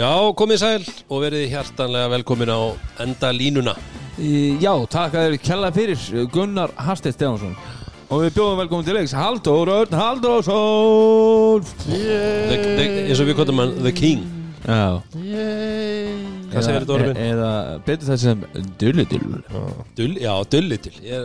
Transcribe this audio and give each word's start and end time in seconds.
Já, 0.00 0.32
komið 0.32 0.62
sæl 0.62 0.84
og 1.12 1.18
verið 1.26 1.50
hjartanlega 1.52 2.08
velkomin 2.14 2.48
á 2.48 2.72
enda 3.04 3.28
línuna. 3.36 3.74
Já, 4.16 4.72
takk 4.88 5.12
að 5.12 5.26
þér 5.26 5.34
kella 5.44 5.68
fyrir 5.76 6.00
Gunnar 6.32 6.72
Harstedt 6.80 7.18
Stefansson 7.18 7.52
Og 8.08 8.22
við 8.24 8.30
bjóðum 8.38 8.62
velkomin 8.62 8.86
til 8.86 8.94
leiks 8.96 9.12
Halldór 9.16 9.68
Örn 9.74 9.92
the, 9.98 10.14
eins 13.10 13.20
og 13.20 13.28
við 13.28 13.36
kvotum 13.42 13.60
hann 13.60 13.72
The 13.80 13.92
King. 13.96 14.20
Já. 14.64 15.00
Hvað 15.12 16.64
segir 16.64 16.80
þetta 16.80 16.96
orðin? 16.96 17.20
Eða 17.26 17.50
betur 17.84 18.10
það 18.10 18.18
sem 18.24 18.38
Dullidull 18.80 19.28
Dull, 20.00 20.14
Já, 20.16 20.32
dullitil 20.56 20.96
Já, 21.04 21.20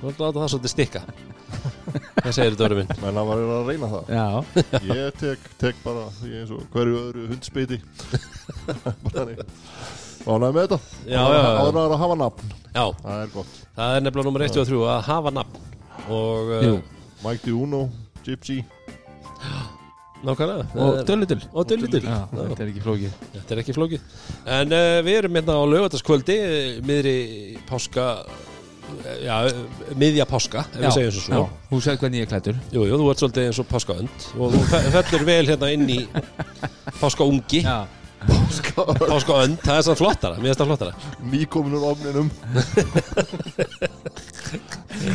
þú 0.00 0.04
ætla 0.14 0.32
að 0.32 0.40
það 0.40 0.52
svolítið 0.56 0.76
stikka 0.78 1.04
Hvað 2.12 2.34
segir 2.36 2.52
þetta 2.54 2.66
orðin? 2.68 2.90
menn 3.02 3.18
að 3.22 3.28
maður 3.30 3.42
er 3.42 3.52
að 3.56 3.68
reyna 3.72 3.88
það. 3.92 4.10
Já. 4.12 4.26
Ég 4.92 5.16
tek, 5.22 5.46
tek 5.62 5.78
bara 5.84 6.02
því 6.18 6.32
eins 6.42 6.52
og 6.54 6.64
hverju 6.74 6.98
öðru 7.02 7.26
hundspeiti 7.32 7.78
bara 8.66 9.14
þannig. 9.16 9.42
Ánægði 10.22 10.52
með 10.54 10.60
þetta? 10.66 10.78
Já, 11.08 11.22
já, 11.34 11.40
áður 11.62 11.78
að 11.82 11.96
hafa 12.04 12.16
nafn, 12.20 12.52
Já, 12.72 12.84
það 13.02 13.22
er 13.24 13.32
gott. 13.34 13.56
Það 13.76 13.96
er 13.96 14.04
nefnilega 14.06 14.28
nummer 14.28 14.44
1 14.46 14.60
og 14.62 14.68
3 14.68 14.82
að 14.92 15.00
hafa 15.08 15.32
nafn. 15.34 15.64
Og 16.12 16.52
Jú. 16.62 16.76
uh, 16.76 17.08
Mike 17.24 17.42
Diuno, 17.48 17.80
Gypsy. 18.26 18.60
Nákvæmlega. 20.22 20.68
Og 20.78 21.00
Dullidull 21.08 21.40
Og 21.50 21.66
dullitil 21.66 22.04
Já, 22.06 22.20
þetta 22.30 22.62
er 22.62 22.68
ekki 22.70 22.82
flókið. 22.84 23.14
Þetta 23.34 23.54
er 23.56 23.60
ekki 23.64 23.74
flókið. 23.74 24.04
En 24.60 24.74
uh, 24.76 25.00
við 25.02 25.18
erum 25.18 25.38
hérna 25.40 25.56
á 25.58 25.62
lögataskvöldi 25.72 26.36
miðri 26.86 27.16
páska 27.66 28.06
Já, 29.22 29.36
miðja 29.98 30.26
páska 30.28 30.64
ef 30.72 30.78
við 30.80 30.92
segjum 30.96 31.14
svo. 31.16 31.22
Svo 31.24 31.40
Já, 31.40 31.48
þú 31.70 31.80
séð 31.86 31.98
hvernig 32.02 32.20
ég 32.22 32.26
er 32.26 32.30
klættur 32.32 32.56
Jú, 32.74 32.84
jú, 32.88 32.98
þú 33.00 33.08
ert 33.12 33.22
svolítið 33.22 33.48
eins 33.48 33.60
og 33.62 33.66
páskaönd 33.72 34.28
og 34.38 34.54
þú 34.54 34.62
fe- 34.72 34.84
fellur 34.98 35.24
vel 35.28 35.42
hérna 35.52 35.72
inn 35.76 35.88
í 35.90 35.98
páskaungi, 37.00 37.62
Já. 37.66 37.80
Páskaönd. 38.22 39.58
Það 39.66 39.76
er 39.80 39.82
svona 39.82 39.98
flottara, 39.98 40.36
mér 40.38 40.52
finnst 40.52 40.60
það 40.60 40.68
flottara. 40.70 40.92
Nýkomin 41.32 41.72
úr 41.74 41.86
ofninum. 41.90 42.28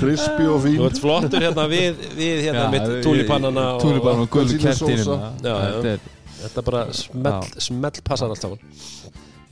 Crispy 0.01 0.47
og 0.49 0.59
fín. 0.65 0.75
Þú 0.81 0.87
ert 0.89 0.99
flottur 1.01 1.45
hérna 1.45 1.65
við, 1.71 2.01
við 2.17 2.41
hérna 2.47 2.65
Já, 2.65 2.71
mitt 2.73 2.89
túlipannana 3.05 3.65
og, 3.75 3.81
Túlipannana 3.85 4.25
og. 4.25 4.33
Já, 5.45 5.53
já. 5.53 5.77
Þetta 5.77 5.93
er 5.93 5.99
þetta 6.41 6.63
bara 6.67 6.81
smell, 6.93 7.47
smell 7.69 8.01
passar 8.05 8.33
allt 8.33 8.43
saman. 8.43 8.59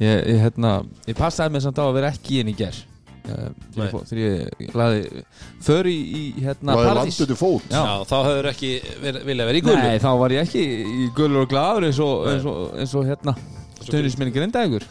Ég, 0.03 0.20
ég, 0.28 0.42
hérna, 0.44 0.73
ég 1.08 1.16
passaði 1.18 1.56
mig 1.56 1.64
samt 1.64 1.80
á 1.80 1.84
að 1.88 1.96
vera 1.96 2.12
ekki 2.12 2.42
inn 2.44 2.52
í 2.52 2.58
ger 2.59 2.76
Nei. 2.76 2.94
Þegar 3.26 4.22
ég 4.22 4.76
laði 4.78 5.23
för 5.66 5.90
í, 5.90 5.95
í 5.95 6.23
hérna, 6.45 6.78
Paradís 6.78 7.20
Já. 7.26 7.80
Já, 7.80 7.94
þá 8.09 8.16
hefur 8.30 8.50
ekki 8.52 8.72
ver, 9.04 9.20
vilja 9.28 9.48
vera 9.50 9.59
í 9.62 9.64
gullu 9.66 9.84
Nei, 9.84 10.00
þá 10.04 10.12
var 10.22 10.36
ég 10.36 10.45
ekki 10.45 10.66
í 11.06 11.09
gulur 11.18 11.46
og 11.46 11.52
gladur 11.52 11.88
eins 11.90 12.02
og, 12.03 12.28
eins 12.31 12.50
og, 12.50 12.62
eins 12.80 12.96
og 12.96 13.08
hérna 13.09 13.36
stöðnisminni 13.81 14.36
grindaðugur 14.36 14.88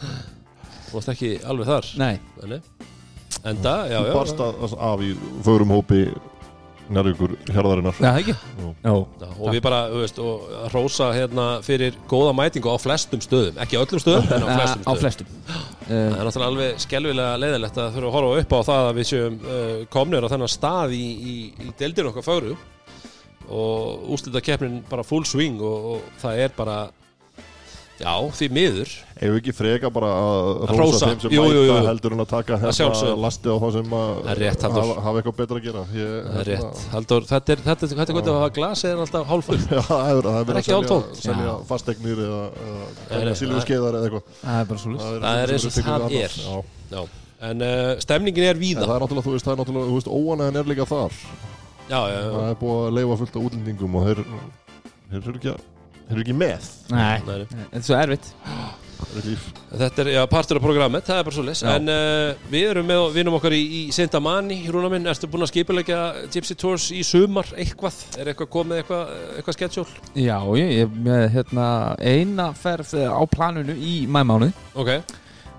Þú 0.89 0.99
ert 1.01 1.13
ekki 1.15 1.31
alveg 1.43 1.71
þar? 1.71 1.89
Nei, 1.99 2.13
Nei. 2.45 2.59
Enda, 3.45 3.73
já, 3.91 3.99
þú 3.99 4.07
já 4.07 4.15
barst 4.15 4.39
að, 4.41 4.61
af 4.87 5.01
í 5.05 5.11
förum 5.45 5.73
hópi 5.75 6.05
nærvíkur 6.93 7.33
hérðarinnar 7.49 7.97
og 9.39 9.53
við 9.53 9.61
bara, 9.65 9.79
þú 9.91 10.01
veist, 10.03 10.19
og 10.21 10.51
hrósa 10.73 11.07
hérna 11.15 11.45
fyrir 11.65 11.97
góða 12.09 12.33
mætingu 12.37 12.69
á 12.69 12.77
flestum 12.81 13.23
stöðum. 13.23 13.57
Ekki 13.63 13.79
öllum 13.79 14.01
stöðum, 14.03 14.27
en 14.35 14.45
á 14.45 14.47
flestum 14.59 14.83
á 14.85 14.91
stöðum. 14.91 15.01
flestum. 15.01 15.31
Það 15.85 16.19
er 16.19 16.27
náttúrulega 16.27 16.51
alveg 16.51 16.79
skelvilega 16.81 17.41
leiðilegt 17.41 17.75
að 17.77 17.91
þurfa 17.95 18.09
að 18.09 18.15
horfa 18.17 18.43
upp 18.43 18.53
á 18.55 18.59
það 18.69 18.85
að 18.89 18.95
við 18.99 19.09
séum 19.11 19.35
uh, 19.45 19.73
komnir 19.93 20.25
á 20.25 20.31
þennan 20.33 20.49
stað 20.49 20.95
í, 20.97 21.03
í, 21.05 21.35
í 21.61 21.73
deildinu 21.77 22.09
okkar 22.09 22.25
fögru. 22.25 22.55
Og 23.45 24.07
úslita 24.15 24.41
keppnin 24.41 24.79
bara 24.89 25.05
full 25.05 25.25
swing 25.29 25.61
og, 25.61 25.91
og 25.93 26.07
það 26.23 26.39
er 26.47 26.55
bara 26.57 26.77
já, 27.99 28.13
því 28.39 28.49
miður 28.57 28.95
ef 29.15 29.29
við 29.31 29.37
ekki 29.39 29.53
freka 29.55 29.89
bara 29.95 30.09
að 30.11 30.63
hrósa. 30.75 31.07
þeim 31.07 31.21
sem 31.23 31.31
Jú, 31.31 31.43
jú, 31.47 31.61
jú. 31.63 31.71
mæta 31.71 31.87
heldur 31.87 32.15
en 32.15 32.23
að 32.25 32.27
taka 32.33 32.55
Að 32.57 32.63
hérna 32.65 33.11
lastið 33.23 33.51
á 33.55 33.57
það 33.63 33.71
sem 33.75 33.93
að 33.95 34.31
rétt, 34.41 34.65
hafa, 34.65 34.83
hafa 35.05 35.21
eitthvað 35.21 35.37
betra 35.39 35.59
að 35.59 35.67
gera. 35.67 35.83
Ég, 35.95 36.09
hérna- 36.09 36.31
það 36.35 36.39
er 36.41 36.49
rétt, 36.51 36.81
Halldór, 36.91 37.27
þetta 37.29 37.53
er, 37.55 37.61
þetta, 37.67 37.87
er- 37.87 37.95
þetta 37.99 38.11
er 38.11 38.17
gott 38.19 38.29
að 38.31 38.39
hafa 38.39 38.49
glasið 38.57 38.89
er 38.91 39.03
alltaf 39.05 39.27
hálfull 39.31 39.59
Já, 39.75 39.81
það 39.87 40.09
er, 40.11 40.29
er 40.51 40.59
ekki 40.61 40.71
selja, 40.71 40.81
selja 41.21 41.45
Já. 41.47 41.53
fastegnir 41.71 42.23
eða, 42.25 42.41
nei, 43.15 43.21
eða 43.95 44.09
eitthvað. 44.09 44.25
Það 44.41 44.59
er 44.59 44.69
er 45.45 45.55
eins 45.55 45.65
og 45.65 45.75
það 45.79 46.17
er. 46.19 46.37
Já. 46.45 46.55
já. 46.95 47.01
en 47.45 47.61
uh, 47.61 47.95
stemningin 48.03 48.47
er 48.49 48.55
En 48.55 48.61
víða 48.61 48.83
það 48.87 48.95
er 48.95 49.03
náttúrulega, 49.05 49.25
þú 49.29 49.33
veist, 49.35 49.45
það 49.47 49.53
er 49.55 49.59
náttúrulega, 49.63 49.89
þú 49.91 49.97
veist, 49.99 50.11
óanæðin 50.19 50.59
er 50.61 50.69
líka 50.71 50.85
þar. 50.91 51.17
Já, 51.85 51.99
já, 52.09 52.17
já, 52.19 52.29
Það 52.35 52.49
er 52.49 52.55
búið 52.61 52.79
að 52.85 52.95
leifa 52.99 53.17
fullt 53.21 53.35
af 53.35 53.43
útlendingum 53.47 53.95
og 53.99 54.05
þeir, 54.09 54.21
eru 55.21 55.35
ekki, 55.39 55.51
að- 55.53 55.65
þeir 56.07 56.15
eru 56.15 56.23
ekki 56.25 56.37
með. 56.39 56.69
Nei, 56.95 57.19
þetta 57.21 57.77
er 57.79 57.85
svo 57.85 57.99
erfitt. 57.99 58.31
er 58.45 58.81
Þetta 59.75 60.03
er 60.05 60.09
já, 60.13 60.21
partur 60.31 60.59
af 60.59 60.63
programmet, 60.63 61.05
það 61.07 61.19
er 61.21 61.25
bara 61.27 61.35
svo 61.35 61.43
les. 61.47 61.61
En 61.67 61.89
uh, 61.91 62.45
við 62.51 62.67
erum 62.71 62.87
með 62.89 63.03
vinum 63.15 63.35
okkar 63.37 63.55
í, 63.55 63.61
í 63.79 63.81
Sintamani, 63.95 64.57
Rúna 64.71 64.89
minn 64.93 65.07
Ertu 65.11 65.27
búin 65.31 65.43
að 65.45 65.51
skipulegja 65.51 65.99
Gypsy 66.33 66.55
Tours 66.59 66.87
í 66.95 67.01
sumar 67.07 67.49
eitthvað? 67.59 67.97
Er 68.19 68.31
eitthvað 68.31 68.51
komið 68.55 68.81
eitthvað, 68.83 69.11
eitthvað 69.39 69.57
sketsjól? 69.59 69.85
Já, 70.19 70.37
ég 70.59 70.73
er 70.85 70.95
með 71.09 71.25
hérna 71.35 71.67
eina 71.99 72.49
ferð 72.59 72.95
á 73.07 73.21
planinu 73.31 73.75
í 73.79 73.97
mæmánu 74.11 74.51
Ok, 74.75 74.95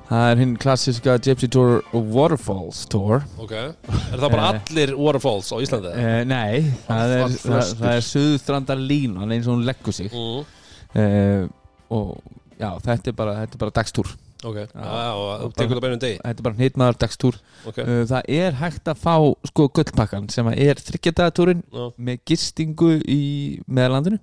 Það 0.06 0.28
er 0.30 0.38
hinn 0.38 0.52
klassiska 0.62 1.16
Gypsy 1.18 1.48
Tour 1.50 1.80
Waterfalls 1.90 2.84
Tour 2.92 3.24
ok 3.42 3.54
Er 3.56 4.20
það 4.20 4.28
bara 4.30 4.44
Eh. 4.52 4.60
allir 4.60 4.92
waterfalls 5.00 5.48
á 5.50 5.56
Íslandi? 5.64 5.90
uh, 5.98 6.20
Nei, 6.30 6.68
það 6.86 7.14
er, 7.16 7.34
það, 7.42 7.72
það 7.80 7.92
er 7.96 8.04
suðustrandar 8.12 8.78
línan 8.86 9.34
eins 9.34 9.48
og 9.50 9.56
hún 9.56 9.66
leggur 9.66 9.96
sig 9.96 10.12
uh, 10.14 11.48
og 11.90 12.14
já, 12.60 12.70
þetta 12.86 13.12
er 13.12 13.16
bara, 13.18 13.34
þetta 13.42 13.58
er 13.58 13.62
bara 13.64 13.74
dagstúr. 13.80 14.10
Ok, 14.46 14.56
já, 14.60 14.68
já, 14.76 15.12
og 15.46 15.54
tekur 15.56 15.78
það 15.78 15.82
beinum 15.86 16.00
degi? 16.02 16.18
Þetta 16.22 16.42
er 16.42 16.46
bara 16.46 16.58
hnitmaður 16.60 16.98
dagstúr. 17.02 17.38
Ok, 17.66 17.78
uh, 17.82 18.02
það 18.10 18.28
er 18.36 18.58
hægt 18.60 18.90
að 18.92 19.00
fá 19.02 19.14
sko 19.50 19.68
gullpakkan 19.78 20.28
sem 20.32 20.50
er 20.52 20.82
þryggjardagatúrin 20.86 21.62
með 21.96 22.20
gistingu 22.30 22.90
í 23.10 23.22
meðlandinu 23.66 24.20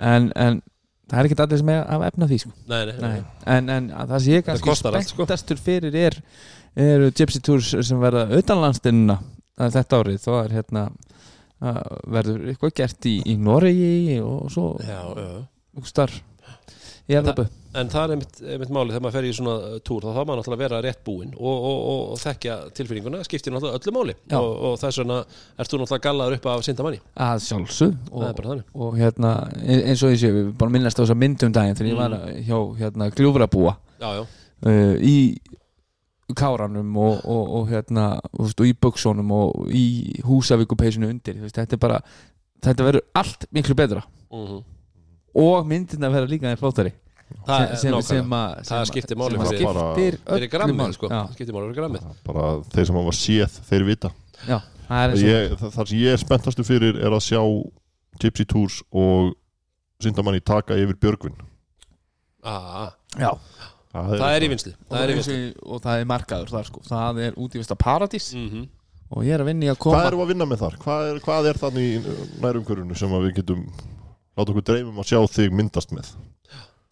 en, 0.00 0.30
en 0.34 0.60
það 1.10 1.18
er 1.20 1.28
ekkert 1.28 1.42
allir 1.46 1.60
sem 1.62 1.70
er 1.74 1.84
að 1.94 2.06
efna 2.10 2.28
því 2.30 2.38
sko. 2.42 2.52
nei, 2.70 2.80
nei, 2.90 2.94
Nei. 3.02 3.20
en, 3.54 3.68
en 3.76 3.90
að 3.92 4.12
það 4.14 4.24
sé 4.26 4.34
Þetta 4.40 4.46
kannski 4.50 4.74
sko. 4.74 5.14
spenntastur 5.14 5.60
fyrir 5.60 5.96
er 6.06 6.18
eru 6.80 7.10
Gypsy 7.18 7.40
Tours 7.42 7.70
sem 7.86 7.98
verða 8.02 8.26
utanlandstinnuna 8.38 9.16
þetta 9.60 9.98
árið. 10.00 10.20
Þá 10.22 10.30
er 10.40 10.52
hérna 10.58 10.84
að 11.60 11.96
verður 12.14 12.44
eitthvað 12.52 12.74
gert 12.78 13.08
í, 13.10 13.14
í 13.28 13.34
Noregi 13.36 14.18
og 14.24 14.46
svo 14.54 14.68
Já, 14.80 15.00
já. 15.18 15.32
ústar 15.82 16.14
í 16.14 16.20
Evropu 17.18 17.46
En 17.70 17.86
það 17.86 18.02
er 18.02 18.12
einmitt, 18.16 18.38
einmitt 18.42 18.70
máli 18.74 18.90
þegar 18.90 19.02
maður 19.04 19.14
fer 19.14 19.26
í 19.28 19.32
svona 19.36 19.52
uh, 19.62 19.74
túr 19.86 20.02
þá 20.02 20.08
þá 20.10 20.20
maður 20.26 20.38
náttúrulega 20.40 20.60
vera 20.64 20.78
rétt 20.82 21.02
búinn 21.06 21.36
og, 21.36 21.52
og, 21.52 21.76
og, 21.90 22.00
og 22.14 22.18
þekkja 22.18 22.56
tilfinninguna, 22.74 23.20
skiptir 23.26 23.54
náttúrulega 23.54 23.78
öllu 23.78 23.94
máli. 23.94 24.14
Og, 24.40 24.48
og 24.66 24.74
þess 24.80 24.98
vegna 24.98 25.18
ert 25.22 25.70
þú 25.70 25.78
náttúrulega 25.78 26.04
gallaður 26.08 26.36
upp 26.40 26.48
af 26.50 26.64
Sintamani 26.66 26.98
að 27.14 27.44
sjálfsög 27.44 28.10
og, 28.10 28.64
og 28.74 28.98
hérna 28.98 29.30
e- 29.62 29.84
eins 29.92 30.02
og 30.02 30.16
ég 30.16 30.18
sé, 30.24 30.32
við 30.34 30.50
bara 30.58 30.74
minnast 30.74 30.98
á 30.98 31.02
þessa 31.04 31.18
myndum 31.22 31.54
daginn 31.54 31.78
þegar 31.78 31.92
ég 31.92 32.00
var 32.00 32.16
Mm. 32.20 32.42
hjá 32.48 32.58
hérna 32.80 33.06
gljúfrabúa. 33.14 33.76
Uh, 34.66 34.96
í 34.98 35.16
káranum 36.36 36.90
og, 37.00 37.22
og, 37.24 37.54
og 37.60 37.70
hérna 37.70 38.08
veist, 38.34 38.58
og 38.60 38.66
í 38.66 38.74
buksónum 38.74 39.30
og 39.34 39.70
í 39.70 39.86
húsavíkupeysinu 40.26 41.08
undir 41.10 41.38
veist, 41.38 41.54
þetta 41.58 41.78
er 41.78 41.82
bara 41.86 42.02
þetta 42.66 42.86
verður 42.86 43.06
allt 43.22 43.46
miklu 43.54 43.78
betra. 43.78 44.02
Mm 44.34 44.60
og 45.34 45.66
myndin 45.66 46.02
að 46.06 46.12
vera 46.16 46.26
líka 46.30 46.50
en 46.50 46.56
flóttari 46.60 46.92
það 47.46 47.76
sem, 47.78 47.94
sem, 48.02 48.30
að- 48.34 48.56
Það 48.56 48.64
sem 48.66 48.78
að- 48.80 48.88
skiptir 48.90 49.16
máli 49.20 49.36
sem 49.36 49.40
að 49.40 49.50
fyrir- 49.52 49.68
skiptir 49.70 50.18
fyrir 50.26 50.48
grammið 50.50 50.76
máli. 50.80 50.92
sko, 50.96 51.08
já, 51.08 51.20
skiptir 51.34 51.54
máli 51.54 51.68
fyrir 51.70 51.78
grammið 51.78 52.08
Bara 52.26 52.46
þeir 52.74 52.86
sem 52.86 52.96
hafa 52.96 53.12
séð, 53.20 53.60
þeir 53.70 53.84
vita. 53.86 54.10
Já, 54.48 54.58
það 54.88 55.04
er 55.04 55.14
ég, 55.28 55.54
það, 55.60 55.70
það 55.76 55.88
sem 55.88 55.98
ég 55.98 56.12
er 56.12 56.16
spenntastu 56.24 56.64
fyrir 56.66 56.96
er 56.98 57.10
að 57.14 57.22
sjá 57.28 57.40
Gypsy 58.20 58.44
Tours 58.50 58.82
og 58.92 59.34
Sindamanni 60.02 60.40
taka 60.40 60.74
yfir 60.74 60.96
Björgvin. 60.98 61.34
Ah, 62.42 62.90
já, 63.18 63.30
Það 63.92 64.12
er 64.14 64.18
Það 64.20 64.34
er 64.36 64.44
í 64.44 64.48
vinsli 64.50 64.72
og, 65.50 65.72
og 65.74 65.80
það 65.82 66.00
er 66.00 66.04
markaður 66.06 66.50
þar 66.54 66.66
sko. 66.68 66.80
Það 66.86 67.18
er 67.26 67.32
út 67.42 67.54
í 67.56 67.58
vista 67.62 67.74
paradís. 67.76 68.34
Mm 68.34 68.68
og 69.10 69.24
ég 69.26 69.34
er 69.34 69.42
að 69.42 69.48
vinna 69.50 69.66
í 69.66 69.70
að 69.72 69.78
koma 69.82 69.96
Hvað 69.98 70.06
erum 70.06 70.20
við 70.20 70.22
að 70.22 70.28
vinna 70.30 70.46
með 70.46 70.60
þar? 70.60 70.74
Hvað 70.84 71.08
er, 71.10 71.16
hvað 71.24 71.46
er 71.50 71.56
þannig 71.58 71.86
í 71.90 72.12
nærumkörunu 72.44 72.96
sem 72.96 73.10
að 73.10 73.24
við 73.26 73.32
getum 73.40 73.64
láta 74.40 74.54
okkur 74.56 74.66
dreymum 74.72 75.02
að 75.04 75.12
sjá 75.12 75.20
þig 75.36 75.54
myndast 75.60 75.94
með. 75.96 76.10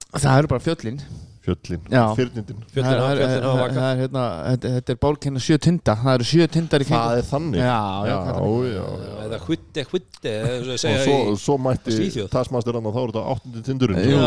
Það 0.09 0.39
eru 0.39 0.49
bara 0.55 0.65
fjöllin. 0.65 1.03
Fjöllin, 1.49 1.81
fyrnindin. 2.17 2.56
Það, 2.75 2.87
er- 2.93 3.21
það, 3.41 3.71
það 3.73 3.85
er 3.89 4.00
hérna 4.03 4.23
þetta, 4.45 4.71
er 4.93 4.99
bálkenna 5.00 5.41
sjö 5.41 5.56
tinda. 5.65 5.95
Það 6.03 6.11
eru 6.19 6.27
sjö 6.29 6.49
tindar 6.53 6.83
í 6.85 6.89
Það 6.89 6.91
kringum 6.91 7.21
er 7.23 7.27
þannig. 7.29 7.61
Já, 7.62 7.79
já, 8.09 8.17
já, 8.29 8.35
já, 8.75 8.83
já, 9.05 9.15
Eða 9.25 9.39
hvitti, 9.47 9.85
hvitti 9.93 10.35
Og 10.69 10.83
svo, 11.06 11.17
svo 11.47 11.56
mætti. 11.65 11.97
Taskmaster 12.35 12.77
hann 12.77 12.91
og 12.91 12.97
þá 12.97 13.00
er 13.00 13.12
þetta 13.15 13.25
áttundi. 13.33 13.65
Jú, 14.11 14.19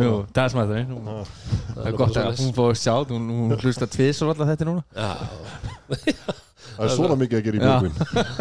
jú, 0.00 0.14
það 0.32 0.80
er 0.80 0.88
Það 1.74 2.00
gott 2.00 2.20
að 2.24 2.40
hún 2.40 2.56
fóði 2.56 2.80
sjá 2.80 2.94
hún, 3.12 3.28
hlusta 3.60 3.90
tvís 3.98 4.24
og 4.24 4.32
alltaf 4.32 4.54
þetta 4.54 4.70
núna. 4.70 4.82
Já 4.96 5.12
Það 6.74 6.84
er 6.86 6.92
svona 6.94 7.16
mikið 7.20 7.38
að 7.38 7.46
gera 7.46 7.56
í 7.56 7.60
Já. 7.60 7.66
björgvin. 7.70 7.94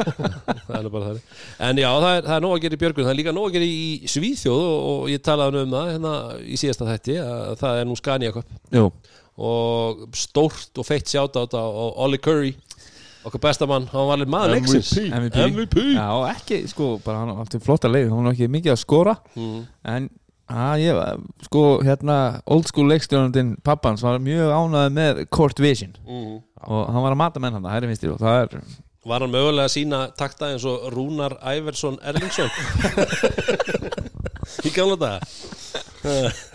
Það 0.68 0.78
er 0.80 0.90
bara 0.94 1.08
þannig. 1.10 1.24
En 1.68 1.82
já, 1.84 1.90
það 1.94 2.10
er, 2.18 2.28
það 2.28 2.36
er 2.36 2.44
nóg 2.46 2.54
að 2.56 2.62
gera 2.64 2.78
í 2.78 2.82
Björgun 2.84 3.06
það 3.06 3.14
er 3.14 3.20
líka 3.20 3.34
nóg 3.36 3.48
að 3.50 3.56
gera 3.58 3.68
í 3.70 4.12
Svíþjóð 4.14 4.62
og, 4.64 4.78
og 4.94 5.10
ég 5.12 5.24
talaði 5.28 5.64
um 5.64 5.76
það 5.76 5.90
hérna 5.94 6.14
í 6.42 6.60
síðasta 6.62 6.88
þætti 6.90 7.18
að 7.24 7.56
það 7.62 7.82
er 7.82 7.90
nú 7.90 7.98
Scania 8.00 8.34
Cup. 8.36 8.56
Jú, 8.74 8.86
og 9.44 10.04
stórt 10.18 10.82
og 10.82 10.88
feitt 10.88 11.10
sjátt 11.10 11.38
á 11.38 11.42
þetta 11.44 11.62
og 11.66 12.00
Olli 12.06 12.20
Curry 12.22 12.54
okkar 13.24 13.40
bestamann, 13.44 13.86
hann 13.92 14.08
var 14.10 14.18
alveg 14.18 14.32
maður 14.32 14.56
leiksins. 14.58 14.92
MVP 15.00 15.38
MVP, 15.40 15.46
MVP. 15.54 15.86
Já, 15.96 16.10
ekki, 16.34 16.60
sko, 16.72 16.90
bara 17.04 17.22
hann 17.24 17.38
átti 17.44 17.62
flotta 17.64 17.92
leið. 17.92 18.10
Hann 18.12 18.28
var 18.28 18.36
ekki 18.36 18.50
mikið 18.52 18.74
að 18.76 18.82
skora. 18.84 19.16
Mm. 19.38 19.62
en 19.94 20.10
að 20.54 20.84
ég, 20.84 21.02
sko, 21.50 21.66
hérna 21.86 22.18
old 22.46 22.70
school 22.70 22.88
leikstjórnandinn 22.92 23.56
pappans 23.66 24.04
var 24.06 24.22
mjög 24.24 24.54
ánæði 24.54 24.96
með 24.98 25.22
Court 25.34 25.62
Vision. 25.64 25.94
Mm. 26.08 26.42
og 26.64 26.88
hann 26.94 27.04
var 27.04 27.16
að 27.16 27.20
mata 27.20 27.44
menn 27.44 27.58
hann, 27.58 27.68
það 27.68 27.78
er 27.82 27.92
finnst 27.92 28.10
og 28.14 28.22
það 28.22 28.42
er 28.42 28.58
var 29.04 29.24
hann 29.24 29.34
mögulega 29.34 29.68
að 29.68 29.74
sína 29.74 30.02
takta 30.16 30.54
eins 30.54 30.66
og 30.68 30.88
Rúnar 30.94 31.36
Æversson 31.44 32.00
Erlingsson? 32.08 32.52
Í 34.68 34.72
gamla 34.76 34.98
daga. 35.00 35.20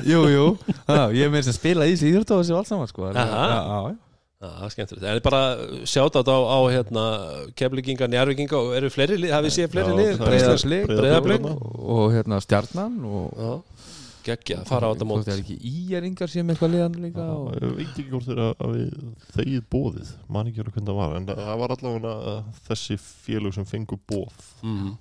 Jú, 0.04 0.22
jú, 0.28 0.44
já, 0.88 1.02
ég 1.16 1.24
er 1.24 1.32
með 1.32 1.42
þess 1.42 1.54
að 1.54 1.56
spila 1.56 1.88
í 1.88 1.96
þessi 1.96 2.12
og 2.20 2.28
þessi 2.28 2.56
allt 2.56 2.70
saman, 2.70 2.90
sko. 2.90 3.08
Það 4.38 4.58
er 4.62 4.70
skemmtilegt. 4.70 5.06
En 5.08 5.22
bara 5.24 5.40
sjátt 5.88 6.14
á, 6.14 6.22
á 6.22 6.58
hérna, 6.70 7.04
keflinginga, 7.58 8.06
njárvikinga 8.12 8.60
og 8.60 8.76
eru 8.78 8.90
fleiri 8.92 9.16
lið, 9.18 9.32
hafið 9.34 9.54
séð 9.56 9.72
fleiri 9.72 9.90
Já, 9.90 9.96
lið? 10.68 10.92
Breiðablik. 10.92 11.48
og 11.98 12.04
hérna 12.14 12.38
stjarnan 12.44 13.00
og 13.08 13.64
Já, 14.28 14.34
geggja, 14.36 14.58
fara 14.68 14.88
á 14.88 14.92
þetta 14.92 15.06
mót. 15.08 15.24
það 15.24 15.34
er 15.34 15.42
ekki 15.42 15.56
íjæringar 15.72 16.30
sem 16.32 16.52
eitthvað 16.52 16.72
liðan 16.74 16.96
líka 17.04 17.26
og... 17.32 17.48
Ég 17.56 17.74
veit 17.78 17.88
ekki 17.88 18.06
hvort 18.12 18.28
þeirra 18.28 18.48
að 18.60 18.74
við 18.76 18.94
þegið 19.38 19.62
bóðið, 19.74 20.10
man 20.36 20.50
ekki 20.50 20.64
hvernig 20.66 20.88
það 20.90 20.98
var 21.00 21.16
en 21.18 21.28
það 21.32 21.52
var 21.62 21.74
allavega 21.76 22.14
uh, 22.32 22.42
þessi 22.68 22.98
félög 23.02 23.56
sem 23.58 23.68
fengu 23.68 23.98
bóð 24.08 24.48
Mm. 24.62 24.96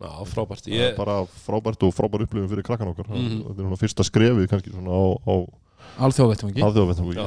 Já, 0.00 0.12
frábært. 0.24 0.64
það 0.64 0.72
er 0.72 0.78
Ég, 0.90 0.94
bara 0.96 1.16
frábært 1.28 1.82
og 1.84 1.90
frábær 1.92 2.22
upplifin 2.24 2.48
fyrir 2.48 2.64
krakkan 2.64 2.88
okkar 2.88 3.08
Mhm. 3.10 3.42
þetta 3.48 3.58
er 3.60 3.66
svona 3.66 3.80
fyrsta 3.82 4.06
skrefið 4.08 4.46
kannski 4.48 4.72
svona 4.72 4.92
á, 4.96 5.04
á 5.28 5.34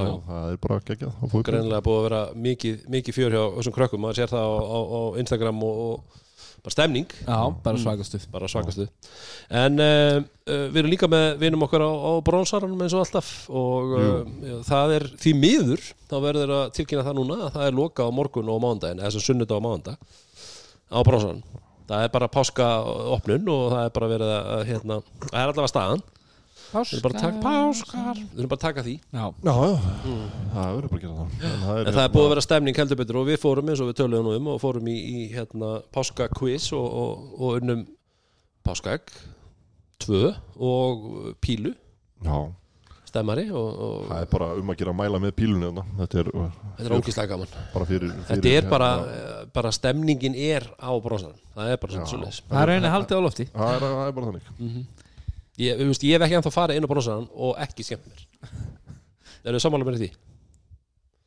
já. 0.10 0.14
það 0.30 0.52
er 0.54 0.58
bara 0.64 0.80
geggjað 0.88 1.44
greinlega 1.44 1.82
búið 1.86 2.00
að 2.00 2.04
vera 2.08 2.22
mikið, 2.48 2.76
mikið 2.96 3.14
fjör 3.18 3.36
hjá 3.36 3.44
þessum 3.60 3.76
krökkum. 3.78 4.02
Maður 4.02 4.18
sér 4.22 4.32
það 4.34 4.46
á, 4.50 4.54
á, 4.58 4.80
á 4.90 5.02
Instagram 5.22 5.64
og, 5.64 5.82
og 5.84 6.23
bara 6.64 6.74
stemning, 6.76 7.08
Já, 7.28 7.38
bara 7.64 7.80
svagastuð 7.82 8.28
bara 8.32 8.48
svakastu. 8.48 8.86
En 9.52 9.82
uh, 9.84 10.20
uh, 10.48 10.68
við 10.72 10.80
erum 10.82 10.94
líka 10.94 11.10
með 11.12 11.26
vinum 11.42 11.66
okkar 11.68 11.84
á, 11.84 11.92
á 11.92 12.12
bronsaranum 12.24 12.86
eins 12.86 12.96
og 12.96 13.04
alltaf 13.04 13.32
og 13.52 13.96
uh, 13.98 14.62
það 14.68 14.96
er 15.00 15.08
því 15.26 15.36
miður, 15.42 15.84
þá 16.08 16.16
verður 16.24 16.56
að 16.60 16.64
tilkynna 16.80 17.04
það 17.10 17.20
núna 17.20 17.40
að 17.42 17.54
það 17.58 17.68
er 17.68 17.78
loka 17.82 18.08
á 18.08 18.16
morgun 18.16 18.54
og 18.54 18.62
á 18.62 18.64
mándaginn, 18.64 19.04
eða 19.04 19.14
sem 19.18 19.28
sunnudag 19.28 19.60
á 19.60 19.66
mándag 19.68 19.98
á 20.88 21.00
bronsaranum. 21.04 21.62
Það 21.84 22.06
er 22.06 22.12
bara 22.14 22.32
páska 22.32 22.68
opnun 23.18 23.50
og 23.52 23.64
það 23.74 23.86
er 23.86 23.96
bara 24.00 24.12
verið 24.14 24.36
að 24.40 24.68
hérna, 24.72 25.00
það 25.28 25.40
er 25.42 25.50
allavega 25.52 25.74
staðan 25.74 26.06
páskar. 26.74 28.22
Við 28.34 28.42
erum 28.42 28.52
bara 28.52 28.60
að 28.60 28.64
taka 28.66 28.84
því. 28.86 28.96
Já, 29.14 29.26
já, 29.46 29.54
já, 29.54 30.16
það 30.54 30.72
verður 30.78 30.90
bara 30.94 31.00
að 31.00 31.06
gera 31.06 31.18
það. 31.20 31.36
En 31.50 31.62
það 31.64 31.84
En 31.84 31.98
það 31.98 32.04
er 32.04 32.16
búið 32.16 32.26
að 32.26 32.34
vera 32.34 32.46
stemning 32.48 32.82
heldur 32.82 33.00
betur 33.04 33.20
og 33.22 33.30
við 33.30 33.40
fórum 33.44 33.70
eins 33.74 33.84
og 33.84 33.92
við 33.92 34.00
töluðum 34.02 34.28
nú 34.30 34.34
um 34.40 34.50
og 34.54 34.64
fórum 34.64 34.90
í, 34.90 34.98
í 34.98 35.28
hérna, 35.36 35.76
páska 35.94 36.28
quiz 36.34 36.72
og, 36.76 36.90
og, 37.04 37.30
og 37.38 37.62
unnum 37.62 37.86
páskaegg 38.66 39.14
tvö 40.04 40.34
og 40.58 41.08
pílu. 41.44 41.76
Já, 42.24 42.38
stemmari 43.14 43.46
og, 43.54 43.70
og 43.86 44.10
það 44.10 44.24
er 44.24 44.30
bara 44.32 44.50
um 44.58 44.74
að 44.74 44.80
gera 44.80 44.94
að 44.94 45.00
mæla 45.02 45.22
með 45.22 45.36
pílunni 45.38 45.70
þarna. 45.70 45.86
þetta 46.02 46.20
er 46.22 46.30
þetta 46.34 46.88
er 46.88 46.96
ógislega 46.98 47.32
gaman. 47.34 47.56
Bara 47.74 47.88
fyrir, 47.90 48.14
fyrir 48.14 48.30
Þetta 48.32 48.54
er 48.58 48.70
bara, 48.72 48.90
hérna, 48.98 49.22
eh, 49.44 49.46
bara 49.60 49.74
stemningin 49.76 50.38
er 50.50 50.68
á 50.82 50.92
bronsan 51.04 51.36
það 51.54 51.74
er 51.76 51.82
bara 51.84 52.08
svona 52.08 52.32
það 52.34 52.62
er 52.64 52.72
rauninni 52.72 52.94
haldið 52.96 53.20
á 53.20 53.22
lofti. 53.28 53.48
Það 53.54 53.76
er, 53.76 53.86
það 53.86 54.06
er 54.08 54.16
bara 54.18 54.32
þannig 54.32 55.03
ég, 55.62 55.78
við 55.80 55.90
veist, 55.92 56.04
ég 56.08 56.16
hef 56.18 56.26
ekki 56.28 56.38
ennþá 56.40 56.54
farið 56.56 56.80
inn 56.80 56.86
á 56.88 56.92
bronsan 56.92 57.26
og 57.34 57.58
ekki 57.64 57.86
skemmt 57.88 58.06
mér. 58.10 58.28
Erum 59.44 59.58
við 59.60 59.66
sammála 59.66 59.88
með 59.90 60.00
því? 60.04 60.12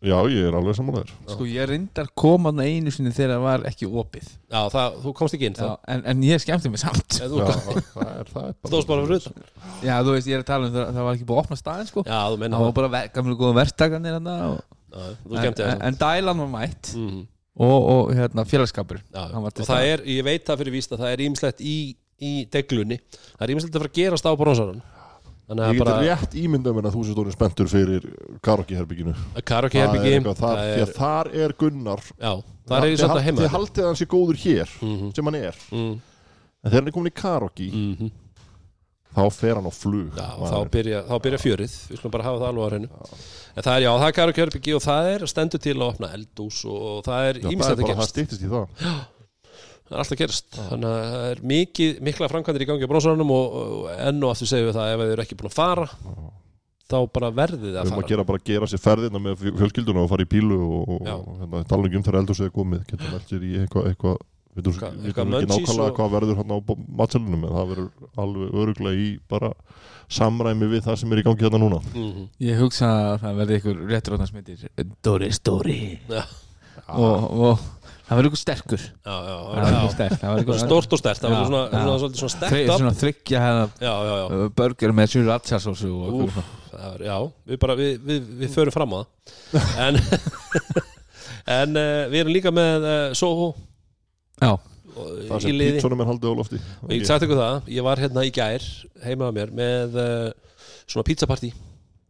já, 0.07 0.15
ég 0.29 0.45
er 0.47 0.55
alveg 0.55 0.77
samanlegar 0.77 1.09
Sko 1.33 1.47
ég 1.49 1.65
reyndar 1.67 2.07
komaðna 2.21 2.67
einu 2.69 2.93
sinni 2.95 3.11
þegar 3.17 3.33
það 3.39 3.45
var 3.47 3.63
ekki 3.71 3.87
opið. 3.89 4.27
Já, 4.53 4.59
það, 4.71 4.99
þú 5.03 5.13
komst 5.19 5.35
ekki 5.39 5.49
inn 5.49 5.57
Já, 5.59 5.71
en, 5.95 6.03
en 6.13 6.21
ég 6.27 6.43
skemmti 6.45 6.71
mig 6.71 6.83
samt. 6.83 7.17
Eða 7.17 7.31
þú 7.33 7.41
já, 7.41 7.47
komst- 7.65 7.89
það 7.95 8.11
er, 8.13 8.29
það 8.35 8.45
er 8.51 8.55
Stóðst 8.71 8.91
bara 8.91 9.07
fyrir 9.07 9.23
utan. 9.23 9.47
Já, 9.89 9.95
þú 10.07 10.13
veist, 10.15 10.29
ég 10.31 10.37
er 10.37 10.45
að 10.45 10.49
tala 10.53 10.69
um 10.69 10.75
það, 10.77 10.91
það 10.99 11.07
var 11.09 11.17
ekki 11.17 11.29
búið 11.31 11.41
að 11.41 11.43
opna 11.47 11.59
staðin 11.63 11.89
sko. 11.91 12.05
Já, 12.07 12.19
þú 12.29 12.39
menna 12.45 12.61
Það 12.61 12.67
var 12.67 12.71
það. 12.71 12.77
bara 12.79 12.93
ver, 12.97 13.09
gamlu 13.17 13.39
góða 13.41 13.57
verktakarnir 13.63 14.19
hann 14.19 14.31
og, 14.37 14.61
Já, 14.87 15.01
Þú 15.25 15.33
en, 15.33 15.41
skemmti 15.41 15.65
en, 15.67 15.73
það 15.73 15.87
en 15.91 15.99
dælan 16.05 16.45
var 16.45 16.53
mætt 16.59 16.93
mm 16.97 17.25
og, 17.57 17.87
og 17.89 18.11
hérna, 18.13 18.43
félagskapur 18.45 18.99
Já, 19.01 19.23
Hann 19.33 19.41
var 19.41 19.49
og 19.49 19.55
til 19.57 19.65
það 19.65 19.71
staðar. 19.73 19.93
er, 19.97 20.01
ég 20.13 20.25
veit 20.29 20.43
það 20.45 20.59
fyrir 20.61 20.75
víst 20.77 20.91
að 20.93 21.01
það 21.03 21.15
er 21.17 21.23
ímislegt 21.25 21.63
í, 21.65 21.77
í 22.23 22.33
deglunni. 22.51 22.99
Það 23.37 23.47
er 23.47 23.53
ímislegt 23.55 23.75
að 23.77 23.83
fara 23.83 23.91
að 23.93 23.99
gerast 24.01 24.27
á 24.29 24.33
bronsaran 24.37 24.83
þannig 25.47 25.63
ég 25.63 25.69
að 25.69 25.77
get 25.77 25.85
bara 25.87 26.03
rétt 26.03 26.33
ímyndað 26.43 26.75
mér 26.75 26.87
að 26.89 26.95
þú 26.97 27.03
sér 27.07 27.15
stóðin 27.15 27.35
spenntur 27.37 27.69
fyrir 27.71 28.07
karaoke-herbygginu 28.43 29.13
karaoke 29.47 29.79
herbyggi 29.79 30.35
þar, 30.41 30.63
að 30.83 30.93
þar 30.97 31.31
er 31.45 31.53
Gunnar. 31.61 32.03
Já, 32.19 32.33
það 32.67 32.77
er 32.83 32.89
ég 32.91 33.03
hald- 33.07 33.17
að 33.21 33.27
heima 33.29 33.43
þið 33.45 33.53
haldið 33.55 33.83
að 33.85 33.91
hann 33.93 34.01
sé 34.01 34.07
góður 34.11 34.41
hér 34.43 34.69
Mhm. 34.83 35.15
sem 35.15 35.25
hann 35.25 35.35
er. 35.39 35.55
Mm, 35.71 35.93
en 36.65 36.71
þegar 36.71 36.81
hann 36.81 36.89
er 36.89 36.97
komin 36.99 37.13
í 37.13 37.21
karaoke 37.23 37.69
mm 37.73 38.11
þá 39.17 39.33
fer 39.33 39.55
hann 39.57 39.65
á 39.65 39.73
flug 39.73 40.13
já, 40.13 40.29
þá 40.37 40.69
byrja, 40.69 40.99
þá 41.09 41.15
byrja 41.25 41.39
fjörið. 41.41 41.75
Við 41.89 41.97
skulum 41.97 42.13
bara 42.13 42.25
hafa 42.27 42.37
það 42.43 42.49
alveg 42.51 42.65
á 42.67 42.69
hreinu. 42.69 42.89
En 43.57 43.63
það 43.65 43.77
er, 43.77 43.81
já, 43.87 43.91
það 43.97 44.09
er 44.11 44.13
karaoke 44.19 44.43
herbyggi 44.45 44.75
og 44.77 44.83
það 44.85 45.07
er 45.15 45.21
stendur 45.31 45.59
til 45.65 45.73
að 45.79 45.87
opna 45.89 46.11
eldús 46.13 46.59
og, 46.69 47.05
það 47.07 47.23
er 47.31 47.35
Já, 47.39 47.41
það 47.41 47.49
er 47.49 47.55
ímislegt 47.57 47.79
að 47.79 47.87
bara, 47.87 47.97
það 47.97 48.11
stýttist 48.13 48.43
í 48.45 48.51
það 48.51 48.67
það 49.87 49.95
er 49.97 50.03
alltaf 50.03 50.19
gerast. 50.21 50.49
Þannig 50.57 50.89
að 50.91 51.05
það 51.13 51.27
er 51.31 51.43
mikið, 51.53 52.01
mikla 52.09 52.29
framkvæmdir 52.33 52.65
í 52.65 52.69
gangi 52.71 52.87
á 52.87 52.91
bronsaranum 52.91 53.31
og, 53.37 53.57
og 53.61 53.91
enn 53.97 54.23
og 54.27 54.33
aftur 54.35 54.51
segjum 54.51 54.71
við 54.71 54.79
það 54.81 54.93
ef 54.97 55.03
þið 55.05 55.13
eru 55.17 55.25
ekki 55.27 55.39
búin 55.41 55.51
að 55.53 55.59
fara 55.61 55.89
þá 56.87 56.99
bara 57.11 57.33
verðið 57.35 57.65
þið 57.65 57.73
við 57.73 57.77
að 57.77 57.83
erum 57.83 57.97
að 57.97 58.01
fara. 58.03 58.09
gera 58.13 58.25
bara 58.29 58.39
að 58.39 58.47
gera 58.53 58.67
sér 58.71 58.83
ferðina 58.85 59.19
með 59.23 59.41
fjö- 59.43 59.55
fjölskylduna 59.59 60.05
og 60.05 60.11
fara 60.13 60.23
í 60.27 60.31
bílu 60.31 60.59
og, 60.63 60.93
og 61.03 61.31
hérna, 61.41 61.63
tala 61.67 61.89
um 61.91 62.05
þegar 62.07 62.21
eldur 62.23 62.39
sér 62.39 62.53
komið. 62.55 62.85
Geta 62.93 63.09
meld 63.11 63.27
sér 63.31 63.43
í 63.47 63.53
eitthvað 63.65 63.89
eitthvað 63.91 64.17
við 64.57 64.69
veitum 64.71 65.03
við 65.03 65.11
ekki 65.11 65.51
nákvæmlega 65.51 65.89
og- 65.91 65.97
hvað 65.99 66.13
verður 66.15 66.39
hann 66.41 66.55
á 66.55 66.59
matselunum 67.01 67.43
en 67.45 67.57
það 67.57 67.67
verður 67.73 67.91
alveg 68.23 68.55
öruglega 68.63 69.03
í 69.03 69.09
bara 69.29 69.51
samræmi 70.09 70.69
við 70.71 70.85
það 70.87 70.97
sem 71.03 71.13
er 71.13 71.19
í 71.21 71.27
gangi 71.27 71.43
þetta 71.45 71.59
núna. 71.61 71.81
Mm 71.93 72.29
Ég 72.47 72.61
hugsa 72.63 72.87
að 72.87 73.19
það 73.27 73.41
verði 73.43 73.59
það 78.07 78.19
verður 78.19 78.29
ykkur 78.31 78.41
sterkur. 78.41 78.85
Stórt 80.63 80.95
og 80.95 81.01
stert, 81.01 81.23
það 81.23 81.35
verður 81.35 81.49
svona, 81.51 82.21
Svona 82.71 82.93
þryggja 83.01 83.43
hefða 83.43 83.65
Já, 83.83 83.91
já, 83.91 84.13
já, 84.13 84.25
uh, 84.29 84.45
burger 84.61 84.95
með 84.95 85.11
eitthvað. 86.23 86.53
það 86.71 86.87
er, 86.93 87.05
já 87.09 87.17
við, 87.51 87.59
bara, 87.65 87.77
við, 87.81 87.93
við, 88.07 88.31
við 88.43 88.55
förum 88.55 88.77
fram 88.77 88.95
á 88.95 88.99
það. 89.01 89.07
En, 89.87 90.01
en 91.59 91.83
uh, 91.83 92.07
við 92.13 92.23
erum 92.23 92.35
líka 92.37 92.55
með 92.55 92.89
uh, 92.89 92.97
Soho. 93.19 93.53
Það 94.97 95.43
sem 95.45 95.61
pítsunum 95.61 96.01
er 96.01 96.09
haldið 96.09 96.33
á 96.33 96.35
lofti. 96.39 96.59
Ég 96.95 97.07
sagt 97.09 97.27
ykkur 97.27 97.41
það, 97.43 97.57
ég 97.75 97.85
var 97.85 98.01
hérna 98.01 98.25
í 98.25 98.33
gær 98.33 98.65
heima 99.05 99.29
á 99.29 99.33
mér 99.35 99.53
með 99.53 99.99
uh, 100.01 100.29
svona 100.87 101.05
pizzapartí 101.07 101.51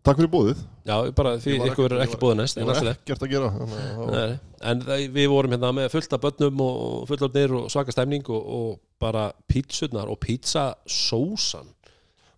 Takk 0.07 0.21
fyrir 0.21 0.31
bóðið 0.31 0.59
Já, 0.87 0.97
bara 1.19 1.33
því 1.43 1.55
ykkur 1.67 1.89
verður 1.89 2.03
ekki- 2.05 2.19
búið 2.23 2.37
næst 2.39 2.59
Ég 2.61 2.63
en 2.63 2.69
var 2.71 2.91
ekkert 2.93 3.25
að 3.27 3.33
gera 3.33 3.49
var- 3.51 4.13
Nei, 4.15 4.39
En 4.71 4.83
það, 4.87 5.03
við 5.17 5.27
vorum 5.33 5.55
hérna 5.57 5.73
með 5.75 5.89
fullt 5.97 6.13
af 6.15 6.21
börnum 6.23 6.61
og 6.63 7.09
fullorðnir 7.11 7.55
og 7.59 7.67
svaka 7.75 7.95
stemning 7.95 8.29
og, 8.31 8.47
og 8.59 8.79
bara 9.03 9.33
pítsurnar 9.51 10.09
og 10.13 10.21
pizzasósan 10.23 11.73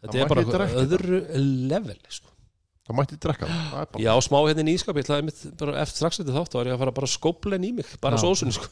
Þetta 0.03 0.19
er 0.23 0.33
bara 0.33 0.67
öðru 0.79 1.21
level 1.69 1.99
sko. 2.09 2.29
það 2.89 2.97
mætti 3.01 3.17
drekka 3.21 3.47
það. 3.51 3.81
Er 3.99 4.03
Já, 4.07 4.13
smá 4.25 4.39
hérna 4.47 4.65
í 4.65 4.75
ískap, 4.79 4.97
ég 4.97 5.05
ætlaði 5.05 5.25
einmitt 5.25 5.41
bara 5.61 5.75
eftir 5.83 5.99
strax 6.01 6.21
eftir 6.23 6.33
þátt, 6.37 6.53
þá 6.55 6.59
var 6.61 6.71
ég 6.71 6.77
að 6.77 6.83
fara 6.85 6.95
bara 7.01 7.11
skóplen 7.11 7.67
í 7.67 7.73
mig 7.75 7.91
bara 8.01 8.17
Já. 8.17 8.23
sósunni, 8.25 8.55
sko. 8.57 8.71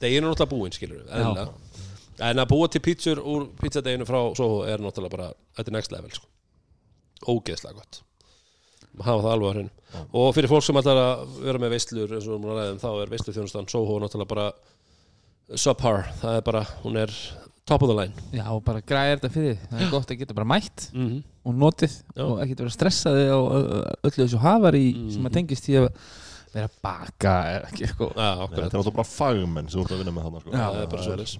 Deginu 0.00 0.28
er 0.28 0.32
náttúrulega 0.32 0.52
búinn, 0.54 0.72
skilur 0.76 1.02
eðlilega. 1.04 1.52
En 2.30 2.40
að 2.40 2.48
búa 2.48 2.70
til 2.70 2.80
pítsur 2.80 3.20
úr 3.20 3.48
pizzadeginu 3.60 4.06
frá 4.08 4.20
Soho 4.38 4.62
er 4.70 4.78
náttúrulega 4.78 5.10
bara, 5.18 5.28
þetta 5.58 5.68
er 5.68 5.76
next 5.76 5.92
level, 5.92 6.10
sko. 6.16 6.26
Ógeðslega 7.28 7.74
gott 7.82 8.00
hafa 9.04 9.22
það 9.24 9.32
alveg 9.32 9.48
á 9.48 9.54
hreinu. 9.56 9.70
Og 10.20 10.34
fyrir 10.36 10.50
fólk 10.52 10.64
sem 10.66 10.76
ætlar 10.80 10.98
að 11.02 11.36
vera 11.46 11.58
með 11.62 11.74
veislur 11.74 12.14
eins 12.16 12.26
og 12.26 12.32
við 12.32 12.38
erum 12.38 12.48
að 12.52 12.58
ræðum, 12.60 12.80
þá 12.82 12.88
er 13.02 13.12
veisluþjónustan 13.14 13.68
Soho 13.72 13.98
náttúrulega 14.02 14.28
bara 14.34 14.48
subpar, 15.56 16.02
það 16.20 16.38
er 16.38 16.44
bara, 16.44 16.62
hún 16.84 16.98
er 17.00 17.14
top 17.68 17.82
of 17.84 17.90
the 17.90 17.96
line. 17.96 18.12
Já 18.36 18.44
og 18.52 18.62
bara 18.64 18.80
græða 18.84 19.16
þetta 19.18 19.30
fyrir. 19.32 19.58
Það 19.70 19.82
er 19.84 19.90
gott 19.92 20.12
að 20.12 20.20
geta 20.22 20.36
bara 20.36 20.48
mætt 20.48 20.88
mm 20.92 21.08
-hmm. 21.08 21.22
og 21.44 21.54
notið 21.54 21.92
Já. 22.16 22.22
og 22.24 22.40
ekki 22.44 22.56
vera 22.58 22.70
stressaði 22.76 23.26
á 23.28 23.38
ö- 23.38 23.84
öllu 24.04 24.24
þessu 24.24 24.38
hafari 24.38 24.94
Mhm. 24.94 25.10
sem 25.10 25.24
að 25.26 25.32
tengist 25.32 25.68
í 25.68 25.74
að 25.76 25.88
vera 26.54 26.66
að 26.66 26.76
baka 26.82 27.34
eða 27.54 27.68
ekki 27.72 27.82
Nei, 27.82 27.88
akkurat. 27.88 28.16
Þetta 28.16 28.64
er 28.64 28.80
náttúrulega 28.80 28.94
bara 28.96 29.04
fagmenn 29.04 29.68
sem 29.70 29.80
þú 29.80 29.84
ert 29.84 29.92
að 29.92 29.98
vinna 29.98 30.12
með 30.12 30.24
þannig 30.24 30.40
sko. 30.40 30.50
Já, 30.50 30.66
það 30.72 30.82
er 30.82 30.86
bara 30.86 31.02
svo 31.02 31.38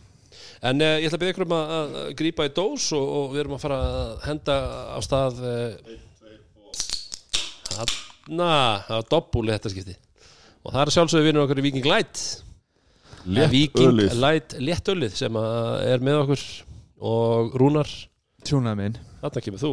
En 0.62 0.80
uh, 0.80 0.98
ég 0.98 1.06
ætla 1.06 1.16
að 1.16 1.22
byrja 1.22 1.32
ykkur 1.34 1.46
um 1.46 1.52
að, 1.52 1.70
að 1.70 2.14
grípa 2.18 2.44
í 2.46 2.52
dós 2.54 2.92
og, 2.92 3.08
og 3.08 3.32
við 3.32 3.40
erum 3.40 3.54
að 3.54 3.60
fara 3.62 3.78
að 3.78 4.18
henda 4.26 4.56
á 4.90 4.98
stað 5.00 5.38
uh, 5.38 5.74
Hanna, 7.76 8.50
það 8.86 8.94
var 8.96 9.06
doppúli 9.12 9.52
þetta 9.54 9.72
skipti. 9.72 9.96
Og 10.64 10.72
það 10.74 10.82
er 10.86 10.92
sjálfsögðu 10.96 11.26
vinnur 11.28 11.44
okkur 11.46 11.60
í 11.62 11.64
Viking 11.68 11.86
Light. 11.88 12.22
Létt 13.28 13.50
Viking 13.52 13.88
ölið. 13.92 14.14
Light 14.22 14.54
léttölið 14.62 15.14
sem 15.18 15.38
að 15.38 15.84
er 15.92 16.04
með 16.04 16.20
okkur. 16.24 16.44
Og 17.08 17.54
Rúnar, 17.60 17.90
Tjúnaði 18.46 18.78
minn. 18.80 18.98
Þarna 19.20 19.42
kemur 19.44 19.62
þú. 19.62 19.72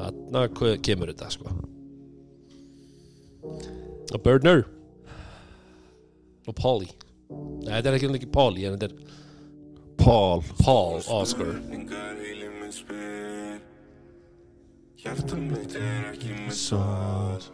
Þarna 0.00 0.42
ke- 0.56 0.78
kemur 0.86 1.10
þetta 1.12 1.30
sko. 1.34 1.52
Og 4.10 4.22
Birdner 4.24 4.64
og 6.48 6.54
Polly. 6.58 6.88
Nei, 7.30 7.76
þetta 7.76 7.88
er 7.92 7.98
ekki, 7.98 8.08
ekki 8.18 8.30
Polly 8.32 8.64
en 8.66 8.78
þetta 8.78 8.88
er 8.90 8.96
Paul. 10.00 10.42
Paul 10.64 10.98
Oscar 11.20 11.52
Hjarta 15.00 15.36
mitt 15.40 15.74
er 15.80 16.08
ekki 16.10 16.32
með 16.36 16.56
Svar. 16.58 17.44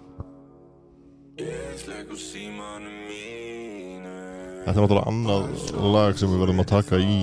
Ég 1.39 1.75
slegg 1.83 2.09
úr 2.15 2.19
símanum 2.19 2.95
mínu 3.07 4.15
Þetta 4.65 4.73
er 4.73 4.79
náttúrulega 4.81 5.11
annað 5.11 5.91
lag 5.95 6.17
sem 6.19 6.31
við 6.33 6.41
verðum 6.43 6.63
að 6.65 6.71
taka 6.73 6.99
í 7.03 7.19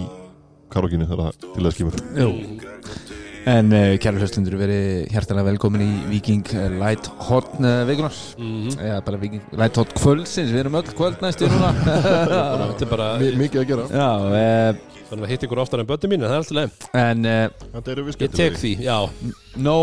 karaokinu 0.73 1.07
þegar 1.09 1.31
það 1.31 1.47
til 1.55 1.65
þess 1.65 1.79
kemur 1.79 1.97
Jú. 2.21 2.29
En 3.53 3.73
uh, 3.75 3.89
kæru 3.99 4.21
hlustundur 4.21 4.55
verið 4.61 5.09
hjartalega 5.11 5.49
velkomin 5.49 5.81
í 5.83 5.89
Viking 6.13 6.45
Light 6.79 7.09
Hot 7.27 7.49
uh, 7.59 7.81
vikunar 7.89 8.13
Mhm. 8.37 8.77
eða 8.77 9.01
bara 9.09 9.19
Viking 9.25 9.43
Light 9.59 9.81
Hot 9.81 9.91
kvöldsins 9.97 10.53
við 10.53 10.61
erum 10.63 10.77
öll 10.79 10.93
kvöld 10.95 11.19
næstu 11.25 11.49
núna 11.51 11.73
Þetta 11.83 12.85
er 12.85 12.91
bara, 12.93 13.09
Mi 13.19 13.33
Mikið 13.43 13.65
að 13.65 13.69
gera 13.73 13.89
Já, 13.91 14.07
uh, 14.29 14.92
þannig 15.13 15.27
að 15.27 15.33
hitt 15.33 15.45
ykkur 15.47 15.61
oftar 15.63 15.83
en 15.83 15.89
bötni 15.89 16.09
mín 16.11 16.23
en 16.25 16.29
það 16.29 16.35
er 16.35 16.43
alltaf 16.43 16.57
leið 16.59 17.03
en 17.03 17.25
uh, 17.29 17.67
Þetta 17.77 17.93
eru 17.95 18.05
við 18.07 18.13
Ég 18.13 18.19
tek 18.19 18.35
skemmtilegir 18.35 18.59
því, 18.63 18.73
já, 18.83 18.97
no 19.69 19.77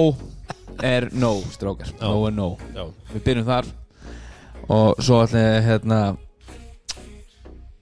er 0.82 1.08
no 1.12 1.32
strókar, 1.52 1.90
Já. 1.92 2.06
no 2.08 2.26
er 2.28 2.32
no. 2.36 2.48
Já. 2.74 2.84
Við 3.12 3.24
byrjum 3.26 3.46
þar. 3.50 3.66
Og 4.70 5.00
svo 5.02 5.18
allir 5.24 5.58
hérna 5.66 5.98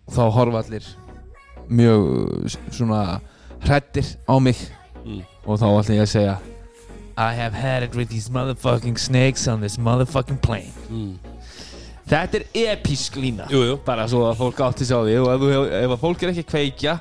þá 0.08 0.22
horfa 0.34 0.62
allir 0.64 0.86
mjög 1.68 2.06
uh, 2.08 2.58
svona 2.72 3.02
hrættir 3.66 4.14
á 4.24 4.34
mig. 4.40 4.56
Mm. 5.04 5.22
og 5.46 5.56
þá 5.60 5.66
allir 5.68 5.94
ég 5.98 6.02
að 6.04 6.10
segja 6.12 6.32
I 7.18 7.32
have 7.34 7.54
had 7.56 7.82
it 7.82 7.94
with 7.96 8.10
these 8.10 8.30
motherfucking 8.30 8.98
snakes 8.98 9.46
on 9.48 9.60
this 9.60 9.74
motherfucking 9.78 10.38
plane. 10.38 10.70
Mm. 10.88 11.16
Þetta 12.08 12.38
er 12.38 12.44
episk 12.76 13.16
lína. 13.18 13.48
Jú, 13.50 13.62
jú. 13.66 13.78
Bara 13.84 14.04
svo 14.08 14.20
að 14.28 14.36
fólk 14.38 14.60
átti 14.64 14.86
sig 14.86 14.94
á 14.94 15.02
því. 15.02 15.16
Og 15.18 15.30
ef, 15.32 15.40
þú- 15.42 15.72
ef 15.80 15.94
að 15.96 15.98
fólk 16.04 16.22
er 16.22 16.30
ekki 16.30 16.44
að 16.44 16.52
kveikja 16.52 16.94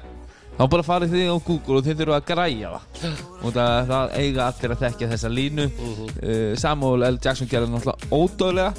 þá 0.57 0.63
bara 0.73 0.85
farið 0.87 1.11
þið 1.13 1.27
á 1.29 1.37
Google 1.47 1.77
og 1.79 1.85
þið 1.85 1.99
þurfum 2.01 2.17
að 2.17 2.27
græja 2.31 2.71
það. 2.73 3.19
Og 3.43 3.51
það, 3.57 3.73
það 3.91 4.15
eiga 4.21 4.45
allir 4.51 4.73
að 4.75 4.83
þekkja 4.85 5.09
þessa 5.13 5.31
línu. 5.33 5.67
Mhm. 5.71 6.07
uh, 6.23 6.55
Samuel 6.63 7.07
L. 7.11 7.19
Jackson 7.23 7.51
gerði 7.51 7.73
náttúrulega 7.73 8.09
ódöðlega 8.11 8.73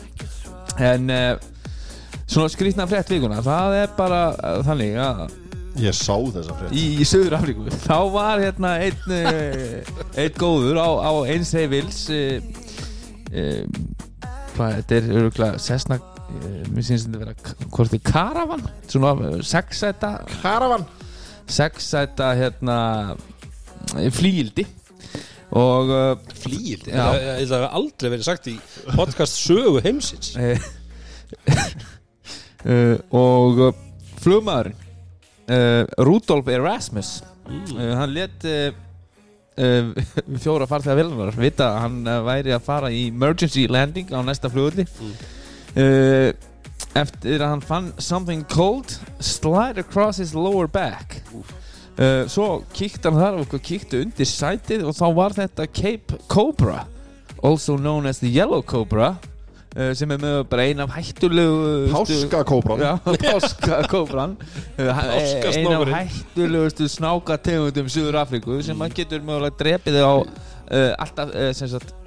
en 0.89 1.11
uh, 1.11 1.51
svona 2.29 2.49
skrýtna 2.53 2.85
frétt 2.91 3.09
vikuna 3.11 3.39
það 3.47 3.77
er 3.83 3.93
bara 3.99 4.23
uh, 4.37 4.59
þannig 4.67 4.99
að 5.03 5.29
Ég 5.79 5.95
sá 5.95 6.17
þessa 6.35 6.55
frétt. 6.59 6.73
Í, 6.75 6.85
í 6.99 7.05
Söður 7.07 7.37
Afríku 7.39 7.69
þá 7.85 7.99
var 8.11 8.41
hérna 8.43 8.73
einn 8.83 9.13
uh, 9.15 9.93
einn 10.19 10.35
góður 10.41 10.81
á, 10.83 10.89
á 11.07 11.13
eins 11.31 11.53
heifils 11.55 12.01
uh, 12.11 12.41
uh, 13.31 13.63
hvað 14.57 14.73
þetta 14.81 14.97
er 14.99 15.07
öruglega 15.21 15.61
Cessna 15.63 16.01
uh, 16.01 16.65
mér 16.75 16.83
syns 16.89 17.05
þetta 17.07 17.21
vera 17.23 17.37
k- 17.39 17.55
hvort 17.69 17.93
þetta 17.93 18.01
er 18.01 18.11
Caravan? 18.11 18.65
Svona 18.91 19.13
uh, 19.29 19.39
sexsæta 19.47 20.13
Karavan 21.49 21.55
sexsæta 21.55 22.33
hérna 22.37 23.17
flíildi 24.13 24.67
og 25.51 25.89
uh, 25.89 26.19
Flýildi, 26.37 26.91
Já. 26.93 27.07
það 27.09 27.39
hefur 27.41 27.71
aldrei 27.73 28.11
verið 28.13 28.27
sagt 28.27 28.49
í 28.51 28.57
podcast 28.93 29.39
sögu 29.41 29.81
heimsins. 29.81 30.35
Uh, 30.37 30.59
og 33.25 33.63
uh, 33.71 33.79
flugmaðurinn 34.21 34.77
uh, 35.49 35.85
Rudolf 36.05 36.51
Erasmus 36.53 37.23
uh, 37.49 37.95
hann 37.97 38.13
let 38.13 38.45
uh, 38.45 38.69
fjóra 40.45 40.69
farþegar 40.69 41.01
velunar 41.01 41.35
vita 41.39 41.73
að 41.73 41.81
hann 41.87 42.13
væri 42.29 42.53
að 42.55 42.67
fara 42.69 42.93
í 42.93 43.09
emergency 43.09 43.65
landing 43.73 44.13
á 44.13 44.21
næsta 44.23 44.53
flugulli 44.53 44.85
uh, 44.85 46.29
eftir 47.01 47.41
að 47.43 47.55
hann 47.55 47.65
fann 47.65 47.89
something 48.03 48.45
cold 48.53 48.93
slide 49.21 49.81
across 49.81 50.19
his 50.23 50.35
lower 50.35 50.69
back. 50.69 51.21
Uh, 51.99 52.29
svo 52.31 52.61
kíkti 52.75 53.09
hann 53.09 53.19
þar 53.19 53.41
og 53.43 53.57
kíkti 53.59 54.05
undir 54.05 54.29
sætið 54.31 54.85
og 54.87 54.95
þá 54.95 55.07
var 55.17 55.35
þetta 55.35 55.65
Cape 55.75 56.21
Cobra 56.31 56.85
also 57.43 57.75
known 57.79 58.07
as 58.07 58.21
the 58.23 58.31
Yellow 58.31 58.63
Cobra 58.63 59.09
uh, 59.17 59.91
sem 59.99 60.11
er 60.15 60.21
með 60.23 60.37
bara 60.51 60.69
ein 60.71 60.79
af 60.85 60.95
hættulegu 60.95 61.89
Páskakóbran 61.91 62.85
Já, 62.87 62.93
páskakóbran 63.25 64.37
Ein 64.79 64.93
af 64.95 65.03
Páskasnákurinn. 65.11 65.99
hættulegustu 65.99 66.87
snákategundum 66.95 67.91
Suður 67.91 68.21
Afríku 68.23 68.61
sem 68.63 68.79
maður 68.79 69.01
getur 69.03 69.27
mögulega 69.27 69.59
drepið 69.65 69.99
á 69.99 70.15
uh, 70.15 70.93
alltaf 71.03 71.35
sem 71.59 71.75
sagt 71.75 71.98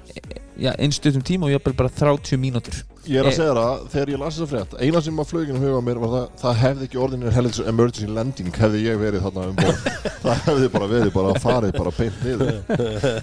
einstutum 0.78 1.22
tíma 1.24 1.48
og 1.48 1.54
jafnvel 1.56 1.76
bara 1.78 1.88
30 1.96 2.36
mínútur. 2.40 2.82
Ég 3.02 3.18
er 3.18 3.26
að 3.26 3.34
segja 3.34 3.54
það, 3.56 3.78
þegar 3.90 4.10
ég 4.12 4.18
las 4.22 4.36
þessa 4.36 4.46
frétt 4.46 4.74
Eina 4.78 5.00
sem 5.02 5.16
að 5.18 5.30
fluginu 5.32 5.58
huga 5.58 5.78
mér 5.82 5.98
var 5.98 6.10
það 6.12 6.26
Það 6.38 6.58
hefði 6.60 6.84
ekki 6.86 6.98
orðinir 7.02 7.34
helins 7.34 7.56
emergency 7.72 8.06
landing 8.06 8.52
Hefði 8.54 8.82
ég 8.84 9.00
verið 9.00 9.24
þarna 9.24 9.46
um 9.48 9.56
borð. 9.58 9.88
Það 10.22 10.44
hefði 10.44 10.68
bara 10.76 10.88
verið 10.92 11.10
bara 11.16 11.32
farið 11.42 11.72
bara 11.80 11.92
beint 11.96 12.20
niður. 12.22 12.52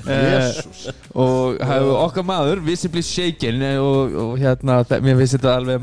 Jésús 0.10 0.82
og 1.16 1.62
hefur 1.70 1.94
okkar 2.02 2.28
maður 2.28 2.60
visibly 2.68 3.02
shaken 3.08 3.64
eh, 3.70 3.80
og, 3.80 4.18
og 4.26 4.34
hérna, 4.44 4.82
mér 5.00 5.18
finnst 5.22 5.38
þetta 5.38 5.56
alveg 5.62 5.80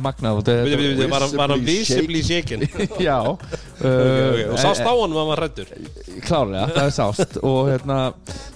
við- 1.01 1.01
Var 1.15 1.25
hann- 1.25 1.41
var 1.41 1.57
Visibly 1.65 2.23
shaken. 2.27 2.67
Já. 3.07 3.17
Ok, 3.33 3.81
ok, 3.81 4.45
Og 4.53 4.61
sást 4.61 4.85
á 4.85 4.93
hann 4.93 5.09
að 5.09 5.19
hann 5.23 5.33
var 5.33 5.43
rættur 5.47 5.73
klárlega, 6.27 6.69
það 6.77 6.85
er 6.85 6.95
sást. 7.01 7.41
Og 7.41 7.73
hérna, 7.73 7.99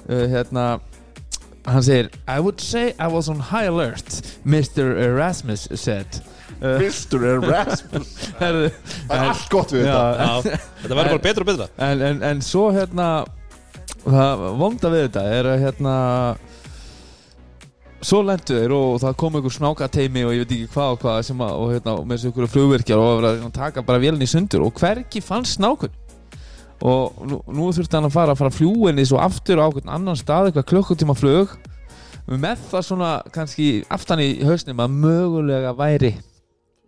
uh, 0.04 0.24
hérna 0.36 0.68
hann 1.74 1.84
segir 1.86 2.10
I 2.28 2.38
would 2.40 2.60
say 2.60 2.92
I 2.98 3.08
was 3.12 3.28
on 3.32 3.40
high 3.50 3.66
alert 3.70 4.20
Mr. 4.44 4.92
Erasmus 5.06 5.68
said. 5.74 6.20
Uh, 6.60 6.76
Mr. 6.82 7.22
Erasmus? 7.36 8.10
Það 8.40 8.58
er 8.66 9.26
allt 9.30 9.46
gott 9.52 9.72
við 9.72 9.86
þetta. 9.86 9.96
já, 9.96 10.24
Já, 10.26 10.58
Þetta 10.82 10.94
verður 10.98 11.12
bara 11.14 11.24
betra 11.26 11.44
og 11.44 11.50
betra. 11.52 11.68
En, 11.88 12.02
en, 12.10 12.22
en 12.30 12.42
svo 12.44 12.66
hérna 12.74 13.08
það 14.04 14.44
vonda 14.60 14.90
við 14.92 15.06
þetta 15.08 15.22
er 15.38 15.48
að 15.54 15.62
hérna 15.64 15.94
svo 18.00 18.22
lendu 18.24 18.56
þeir 18.56 18.72
og 18.72 18.94
það 19.02 19.16
kom 19.20 19.34
einhver 19.36 19.52
snákateimi 19.52 20.22
og 20.24 20.32
ég 20.32 20.44
veit 20.46 20.54
ekki 20.56 20.68
hvað 20.72 20.94
og 20.94 21.00
hvað 21.02 21.18
sem 21.28 21.42
að, 21.44 21.56
og 21.60 21.72
hérna, 21.74 21.96
með 22.00 22.16
þessu 22.16 22.30
einhverju 22.30 22.52
flugverkjar 22.54 23.02
og 23.02 23.10
var 23.18 23.26
að 23.30 23.42
taka 23.56 23.84
bara 23.84 24.00
vélni 24.00 24.24
í 24.24 24.30
sundur. 24.30 24.64
Og 24.64 24.80
hvergi 24.80 25.20
fannst 25.24 25.58
snákun 25.58 25.92
og 26.80 27.20
nú, 27.28 27.40
nú 27.52 27.68
þurfti 27.76 27.98
hann 27.98 28.08
að 28.08 28.14
fara 28.16 28.32
að 28.34 28.40
fara 28.40 28.54
fljúinni 28.56 29.04
svo 29.08 29.18
aftur 29.20 29.60
á 29.60 29.66
einhvern 29.68 29.92
annan 29.92 30.16
stað 30.18 30.50
eitthvað 30.50 30.68
klukkutíma 30.72 31.16
flug. 31.18 31.56
Með 32.30 32.60
það 32.70 32.84
svona 32.86 33.10
kannski 33.34 33.70
aftan 33.90 34.20
í 34.22 34.28
hausnum 34.46 34.80
að 34.84 34.92
mögulega 35.02 35.72
væri 35.76 36.12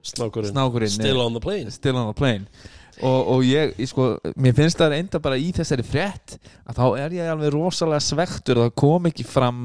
Snákurinn. 0.03 0.51
snákurinn 0.53 0.91
Still 0.91 1.21
on 1.23 1.33
the 1.35 1.41
plane. 1.41 1.71
still 1.71 1.97
on 1.97 2.09
the 2.13 2.19
plane. 2.19 2.47
Og, 3.03 3.29
og 3.33 3.43
ég, 3.47 3.73
ég 3.81 3.89
sko, 3.89 4.19
mér 4.37 4.53
finnst 4.55 4.77
það 4.79 4.93
enda 4.99 5.19
bara 5.23 5.39
í 5.41 5.49
þessari 5.57 5.83
frétt 5.87 6.35
að 6.69 6.77
þá 6.77 6.85
er 7.01 7.15
ég 7.17 7.31
alveg 7.33 7.53
rosalega 7.55 8.03
svektur 8.05 8.61
að 8.61 8.67
það 8.69 8.75
kom 8.83 9.09
ekki 9.09 9.25
fram 9.27 9.63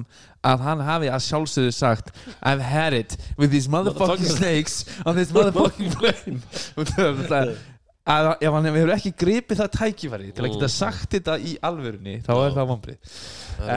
að 0.48 0.64
hann 0.64 0.84
hafi 0.88 1.10
að 1.12 1.26
sjálfsögðu 1.26 1.74
sagt 1.76 2.14
I've 2.42 2.64
had 2.64 2.94
it 2.96 3.18
with 3.38 3.52
these 3.52 3.68
motherfucking 3.70 4.24
Motherfucking- 4.24 4.38
snakes 4.40 4.86
on 5.06 5.16
this 5.20 5.34
motherfucking 5.36 5.92
plane. 6.00 6.40
Og 6.78 6.88
það 6.94 7.04
er 7.04 7.12
alltaf 7.12 7.58
að 8.08 8.28
ef 8.48 8.54
hann 8.56 8.68
hefur 8.70 8.92
ekki 8.96 9.12
gripið 9.20 9.60
það 9.62 9.72
tækifæri 9.78 10.30
til 10.38 10.46
að 10.46 10.54
geta 10.56 10.70
sagt 10.72 11.10
þetta 11.18 11.38
í 11.44 11.56
alvörunni 11.68 12.14
þá 12.24 12.32
er 12.46 12.54
það 12.56 12.70
vombrið 12.72 13.16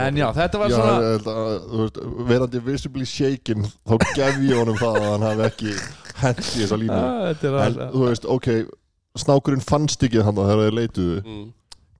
en 0.01 0.19
já, 0.21 0.27
þetta 0.37 0.61
var 0.61 0.71
Já, 0.71 0.75
svona 0.77 0.93
ég 1.01 1.15
held 1.15 1.29
að, 1.31 1.55
þú 1.71 1.79
veist, 1.81 1.97
verandi 2.31 2.61
visibly 2.69 3.07
shaken 3.11 3.65
þá 3.89 3.95
gef 4.15 4.37
ég 4.47 4.59
honum 4.61 4.77
það 4.79 4.99
að 5.01 5.07
hann 5.11 5.25
hafi 5.29 5.47
ekki 5.49 5.73
hent 6.21 6.43
í 6.45 6.61
þessa 6.61 6.77
línu. 6.79 6.99
Ah, 7.01 7.23
þetta 7.31 7.47
er 7.49 7.55
en 7.55 7.63
alveg- 7.65 7.95
þú 7.95 8.03
veist, 8.07 8.29
ok 8.37 8.51
snákurinn 9.25 9.65
fannst 9.67 10.05
ekki 10.07 10.21
þannig 10.23 10.47
þegar 10.51 10.61
þeir 10.65 10.77
leituðu. 10.79 11.17
Mm. 11.25 11.47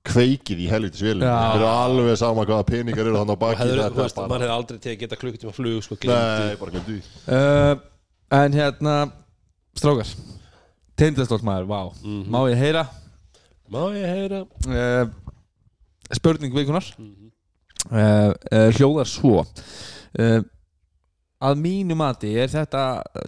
kveikið 0.08 0.60
í 0.64 0.68
helvitis 0.72 1.02
vélum. 1.04 1.22
Já. 1.28 1.34
það 1.52 1.60
er 1.62 1.68
alveg 1.70 2.16
sama 2.18 2.42
hvaða 2.48 2.64
peningar 2.66 3.06
eru 3.06 3.18
þannig 3.20 3.36
á 3.38 3.42
baki 3.42 3.58
Hefur, 3.60 3.76
þetta 3.82 3.92
þú 3.92 4.00
er 4.00 4.06
veist, 4.06 4.16
bara- 4.16 4.30
maður 4.32 4.42
hefði 4.46 4.54
aldrei 4.56 4.78
tekið 4.86 5.02
geta 5.04 5.18
klukkutíma 5.20 5.52
flug 5.54 5.84
sko, 5.86 5.94
Nei, 5.94 6.06
gleymdi. 6.06 6.56
bara 6.62 6.72
glemdu 6.74 6.96
því. 6.96 7.02
Uh, 7.28 7.74
en 8.40 8.56
hérna 8.56 8.94
strákar 9.78 10.10
tindastóllmaður, 11.02 11.66
vá. 11.68 11.80
Mhm. 12.02 12.24
má 12.32 12.40
ég 12.50 12.58
heyra? 12.62 12.86
Má 13.72 13.82
ég 13.96 14.06
heyra? 14.14 14.40
Uh, 14.68 15.10
spurning 16.12 16.54
vikunar 16.54 16.84
Mhm. 16.98 17.30
uh, 17.90 18.32
uh, 18.52 18.68
hljóðar 18.76 19.08
svo. 19.10 19.44
Að 21.42 21.58
mínu 21.58 21.96
mati 21.98 22.28
er 22.38 22.46
þetta 22.52 22.82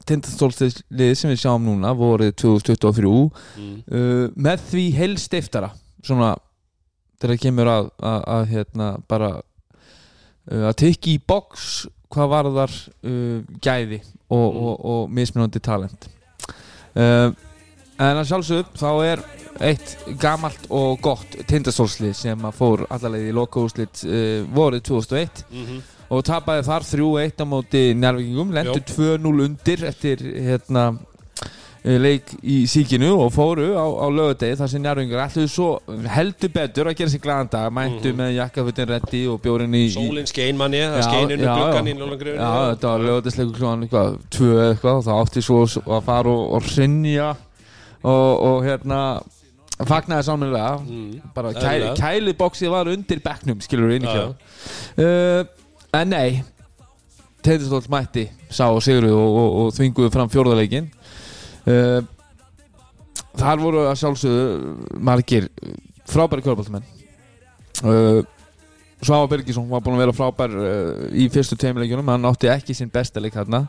tindastólslið 0.07 0.77
sem 1.19 1.33
við 1.33 1.41
sjáum 1.43 1.65
núna 1.67 1.91
vorið 1.99 2.37
2023 2.39 3.31
Mm. 3.59 3.83
uh, 3.91 4.29
með 4.39 4.61
því 4.71 4.85
helstiftara 4.95 5.71
svona 6.05 6.37
þegar 7.19 7.41
kemur 7.43 7.67
að, 7.73 7.89
að, 7.99 8.21
að 8.37 8.47
hérna 8.53 8.89
bara 9.11 9.31
uh, 9.41 10.69
að 10.71 10.77
tikki 10.85 11.17
í 11.17 11.23
box 11.27 11.89
hvað 12.15 12.31
varðar 12.37 12.71
uh, 13.03 13.41
gæði 13.65 13.99
og, 14.31 14.47
og, 14.63 14.75
og 14.95 15.11
mismunandi 15.11 15.59
talent. 15.65 16.07
Uh, 16.95 17.33
en 17.99 18.17
að 18.21 18.29
sjálfsögðu 18.31 18.65
þá 18.81 18.91
er 19.13 19.23
eitt 19.63 19.97
gamalt 20.19 20.65
og 20.75 20.99
gott 21.05 21.37
tindastólslið 21.47 22.15
sem 22.19 22.39
að 22.49 22.57
fór 22.59 22.87
allarleið 22.91 23.29
í 23.31 23.35
lokaúslit 23.37 24.05
uh, 24.05 24.45
vorið 24.55 24.83
2001 24.91 25.45
Mhm. 25.53 25.83
og 26.11 26.23
tapaði 26.27 26.65
þar 26.67 26.85
3-1 26.91 27.43
á 27.43 27.47
móti 27.49 27.83
njárvíkingum, 27.97 28.51
lendur 28.53 28.83
2-0 28.91 29.45
undir 29.47 29.85
eftir 29.89 30.19
hérna 30.21 30.99
eh, 31.85 31.99
leik 32.01 32.31
í 32.43 32.65
síkinu 32.69 33.13
og 33.21 33.31
fóru 33.35 33.71
á, 33.77 33.85
á 33.87 34.07
lögadegi 34.11 34.57
þar 34.59 34.69
sem 34.73 34.83
njárvingar 34.83 35.23
ætluðu 35.29 35.49
svo 35.53 35.69
heldur 36.09 36.49
betur 36.55 36.89
að 36.91 36.97
gera 36.99 37.11
sér 37.15 37.23
glæðan 37.25 37.51
dag 37.53 37.73
mæntu 37.73 38.11
Mhm. 38.13 38.17
með 38.21 38.35
jakkafutin 38.41 38.89
reddi 38.91 39.23
og 39.29 39.41
bjórin 39.43 39.75
í 39.75 39.87
í- 39.87 39.95
Sólin 39.95 40.27
skein 40.27 40.57
manni, 40.57 40.79
það 40.83 40.97
Já, 40.99 41.03
skein 41.09 41.31
inn 41.31 41.41
já, 41.47 41.55
gluggan 41.57 41.87
já. 41.87 41.93
í 41.95 41.99
Lólangrifinu 41.99 42.41
Já, 42.43 42.75
þetta 42.75 42.89
var 42.89 43.01
lögadisleikur 43.09 43.59
klúan 43.59 43.83
eitthvað, 43.87 44.19
tvö 44.31 44.53
eitthvað 44.75 44.97
og 44.99 45.05
það 45.05 45.23
átti 45.25 45.43
svo 45.43 45.65
að 45.99 46.03
fara 46.05 46.29
og, 46.31 46.53
og 46.55 46.63
rinja 46.77 47.37
og, 48.05 48.31
og 48.49 48.59
hérna 48.67 49.01
fagnaði 49.89 50.27
sáminlega 50.29 50.73
Mm. 50.85 51.21
bara 51.35 51.51
kæ, 51.57 51.65
Eðlilega. 51.67 51.95
kæliboksið 51.99 52.71
var 52.71 52.91
undir 52.93 53.21
bekknum 53.25 53.61
skilur 53.65 53.91
við 53.91 53.97
inn 54.01 54.09
í 54.09 54.13
kjá 54.13 54.25
uh, 55.03 55.47
en 56.01 56.13
nei 56.15 56.43
Teitistóll 57.45 57.85
mætti 57.93 58.29
sá 58.49 58.69
og 58.71 58.81
sigru 58.87 59.11
og, 59.13 59.35
og, 59.41 59.57
og 59.65 59.73
þvinguðu 59.77 60.13
fram 60.15 60.31
fjórðarleikin 60.33 60.87
uh, 61.69 62.01
þar 63.35 63.61
voru 63.65 63.83
að 63.91 63.99
sjálfsögðu 64.01 65.01
margir 65.05 65.49
frábæri 66.09 66.45
kvörbaltumenn 66.47 66.87
uh, 67.85 68.23
Svafa 69.05 69.29
Birgisson 69.35 69.67
var 69.69 69.83
búinn 69.85 69.99
að 69.99 70.05
vera 70.07 70.17
frábær 70.17 70.55
uh, 70.57 71.09
í 71.13 71.27
fyrstu 71.35 71.59
tveimleikjunum, 71.61 72.09
hann 72.15 72.25
átti 72.31 72.49
ekki 72.49 72.73
sinn 72.79 72.89
besta 72.95 73.21
leik 73.21 73.35
þarna. 73.37 73.67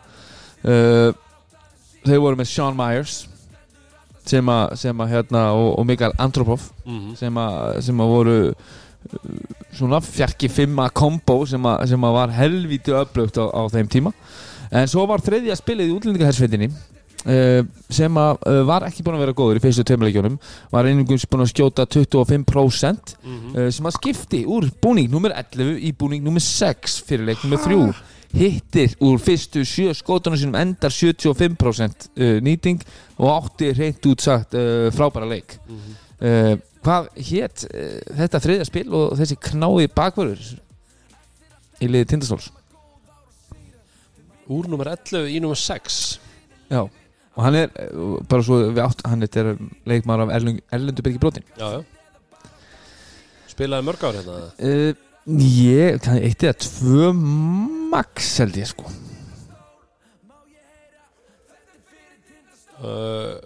Uh, 0.64 1.10
þeir 2.06 2.22
voru 2.24 2.40
með 2.40 2.48
Sean 2.54 2.78
Myers 2.78 3.26
sem 4.26 4.50
að, 4.50 4.76
sem 4.82 4.98
að 5.06 5.12
hérna 5.14 5.44
og, 5.54 5.70
og 5.80 5.86
Mikael 5.90 6.14
Antropov 6.18 6.70
Mhm. 6.86 7.16
sem 7.20 7.38
að, 7.38 7.82
sem 7.86 8.02
að 8.02 8.12
voru 8.16 8.38
uh, 8.50 8.56
svona 9.78 10.00
fjarki 10.02 10.50
fimma 10.50 10.90
kombo 10.90 11.44
sem 11.50 11.62
að, 11.66 11.86
sem 11.92 12.02
að 12.10 12.14
var 12.20 12.34
helvíti 12.34 12.94
öflugt 12.96 13.38
á, 13.38 13.46
á 13.54 13.62
þeim 13.70 13.88
tíma 13.92 14.14
en 14.72 14.88
svo 14.90 15.06
var 15.08 15.22
þriðja 15.22 15.56
spilið 15.60 15.92
í 15.92 15.96
útlendingahersveitinni 16.00 16.70
uh, 16.72 17.62
sem 17.94 18.18
að 18.18 18.42
uh, 18.50 18.64
var 18.66 18.88
ekki 18.88 19.06
búin 19.06 19.20
að 19.20 19.26
vera 19.28 19.38
góður 19.38 19.60
í 19.60 19.64
fyrstu 19.64 19.86
tveimleikjunum 19.86 20.40
var 20.74 20.90
einhverjum 20.90 21.30
búin 21.36 21.46
að 21.46 21.54
skjóta 21.54 21.86
25% 21.86 23.16
Mhm. 23.22 23.54
uh, 23.56 23.70
sem 23.72 23.86
að 23.90 23.98
skipti 24.00 24.42
úr 24.50 24.70
búning 24.82 25.10
nummer 25.12 25.34
11 25.38 25.78
í 25.86 25.94
búning 25.98 26.24
nummer 26.26 26.42
6 26.42 27.00
fyrir 27.06 27.26
leik 27.30 27.44
nummer 27.46 27.62
3 27.62 27.94
hittir 28.36 28.96
úr 29.04 29.20
fyrstu 29.22 29.64
sjö 29.68 29.94
skótunum 29.96 30.40
sínum 30.40 30.58
endar 30.60 30.92
75% 30.94 32.10
uh, 32.16 32.38
nýting 32.44 32.84
og 33.18 33.30
átti 33.32 33.72
reynt 33.78 34.10
út 34.10 34.24
sagt 34.24 34.58
uh, 34.60 34.90
frábæra 34.96 35.30
leik. 35.30 35.58
Mhm. 35.68 35.96
uh, 36.20 36.56
hvað 36.86 37.08
hétt 37.18 37.64
þetta 38.14 38.42
þriðja 38.44 38.66
spil 38.68 38.86
og 38.94 39.16
þessi 39.18 39.40
knái 39.42 39.88
bakvörður 39.96 40.52
í 41.82 41.90
liði 41.90 42.12
Tindastóls? 42.12 42.52
Úr 44.46 44.70
nummer 44.70 44.92
11 44.92 45.32
í 45.34 45.40
nummer 45.42 45.58
6 45.58 45.98
já. 46.70 46.84
Og 47.36 47.42
hann 47.44 47.58
er 47.58 47.74
bara 48.30 48.46
svo 48.46 48.60
við 48.70 48.84
átt 48.84 49.02
hann 49.10 49.26
er 49.26 49.56
leikmaður 49.90 50.28
af 50.28 50.36
Erlund, 50.38 50.62
Erlundubyrgi 50.72 51.20
brotin 51.20 51.48
Já, 51.58 51.80
já. 51.80 51.82
Spilaði 53.50 53.88
mörg 53.88 54.06
ár 54.06 54.20
hérna 54.20 54.38
uh, 54.46 55.05
ég, 55.26 55.98
kann 56.06 56.22
eitt 56.22 56.44
eða 56.46 56.58
tvö 56.62 57.10
max 57.92 58.38
held 58.42 58.58
ég 58.62 58.70
sko. 58.70 58.92
Uh, 62.86 63.40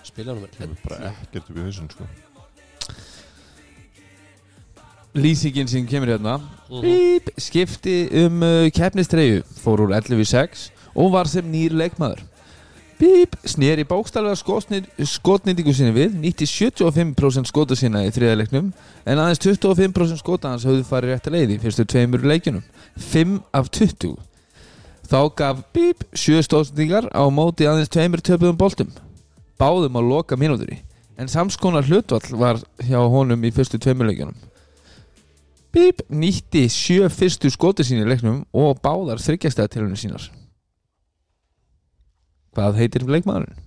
Spilaði 0.09 0.41
nummer 0.41 0.57
11 0.59 0.79
bara 0.83 1.13
ekkert 1.13 1.51
upp 1.53 1.57
í 1.57 1.65
hausinn 1.67 1.91
sko. 1.93 2.09
lýsingin 5.13 5.69
sem 5.69 5.87
kemur 5.87 6.09
hérna. 6.15 6.39
Mhm. 6.71 6.81
Bíp, 6.83 7.31
skipti 7.37 7.97
um 8.25 8.43
uh, 8.43 8.69
keppnistreyju 8.73 9.43
fór 9.61 9.85
úr 9.85 9.93
11 9.93 10.25
í 10.25 10.29
6 10.29 10.71
og 10.97 11.13
var 11.13 11.29
sem 11.29 11.45
nýr 11.53 11.77
leikmaður 11.77 12.25
Bíp, 13.03 13.33
sneri 13.43 13.83
bókstaflega 13.83 14.37
skotnir, 14.39 14.85
skotnýtingu 15.11 15.73
sinni 15.75 15.91
við 15.91 16.13
nýtti 16.23 16.47
75% 16.47 17.49
skota 17.51 17.75
sína 17.75 18.05
í 18.07 18.13
þriða 18.15 18.37
leiknum 18.39 18.69
en 19.03 19.19
aðeins 19.19 19.41
25% 19.43 20.21
skota 20.21 20.53
hans 20.53 20.63
höfðu 20.69 20.85
farið 20.87 21.11
rétt 21.11 21.27
að 21.27 21.35
leiði 21.35 21.57
í 21.57 21.63
fyrstu 21.65 21.83
tveimur 21.91 22.23
leikjunum. 22.31 22.63
5 23.03 23.33
af 23.59 23.71
20 23.75 24.13
þá 25.11 25.19
gaf 25.41 25.65
Bíp 25.75 26.05
7 26.15 26.45
stóðsendingar 26.47 27.09
á 27.11 27.27
móti 27.27 27.67
aðeins 27.67 27.91
tveimur 27.91 28.23
töpuðum 28.23 28.61
boltum. 28.61 28.93
Báðum 29.59 29.99
á 29.99 30.01
loka 30.07 30.39
mínútur 30.39 30.71
en 31.19 31.33
samskonar 31.33 31.89
hlutvall 31.91 32.39
var 32.39 32.63
hjá 32.87 33.01
honum 33.03 33.43
í 33.43 33.51
fyrstu 33.51 33.83
tveimur 33.83 34.13
leikjunum. 34.13 34.39
Bíp 35.75 36.07
nýtti 36.07 36.69
sjö 36.71 37.11
fyrstu 37.11 37.51
skoti 37.51 37.83
sín 37.83 38.05
í 38.05 38.07
leiknum 38.07 38.45
og 38.55 38.79
báðar 38.79 39.19
þryggjastæða 39.19 39.75
til 39.75 39.85
henni 39.89 39.99
sínar 39.99 40.31
Hvað 42.53 42.81
heitir 42.83 43.05
leikmaðurinn? 43.09 43.61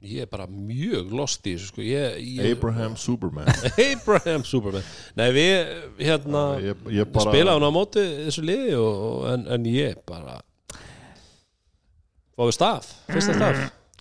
Ég 0.00 0.24
er 0.24 0.28
bara 0.32 0.46
mjög 0.48 1.10
lost 1.12 1.44
í 1.44 1.52
þessu 1.58 1.66
sko. 1.74 1.82
Ég, 1.84 2.14
ég, 2.24 2.54
Abraham 2.54 2.94
Superman. 2.96 3.50
Abraham 3.90 4.46
Superman. 4.48 4.86
Nei, 5.18 5.26
við 5.36 5.72
hérna 6.00 6.44
ég, 6.64 6.86
ég 6.96 7.10
bara 7.12 7.34
Spila 7.34 7.56
hann 7.58 7.66
á 7.68 7.72
móti 7.74 8.04
þessu 8.28 8.44
liði 8.48 8.78
og, 8.80 9.02
og, 9.10 9.26
en, 9.34 9.44
en 9.58 9.66
ég 9.68 9.98
bara 10.08 10.38
Fáðu 12.40 12.54
staf, 12.56 12.88
fyrsta 13.10 13.34
staf? 13.36 13.58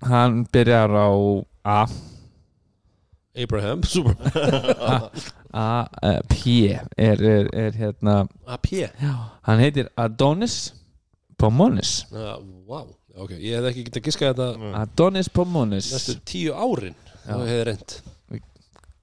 Hann 0.08 0.46
byrjar 0.54 0.94
á 0.96 1.10
A. 1.68 1.80
Abraham 3.36 3.84
Superman. 3.84 4.32
A, 5.52 5.66
uh, 5.84 6.22
P 6.32 6.70
er, 6.72 6.88
er, 7.20 7.50
er 7.52 7.76
hérna 7.76 8.22
AP 8.48 8.72
Hann 9.44 9.60
heitir 9.60 9.92
Adonis 10.00 10.70
Pomonis. 11.36 12.06
Já, 12.14 12.40
Vá, 12.70 12.86
ok, 13.24 13.32
ég 13.40 13.58
hef 13.60 13.68
ekki 13.72 13.84
getað 13.90 14.06
giskað 14.08 14.32
þetta 14.34 14.74
Adonis 14.84 15.30
Pomonis. 15.34 15.90
næstu 15.94 16.16
tíu 16.30 16.54
árin 16.56 16.96
Já. 17.26 17.36
og 17.36 17.44
hefði 17.48 17.66
reynd 17.72 18.00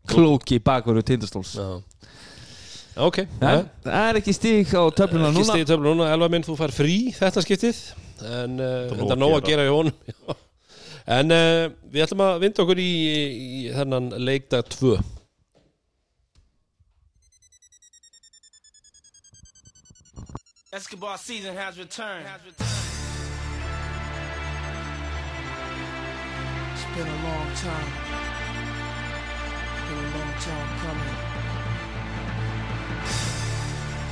Klóki 0.07 0.61
bakvaru 0.63 1.01
tindastóls. 1.03 1.57
Já. 1.59 1.83
Ok, 3.03 3.17
ja, 3.43 3.55
Það 3.83 3.97
er 4.09 4.19
ekki 4.21 4.33
stík 4.37 4.71
á 4.79 4.83
töfluna 4.95 5.29
ekki 5.33 5.41
núna. 5.41 5.49
stegið 5.51 5.67
töflu 5.73 5.91
núna. 5.91 6.07
Elva 6.15 6.29
minn, 6.33 6.45
þú 6.47 6.55
fær 6.57 6.73
frí 6.73 6.95
þetta 7.17 7.43
skiptið 7.43 7.81
en 8.23 8.55
uh, 8.63 8.87
nóg 8.87 8.95
þetta 8.95 9.09
er 9.11 9.17
að 9.17 9.21
nóg 9.25 9.35
að 9.37 9.49
gera. 9.51 9.65
í 9.67 9.73
honum 9.75 9.99
Já. 10.13 10.37
en 11.19 11.35
uh, 11.35 11.67
við 11.93 12.07
ætlum 12.07 12.23
að 12.29 12.39
vinda 12.47 12.63
okkur 12.65 12.81
í, 12.81 12.89
í 13.59 13.61
þennan 13.75 14.09
leikdag 14.31 14.71
2 14.79 14.95
Escobar 20.73 21.17
season 21.19 21.55
has 21.57 21.79
returned. 21.79 22.27
It's 22.49 22.86
been 26.97 27.07
a 27.07 27.23
long 27.29 27.49
time. 27.55 27.91
Been 29.87 29.99
a 30.01 30.09
long 30.17 30.33
time 30.41 30.69
coming. 30.81 31.17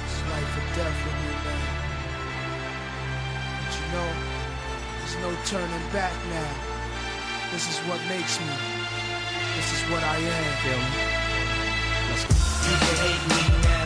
It's 0.04 0.20
life 0.28 0.52
or 0.58 0.66
death 0.76 0.96
for 1.02 1.14
me, 1.20 1.30
man. 1.44 1.62
But 3.56 3.72
you 3.78 3.86
know, 3.94 4.10
there's 4.98 5.16
no 5.24 5.30
turning 5.48 5.86
back 5.96 6.12
now. 6.28 6.52
This 7.52 7.64
is 7.72 7.78
what 7.88 8.00
makes 8.06 8.38
me. 8.38 8.52
This 9.56 9.68
is 9.76 9.82
what 9.90 10.02
I 10.04 10.16
am. 10.36 10.50
Feel 10.62 10.82
me? 10.84 11.02
You 12.68 12.76
can 12.84 12.96
hate 13.04 13.24
me 13.32 13.42
now. 13.64 13.84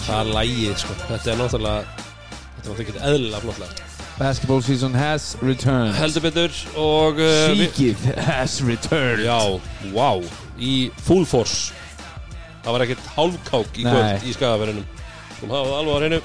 það 0.00 0.20
er 0.20 0.28
lægið 0.34 0.76
sko, 0.80 0.94
þetta 1.08 1.28
er 1.32 1.36
náttúrulega 1.38 1.82
þetta 1.84 2.64
er 2.64 2.70
náttúrulega 2.70 2.84
ekki 2.84 3.02
eðlilega 3.08 3.42
flottlega 3.44 3.99
Basketball 4.20 4.60
season 4.60 4.92
has 4.92 5.32
returned. 5.40 5.94
Heldur 5.96 6.20
betur 6.26 6.52
og 6.76 7.16
uh, 7.16 7.54
við- 7.56 7.70
Síkið 7.70 8.02
has 8.26 8.58
returned. 8.66 9.22
Já, 9.24 9.38
wow, 9.96 10.20
í 10.60 10.90
full 11.06 11.24
force. 11.24 11.72
Það 12.60 12.74
var 12.76 12.84
ekkert 12.84 13.06
hálfkák 13.16 13.78
í 13.80 13.86
Nei. 13.86 13.92
kvöld 13.94 14.26
í 14.28 14.34
skagaverðinum 14.36 14.88
sem 15.40 15.48
hafa 15.54 15.70
það 15.70 15.76
alveg 15.78 15.94
á 15.96 16.00
reynu 16.04 16.18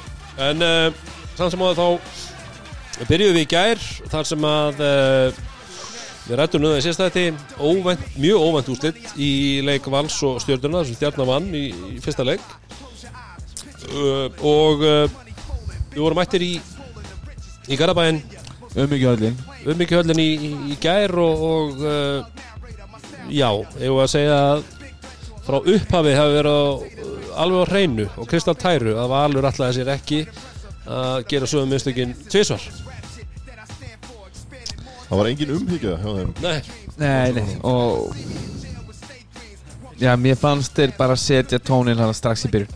en 0.50 0.66
uh, 0.68 1.04
samt 1.38 1.54
sem 1.54 1.64
áður 1.64 1.80
þá 1.80 3.06
byrjuðum 3.08 3.38
við 3.40 3.46
í 3.46 3.52
gær 3.54 3.86
þar 4.12 4.28
sem 4.28 4.48
að 4.50 4.82
uh, 4.84 5.40
við 6.26 6.36
rættum 6.42 6.66
það 6.68 6.76
í 6.82 6.84
sérstætti 6.90 7.24
óvænt, 7.64 8.04
mjög 8.20 8.44
óvænt 8.50 8.72
úrslit 8.76 9.00
í 9.16 9.32
leik 9.64 9.88
Vals 9.94 10.20
og 10.28 10.42
Stjörnuna 10.44 10.84
sem 10.84 10.98
Stjarnar 11.00 11.30
vann 11.32 11.48
í, 11.56 11.70
í 11.96 12.04
fyrsta 12.04 12.28
leik. 12.28 12.44
Uh, 13.88 14.28
og 14.44 14.84
uh, 14.84 15.06
við 15.96 16.02
vorum 16.04 16.20
mættir 16.20 16.44
í 16.44 16.54
í 17.70 17.78
Garabæin 17.80 18.22
Um 18.76 18.92
ekki 18.92 19.08
öllin 19.08 19.36
um 19.66 19.78
mikið 19.80 20.02
höllin 20.02 20.20
í, 20.20 20.32
í, 20.36 20.50
í 20.74 20.78
gær 20.84 21.14
og, 21.24 21.44
og 21.48 21.78
uh, 21.80 22.26
já, 23.32 23.48
ég 23.80 23.94
var 23.96 24.04
að 24.04 24.12
segja 24.12 24.40
að 24.50 24.66
frá 25.46 25.58
upphafi 25.62 26.16
hafi 26.18 26.34
verið 26.36 26.58
á, 26.60 26.68
alveg 27.46 27.64
á 27.64 27.70
hreinu 27.72 28.08
og 28.20 28.28
Kristall 28.28 28.58
Tæru 28.60 28.98
að 29.00 29.14
Valur 29.14 29.48
ætlaði 29.48 29.78
sér 29.80 29.94
ekki 29.96 30.20
að 30.86 31.24
gera 31.32 31.50
sögum 31.50 31.72
minnstökin 31.72 32.12
tvisvar. 32.28 32.66
Það 35.06 35.20
var 35.22 35.30
engin 35.30 35.54
umhyggja 35.56 35.96
hjá 36.02 36.10
þeim. 36.20 36.34
Nei, 36.44 36.60
Nei, 36.96 37.32
nei, 37.36 37.58
og 37.64 38.12
Já, 39.96 40.12
mér 40.20 40.36
fannst 40.36 40.76
þeir 40.76 40.92
bara 40.98 41.16
setja 41.16 41.60
tónin 41.64 42.00
hana 42.00 42.12
strax 42.16 42.44
í 42.44 42.50
byrjun. 42.52 42.72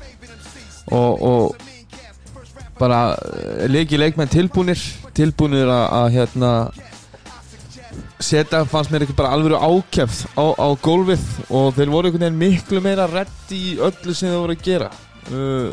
Og, 0.95 1.23
og 1.27 1.68
bara 2.79 3.01
eh, 3.15 3.67
leiki 3.69 3.99
leikmenn 3.99 4.31
tilbúnir 4.31 4.79
tilbúnir 5.17 5.69
að, 5.69 6.13
hérna 6.15 6.53
setja 8.19 8.63
fannst 8.67 8.91
mér 8.91 9.05
ekki 9.05 9.15
bara 9.17 9.31
alveg 9.35 9.55
ákjæfð 9.55 10.19
á, 10.35 10.45
á 10.59 10.67
gólfið 10.83 11.23
og 11.47 11.71
þeir 11.77 11.93
voru 11.93 12.09
einhvern 12.09 12.25
veginn 12.25 12.41
miklu 12.41 12.81
meira 12.83 13.07
redd 13.09 13.53
í 13.55 13.77
öllu 13.79 14.15
sem 14.15 14.29
þeir 14.29 14.41
voru 14.41 14.57
að 14.57 14.65
gera. 14.65 14.89
Uh, 15.29 15.71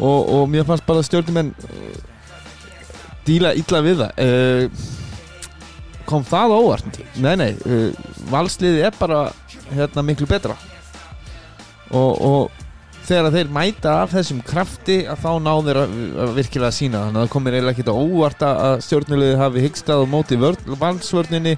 og, 0.00 0.20
og 0.34 0.50
mér 0.50 0.66
fannst 0.66 0.86
bara 0.86 1.04
stjórnumenn 1.06 1.52
uh, 1.54 1.94
díla 3.26 3.54
illa 3.58 3.82
við 3.86 4.02
það. 4.02 4.12
Uh, 4.18 4.90
kom 6.04 6.26
það 6.26 6.56
óvart? 6.58 7.00
Nei 7.22 7.32
nei, 7.40 7.52
valsliði 8.28 8.82
er 8.84 8.98
bara 8.98 9.22
hérna 9.70 10.04
miklu 10.04 10.28
betra. 10.28 10.58
Og, 11.94 12.12
og 12.18 12.63
þegar 13.04 13.34
þeir 13.34 13.50
mæta 13.52 13.94
af 14.02 14.12
þessum 14.14 14.40
krafti 14.46 14.98
að 15.10 15.20
þá 15.24 15.30
ná 15.44 15.52
þeir 15.66 15.80
að, 15.82 15.94
að 16.24 16.34
virkilega 16.38 16.74
sína. 16.74 17.02
Þannig 17.04 17.18
að 17.20 17.26
það 17.26 17.32
komir 17.34 17.56
eiginlega 17.56 17.74
ekkert 17.76 17.92
á 17.92 17.96
óvart 18.04 18.44
að 18.48 18.76
stjórnulegði 18.86 19.40
hafi 19.42 19.64
hyggstað 19.66 20.04
og 20.04 20.10
móti 20.14 20.38
vörn- 20.40 20.78
valsvörninni 20.80 21.54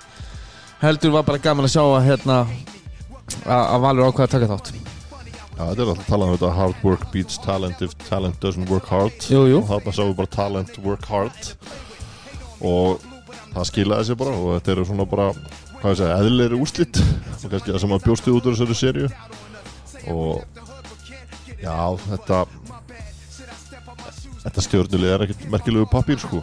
heldur 0.82 1.14
var 1.14 1.26
bara 1.28 1.42
gaman 1.42 1.68
að 1.68 1.74
sjá 1.76 1.82
að 1.84 2.06
hérna 2.10 2.38
að, 2.42 3.62
að 3.62 3.80
Valur 3.86 4.10
ákveða 4.10 4.26
að 4.28 4.34
taka 4.36 4.50
þátt. 4.54 4.72
Já, 5.56 5.62
þetta 5.70 5.82
er 5.82 5.88
alltaf 5.88 6.02
að 6.04 6.10
tala 6.10 6.26
um 6.26 6.32
þetta 6.34 6.48
hard 6.58 6.82
work 6.84 7.04
beats 7.14 7.38
talent 7.40 7.80
if 7.86 7.94
talent 8.10 8.40
doesn't 8.42 8.68
work 8.68 8.90
hard. 8.92 9.16
Jú, 9.32 9.46
jú. 9.48 9.62
og 9.62 9.70
þarna 9.70 9.94
sáum 9.96 10.10
við 10.10 10.18
bara 10.18 10.34
talent 10.34 10.76
work 10.84 11.06
hard. 11.08 11.48
Og 12.60 13.00
það 13.54 13.70
skilaði 13.70 14.10
sér 14.10 14.18
bara 14.20 14.36
og 14.36 14.50
þetta 14.58 14.74
eru 14.74 14.84
svona 14.90 15.06
bara 15.08 15.30
hvað 15.80 15.94
ég 15.94 15.98
segja, 16.02 16.18
eðlilegri 16.20 16.60
úrslit. 16.60 17.00
Og 17.40 17.48
kannski 17.48 17.72
það 17.72 17.82
sem 17.86 17.96
að 17.96 18.04
bjóstu 18.10 18.36
út 18.36 18.50
úr 18.50 18.58
þessari 18.58 18.78
serju 18.82 19.08
og 20.12 20.66
já, 21.66 21.78
þetta 22.06 22.42
þetta 24.46 24.64
stjórnulið 24.66 25.12
er 25.12 25.24
ekkert 25.26 25.46
merkilegu 25.50 25.88
pappír 25.90 26.20
sko. 26.22 26.42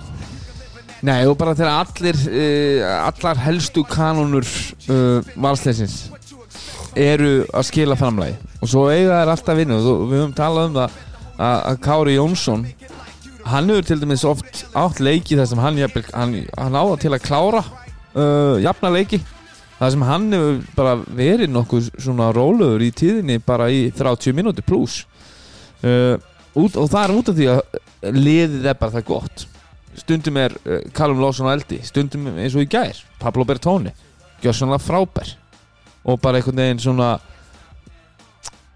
Nei 1.03 1.25
og 1.27 1.37
bara 1.39 1.55
þegar 1.55 1.83
allir 1.83 2.19
uh, 2.31 2.83
allar 3.09 3.39
helstu 3.43 3.83
kanonur 3.87 4.47
uh, 4.91 5.33
valsleisins 5.35 6.05
eru 6.95 7.43
að 7.49 7.67
skila 7.67 7.97
framlægi 7.99 8.37
og 8.61 8.69
svo 8.69 8.85
eiga 8.91 9.23
þær 9.23 9.33
alltaf 9.33 9.59
vinnu. 9.59 9.79
Við 9.81 10.19
höfum 10.21 10.35
talað 10.37 10.69
um 10.69 10.77
það 10.77 10.99
að, 11.43 11.79
Kári 11.83 12.15
Jónsson 12.15 12.65
hann 13.49 13.71
hefur 13.71 13.87
til 13.89 13.99
dæmis 14.03 14.23
oft 14.27 14.63
átt 14.79 15.01
leiki 15.03 15.35
þar 15.39 15.49
sem 15.51 15.63
hann, 15.63 15.79
hann, 16.13 16.35
hann 16.55 16.77
áða 16.79 16.99
til 17.01 17.11
að 17.11 17.25
klára 17.25 17.63
uh, 17.63 18.55
jafna 18.63 18.93
leiki 18.93 19.19
þar 19.83 19.95
sem 19.95 20.05
hann 20.07 20.27
hefur 20.31 20.59
bara 20.77 20.93
verið 21.03 21.51
nokkuð 21.51 21.89
svona 21.97 22.29
rólegur 22.35 22.83
í 22.83 22.91
tíðinni 22.95 23.39
bara 23.43 23.67
í 23.73 23.89
30 23.95 24.35
mínúti 24.37 24.63
pluss 24.65 25.01
uh, 25.83 26.15
út, 26.55 26.77
og 26.77 26.87
það 26.87 27.01
er 27.03 27.15
út 27.17 27.31
af 27.31 27.37
því 27.39 27.49
að 27.51 28.13
liðið 28.13 28.69
er 28.71 28.79
bara 28.79 28.95
það 28.95 29.05
gott. 29.09 29.45
Stundum 29.99 30.39
er 30.41 30.55
uh, 30.63 30.79
Callum 30.95 31.21
Lawson 31.21 31.49
á 31.51 31.55
eldi. 31.55 31.81
Stundum 31.85 32.31
eins 32.33 32.55
og 32.55 32.63
í 32.63 32.69
gær. 32.71 32.97
Pablo 33.21 33.45
Bertoni 33.47 33.93
gjössanlega 34.43 34.83
frábær. 34.83 35.35
Og 36.03 36.19
bara 36.23 36.39
einhvern 36.39 36.59
veginn 36.59 36.81
svona 36.83 37.13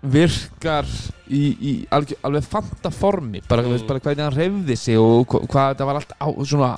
virkar 0.08 0.88
í, 1.28 1.41
í 1.58 1.72
algjör, 1.91 2.20
alveg 2.28 2.46
fanta 2.48 2.91
formi. 2.93 3.41
Bara, 3.48 3.65
mm. 3.65 3.88
bara 3.88 4.04
hvernig 4.04 4.24
hann 4.28 4.38
reyfði 4.38 4.78
sig 4.80 5.00
og 5.02 5.26
hva- 5.28 5.43
hvað 5.48 5.74
þetta 5.74 5.88
var 5.89 6.00
allt 6.02 6.13
á, 6.20 6.28
svona 6.48 6.72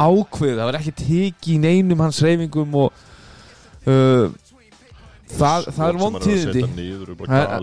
ákveð 0.00 0.56
það 0.56 0.68
var 0.68 0.78
ekki 0.78 0.92
teki 0.96 1.56
í 1.56 1.60
neinum 1.60 2.00
hans 2.00 2.20
reyfingum 2.24 2.76
og 2.80 3.06
uh, 3.86 4.26
það, 5.30 5.68
það 5.76 5.86
er 5.88 5.98
vontíðindi 6.02 6.64
er- 6.64 7.54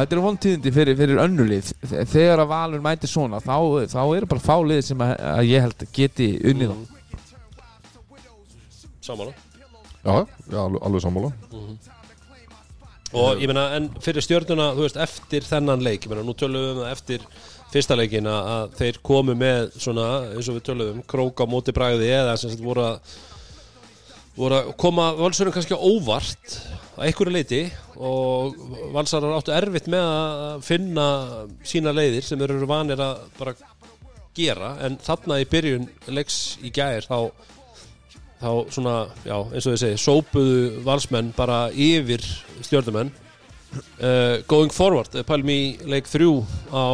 þetta 0.00 0.16
er 0.16 0.22
vontíðindi 0.24 0.72
fyrir, 0.78 0.96
fyrir 1.02 1.22
önnulið 1.26 1.72
þegar 2.14 2.44
að 2.44 2.50
Valur 2.54 2.80
mætir 2.86 3.10
svona 3.12 3.40
þá, 3.44 3.56
þá 3.90 4.00
eru 4.16 4.26
bara 4.30 4.46
fálið 4.46 4.80
sem 4.92 5.04
að, 5.04 5.14
að 5.34 5.44
ég 5.50 5.66
held 5.66 5.86
geti 5.92 6.32
unnið 6.52 6.74
mm. 6.74 6.88
saman 9.00 9.32
Já, 10.00 10.14
já, 10.48 10.56
alveg, 10.64 10.80
alveg 10.80 11.02
sammála. 11.04 11.28
Og 13.12 13.40
ég 13.42 13.50
meina, 13.50 13.66
en 13.76 13.88
fyrir 14.00 14.24
stjórnuna, 14.24 14.70
þú 14.76 14.84
veist, 14.86 14.96
eftir 15.02 15.44
þennan 15.44 15.82
leik, 15.84 16.06
ég 16.06 16.12
meina, 16.12 16.22
nú 16.24 16.32
tölum 16.38 16.62
við 16.62 16.70
um 16.72 16.78
það 16.84 16.92
eftir 16.94 17.26
fyrsta 17.70 17.96
leikin 17.98 18.24
að- 18.30 18.48
að 18.54 18.76
þeir 18.78 19.00
komu 19.02 19.34
með 19.36 19.74
svona, 19.76 20.06
eins 20.32 20.48
og 20.48 20.56
við 20.56 20.64
tölum 20.70 20.92
um, 20.94 21.02
krók 21.10 21.42
á 21.42 21.46
móti 21.50 21.74
bræði 21.76 22.08
eða 22.16 22.38
sem 22.38 22.50
sagt 22.54 22.62
voru 22.64 22.86
að 22.86 23.00
voru 24.36 24.58
að 24.60 24.70
koma 24.80 25.10
valsurum 25.18 25.54
kannski 25.54 25.76
óvart 25.76 26.56
að 26.96 27.06
einhverju 27.08 27.34
leiti 27.34 27.60
og 28.00 28.56
valsarar 28.94 29.36
áttu 29.38 29.52
erfitt 29.56 29.88
með 29.90 30.06
að 30.06 30.64
finna 30.66 31.06
sína 31.66 31.92
leiðir 31.96 32.26
sem 32.26 32.42
eru 32.44 32.66
vanir 32.68 33.00
að 33.02 33.24
bara 33.38 33.54
gera 34.36 34.74
en 34.86 34.98
þarna 35.02 35.40
í 35.42 35.48
byrjun 35.50 35.88
leiks 36.14 36.58
í 36.62 36.70
gær 36.74 37.06
þá 37.08 37.32
þá 38.40 38.50
svona, 38.72 38.94
já, 39.26 39.34
eins 39.36 39.66
og 39.66 39.74
þið 39.74 39.80
segi 39.82 39.98
sópuðu 40.00 40.60
valsmenn 40.86 41.32
bara 41.36 41.58
yfir 41.76 42.24
stjórnumenn 42.64 43.10
uh, 43.12 44.40
going 44.48 44.72
forward, 44.72 45.12
eh, 45.12 45.26
pælum 45.28 45.50
í 45.52 45.60
leik 45.84 46.08
þrjú 46.08 46.38
á 46.72 46.84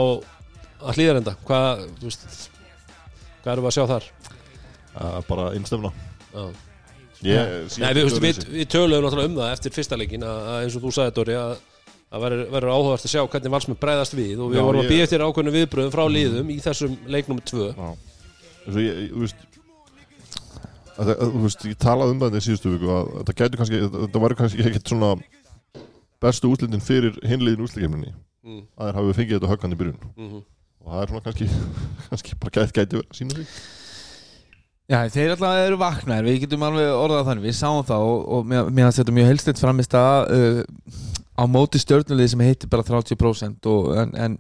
að 0.87 0.99
hlýðarenda 0.99 1.37
hvað, 1.47 1.85
þú 2.01 2.09
veist 2.09 2.27
hvað 3.45 3.53
erum 3.53 3.67
við 3.67 3.71
að 3.71 3.77
sjá 3.79 3.87
þar? 3.93 4.09
uh, 4.97 5.21
Bara 5.29 5.53
innstefna 5.59 5.93
Já. 6.35 6.49
Ég, 7.25 7.71
Nei, 7.81 7.93
við, 7.97 8.05
við, 8.13 8.21
við, 8.21 8.39
við 8.53 8.67
töluðum 8.75 9.07
náttúrulega 9.07 9.31
um 9.31 9.37
það 9.41 9.53
eftir 9.57 9.73
fyrsta 9.73 9.97
leikin 9.97 10.23
að, 10.27 10.49
eins 10.63 10.77
og 10.77 10.83
þú 10.85 10.91
sagði 10.93 11.15
Dóri 11.17 11.37
að 11.41 11.55
verður 12.17 12.67
áhugast 12.77 13.07
að 13.09 13.13
sjá 13.15 13.23
hvernig 13.33 13.53
valsmenn 13.57 13.79
bregðast 13.81 14.15
við 14.19 14.39
og 14.45 14.51
við 14.53 14.59
Já, 14.61 14.65
vorum 14.69 14.83
að 14.85 14.91
býja 14.93 15.07
eftir 15.09 15.25
ákveðinu 15.25 15.55
viðbröðum 15.57 15.95
frá 15.97 16.05
liðum 16.13 16.51
í 16.53 16.59
þessum 16.63 16.99
leiknum 17.11 17.41
2 17.51 17.65
Já. 17.73 17.89
Eins 18.67 18.77
og 18.77 18.83
ég, 18.85 19.01
þú 19.15 19.25
veist 19.25 19.45
Þú 20.97 21.41
veist, 21.43 21.65
ég 21.69 21.77
talaði 21.83 22.15
um 22.15 22.21
það 22.23 22.37
í 22.39 22.45
síðustu 22.47 22.71
viku 22.73 22.93
að 22.95 23.09
þetta 23.19 23.35
gætu 23.41 23.59
kannski, 23.61 23.81
þetta 23.97 24.21
var 24.23 24.35
kannski 24.39 24.63
ekkert 24.65 24.93
svona 24.93 25.11
bestu 26.25 26.49
úslitin 26.53 26.81
fyrir 26.85 27.19
hinliðin 27.27 27.67
úslikefninni 27.67 28.15
Mm. 28.47 28.61
að 28.79 28.87
þeir 28.87 28.97
hafi 29.01 29.15
fengið 29.19 29.35
þetta 29.41 29.49
höggan 29.51 29.73
í 29.75 29.77
byrjun 29.81 29.97
Mhm. 30.15 30.43
og 30.87 30.91
það 30.93 31.01
er 31.03 31.09
svona 31.11 31.23
kannski 31.25 31.47
kannski 32.13 32.37
bara 32.39 32.53
gæti, 32.55 32.75
gæti 32.77 32.95
verið 33.01 33.09
að 33.11 33.17
sína 33.19 33.35
sig 33.35 33.47
Já, 34.87 35.01
þeir 35.11 35.33
alltaf 35.35 35.57
eru 35.67 35.77
vaknar, 35.81 36.23
við 36.23 36.45
getum 36.45 36.63
alveg 36.63 36.93
orðað 36.95 37.25
þannig, 37.27 37.45
við 37.49 37.55
sáum 37.59 37.81
það 37.89 38.05
og, 38.07 38.21
og 38.37 38.45
mér 38.53 38.69
mér 38.71 38.93
þetta 38.95 39.15
mjög 39.17 39.31
heilstitt 39.33 39.59
framist 39.59 39.97
að 39.99 40.29
uh, 40.37 40.61
á 41.37 41.43
móti 41.51 41.81
stjórnulið 41.83 42.29
sem 42.33 42.45
heitir 42.47 42.71
bara 42.71 42.85
30% 42.87 43.67
og, 43.73 43.89
en, 43.99 44.13
en 44.15 44.37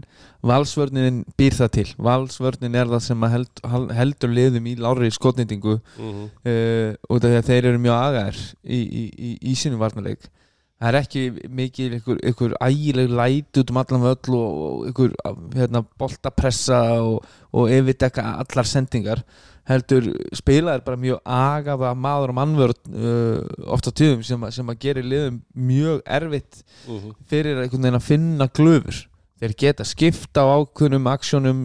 valsvörnin 0.47 1.19
býr 1.37 1.57
það 1.59 1.73
til, 1.75 1.87
valsvörnin 1.99 2.79
er 2.79 2.87
það 2.93 3.03
sem 3.09 3.27
held, 3.33 3.63
heldur 3.99 4.33
liðum 4.37 4.69
í 4.71 4.77
lári 4.79 5.11
skotnýtingu 5.13 5.75
Mhm. 5.99 6.23
uh, 6.47 6.95
út 7.11 7.27
af 7.27 7.33
því 7.35 7.41
að 7.43 7.51
þeir 7.51 7.69
eru 7.73 7.83
mjög 7.83 7.99
agar 8.07 8.39
í, 8.63 8.79
í, 8.81 9.03
í, 9.19 9.33
í 9.51 9.57
sínum 9.59 9.83
varnarleik. 9.83 10.31
Það 10.77 10.89
er 10.93 10.97
ekki 11.01 11.21
mikið 11.57 11.99
ykkur, 11.99 12.19
ykkur 12.31 12.55
ægileg 12.61 13.11
læti 13.19 13.63
út 13.65 13.71
um 13.73 13.79
allan 13.81 14.03
völl 14.07 14.35
og, 14.37 14.57
og 14.71 14.89
ykkur 14.93 15.15
hérna, 15.57 15.81
boltapressa 15.99 16.81
og, 17.01 17.25
og 17.57 17.71
yfirdekka 17.73 18.25
allar 18.45 18.69
sendingar 18.69 19.23
heldur 19.67 20.05
spilaðir 20.37 20.85
bara 20.87 21.01
mjög 21.03 21.21
agaða 21.27 21.93
maður 21.99 22.33
og 22.33 22.39
mannvörð 22.39 22.81
uh, 22.95 23.71
oft 23.75 23.89
á 23.89 23.93
tíðum 23.99 24.23
sem, 24.27 24.41
að- 24.47 24.55
sem 24.55 24.71
að 24.71 24.79
gera 24.85 25.03
liðum 25.03 25.41
mjög 25.59 26.03
erfitt 26.07 26.63
Mhm. 26.87 27.15
fyrir 27.27 27.59
einhvern 27.65 27.83
veginn 27.83 27.99
að 27.99 28.07
finna 28.07 28.47
glöfur 28.55 29.01
þeir 29.41 29.55
geta 29.59 29.85
skipta 29.85 30.45
á 30.47 30.55
ákveðnum 30.61 31.09
aksjónum 31.11 31.65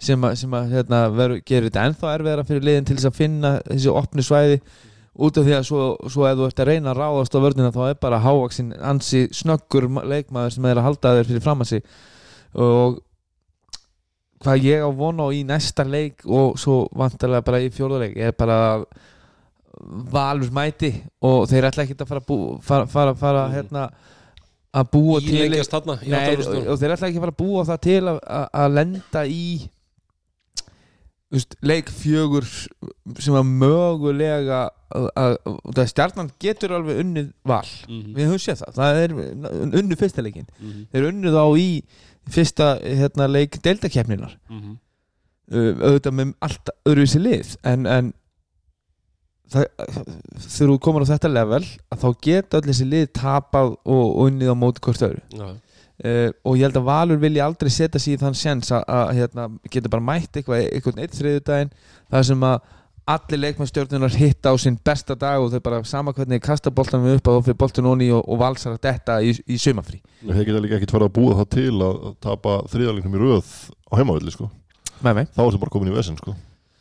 sem 0.00 0.22
að, 0.24 0.36
sem 0.40 0.50
að 0.56 0.70
hérna, 0.72 1.00
veru, 1.12 1.40
gerir 1.44 1.66
þetta 1.68 1.82
ennþá 1.90 2.12
erfiðara 2.16 2.44
fyrir 2.48 2.62
liðin 2.64 2.86
til 2.88 2.96
þess 2.96 3.10
að 3.10 3.18
finna 3.18 3.50
þessi 3.66 3.90
opnu 3.92 4.22
svæði. 4.24 4.60
Út 5.20 5.36
af 5.36 5.44
því 5.44 5.52
að 5.58 5.66
svo, 5.68 5.80
svo 6.08 6.24
ef 6.30 6.38
þú 6.38 6.46
ert 6.46 6.60
að 6.62 6.68
reyna 6.70 6.94
að 6.94 7.00
ráðast 7.02 7.34
á 7.36 7.38
vörnina 7.44 7.72
þá 7.74 7.80
er 7.90 7.98
bara 8.00 8.20
hávaksin 8.24 8.70
ansi 8.80 9.26
snöggur 9.36 9.88
ma- 9.92 10.04
leikmaður 10.08 10.54
sem 10.54 10.64
er 10.70 10.78
að 10.80 10.86
halda 10.86 11.12
þér 11.18 11.28
fyrir 11.28 11.42
fram 11.44 11.60
að 11.60 11.68
sig. 11.74 11.82
Og 12.54 13.00
hvað 14.40 14.64
ég 14.64 14.84
á 14.84 14.90
vona 14.96 15.26
á 15.26 15.28
í 15.36 15.42
næsta 15.46 15.84
leik 15.84 16.24
og 16.26 16.58
svo 16.60 16.82
vantarlega 16.96 17.44
bara 17.44 17.60
í 17.60 17.70
fjórðuleik 17.74 18.16
er 18.16 18.32
bara 18.38 18.60
valur 20.12 20.50
mæti 20.54 20.92
og 21.24 21.44
þeir 21.50 21.68
ætla 21.70 21.84
ekki 21.86 21.96
að 21.98 22.08
fara, 22.10 22.22
að 22.22 22.28
bú, 22.30 22.38
fara, 22.64 22.86
fara, 22.90 23.14
fara 23.16 23.44
hérna, 23.52 23.84
að 24.76 24.88
búa 24.92 25.20
til 25.24 25.36
í 25.36 25.50
Nei, 26.10 26.34
og, 26.36 26.56
og 26.72 26.80
þeir 26.80 26.96
ætla 26.96 27.10
ekki 27.10 27.20
að 27.20 27.26
fara 27.26 27.34
að 27.34 27.40
búa 27.42 27.66
það 27.68 27.84
til 27.86 28.00
að, 28.02 28.18
að, 28.24 28.48
að 28.64 28.74
lenda 28.78 29.24
í 29.26 29.44
veist, 31.30 31.56
leik 31.62 31.90
fjögur 31.94 32.46
sem 33.22 33.36
að 33.38 33.50
mögulega 33.62 34.60
að, 34.90 35.08
að, 35.14 35.36
stjarnan 35.92 36.30
getur 36.42 36.74
alveg 36.74 37.00
unnið 37.04 37.28
val. 37.46 37.66
Mhm. 37.88 38.14
við 38.16 38.30
höfum 38.32 38.42
séð 38.42 38.64
það, 38.64 38.78
það 38.80 39.02
er 39.04 39.16
unnið 39.82 40.00
fyrsta 40.00 40.24
leikin 40.26 40.48
Mhm. 40.58 40.86
þeir 40.92 41.10
unnið 41.12 41.38
á 41.38 41.46
í 41.54 41.68
fyrsta 42.28 42.78
hérna, 42.82 43.26
leik 43.30 43.60
deildakefninar 43.64 44.36
Mhm. 44.50 44.76
uh, 45.52 45.72
auðvitað 45.80 46.14
með 46.20 46.34
allt 46.40 46.70
öðruvísi 46.86 47.20
lið 47.22 47.56
en, 47.64 47.86
en 47.86 48.12
það, 49.50 49.64
þegar 50.46 50.70
þú 50.70 50.78
komur 50.84 51.02
á 51.06 51.10
þetta 51.10 51.30
level 51.32 51.64
þá 51.96 52.06
geta 52.22 52.60
öll 52.60 52.68
þessi 52.70 52.86
lið 52.90 53.08
tapað 53.18 53.72
og, 53.84 54.06
unnið 54.26 54.52
á 54.52 54.56
móti 54.58 54.84
hvort 54.84 55.02
öðru 55.08 55.22
Já. 55.34 55.48
uh, 55.50 56.28
og 56.44 56.56
ég 56.58 56.66
held 56.68 56.78
að 56.80 56.86
Valur 56.90 57.18
vilji 57.22 57.42
aldrei 57.44 57.70
setja 57.74 58.00
sig 58.02 58.14
í 58.14 58.20
þann 58.22 58.38
sens 58.38 58.70
að, 58.70 58.84
að 58.86 59.14
hérna, 59.18 59.48
geta 59.70 59.88
bara 59.92 60.06
mætt 60.12 60.36
eitthvað 60.38 60.68
eitthvað 60.68 61.02
eitt 61.02 61.18
þriðudaginn 61.18 61.72
það 62.10 62.28
sem 62.30 62.46
að 62.52 62.60
allir 63.06 63.40
leikmannstjórnunar 63.40 64.12
hitta 64.20 64.52
á 64.52 64.56
sinn 64.60 64.76
besta 64.84 65.14
dag 65.18 65.40
og 65.42 65.50
þau 65.52 65.60
bara 65.64 65.80
sama 65.84 66.12
hvernig 66.12 66.42
kasta 66.44 66.70
boltanum 66.70 67.08
upp 67.16 67.26
að 67.28 67.38
þá 67.40 67.44
fyrir 67.48 67.58
boltan 67.62 67.86
onni 67.90 68.10
og, 68.14 68.22
og 68.28 68.38
valsar 68.38 68.76
að 68.76 68.82
detta 68.86 69.20
í, 69.24 69.32
í 69.48 69.56
sumafrí 69.58 70.00
Þeir 70.20 70.44
geta 70.50 70.60
líka 70.62 70.76
ekkert 70.78 70.92
farið 70.94 71.08
að 71.08 71.16
búa 71.16 71.36
það 71.40 71.48
til 71.56 71.74
að 71.86 71.98
tapa 72.20 72.56
þriðarleiknum 72.70 73.16
í 73.16 73.22
röð 73.24 73.50
á 73.90 73.92
heimavilli 73.98 74.34
sko. 74.36 74.50
þá 75.00 75.10
er 75.16 75.26
það 75.34 75.60
bara 75.64 75.74
komin 75.74 75.92
í 75.92 75.96
vesen 75.96 76.16
sko. 76.20 76.34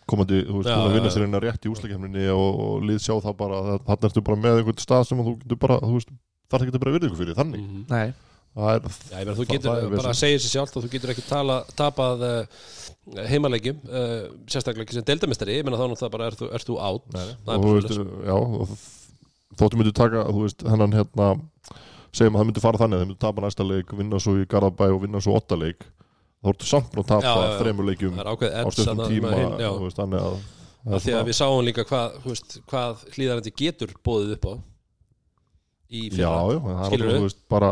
komandi, 0.10 0.42
þú 0.48 0.58
veist, 0.60 0.70
Já, 0.70 0.76
þú 0.76 0.82
að 0.82 0.90
já, 0.90 0.96
vinna 0.98 1.10
já. 1.10 1.14
sér 1.16 1.24
inn 1.28 1.38
að 1.38 1.44
rétt 1.46 1.66
í 1.66 1.70
úslakefninni 1.70 2.24
og, 2.34 2.48
og 2.66 2.80
lið 2.90 2.98
sjá 3.06 3.14
það 3.22 3.36
bara, 3.38 3.60
þannig 3.86 4.08
ertu 4.10 4.24
bara 4.26 4.40
með 4.42 4.58
einhvern 4.64 4.82
stað 4.82 5.04
sem 5.06 5.20
að 5.22 5.28
þú 5.30 5.34
getur 5.44 5.60
bara, 5.62 5.78
þú 5.86 5.92
veist 6.00 6.10
þarf 6.50 6.66
ekki 6.66 6.74
að 6.74 6.82
bara 6.84 6.94
virðingu 6.98 7.20
fyrir, 7.20 7.36
þannig 7.38 7.62
Mhm. 7.62 7.84
Nei. 7.94 8.14
það 8.58 8.72
er, 8.74 8.82
Já, 8.90 9.20
ég 9.20 9.26
meina, 9.30 9.36
þú 9.38 9.46
getur 9.54 9.94
bara 9.94 10.10
að 10.10 10.18
segja 10.24 10.40
sér 10.42 10.54
sjálft 10.56 10.78
og 10.80 10.84
þú 10.84 10.90
getur 10.96 11.14
ekki 11.14 11.26
tala, 11.30 11.60
tapað 11.78 12.24
uh, 12.26 12.64
heimaleikjum 13.30 13.82
uh, 13.90 14.30
sérstaklega 14.50 14.86
ekki 14.86 14.98
sem 15.00 15.06
deildamestari 15.08 15.60
ég 15.60 15.68
meina 15.68 15.80
þá 15.80 15.86
náttúrulega 15.88 16.14
bara 16.16 16.30
ert 16.30 16.42
þú, 16.42 16.50
ert 16.56 16.70
þú 16.70 16.80
átt 16.86 17.16
Nei, 17.16 17.30
það 17.46 17.54
er 17.54 17.60
og 17.60 17.66
þú 17.66 17.76
veist, 17.76 18.02
já 18.30 18.36
og 18.38 18.74
þóttu 19.60 19.80
myndu 19.80 19.96
taka, 19.98 20.26
þú 20.30 20.44
veist, 20.46 20.66
hennan 20.70 20.96
hérna 20.96 21.30
segjum 22.16 22.36
að 22.36 22.42
það 22.42 22.50
myndi 22.50 22.64
fara 22.64 22.82
þannig 22.82 22.98
að 22.98 23.02
þeir 23.02 23.10
myndu 23.10 23.24
tapa 23.26 23.46
næsta 23.46 23.66
leik, 23.68 23.96
vinna 24.00 24.22
svo 24.24 24.36
í 24.40 24.46
Garðabæ 24.50 24.88
og 24.94 25.02
vinna 25.04 25.24
svo 25.24 25.36
åtta 25.40 25.58
leik 25.60 25.84
þá 26.40 26.54
ertu 26.54 26.70
samt 26.70 26.96
að 26.96 27.10
tapa 27.10 27.36
þremur 27.60 27.90
leikjum 27.90 28.16
það 28.16 28.24
er 28.24 28.32
ákveð 28.34 28.56
á 28.56 28.70
stöðum 28.74 29.04
tíma 29.12 29.36
þú 29.36 29.84
veist, 29.84 30.00
þannig 30.00 30.24
að 30.24 30.40
það 30.40 30.96
Af 30.96 30.96
er 30.96 31.04
því 31.04 31.16
að 31.20 31.26
við 31.28 31.36
sáum 31.36 31.66
líka 31.68 31.84
hvað, 31.84 32.14
hvað 32.72 33.02
hlýðarandi 33.18 33.52
getur 33.60 33.92
bóðið 34.06 34.38
upp 34.38 34.46
á 34.48 34.54
í 35.90 36.02
Já, 36.14 36.30
fyrra. 36.30 36.74
það, 36.80 36.94
er 36.94 37.24
veist, 37.26 37.40
bara, 37.50 37.70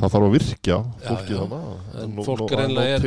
það 0.00 0.12
þarf 0.14 0.26
að 0.26 0.34
virkja 0.36 0.76
fólkið 1.04 1.32
já. 1.34 1.40
þannig 1.40 2.04
En 2.04 2.14
fólk 2.24 2.54
ná 2.72 2.84
er- 2.86 3.02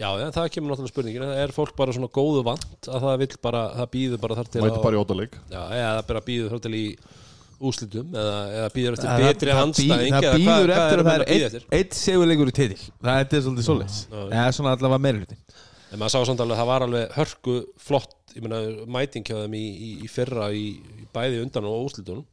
Já, 0.00 0.08
já, 0.22 0.26
það 0.36 0.46
kemur 0.54 0.72
náttúrulega 0.72 0.92
spurningin. 0.94 1.24
Er 1.44 1.52
fólk 1.52 1.74
bara 1.76 1.92
svona 1.96 2.08
góðu 2.08 2.44
vant 2.46 2.88
að 2.88 3.00
það 3.06 3.18
vill 3.24 3.36
bara, 3.42 3.62
það 3.76 3.90
býður 3.96 4.20
bara 4.24 4.38
þar 4.40 4.48
til 4.54 4.62
mæti 4.64 4.82
bara 4.86 4.96
í 4.96 5.00
óttaleik 5.04 5.34
Já, 5.52 5.60
eða 5.80 6.06
bara 6.08 6.20
býður 6.30 6.54
þar 6.54 6.62
til 6.66 6.74
í 6.80 6.84
úslitum 7.60 8.14
eða, 8.16 8.36
eða 8.56 8.68
býður 8.72 8.94
eftir 8.96 9.10
Það- 9.10 9.24
betri 9.26 9.50
það 9.50 9.60
eða 9.60 10.20
það 10.20 10.38
býður 10.40 10.72
eftir 10.76 11.00
að 11.00 11.04
það 11.04 11.10
menn 11.10 11.20
er 11.20 11.64
eitt, 11.76 11.92
segjuleikur 12.00 12.48
í 12.48 12.54
titil. 12.56 12.80
Það 13.04 13.20
er 13.20 13.42
svolítið 13.44 13.66
Já, 14.08 14.16
já. 14.16 14.30
eða 14.40 14.54
svona 14.56 14.72
allavega 14.76 15.02
meira 15.04 15.18
hlutin 15.20 15.38
En 15.92 15.98
maður 15.98 16.12
sá 16.14 16.20
samt 16.24 16.40
alveg 16.40 16.54
að 16.56 16.60
það 16.62 16.70
var 16.70 16.82
alveg 16.86 17.14
hörku 17.18 17.54
flott 17.76 18.16
ég 18.36 18.42
meina 18.46 18.60
mæting 18.86 19.24
hjá 19.26 19.36
þeim 19.42 19.54
í, 19.58 19.64
í, 19.76 19.90
í 20.06 20.08
fyrra 20.08 20.48
í, 20.54 20.66
í 21.02 21.06
bæði 21.12 21.42
undan 21.44 21.66
og 21.68 21.88
úslitunum 21.90 22.24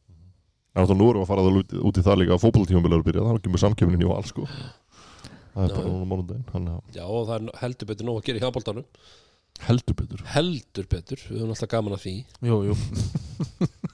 En 0.78 0.86
þá 0.88 0.94
nú 0.94 1.08
erum 1.10 1.22
við 1.22 1.26
að 1.26 1.30
fara 1.32 1.44
það 1.46 1.60
út, 1.60 1.72
út 1.90 1.98
í 1.98 2.04
það 2.06 2.20
líka 2.22 2.36
að 2.36 2.42
fótballtímabilið 2.44 2.98
er 2.98 3.02
að 3.02 3.08
byrja, 3.08 3.28
þá 3.28 3.46
kemur 3.46 3.62
samkefnin 3.64 4.04
í 4.04 4.10
val 4.10 4.24
sko. 4.28 4.44
Það 5.58 5.64
er 5.64 5.72
bara 5.74 5.88
núna 5.90 6.06
mánudaginn 6.06 6.44
Þannig 6.52 6.74
að 6.76 6.98
Já, 6.98 7.04
og 7.08 7.24
það 7.26 7.34
er 7.38 7.56
heldur 7.64 7.88
betur 7.90 8.06
nóg 8.06 8.20
að 8.20 8.28
gera 8.28 8.38
í 8.38 8.42
hjálpoltanum 8.44 8.84
heldur 9.66 9.96
betur? 9.98 10.20
Heldur 10.34 10.86
betur, 10.90 11.22
við 11.28 11.40
höfum 11.40 11.54
alltaf 11.54 11.70
gaman 11.72 11.96
að 11.96 12.02
því. 12.04 12.12
Jú, 12.46 12.58
jú. 12.68 12.76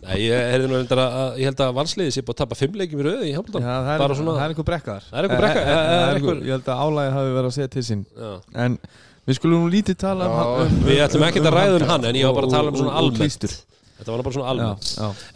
Nei, 0.04 0.18
ég, 0.26 0.34
að, 0.36 1.00
að 1.00 1.38
ég 1.40 1.48
held 1.48 1.62
að 1.64 1.72
valsliði 1.78 2.12
sé 2.12 2.24
búið 2.24 2.34
að 2.34 2.40
tapa 2.42 2.58
fimm 2.58 2.76
leikjum 2.80 3.00
í 3.00 3.06
rauði 3.06 3.24
í 3.24 3.30
Já, 3.30 3.36
hjálpoltanum 3.38 3.68
það, 3.70 3.88
er, 3.94 4.02
Bara 4.04 4.18
svona- 4.18 4.34
það 4.36 4.44
er 4.44 4.54
einhver 4.54 4.68
brekka 4.68 4.96
þar 4.98 5.06
Það 5.08 5.18
er 5.20 5.28
einhver 5.28 5.42
brekka, 5.44 5.64
Eh, 5.64 5.72
eh, 5.72 5.80
eh, 5.80 6.04
það 6.04 6.28
er 6.34 6.42
Ég 6.44 6.54
held 6.54 6.68
að 6.74 6.82
álægi 6.84 7.14
hafi 7.16 7.34
verið 7.38 7.48
að 7.50 7.56
segja 7.56 7.72
til 7.74 7.84
sín. 7.88 8.02
Já. 8.20 8.32
En 8.66 8.78
við 9.24 9.38
skulum 9.38 9.64
nú 9.64 9.72
lítið 9.72 9.98
tala 10.04 10.28
um, 10.28 10.36
Já, 10.36 10.44
um 10.68 10.84
Við 10.90 11.02
ætlum 11.06 11.26
ekkert 11.30 11.48
að 11.48 11.56
ræða 11.56 11.80
um 11.80 11.88
hann 11.94 12.04
en 12.10 12.20
ég 12.20 12.28
var 12.28 12.36
bara 12.36 12.50
að 12.50 12.56
tala 12.58 12.74
um 12.74 12.80
svona 12.82 12.98
almennt. 13.00 13.48
Þetta 13.94 14.10
var 14.10 14.22
bara 14.26 14.34
svona 14.34 14.50
almennt. 14.50 14.88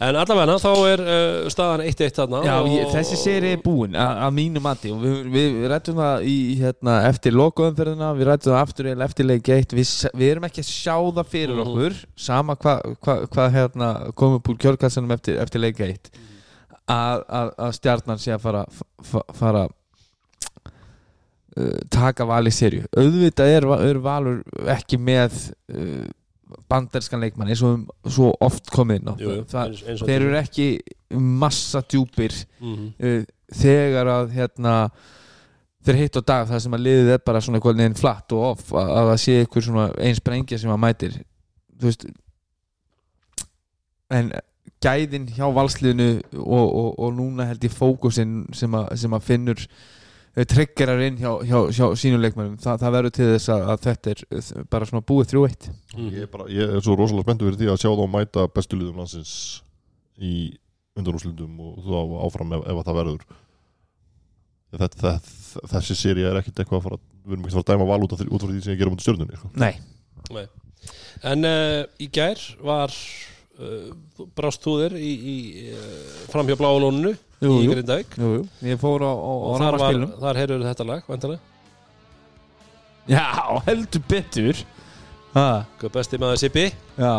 En 0.03 0.17
allavega 0.19 0.55
þá 0.59 0.71
er 0.91 1.01
uh, 1.05 1.45
staðan 1.53 1.83
1-1 1.87 2.11
þarna 2.17 2.41
Já, 2.43 2.55
og, 2.59 2.67
ég, 2.73 2.89
þessi 2.91 3.19
séri 3.21 3.53
er 3.55 3.61
búin 3.63 3.95
að 3.95 4.33
mínu 4.35 4.59
mati. 4.65 4.91
Og 4.91 4.99
við, 5.05 5.13
við, 5.31 5.47
við 5.61 5.69
rættum 5.71 6.01
það 6.01 6.25
í, 6.27 6.35
hérna, 6.59 6.95
eftir 7.07 7.37
lokaumferðina, 7.39 8.09
við 8.19 8.27
rættum 8.33 8.51
það 8.51 8.59
aftur 8.65 8.89
eða 8.91 9.07
eftir 9.07 9.29
leik 9.29 9.51
eitt, 9.55 9.75
við, 9.79 9.93
við 10.19 10.33
erum 10.33 10.49
ekki 10.49 10.65
að 10.65 10.69
sjá 10.73 10.97
það 11.21 11.31
fyrir 11.31 11.55
Mhm. 11.55 11.63
okkur, 11.63 11.97
sama 12.27 12.57
hvað 12.59 12.83
hva, 13.07 13.15
hva, 13.31 13.47
hérna, 13.55 13.89
komum 14.19 14.43
úr 14.51 14.59
kjörkassanum 14.65 15.15
eftir, 15.15 15.39
eftir 15.39 15.63
leik 15.63 15.79
eitt. 15.87 16.11
Að, 16.89 17.23
að, 17.39 17.49
að 17.63 17.73
stjarnan 17.79 18.19
sé 18.19 18.35
að 18.35 18.43
fara, 18.43 18.65
fa- 19.07 19.25
fara 19.39 19.63
uh, 21.57 21.79
taka 21.93 22.25
val 22.27 22.43
í 22.49 22.53
serju 22.53 22.87
auðvitað 22.97 23.51
er, 23.55 23.67
er 23.89 23.99
valur 24.03 24.39
ekki 24.75 24.99
með 25.01 25.35
uh, 25.73 26.07
bandarskan 26.69 27.21
leikmann 27.21 27.49
eins 27.53 27.61
og 27.65 27.75
um, 27.77 27.83
svo 28.09 28.31
oft 28.41 28.69
komið 28.73 28.99
inn 29.01 29.11
á 29.11 29.15
Jú, 29.21 29.29
jú, 29.37 29.45
það, 29.51 29.67
eins, 29.73 29.83
eins 29.87 30.03
þeir 30.07 30.25
eru 30.27 30.37
ekki 30.39 30.67
massa 31.43 31.81
djúpir 31.85 32.33
Mhm. 32.61 32.91
uh, 32.99 33.23
þegar 33.59 34.05
að 34.13 34.33
hérna 34.37 34.73
þeir 35.85 35.95
hitt 36.03 36.17
á 36.19 36.21
dag 36.21 36.47
það 36.49 36.59
sem 36.65 36.73
að 36.77 36.83
liðið 36.85 37.11
er 37.15 37.21
bara 37.25 37.41
svona 37.41 37.57
eitthvað 37.59 37.77
neginn 37.79 37.95
flatt 37.97 38.33
og 38.35 38.43
off 38.51 38.73
að, 38.73 38.89
að 38.99 39.07
það 39.11 39.21
sé 39.23 39.37
eitthvað 39.43 39.65
svona 39.69 39.85
eins 40.09 40.19
brengja 40.25 40.59
sem 40.61 40.73
að 40.73 40.81
mætir 40.83 41.15
veist 41.81 42.05
en 44.09 44.31
gæðin 44.83 45.27
hjá 45.35 45.45
valsliðinu 45.53 46.09
og, 46.39 46.67
og, 46.67 46.89
og 46.99 47.13
núna 47.17 47.45
held 47.49 47.63
ég 47.67 47.73
fókusin 47.75 48.35
sem 48.55 48.73
að, 48.77 48.91
sem 49.01 49.13
að 49.17 49.25
finnur 49.27 49.63
triggerar 50.53 51.01
inn 51.07 51.17
hjá, 51.17 51.31
hjá, 51.47 51.57
hjá 51.73 51.85
sínum 51.99 52.21
leikmennum 52.21 52.57
Þa, 52.61 52.75
það 52.81 52.93
verður 52.95 53.13
til 53.17 53.27
þess 53.33 53.49
að, 53.55 53.63
að 53.73 53.79
þetta 53.87 54.11
er 54.13 54.21
uh, 54.29 54.63
bara 54.69 54.85
svona 54.89 55.05
búið 55.09 55.31
3-1 55.33 55.69
Mhm. 55.95 56.09
ég 56.19 56.29
bara, 56.31 56.45
ég 56.53 56.75
er 56.77 56.81
svo 56.85 56.95
rosalega 56.95 57.25
spenntur 57.25 57.49
fyrir 57.49 57.59
því 57.63 57.69
að 57.73 57.79
sjá 57.81 57.89
þá 57.97 58.05
mæta 58.13 58.47
bestu 58.53 58.77
liðum 58.79 58.99
landsins 59.01 59.33
í 60.21 60.33
undanúslundum 60.99 61.59
og 61.63 61.79
þú 61.85 61.95
á 61.97 62.03
áfram 62.27 62.53
ef, 62.57 62.65
ef 62.67 62.79
að 62.81 62.87
það 62.89 62.97
verður. 62.99 63.23
Þetta, 64.69 64.87
þetta, 65.01 65.67
þessi 65.73 65.95
séri 65.97 66.25
er 66.29 66.37
ekkit 66.41 66.59
eitthvað 66.61 66.77
að 66.81 66.85
fara 66.85 66.97
við 67.25 67.33
erum 67.35 67.45
ekki 67.47 67.57
að 67.61 67.67
dæma 67.71 67.87
val 67.89 68.03
út, 68.05 68.13
af, 68.13 68.19
því- 68.21 68.61
sem 68.63 68.73
ég 68.73 68.79
gerum 68.83 68.93
út 68.97 69.01
stjörnunni 69.05 69.37
sko. 69.39 69.49
Nei, 69.57 69.73
En 71.23 71.43
uh, 71.47 71.83
í 71.99 72.07
gær 72.13 72.39
var 72.63 72.93
brást 74.37 74.63
þú 74.63 74.75
þér 74.83 74.95
í, 74.99 75.11
í 75.11 75.35
uh, 75.73 75.83
framhjá 76.31 76.55
bláalónunu 76.59 77.11
Jú, 77.43 77.53
í. 77.63 77.67
Grindavík? 77.71 78.17
Ég 78.67 78.79
fór 78.81 79.03
á, 79.03 79.11
á, 79.11 79.31
á 79.35 79.49
þar, 79.61 79.77
var, 79.83 79.99
þar 80.23 80.39
heyrður 80.41 80.65
þetta 80.69 80.87
lag 80.87 81.11
vantarlega, 81.11 81.45
Já, 83.09 83.25
heldur 83.65 84.03
betur. 84.09 84.59
Hvað 85.33 85.93
besti 85.95 86.19
maður 86.21 86.41
Sippi? 86.43 86.65
Já. 86.99 87.13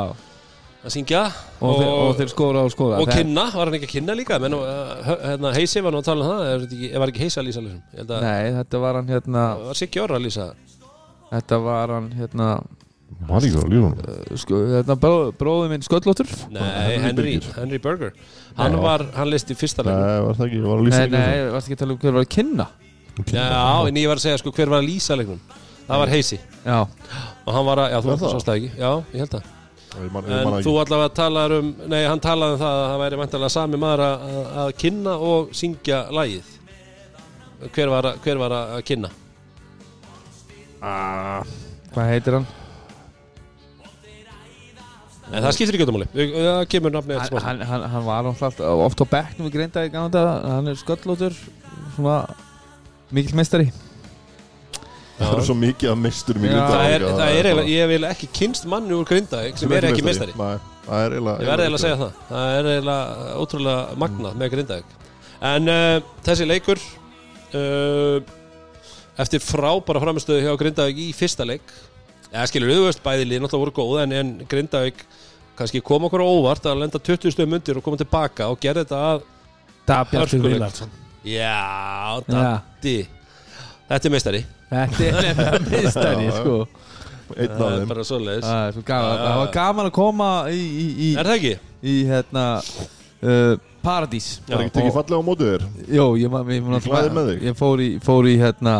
Að 0.80 0.92
syngja. 0.94 1.22
Og, 1.60 1.80
og 1.84 2.20
og 2.20 2.30
skóra 2.32 2.62
og 2.64 2.72
Það- 3.04 3.18
kynna, 3.18 3.44
var 3.52 3.68
hann 3.68 3.76
ekki 3.76 3.88
að 3.88 3.94
kynna 3.98 4.14
líka? 4.16 4.38
Menn, 4.40 4.54
uh, 4.56 4.94
hérna, 5.04 5.52
Heisi 5.52 5.82
var 5.84 5.92
nú 5.92 6.00
að 6.00 6.06
tala 6.08 6.24
um 6.24 6.30
það 6.30 6.64
ekki, 6.64 6.92
var 7.02 7.12
ekki 7.12 7.24
Heisi 7.26 7.40
að 7.40 7.48
lýsa 7.48 7.64
Nei, 8.24 8.52
þetta 8.56 8.80
var 8.80 8.94
hann 9.00 9.10
hérna 9.12 9.44
Þetta 11.30 11.58
var 11.62 11.92
hann 11.94 12.08
hérna 12.16 12.46
maður 13.28 13.46
ekki 13.48 13.60
að 13.60 13.72
lífa 13.74 14.82
hann 14.90 15.32
bróði 15.40 15.70
minn 15.72 15.82
sköllóttur. 15.86 16.30
Nei, 16.54 16.98
Henry 17.02 17.32
Henry, 17.56 17.78
Berger. 17.82 18.12
Hann 18.58 18.76
var, 18.82 19.04
hann 19.16 19.30
listi 19.30 19.54
fyrsta 19.58 19.84
leik 19.86 19.94
Nei, 19.94 20.20
var 20.26 20.34
það 20.38 20.46
ekki, 20.48 20.60
var 20.66 20.78
að 20.80 20.86
lýsa 20.88 21.00
Nei, 21.04 21.10
nei, 21.14 21.50
varst 21.54 21.68
ekki 21.70 21.76
að 21.78 21.82
tala 21.84 21.94
um 21.96 22.00
hver 22.02 22.16
var 22.16 22.24
að 22.26 22.30
kynna? 22.34 22.66
Já, 23.30 23.46
en 23.90 23.96
ég 24.00 24.08
var 24.10 24.18
að 24.20 24.24
segja 24.24 24.38
sko 24.40 24.52
hver 24.56 24.70
var 24.72 24.80
að 24.82 24.88
lýsa 24.90 25.16
leiknum? 25.18 25.40
Það 25.90 26.00
var 26.04 26.12
Heisi 26.14 26.38
Já, 26.64 26.78
og 27.44 27.50
hann 27.56 27.66
var 27.66 27.82
að, 27.82 27.88
já 27.94 27.98
þú 28.04 28.16
sást 28.20 28.46
það 28.50 28.58
ekki. 28.60 28.70
Já, 28.78 28.90
ég 29.14 29.24
held 29.24 29.34
það. 29.34 29.48
Ég 29.90 30.12
man, 30.14 30.24
ég 30.30 30.36
En 30.38 30.44
man 30.46 30.54
þú 30.62 30.70
ekki. 30.74 30.82
allavega 30.84 31.12
talar 31.18 31.54
um, 31.56 31.70
nei 31.90 32.02
hann 32.06 32.20
talaði 32.22 32.54
um 32.54 32.60
það 32.60 32.76
að 32.78 32.84
það 32.92 33.00
væri 33.02 33.18
vantarlega 33.20 33.54
sami 33.56 33.80
maður 33.82 34.02
að, 34.06 34.26
að- 34.30 34.52
að 34.64 34.70
kynna 34.84 35.14
og 35.30 35.50
syngja 35.60 35.98
lagið. 36.14 36.52
Hver 37.74 37.90
var, 37.96 38.10
að- 38.12 38.20
hver 38.24 38.38
var 38.44 38.54
að 38.60 38.76
að 38.78 38.84
kynna? 38.92 39.10
hvað 40.80 42.06
heitir 42.14 42.38
hann? 42.38 42.46
En 45.30 45.44
það 45.44 45.52
skiptir 45.54 45.76
ekki 45.76 45.84
öllum 45.86 45.98
máli, 46.00 46.08
það 46.34 46.64
kemur 46.72 46.94
nafni 46.94 47.14
eftir 47.14 47.36
Hann, 47.38 47.60
smá. 47.60 47.66
hann, 47.68 47.68
hann, 47.68 47.84
hann 47.92 48.06
var 48.08 48.24
náttúrulega 48.26 48.86
oft 48.88 49.02
á 49.02 49.06
bekknum 49.12 49.46
við 49.46 49.52
greinda 49.54 49.84
í 49.86 49.92
ganga 49.92 50.24
Hann 50.42 50.70
er 50.72 50.78
sköllóttur 50.80 51.36
Svona 51.94 52.16
mikill 53.14 53.38
meistari 53.38 53.68
Það 55.20 55.34
eru 55.34 55.44
svo 55.44 55.56
mikið 55.60 55.90
af 55.92 55.98
mesturum 56.00 56.44
í 56.46 56.48
Já. 56.48 56.54
Grindavík 56.56 56.80
Það 56.80 56.94
er, 56.94 57.02
að 57.04 57.10
það 57.10 57.20
er 57.20 57.20
bara- 57.20 57.40
eiginlega, 57.44 57.72
ég 57.76 57.88
vil 57.90 58.06
ekki 58.08 58.28
kynst 58.40 58.66
manni 58.72 58.94
úr 58.96 59.04
Grindavík 59.10 59.58
sem 59.60 59.74
er 59.76 59.86
ekki 59.90 60.04
meistari. 60.06 60.32
Nei, 60.38 60.56
það 60.86 61.02
er 61.04 61.16
eiginlega 61.16 61.42
Ég 61.44 61.50
verði 61.50 61.66
eiginlega 61.66 61.76
að 61.76 61.84
segja 61.84 61.98
það. 62.00 62.14
Það 62.30 62.54
er 62.56 62.68
eiginlega 62.70 63.34
ótrúlega 63.42 63.98
magnað 64.00 64.38
með 64.40 64.50
Grindavík. 64.54 64.94
En 65.50 65.68
uh, 65.74 66.08
þessi 66.24 66.48
leikur, 66.48 66.80
uh, 67.60 68.16
eftir 69.20 69.44
frábæra 69.44 70.02
framistöðu 70.06 70.46
hjá 70.46 70.56
Grindavík 70.64 71.04
í 71.04 71.10
fyrsta 71.20 71.44
leik, 71.44 71.76
Já, 72.30 72.44
skilur, 72.46 72.70
veist, 72.86 73.02
bæði 73.02 73.24
lið 73.26 73.40
náttúrulega 73.42 73.64
voru 73.66 73.72
góð 73.74 74.02
en, 74.04 74.12
en 74.14 74.28
Grindavík 74.48 75.00
kannski 75.60 75.82
kom 75.84 76.08
okkur 76.08 76.24
á 76.24 76.28
óvart 76.32 76.66
að 76.70 76.80
lenda 76.82 76.98
20 77.10 77.34
stöðum 77.36 77.58
undir 77.60 77.78
og 77.80 77.84
koma 77.86 78.00
tilbaka 78.00 78.48
og 78.52 78.58
gera 78.64 78.82
þetta 78.84 79.00
að 79.12 79.24
Dabjartur. 79.90 80.42
Villarsson 80.44 80.90
Já. 81.26 82.20
Datti 82.26 82.96
Þetta 83.90 84.06
er 84.08 84.12
meistari 84.14 84.42
Þetta 84.70 85.08
er 85.10 86.22
já. 86.26 86.36
sko 86.38 86.54
Einn 87.36 87.52
af 87.54 87.58
Það 87.60 87.72
er 87.80 88.76
þeim 88.76 88.86
Það 88.90 89.40
var 89.40 89.50
gaman 89.54 89.88
að 89.90 89.94
koma 89.94 90.28
í, 90.50 90.60
í, 90.60 90.86
í, 90.90 91.10
Er 91.20 91.28
það 91.28 91.36
ekki? 91.36 91.52
í 91.80 91.96
hérna 92.08 92.44
uh, 92.60 93.52
Paradís. 93.80 94.26
Það 94.44 94.56
er 94.56 94.62
ekki 94.66 94.74
tekið 94.76 94.96
fallega 94.96 95.20
á 95.22 95.24
móti 95.24 95.46
þér 95.50 95.62
Jó, 95.96 96.06
ég, 96.20 96.32
ma- 96.32 96.42
ég, 96.50 96.58
ég, 96.60 96.88
glaður 96.88 97.14
með 97.16 97.28
þig. 97.30 97.44
ég 97.48 97.58
fór 97.60 97.80
í, 97.84 97.90
fór 98.04 98.28
í 98.28 98.34
hérna 98.42 98.74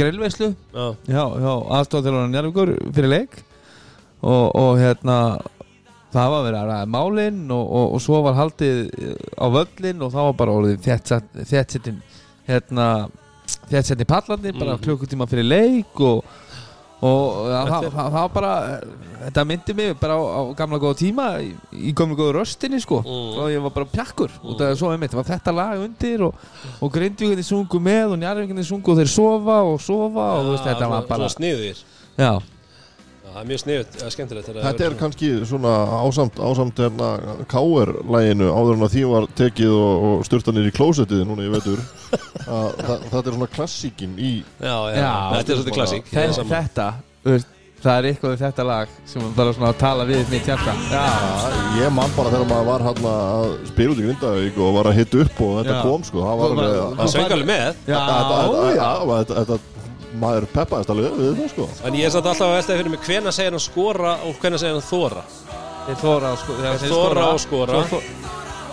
grillveislu 0.00 0.50
Já, 0.72 0.86
Já, 1.10 1.24
já, 1.44 1.52
aðstofþjóðan 1.80 2.30
Njarvíkur 2.36 2.72
fyrir 2.96 3.10
leik 3.12 3.40
og, 4.20 4.46
og 4.56 4.78
hérna 4.80 5.18
það 6.12 6.30
var 6.34 6.44
verið 6.48 6.60
að 6.60 6.68
ræða 6.72 6.90
málinn 6.96 7.40
og, 7.54 7.64
og, 7.80 7.94
og 7.96 8.02
svo 8.04 8.20
var 8.26 8.34
haldið 8.40 8.78
eh, 8.98 9.16
á 9.38 9.46
völlin 9.54 10.02
og 10.06 10.12
það 10.14 10.28
var 10.30 10.38
bara 10.42 10.58
orðið 10.58 10.86
þéttsettin 11.50 12.00
hérna 12.50 12.86
þéttsettin 13.70 14.08
pallarnir 14.10 14.54
bara 14.58 14.76
Mhm. 14.76 14.84
klukkutíma 14.84 15.26
fyrir 15.30 15.44
leik 15.46 16.00
og, 16.00 16.24
og 17.00 17.46
ja, 17.48 17.60
það, 17.64 17.84
það, 17.94 17.94
það 17.96 18.12
var 18.18 18.28
bara 18.34 18.52
þetta 19.24 19.44
myndi 19.48 19.74
mig 19.78 19.94
bara 20.00 20.16
á, 20.18 20.20
á 20.20 20.40
gamla 20.58 20.78
góða 20.82 20.98
tíma 21.00 21.26
í, 21.40 21.50
í 21.72 21.92
gömlu 21.96 22.16
góðu 22.18 22.34
röstinni 22.40 22.80
sko 22.82 22.98
Mm. 23.00 23.38
og 23.40 23.50
ég 23.54 23.62
var 23.64 23.70
bara 23.70 23.86
pjakkur 23.94 24.30
og 24.42 24.58
það 24.58 24.66
er 24.70 24.76
svo 24.82 24.90
einmitt, 24.92 25.10
það 25.14 25.22
var 25.22 25.30
þetta 25.30 25.54
lag 25.56 25.80
undir 25.86 26.22
og, 26.26 26.34
og 26.82 26.92
grindvíkunni 26.92 27.44
sungu 27.46 27.80
með 27.80 28.12
og 28.12 28.18
njarvíkunni 28.20 28.64
sungu 28.66 28.92
og 28.92 28.98
þeir 29.00 29.08
sofa 29.14 29.60
og 29.62 29.80
sofa 29.80 30.26
og 30.36 30.44
þú 30.44 30.50
veist 30.56 30.68
þetta 30.68 30.88
var 30.90 31.06
bara 31.08 31.28
sniðir 31.32 31.80
Já, 32.20 32.32
það 33.30 33.40
er 33.42 33.48
mjög 33.50 33.60
sniðut, 33.64 33.92
það 33.98 34.06
er 34.08 34.14
skemmtilegt 34.16 34.48
Þetta 34.50 34.70
er 34.70 34.78
svona- 34.80 35.00
kannski 35.02 35.30
svona 35.50 35.74
ásamt, 36.04 36.40
ásamt 36.50 36.82
hérna 36.84 37.10
K.R.læginu 37.52 38.48
áður 38.54 38.74
en 38.78 38.86
að 38.88 38.94
því 38.96 39.04
var 39.12 39.28
tekið 39.40 39.76
og, 39.76 40.04
og 40.10 40.26
styrta 40.28 40.54
niður 40.56 40.70
í 40.72 40.74
klósettið 40.80 41.22
núna 41.28 41.46
í 41.46 41.52
vetur. 41.54 41.80
Að, 42.50 42.68
það, 42.82 43.06
þetta 43.12 43.22
er 43.30 43.34
svona 43.38 43.50
klassíkin 43.54 44.18
í 44.18 44.32
Já, 44.58 44.76
já, 44.90 44.98
Já. 44.98 45.14
þetta 45.38 45.52
er 45.52 45.56
svolítið 45.60 45.78
klassík. 45.80 46.10
Þe, 46.10 46.28
þetta 46.50 46.90
þú 47.24 47.34
veist, 47.36 47.56
Það 47.80 47.96
er 47.96 48.06
eitthvað 48.10 48.32
við 48.34 48.40
þetta 48.44 48.64
lag 48.68 48.90
sem 49.08 49.22
er 49.24 49.28
bara 49.38 49.52
svona 49.56 49.68
að 49.72 49.76
tala 49.80 50.04
við 50.04 50.26
mitt 50.28 50.44
hjarta 50.50 50.72
Já, 50.90 51.04
Ég 51.80 51.94
man 51.96 52.10
bara 52.12 52.32
þegar 52.34 52.50
maður 52.50 52.66
var 52.68 52.82
hérna 52.84 53.12
að 53.38 53.54
spila 53.70 53.94
út 53.94 54.02
í 54.02 54.04
Grindavík 54.04 54.58
og 54.60 54.74
var 54.76 54.90
að 54.90 54.98
hitta 54.98 55.22
upp 55.22 55.40
og 55.46 55.54
þetta 55.62 55.76
Já. 55.78 55.80
kom 55.86 56.04
sko. 56.04 56.24
Það 56.26 56.42
var 56.42 56.52
alveg 56.52 56.98
Það 56.98 57.08
söng 57.14 57.32
alveg 57.38 57.48
með. 57.48 57.80
Já, 57.88 57.96
Þetta- 57.96 58.42
þetta- 58.42 58.74
já. 58.76 58.90
þetta- 59.14 59.38
þetta- 59.40 59.69
maður 60.20 60.46
peppaðist 60.54 60.90
alveg 60.94 61.14
við 61.18 61.30
það 61.40 61.50
sko. 61.54 61.68
En 61.88 61.94
ég 61.98 62.04
er 62.08 62.12
samt 62.14 62.26
alltaf 62.30 62.46
að 62.48 62.56
veltaði 62.58 62.78
fyrir 62.82 62.90
mig 62.94 63.06
hvena 63.08 63.32
segir 63.32 63.54
hann 63.56 63.64
skora 63.64 64.12
og 64.28 64.34
hvena 64.42 64.58
segir 64.60 64.76
hann 64.76 64.88
þóra 64.90 65.22
Þeir 65.86 65.96
þóra 66.04 66.32
og 66.34 66.38
skora 66.44 66.72
Þeir 66.78 66.92
þora 66.94 67.22
og 67.34 67.40
skora. 67.40 67.80
Svo 67.88 67.98
þó- 67.98 68.28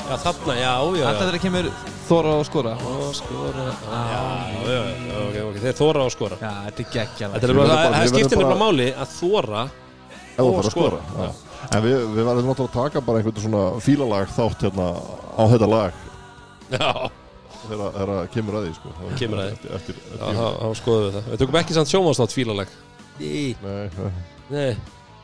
Já, 0.08 0.16
þarna, 0.24 0.54
já, 0.56 0.72
já, 0.96 1.06
Alltaf 1.08 1.24
já 1.24 1.28
þegar 1.28 1.42
kemur 1.44 1.66
þóra 2.08 2.34
og 2.40 2.46
skora. 2.48 2.72
Og 2.88 3.16
skora. 3.18 3.64
Já, 3.68 4.04
já, 4.08 4.70
já, 4.72 4.84
já, 5.08 5.18
ok, 5.28 5.38
ok, 5.50 5.58
þeir 5.66 5.76
þóra 5.82 6.04
og 6.08 6.12
skora. 6.14 6.38
Já, 6.40 6.52
þetta 6.68 6.80
er 6.84 6.92
geggja 6.94 7.30
Þetta 7.34 7.44
er 7.44 7.52
Ég 7.52 7.58
bara, 7.58 7.68
það, 7.68 7.92
það 7.92 8.06
ég 8.06 8.14
skiptir 8.14 8.24
verður 8.24 8.38
nefnilega 8.38 8.48
bara- 8.48 8.64
máli 8.64 8.88
að 8.94 9.10
þóra 9.18 9.64
ef 9.68 10.38
þú 10.38 10.46
Og 10.48 10.56
fara 10.56 10.68
að 10.68 10.72
skora. 10.78 11.00
skora. 11.10 11.28
já. 11.28 11.32
En 11.78 11.84
við, 11.84 11.96
við 12.16 12.24
verðum 12.30 12.48
náttúrulega 12.52 12.70
að 12.70 12.78
taka 12.78 13.02
bara 13.02 13.18
einhvern 13.20 13.44
svona 13.44 13.64
fílalag 13.84 14.28
þátt 14.38 14.64
hérna 14.68 14.88
á 15.36 15.44
þetta 15.52 15.68
lag. 15.68 15.94
Já, 16.72 16.92
þegar 17.72 18.12
það 18.14 18.30
kemur 18.36 18.58
að 18.60 18.68
því 18.68 18.74
sko. 18.78 18.94
Það- 18.98 19.18
Kemur 19.22 19.42
að 19.44 19.48
því. 19.48 19.98
þá 20.18 20.70
skoðum 20.82 21.08
við 21.08 21.18
það. 21.18 21.32
Við 21.32 21.42
tökum 21.44 21.60
ekki 21.62 21.78
samt 21.78 21.92
sjómastátt 21.94 22.36
fílaleg. 22.38 22.76
Nei, 23.18 23.56
Nei, 24.48 24.78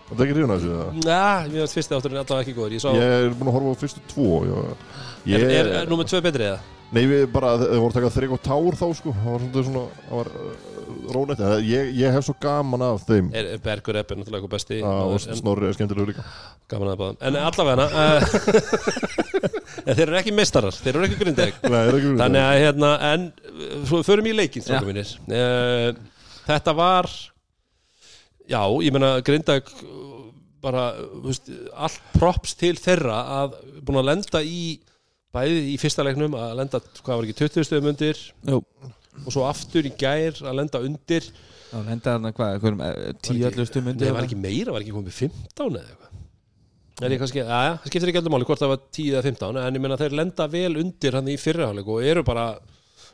Það 0.03 0.19
er 0.19 0.25
ekki 0.27 0.36
ríðun 0.38 0.51
að 0.53 0.60
þessu 0.60 0.73
það 0.77 1.06
Já, 1.08 1.21
mér 1.47 1.60
finnst 1.63 1.75
fyrsti 1.77 1.95
átturinn 1.95 2.19
allavega 2.19 2.43
ekki 2.43 2.56
góður. 2.58 2.73
Ég 2.75 2.82
sá, 2.84 2.89
Ég 2.93 3.13
er 3.23 3.36
búin 3.39 3.49
að 3.49 3.56
horfa 3.56 3.71
á 3.73 3.82
fyrstu 3.84 4.01
tvo 4.12 4.29
ég, 4.43 5.38
er, 5.39 5.45
er, 5.47 5.69
er 5.79 5.89
númer 5.89 6.06
tvö 6.10 6.19
betri 6.25 6.47
eða? 6.49 6.60
Nei, 6.93 7.06
við 7.10 7.23
bara, 7.34 7.56
þeir 7.58 7.79
voru 7.82 7.89
að 7.89 7.95
taka 7.97 8.12
þrygg 8.13 8.34
og 8.36 8.41
tár 8.45 8.75
þá 8.77 8.86
sko. 8.99 9.13
Það 9.17 9.29
var 9.32 9.39
svolítið 9.41 9.63
svona, 9.69 9.86
það 10.10 10.19
var 10.19 10.29
uh, 10.43 10.51
rónætt 11.15 11.41
ég, 11.65 11.89
ég 11.97 12.13
hef 12.13 12.27
svo 12.27 12.36
gaman 12.43 12.84
af 12.86 13.08
þeim. 13.08 13.32
Er, 13.34 13.47
er 13.56 13.63
Bergur 13.63 13.97
Epp 13.97 14.12
er 14.13 14.19
náttúrulega 14.19 14.43
eitthvað 14.43 14.53
besti 15.23 15.39
Snorri 15.39 15.69
er 15.71 15.77
skemmtilegur 15.79 16.12
líka. 16.12 16.25
Gaman 16.69 16.91
að 16.93 16.99
báðum. 17.01 17.17
En 17.23 17.39
allavega 17.47 17.86
uh, 19.84 19.91
Þeir 19.91 20.06
eru 20.08 20.19
ekki 20.22 20.36
meistarar 20.36 20.80
Þeir 20.80 20.96
eru 20.96 21.10
ekki 21.10 21.19
það 21.19 21.46
ekki 21.50 22.15
Þannig 22.24 22.48
að 22.48 22.62
hérna 22.63 22.93
En 23.12 23.28
svo 23.89 24.02
förum 24.08 24.30
í 24.32 24.36
mínir 24.88 25.13
uh, 25.28 25.91
Þetta 26.48 26.76
var 26.80 27.12
Já, 28.43 28.63
ég 28.84 28.91
meina 28.96 29.15
Grindag 29.24 29.69
bara, 30.63 30.88
veist, 31.26 31.50
allt 31.76 32.04
props 32.15 32.56
til 32.60 32.76
þeirra 32.80 33.19
að 33.41 33.56
búin 33.84 34.00
að 34.00 34.10
lenda 34.13 34.41
í 34.43 34.80
bæði 35.34 35.63
í 35.74 35.80
fyrsta 35.82 36.06
leiknum 36.06 36.36
að 36.38 36.54
lenda, 36.62 36.82
hvað 37.02 37.19
var 37.19 37.28
ekki, 37.28 37.39
20 37.41 37.67
stöðum 37.67 37.89
undir? 37.93 38.22
Jú. 38.48 38.62
og 39.24 39.34
svo 39.34 39.43
aftur 39.46 39.86
í 39.86 39.91
gær 40.00 40.39
að 40.41 40.58
lenda 40.62 40.82
undir. 40.86 41.28
Já, 41.74 41.78
henda 41.89 42.15
þarna 42.15 42.32
hvað, 42.38 42.56
einhverjum 42.56 42.84
eh, 42.86 42.96
Nei, 43.89 43.93
undir 43.93 44.15
var 44.15 44.28
ekki 44.28 44.39
meira, 44.39 44.76
var 44.76 44.86
ekki 44.86 44.96
komið 44.96 45.19
15 45.24 45.63
eða 45.67 45.86
eitthvað 45.88 46.12
kannski, 47.01 47.41
já, 47.41 47.47
það 47.47 47.89
skiptir 47.89 48.12
ekki 48.12 48.21
allum 48.21 48.36
máli 48.36 48.47
hvort 48.47 48.62
það 48.62 48.73
var 48.73 48.82
10 48.93 49.13
eða 49.13 49.23
15 49.25 49.60
en 49.63 49.77
ég 49.79 49.84
meina 49.84 49.97
þeir 49.99 50.15
lenda 50.19 50.47
vel 50.51 50.77
undir 50.82 51.17
hann 51.17 51.32
í 51.32 51.38
fyrraháleik 51.41 51.89
og 51.89 52.06
eru 52.06 52.23
bara 52.27 52.47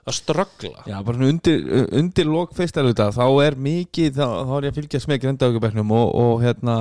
að 0.10 0.18
ströggla. 0.20 0.86
Já, 0.88 0.98
bara 1.06 1.30
undir, 1.30 1.64
undir 1.96 2.28
lok 2.30 2.56
fyrsta 2.58 2.84
hluta 2.84 3.10
þá 3.16 3.26
er 3.46 3.58
mikið, 3.60 4.20
þá, 4.20 4.56
er 4.58 4.68
ég 4.68 4.74
að 4.74 4.82
fylgjast 4.82 5.12
með 5.12 5.22
grindaugubæknum 5.26 5.94
og, 5.96 6.16
og 6.24 6.44
hérna 6.44 6.78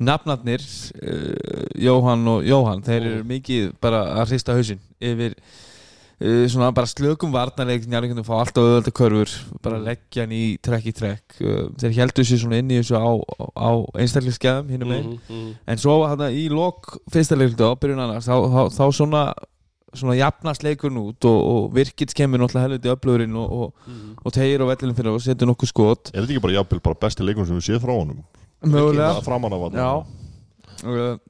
nafnarnir 0.00 0.64
uh, 0.64 1.66
Jóhann 1.76 2.28
og 2.32 2.46
Jóhann, 2.48 2.84
þeir 2.86 3.00
eru 3.02 3.24
mikið 3.28 3.72
bara 3.82 4.06
að 4.16 4.30
hrista 4.32 4.56
hausinn 4.56 4.80
yfir 4.96 5.36
svona 6.20 6.68
bara 6.76 6.86
slökum 6.90 7.32
varnarleik 7.32 7.86
njárvíkjum 7.88 8.24
fá 8.26 8.34
alltaf 8.42 8.60
auðvölda 8.60 8.92
körfur 8.92 9.30
bara 9.64 9.78
leggja 9.80 10.26
hann 10.26 10.34
í 10.36 10.58
trekk 10.60 10.90
í 10.90 10.92
trekk. 10.92 11.36
Uh, 11.40 11.70
þeir 11.80 11.94
heldur 11.96 12.26
sér 12.28 12.42
svona 12.42 12.58
inn 12.60 12.70
í 12.74 12.80
þessu 12.82 12.98
á, 13.00 13.08
á 13.56 13.70
einstaklingsskeiðum 13.96 14.68
hinnum 14.74 14.92
einn 14.92 15.08
Mhm, 15.14 15.20
mhm. 15.30 15.54
En 15.66 15.78
svo 15.80 15.94
hann 16.06 16.20
í 16.28 16.48
lok 16.52 16.98
fyrsta 17.10 17.38
leiklutu 17.40 17.64
á 17.64 17.72
byrjun 17.80 18.02
annars 18.04 18.28
þá, 18.28 18.36
þá, 18.36 18.60
þá 18.76 18.84
svona 18.92 19.22
svona 19.92 20.14
jafnast 20.14 20.62
leikurinn 20.62 21.00
út 21.02 21.24
og, 21.26 21.38
og 21.50 21.72
virkits 21.74 22.14
kemur 22.14 22.38
náttúrulega 22.38 22.68
helviti 22.68 22.92
upplöðurinn 22.92 23.34
og, 23.40 23.50
og, 23.50 23.72
Mhm. 23.88 24.12
og 24.24 24.32
tegir 24.36 24.62
á 24.62 24.66
vellinu 24.70 24.94
fyrir 24.94 25.14
og 25.16 25.22
setur 25.24 25.48
nokkuð 25.50 25.72
skot. 25.72 26.10
Er 26.14 26.20
þetta 26.22 26.36
ekki 26.36 26.42
bara 26.44 26.54
jafnvel 26.60 26.80
bara 26.84 26.94
besti 27.00 27.24
leikum 27.26 27.46
sem 27.48 27.56
við 27.58 27.66
séð 27.66 27.80
frá 27.82 27.96
honum? 27.96 28.20
mögulega. 28.62 29.08
Já. 29.74 30.06
Og 30.84 31.20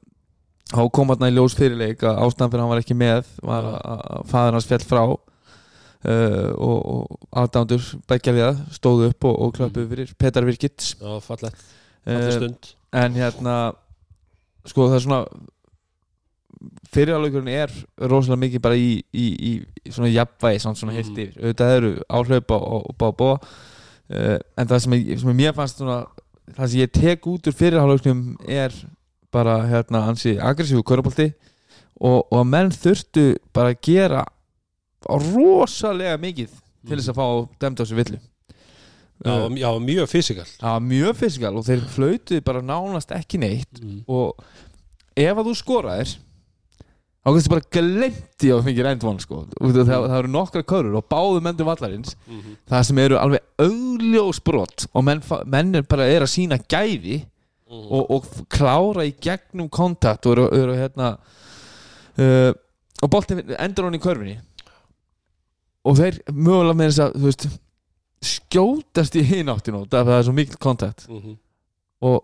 þá 0.71 0.81
kom 0.95 1.11
hann 1.11 1.27
í 1.27 1.33
ljós 1.35 1.55
fyrirleik 1.57 2.03
að 2.07 2.21
ástæðan 2.25 2.51
fyrir 2.53 2.63
hann 2.63 2.71
var 2.73 2.81
ekki 2.83 2.97
með 2.97 3.29
var 3.43 3.67
að 3.81 4.25
faðir 4.31 4.57
hans 4.57 4.69
fjall 4.69 4.83
frá 4.87 5.01
uh, 5.11 6.51
og, 6.55 6.77
og 6.95 7.29
aðdándur 7.43 7.87
beggjaliða 8.09 8.53
stóðu 8.75 9.09
upp 9.11 9.27
og, 9.29 9.39
og 9.45 9.55
klöpuðu 9.57 9.89
fyrir 9.93 10.13
Petar 10.19 10.47
Virkits 10.47 10.93
uh, 12.07 12.29
stund. 12.31 12.71
en 12.95 13.17
hérna 13.19 13.57
sko 14.67 14.87
það 14.91 14.99
er 14.99 15.05
svona 15.07 15.23
fyrirháleikurinn 16.93 17.49
er 17.53 17.71
rosalega 18.09 18.41
mikið 18.43 18.61
bara 18.61 18.77
í, 18.77 18.89
í, 19.17 19.27
í, 19.33 19.51
í 19.81 19.93
svona 19.93 20.11
jafnvægi 20.11 20.61
svona, 20.61 20.77
svona 20.77 20.93
heilt 20.93 21.11
Mhm. 21.11 21.21
yfir. 21.23 21.37
Auðvitað 21.41 21.75
eru 21.77 21.91
áhlaup 22.09 22.51
og, 22.51 22.65
og, 22.67 22.89
og, 23.01 23.21
og 23.21 23.45
uh, 24.11 24.37
en 24.57 24.67
það 24.69 24.83
sem, 24.83 24.93
ég, 24.99 25.19
sem 25.23 25.37
mér 25.37 25.55
fannst 25.57 25.81
svona, 25.81 26.03
það 26.53 26.67
sem 26.73 26.83
ég 26.83 26.91
tek 26.93 27.27
út 27.31 27.47
úr 27.49 27.57
fyrirháleikunum 27.57 28.35
er 28.45 28.75
bara 29.33 29.59
hérna 29.69 30.05
ansi 30.09 30.37
aggressífu 30.39 30.83
körubolti 30.87 31.29
og, 32.01 32.25
og 32.31 32.37
að 32.41 32.49
menn 32.51 32.71
þurftu 32.75 33.25
bara 33.55 33.73
að 33.73 33.81
gera 33.87 34.25
rosalega 35.07 36.17
mikið 36.21 36.51
til 36.87 36.97
þess 36.97 37.11
að 37.13 37.19
fá 37.21 37.25
dæmd 37.63 37.81
á 37.81 37.85
sig 37.85 37.97
villu 38.01 38.19
Já, 39.21 39.35
Uh, 39.45 39.53
já, 39.53 39.67
mjög 39.77 40.07
fysikal 40.09 40.47
var 40.63 40.79
mjög 40.81 41.11
fysikal 41.19 41.51
og 41.59 41.65
þeir 41.67 41.81
flautuði 41.93 42.41
bara 42.41 42.63
nánast 42.65 43.11
ekki 43.13 43.37
neitt 43.37 43.77
mm. 43.77 43.99
og 44.09 44.39
ef 45.13 45.37
að 45.37 45.45
þú 45.45 45.53
skoraðir 45.59 46.13
þá 47.21 47.27
kannski 47.29 47.51
bara 47.53 47.67
glemti 47.77 48.49
að 48.49 48.55
þú 48.57 48.65
fengir 48.65 48.89
endvon 48.89 49.19
sko. 49.21 49.43
Það, 49.61 49.91
það, 49.91 50.15
eru 50.23 50.31
nokkra 50.33 50.63
körur 50.65 50.97
og 50.97 51.05
báðu 51.05 51.43
mennum 51.45 51.69
vallarins 51.69 52.15
Mhm. 52.25 52.55
það 52.73 52.87
sem 52.89 53.01
eru 53.03 53.19
alveg 53.21 53.45
augljós 53.61 54.41
brot 54.41 54.87
og 54.89 55.05
menn, 55.05 55.21
menn 55.45 55.75
er 55.77 55.85
bara 55.85 56.09
er 56.09 56.25
að 56.25 56.33
sína 56.33 56.57
gæði 56.65 57.19
Mhm. 57.71 57.87
og, 57.95 58.11
og 58.11 58.25
klára 58.51 59.05
í 59.07 59.13
gegnum 59.23 59.69
kontakt 59.71 60.25
og 60.27 60.37
eru 60.51 60.73
hérna 60.75 61.13
uh, 62.19 62.51
og 63.01 63.09
boltin 63.09 63.39
endur 63.57 63.87
hann 63.87 63.95
í 63.95 64.01
körfinni 64.03 64.37
og 65.87 65.95
þeir 65.97 66.19
mögulega 66.29 66.75
með 66.77 66.89
þess 66.91 67.03
að 67.05 67.15
veist 67.23 67.45
skjótast 68.21 69.15
í 69.17 69.23
hináttinu 69.25 69.85
það 69.89 70.11
er 70.17 70.27
svo 70.27 70.33
mikil 70.37 70.59
kontakt 70.61 71.07
Mhm. 71.09 71.37
og 72.01 72.19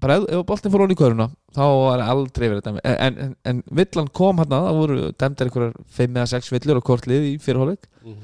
bara 0.00 0.16
ef, 0.16 0.24
ef 0.32 0.46
boltin 0.48 0.72
fór 0.72 0.84
hún 0.86 0.94
í 0.94 0.96
körfuna 0.96 1.26
þá 1.52 1.60
var 1.66 2.00
aldrei 2.06 2.46
verið 2.48 2.62
dæmi 2.68 2.80
en, 2.84 3.18
en, 3.18 3.34
en 3.44 3.62
villan 3.70 4.08
kom 4.08 4.38
hérna, 4.40 4.62
það 4.68 4.78
voru 4.78 5.00
dæmdar 5.12 5.50
einhverjar 5.50 5.74
5 5.98 6.14
eða 6.16 6.30
6 6.36 6.52
villur 6.54 6.80
og 6.80 6.84
kortlið 6.88 7.26
í 7.34 7.38
fyrirhóleik 7.42 7.84
Mhm. 8.04 8.22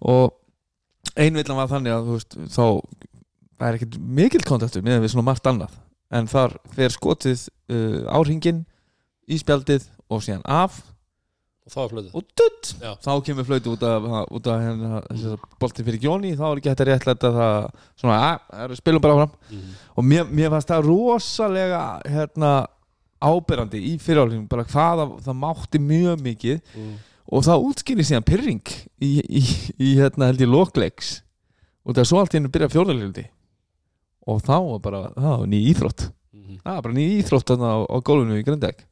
og 0.00 0.32
ein 1.16 1.34
villan 1.34 1.56
var 1.58 1.68
þannig 1.68 1.92
að 1.92 2.06
þú 2.06 2.16
veist, 2.16 2.38
þá 2.54 2.64
það 3.58 3.68
er 3.68 3.74
ekkert 3.80 3.98
mikill 3.98 4.44
kontaktur 4.46 4.82
með 4.86 5.00
við 5.02 5.10
svona 5.12 5.26
margt 5.28 5.46
annað 5.50 5.74
en 6.14 6.28
þar 6.30 6.56
fer 6.74 6.94
skotið 6.94 7.48
uh, 7.72 8.04
áringin 8.16 8.62
í 9.28 9.38
spjaldið 9.40 9.88
og 10.08 10.22
síðan 10.24 10.44
af. 10.48 10.80
Og 11.68 11.74
það 11.74 11.82
var 11.82 11.90
flötuð 11.92 12.14
og 12.16 12.28
dutt 12.40 12.70
þá 13.04 13.10
kemur 13.26 13.44
flötu 13.44 13.74
út 13.74 13.82
af, 13.84 14.06
út 14.32 14.46
af 14.48 14.62
hérna, 14.64 15.02
bolti 15.60 15.84
fyrir 15.84 16.06
Jóni. 16.06 16.32
Þá 16.38 16.46
er 16.48 16.62
ekki 16.62 16.72
hægt 16.72 16.82
að 16.84 16.88
réttlæta 16.88 17.32
það 17.34 17.68
svona, 18.00 18.16
að, 18.30 18.46
er 18.64 18.74
spilum 18.80 19.04
bara 19.04 19.18
áfram. 19.18 19.36
Mhm. 19.52 19.76
og 19.94 20.08
mér, 20.08 20.32
mér 20.32 20.54
fannst 20.54 20.72
það 20.72 20.88
rosalega 20.88 21.82
hérna, 22.08 22.54
áberandi 23.18 23.82
í 23.82 23.96
fyrirálfingum 24.00 24.48
bara 24.48 24.64
hvað 24.64 25.04
það, 25.26 25.38
mátti 25.44 25.80
mjög 25.82 26.24
mikið. 26.24 26.60
Mm. 26.78 26.96
og 27.28 27.42
það 27.44 27.64
útskýri 27.68 28.04
síðan 28.06 28.24
pyrring 28.24 28.70
í, 29.04 29.10
í, 29.20 29.42
í 29.76 29.88
hérna 29.98 30.30
held 30.30 30.40
ég 30.40 30.48
lokleiks. 30.48 31.18
Og 31.84 31.92
það 31.92 32.00
er 32.00 32.08
svo 32.08 32.20
allt 32.22 32.32
í 32.32 32.38
hennu 32.38 32.52
byrja 32.52 32.70
fjórðalildi 32.72 33.26
og 34.28 34.42
þá 34.44 34.54
var 34.68 34.80
bara 34.84 35.02
það 35.16 35.34
var 35.42 35.50
ný 35.54 35.60
íþrótt 35.72 36.08
Mhm. 36.38 36.58
það 36.64 36.74
var 36.76 36.82
bara 36.86 36.94
ný 36.98 37.06
íþrótt 37.18 37.50
þarna 37.52 37.68
á, 37.72 37.78
á 37.88 37.96
gólfinu 38.04 38.38
í 38.38 38.44
Grindæk 38.46 38.84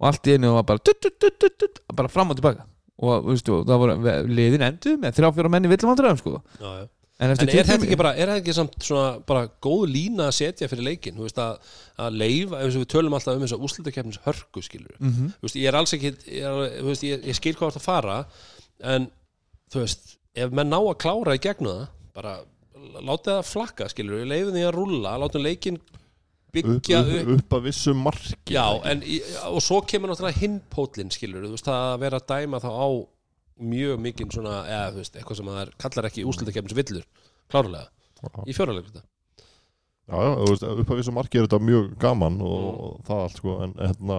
og 0.00 0.06
allt 0.08 0.28
í 0.30 0.36
hennu 0.36 0.54
var 0.54 0.64
bara 0.68 0.78
tut, 0.78 1.00
tut, 1.02 1.42
tut, 1.58 1.82
bara 1.94 2.08
fram 2.08 2.30
og 2.32 2.38
tilbaka 2.38 2.64
og 3.00 3.26
veistu, 3.26 3.62
það 3.64 3.80
voru 3.82 3.94
liðin 4.28 4.64
endur 4.66 4.96
með 5.00 5.14
þrjá 5.18 5.30
fjóra 5.36 5.50
menni 5.52 5.70
villumandræðum 5.72 6.18
sko 6.20 6.32
Já, 6.60 6.70
já. 6.80 6.88
en 7.20 7.30
En 7.30 7.30
er 7.30 7.36
þetta 7.36 7.76
20 7.76 7.84
ekki 7.86 7.98
bara, 8.00 8.12
er 8.16 8.30
þetta 8.30 8.40
ekki 8.40 8.54
samt 8.56 8.76
svona 8.84 9.08
bara 9.28 9.42
góð 9.60 9.82
lína 9.92 10.28
að 10.30 10.36
setja 10.38 10.68
fyrir 10.72 10.86
leikin, 10.86 11.16
þú 11.18 11.26
veist 11.26 11.40
að, 11.42 11.58
að 12.00 12.16
leifa, 12.22 12.60
við 12.64 12.86
tölum 12.94 13.16
alltaf 13.18 13.36
um 13.36 13.44
þess 13.44 13.56
að 13.56 13.64
úrslitakeppnis 13.66 14.20
hörku, 14.24 14.62
skilur 14.64 14.94
mm 14.98 15.10
-hmm. 15.10 15.34
veist, 15.42 15.56
ég 15.56 15.68
er 15.68 15.76
alls 15.76 15.92
ekki, 15.96 16.14
ég, 16.28 16.46
er, 16.48 16.82
veist, 16.86 17.02
ég, 17.04 17.26
ég 17.28 17.36
skil 17.36 17.54
hvað 17.54 17.76
það 17.76 17.84
fara, 17.88 18.24
en 18.80 19.10
þú 19.72 19.84
veist, 19.84 20.16
ef 20.34 20.50
menn 20.50 20.70
ná 20.72 20.78
að 20.80 20.96
klára 20.96 21.34
í 21.36 21.42
gegnum 21.44 21.72
það, 21.76 21.86
bara 22.14 22.38
látið 23.00 23.32
það 23.34 23.48
flakka, 23.50 23.88
skilur, 23.92 24.20
við 24.22 24.30
leifum 24.32 24.54
því 24.56 24.64
að 24.68 24.74
rúlla 24.76 25.14
látum 25.22 25.44
leikin 25.44 25.78
byggja 26.54 27.00
upp, 27.04 27.12
upp, 27.20 27.32
upp. 27.36 27.54
að 27.58 27.66
vissu 27.68 27.92
marki 27.94 28.54
já, 28.56 28.64
en, 28.90 29.02
og 29.52 29.60
svo 29.62 29.80
kemur 29.86 30.10
náttúrulega 30.10 30.40
hinn 30.42 30.56
pótlinn, 30.72 31.12
skilur, 31.14 31.44
þú 31.46 31.54
veist, 31.54 31.68
að 31.70 31.96
vera 32.02 32.18
að 32.18 32.26
dæma 32.32 32.60
þá 32.64 32.70
á 32.74 32.88
mjög 33.70 34.00
mikinn 34.02 34.32
svona, 34.34 34.56
eða, 34.66 34.88
þú 34.94 35.02
veist, 35.02 35.16
eitthvað 35.20 35.38
sem 35.40 35.50
það 35.52 35.60
er, 35.62 35.72
kallar 35.84 36.08
ekki 36.10 36.24
úrslitakeppnis 36.26 36.76
villur, 36.80 37.04
klárlega 37.52 37.86
í 38.50 38.56
fjóralegur 38.56 39.02
Já, 40.10 40.16
já, 40.26 40.30
þú 40.40 40.46
veist, 40.50 40.64
upp 40.82 40.88
að 40.90 40.98
vissu 40.98 41.12
marki 41.14 41.38
er 41.38 41.46
þetta 41.46 41.60
mjög 41.62 41.92
gaman 42.02 42.40
og, 42.42 42.56
Mm. 42.60 42.80
og 42.88 43.04
það 43.06 43.20
allt 43.26 43.36
sko 43.38 43.52
en 43.62 43.74
hérna, 43.78 44.16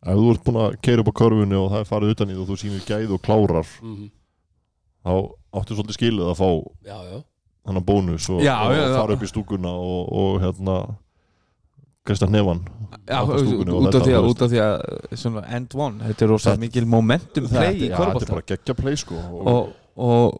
ef 0.00 0.16
þú 0.16 0.30
ert 0.32 0.44
búin 0.46 0.60
að 0.62 0.78
keira 0.80 1.02
upp 1.04 1.10
á 1.12 1.18
körfunni 1.20 1.58
og 1.60 1.66
það 1.74 1.82
er 1.84 1.90
farið 1.90 2.14
utan 2.14 2.30
í 2.32 2.36
það 2.38 2.40
og 2.40 2.48
þú 2.48 2.56
sýnir 2.62 2.86
gæð 2.88 3.12
og 3.18 3.22
klárar 3.26 3.74
mm 3.84 4.08
þá 5.00 5.12
áttu 5.56 5.76
svolítið 5.76 5.96
skilið 5.96 6.26
að 6.28 6.38
fá 6.40 6.48
já, 6.84 6.96
já, 7.08 7.18
þannig 7.66 7.84
bónus 7.86 8.28
og, 8.32 8.40
Já, 8.44 8.54
og 8.66 8.72
já, 8.74 8.82
já. 8.88 8.96
fara 8.96 9.14
upp 9.16 9.22
í 9.22 9.30
stúkuna 9.30 9.72
og, 9.76 10.12
og 10.12 10.40
hérna 10.42 10.76
Kristján 12.06 12.32
Nefan 12.32 12.62
Já, 13.06 13.20
út 13.22 13.94
af 13.94 14.04
því 14.06 14.14
að, 14.16 14.28
út 14.30 14.42
af 14.46 14.50
því 14.50 14.60
að 14.64 15.40
end 15.56 15.74
one, 15.76 16.04
þetta 16.08 16.24
er 16.26 16.30
rosa 16.32 16.50
Þetta- 16.54 16.62
mikil 16.64 16.86
momentum 16.88 17.48
play 17.50 17.74
í 17.74 17.90
Já, 17.90 17.90
þetta 17.90 17.90
er 17.92 17.98
korfbólta 17.98 18.32
bara 18.34 18.46
geggja 18.52 18.74
play 18.78 18.96
sko 18.96 19.18
og, 19.20 19.50
og, 19.52 19.74
og 20.00 20.38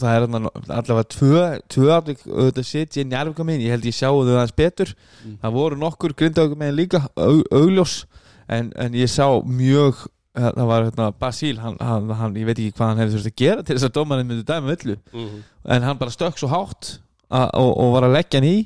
það 0.00 0.14
er 0.16 0.24
þarna 0.26 0.50
allavega 0.78 1.08
tvö, 1.12 1.42
tvö 1.74 1.90
auðvitað 1.98 2.64
sitt 2.70 2.96
ég 2.96 3.08
njárvika 3.10 3.44
minn, 3.44 3.60
ég 3.60 3.74
held 3.74 3.84
ég 3.90 3.96
sjáu 3.98 4.22
þau 4.24 4.36
aðeins 4.38 4.56
betur 4.56 4.94
Mm. 5.20 5.34
það 5.42 5.52
voru 5.58 5.76
nokkur 5.76 6.14
grindaugum 6.16 6.56
megin 6.62 6.78
líka 6.78 7.02
au, 7.20 7.42
augljós, 7.52 8.06
en, 8.48 8.70
en 8.80 8.94
ég 8.96 9.10
sá 9.12 9.26
mjög, 9.44 10.06
það 10.36 10.66
var 10.70 10.84
hérna 10.86 11.06
Basíl, 11.18 11.58
hann, 11.58 11.76
hann, 11.82 12.10
hann, 12.14 12.36
ég 12.38 12.46
veit 12.46 12.58
ekki 12.58 12.76
hvað 12.78 12.92
hann 12.92 13.00
hefði 13.02 13.16
þurft 13.16 13.30
að 13.32 13.40
gera 13.42 13.64
til 13.66 13.76
þess 13.76 13.88
að 13.88 13.96
dómarinn 13.96 14.28
myndi 14.30 14.46
dæma 14.46 14.76
öllu 14.76 14.96
mm 15.12 15.40
en 15.74 15.82
hann 15.84 15.98
bara 16.00 16.10
stökk 16.14 16.38
svo 16.40 16.48
hátt 16.48 16.94
a, 17.28 17.50
og, 17.58 17.72
og 17.76 17.90
var 17.96 18.06
að 18.06 18.14
leggja 18.16 18.40
hann 18.40 18.48
í 18.48 18.60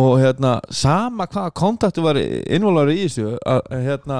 og 0.00 0.18
hérna, 0.20 0.58
sama 0.70 1.26
hvaða 1.26 1.54
kontaktu 1.56 2.02
var 2.04 2.18
innvólar 2.20 2.90
í 2.92 3.06
þessu 3.06 3.32
að 3.38 3.62
að, 3.70 3.86
hérna, 3.86 4.18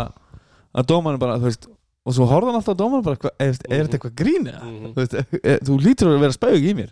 að 0.74 0.88
dómarinn 0.90 1.20
bara, 1.22 1.36
þú 1.38 1.50
veist 1.50 1.68
og 2.06 2.16
svo 2.16 2.26
horfði 2.30 2.50
hann 2.50 2.58
alltaf 2.60 2.74
að 2.74 2.80
dómarinn 2.80 3.06
bara, 3.06 3.20
hva, 3.20 3.32
er, 3.36 3.52
er 3.68 3.84
þetta 3.84 3.98
eitthvað 3.98 4.16
grín 4.22 4.48
eða? 4.50 4.64
Mhm. 4.64 4.94
þú, 4.94 5.02
veist, 5.02 5.38
e, 5.42 5.56
þú 5.68 5.78
lítur 5.84 6.10
að 6.14 6.24
vera 6.24 6.38
spög 6.38 6.66
í 6.70 6.74
mér 6.78 6.90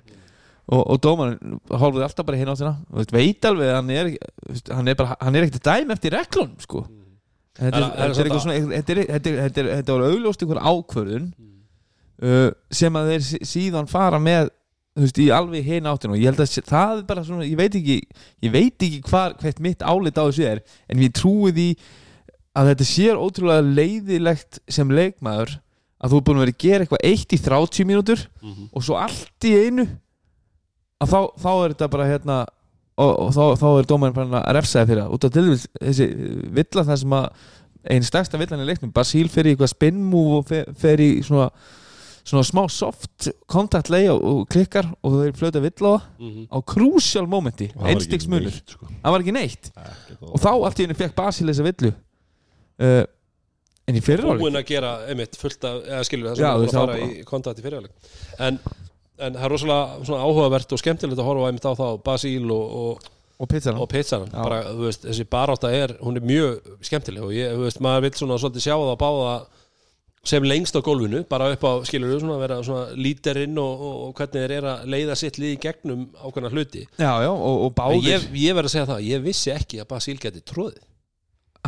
og, 0.69 0.83
og 0.85 1.01
dómarinn 1.07 1.59
horfði 1.71 2.05
alltaf 2.05 2.29
bara 2.29 2.41
hinn 2.43 2.53
á 2.53 2.59
þérna 2.59 3.09
veit 3.17 3.49
alveg 3.49 3.73
að 3.73 3.79
hann 3.79 3.91
er 3.97 4.13
þú 4.69 4.79
er, 4.85 4.99
bara, 5.01 5.17
hann 5.23 5.39
er 5.39 5.49
ekkert 5.49 5.63
að 5.63 5.81
dæma 5.81 5.97
eftir 5.97 6.17
reglunum 6.19 6.59
sko. 6.63 6.85
Þetta 9.73 9.97
var 9.97 10.07
augljóst 10.13 10.43
einhver 10.45 10.61
ákvörðun 10.73 11.27
uh, 12.23 12.51
sem 12.71 12.99
að 13.01 13.11
þeir 13.13 13.25
sí- 13.29 13.43
síðan 13.53 13.89
fara 13.91 14.19
með 14.23 14.51
þú 14.99 15.05
veist, 15.07 15.19
í 15.23 15.29
alveg 15.31 15.65
hinn 15.69 15.87
áttin 15.87 16.11
og 16.15 16.19
ég 16.19 16.27
held 16.33 16.43
að 16.43 16.57
það 16.67 16.97
er 16.99 17.07
bara 17.07 17.23
svona, 17.27 17.47
ég 17.47 17.59
veit 17.61 17.75
ekki 17.79 17.99
ég 18.43 18.51
veit 18.55 18.83
ekki 18.89 19.01
hvar, 19.07 19.35
hvert 19.39 19.61
mitt 19.63 19.83
álit 19.87 20.19
á 20.19 20.27
þessu 20.27 20.47
er 20.49 20.63
en 20.91 21.03
ég 21.05 21.13
trúi 21.15 21.53
því 21.55 21.69
að 22.59 22.71
þetta 22.73 22.87
sér 22.89 23.21
ótrúlega 23.23 23.63
leiðilegt 23.79 24.59
sem 24.75 24.91
leikmaður 24.91 25.53
að 26.03 26.11
þú 26.15 26.19
er 26.19 26.25
búin 26.27 26.39
að 26.41 26.45
vera 26.47 26.55
að 26.57 26.63
gera 26.65 26.85
eitthvað 26.87 27.07
eitt 27.11 27.35
í 27.35 27.39
30 27.43 27.87
mínútur 27.87 28.25
Mhm. 28.43 28.69
og 28.73 28.83
svo 28.87 28.99
allt 28.99 29.47
í 29.47 29.53
einu 29.67 29.85
að 30.99 31.13
þá, 31.13 31.19
þá 31.39 31.51
er 31.55 31.73
þetta 31.75 31.89
bara 31.95 32.07
hérna 32.11 32.37
og, 32.99 33.13
og 33.25 33.33
þá, 33.37 33.43
þá 33.63 33.67
er 33.79 33.89
dómarinn 33.93 34.17
bara 34.19 34.43
að 34.45 34.57
refsaði 34.59 34.91
fyrir 34.93 35.03
það. 35.05 35.17
Út 35.17 35.27
af 35.29 35.35
til 35.37 35.45
dæmis 35.49 35.67
þessi 35.79 36.09
villa 36.59 36.85
það 36.91 37.01
sem 37.05 37.19
að 37.19 37.29
einn 37.95 38.05
stærsta 38.09 38.39
villan 38.41 38.65
í 38.65 38.69
leiknum 38.69 38.91
Basíl 38.97 39.29
fer 39.33 39.47
í 39.49 39.53
eitthvað 39.55 39.71
spin 39.73 40.01
move 40.11 40.41
og 40.43 40.49
fer, 40.51 40.65
fer 40.77 41.01
í 41.05 41.11
svona 41.25 41.49
svona 42.29 42.45
smá 42.45 42.61
soft 42.69 43.31
contact 43.49 43.89
lay 43.89 44.05
og, 44.13 44.19
og 44.21 44.41
klikkar 44.53 44.85
og 45.01 45.15
þeir 45.15 45.37
flöta 45.39 45.63
villa 45.65 45.95
á 45.95 45.97
það 45.97 46.03
Mhm. 46.27 46.43
á 46.53 46.59
crucial 46.69 47.25
momenti, 47.31 47.71
það 47.73 47.87
var 47.87 48.03
ekki 48.03 48.29
neitt, 48.35 48.75
sko. 48.75 48.89
það 49.05 49.15
var 49.15 49.23
ekki 49.25 49.33
neitt. 49.39 49.71
Ekkert 49.73 50.27
og 50.35 50.43
þá 50.43 50.51
allt 50.53 50.83
í 50.83 50.85
henni 50.85 50.99
fekk 50.99 51.15
Basíl 51.17 51.49
þessa 51.49 51.65
villu. 51.71 51.93
Uh, 52.79 53.05
en 53.89 53.97
í 53.97 54.03
fyrir 54.05 54.29
búin 54.43 54.61
að 54.61 54.67
gera 54.69 54.91
einmitt 55.09 55.39
fullt 55.41 55.65
af, 55.65 55.79
eða 55.89 56.03
skilur 56.05 56.29
það 56.29 56.37
sem 56.37 56.45
þú 56.45 56.67
er 56.67 56.69
að 56.69 56.77
fara 56.83 56.99
í 57.01 57.25
kontakt 57.31 57.59
í 57.59 57.65
fyrirháleik 57.65 58.13
en, 58.45 58.61
en 59.19 59.37
það 59.37 59.45
er 59.47 59.55
rosalega 59.55 60.09
svona 60.09 60.25
áhugavert 60.25 60.75
og 60.75 60.83
skemmtilegt 60.83 61.21
að 61.21 61.29
horfa 61.29 61.51
einmitt 61.51 61.69
á 61.69 61.73
það 61.79 62.01
Basíl 62.07 62.51
og, 62.55 62.75
og, 62.81 63.07
og 63.83 63.91
pizzan 63.93 64.27
þessi 65.05 65.29
barátta 65.31 65.71
er, 65.75 65.95
hún 66.03 66.21
er 66.21 66.27
mjög 66.27 66.75
skemmtileg 66.89 67.29
og 67.29 67.37
ég, 67.37 67.55
veist, 67.63 67.83
maður 67.85 68.07
vil 68.07 68.19
svona 68.21 68.41
svolítið 68.43 68.67
sjá 68.69 68.75
það 68.77 69.01
báða 69.03 69.39
sem 70.29 70.45
lengst 70.45 70.77
á 70.77 70.83
gólfinu, 70.85 71.23
bara 71.31 71.47
upp 71.55 71.63
á 71.65 71.73
skilur 71.89 72.19
svona 72.21 72.41
vera 72.41 72.59
svona 72.67 72.97
líterinn 72.99 73.57
og, 73.63 73.85
og, 73.87 73.97
og 74.09 74.19
hvernig 74.19 74.43
þeir 74.43 74.55
eru 74.59 74.71
að 74.73 74.91
leiða 74.93 75.17
sitt 75.17 75.39
lið 75.41 75.55
í 75.55 75.61
gegnum 75.63 76.03
ákveðna 76.19 76.51
hluti. 76.53 76.83
Já, 76.99 77.13
já, 77.25 77.31
og, 77.31 77.69
og 77.71 78.05
ég, 78.05 78.27
ég 78.37 78.59
verð 78.59 78.69
að 78.69 78.75
segja 78.75 78.91
það, 78.91 79.07
ég 79.09 79.25
vissi 79.25 79.55
ekki 79.55 79.81
að 79.81 79.91
Basíl 79.95 80.19
geti 80.21 80.43
tróðið 80.45 80.83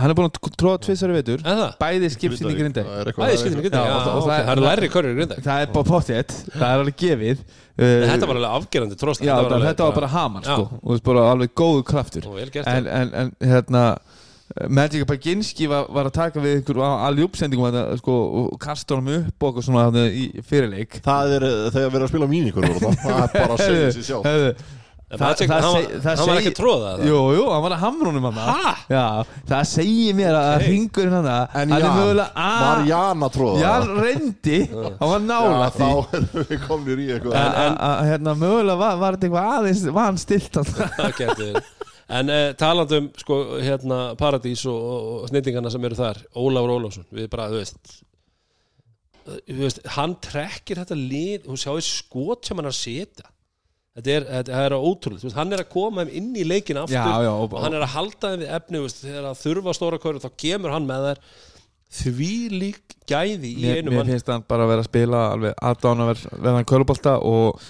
hann 0.00 0.12
er 0.12 0.16
búin 0.18 0.28
að 0.30 0.54
tróða 0.60 0.80
tvisari 0.86 1.16
veitur 1.18 1.42
bæði 1.80 2.10
skipsinn 2.14 2.50
í 2.50 2.56
grinda 2.58 2.84
Það 2.86 3.00
er 3.00 3.10
eitthvað- 3.10 3.26
það 3.26 3.34
er 3.34 3.40
skiptinu 3.42 3.64
grindag 3.66 3.90
það- 4.28 4.52
eru 4.54 4.64
læri 4.66 4.90
körur 4.94 5.10
í 5.10 5.18
grindag 5.20 5.42
það 5.44 5.64
er 5.66 5.74
bara 5.74 5.88
pottétt, 5.90 6.36
það 6.54 6.68
er 6.70 6.84
alveg 6.84 6.96
gefið. 7.04 7.44
Uh, 7.80 7.84
þetta 8.10 8.26
var 8.28 8.36
alveg 8.40 8.56
afgerandi 8.60 8.96
tróst 9.00 9.22
já, 9.24 9.34
þetta, 9.36 9.54
alveg 9.56 9.68
þetta 9.70 9.86
var 9.88 9.94
bara 10.00 10.10
hamar 10.14 10.42
Já. 10.44 10.54
sko, 10.56 10.64
og 10.68 10.80
þú 10.88 10.96
veist 10.96 11.06
bara 11.06 11.26
alveg 11.32 11.54
góðu 11.56 11.84
kraftur. 11.88 12.26
En, 12.66 12.86
en, 12.86 13.14
en 13.14 13.30
hérna 13.40 13.84
Magic 14.68 15.06
Baginski 15.06 15.68
var, 15.70 15.86
var 15.94 16.08
að 16.10 16.16
taka 16.16 16.40
við 16.42 16.56
ykkur 16.60 16.80
aljúpsendingum 16.82 17.68
þetta, 17.70 17.98
sko, 18.02 18.16
og 18.40 18.58
kasta 18.60 18.96
honum 18.98 19.20
upp 19.28 19.44
og 19.46 19.52
okkur 19.52 19.66
svona 19.68 19.84
þarna 19.86 20.02
í 20.10 20.24
fyrirleik. 20.42 20.98
Það 21.06 21.36
er 21.36 21.46
eh, 21.46 21.70
þegar 21.70 21.92
við 21.94 21.98
erum 22.00 22.08
að 22.08 22.12
spila 22.12 22.30
mínikur 22.32 22.66
það 22.66 23.22
er 23.22 23.32
bara 23.36 23.54
að 23.54 23.62
segja 23.62 23.92
sér 23.94 24.08
sjálf 24.10 24.76
En 25.10 25.18
það- 25.18 25.40
það 25.40 25.48
hann, 25.50 25.72
var- 25.74 25.94
það 26.04 26.18
hann 26.20 26.28
var 26.30 26.36
ekki 26.38 26.50
tróða 26.54 26.90
það 26.94 27.00
Jú, 27.08 27.20
jú, 27.34 27.44
hann 27.50 27.62
var 27.64 27.72
að 27.74 27.80
hamra 27.82 28.10
honum 28.12 28.26
hann 28.28 28.36
Ha? 28.46 28.74
Já, 28.92 29.06
það 29.50 29.64
segir 29.66 30.14
mér 30.14 30.36
að 30.38 30.50
Ok. 30.54 30.62
hringurinn 30.68 31.16
hann 31.16 31.26
En 31.26 31.48
hann 31.58 31.72
er 31.72 31.80
Jan, 31.82 31.96
mögulega 31.98 32.30
að 33.26 33.32
tróða 33.34 33.60
Jan 33.64 33.88
reyndi, 34.04 34.60
hann 35.00 35.10
var 35.10 35.24
nála 35.24 35.70
þá 35.74 35.88
erum 36.14 36.46
við 36.52 36.62
komnir 36.68 37.02
í 37.02 37.08
eitthvað. 37.16 37.34
En, 37.40 37.58
en, 37.64 38.06
hérna, 38.12 38.36
mögulega 38.38 38.78
var, 38.84 39.00
var 39.02 39.18
þetta 39.18 39.26
eitthvað 39.26 39.50
aðeins 39.56 39.82
var 39.98 40.04
hann 40.04 40.20
stilt. 40.22 40.60
En 42.10 42.26
uh, 42.30 42.52
talandum 42.58 43.04
sko, 43.22 43.36
hérna, 43.62 43.98
Paradís 44.18 44.64
og, 44.66 44.78
og 45.22 45.28
snýtingana 45.30 45.70
sem 45.70 45.84
eru 45.86 45.94
þar 45.98 46.18
Ólafur 46.34 46.72
Ólafsson, 46.74 47.04
við 47.14 47.28
bara, 47.30 47.44
þú 47.52 47.60
veist 47.60 47.92
þú 49.30 49.58
veist, 49.60 49.78
hann 49.94 50.16
trekkir 50.22 50.80
þetta 50.80 50.96
lið, 50.98 51.44
hún 51.46 51.60
sjáu 51.60 51.76
skot 51.84 52.48
sem 52.48 52.58
hann 52.58 52.70
að 52.70 52.78
setja 52.80 53.28
þetta 53.98 54.14
er, 54.16 54.26
þetta 54.30 54.62
er 54.66 54.76
ótrúlega, 54.78 55.20
þú 55.22 55.28
veist, 55.28 55.36
hann 55.40 55.52
er 55.56 55.62
að 55.64 55.70
koma 55.72 56.04
þeim 56.04 56.14
inn 56.20 56.30
í 56.36 56.44
leikin 56.46 56.78
aftur. 56.82 56.94
Já, 56.98 57.24
já, 57.26 57.32
og, 57.34 57.56
hann 57.64 57.74
er 57.74 57.86
að 57.86 57.94
halda 57.96 58.30
þeim 58.34 58.44
við 58.44 58.54
efni, 58.60 58.78
þú 58.78 58.84
veist, 58.86 59.02
þegar 59.04 59.28
að 59.32 59.40
þurfa 59.44 59.74
stóra 59.80 59.98
körur 60.02 60.22
þá 60.22 60.30
kemur 60.44 60.70
hann 60.76 60.86
með 60.90 61.08
þær. 61.10 61.22
Því 61.90 62.30
lík 62.54 62.96
gæði 63.10 63.48
í 63.50 63.62
mér, 63.64 63.80
einu 63.80 63.90
mér 63.90 63.96
mann 63.98 64.10
finnst 64.12 64.28
hann 64.30 64.44
bara 64.46 64.62
að 64.62 64.68
vera 64.76 64.82
að 64.84 64.90
spila 64.92 65.22
alveg 65.34 65.54
aðdánaverðan 65.72 66.68
körubólta 66.70 67.16
og 67.26 67.60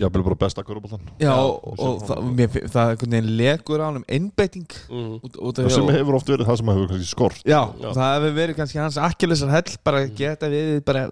Ég 0.00 0.08
vil 0.10 0.22
bara 0.24 0.34
besta 0.40 0.62
körubóltan 0.64 1.02
Já, 1.20 1.28
Já, 1.28 1.32
og, 1.36 1.74
og 1.78 1.98
það, 2.08 2.22
mér, 2.34 2.48
það 2.72 2.78
er 2.80 2.94
einhvern 2.94 3.12
veginn 3.12 3.28
legur 3.38 3.82
á 3.82 3.84
hann 3.84 3.98
um 4.00 4.06
einbeiting 4.08 4.64
Mhm. 4.88 5.18
út, 5.28 5.36
út 5.36 5.58
af 5.60 5.66
því 5.68 5.74
sem 5.76 5.84
að- 5.86 5.98
hefur 5.98 6.16
oft 6.16 6.26
verið 6.32 6.46
það 6.48 6.56
sem 6.58 6.66
hefur 6.72 6.88
kannski 6.88 7.10
skort. 7.12 7.42
Já, 7.44 7.60
Já. 7.78 7.92
það 7.92 8.14
hefur 8.16 8.34
verið 8.40 8.56
kannski 8.56 8.80
hans 8.80 8.96
akkilesar 8.96 9.50
hell 9.52 9.76
bara 9.84 10.00
að 10.00 10.14
geta 10.16 10.48
við 10.50 10.84
bara 10.84 11.04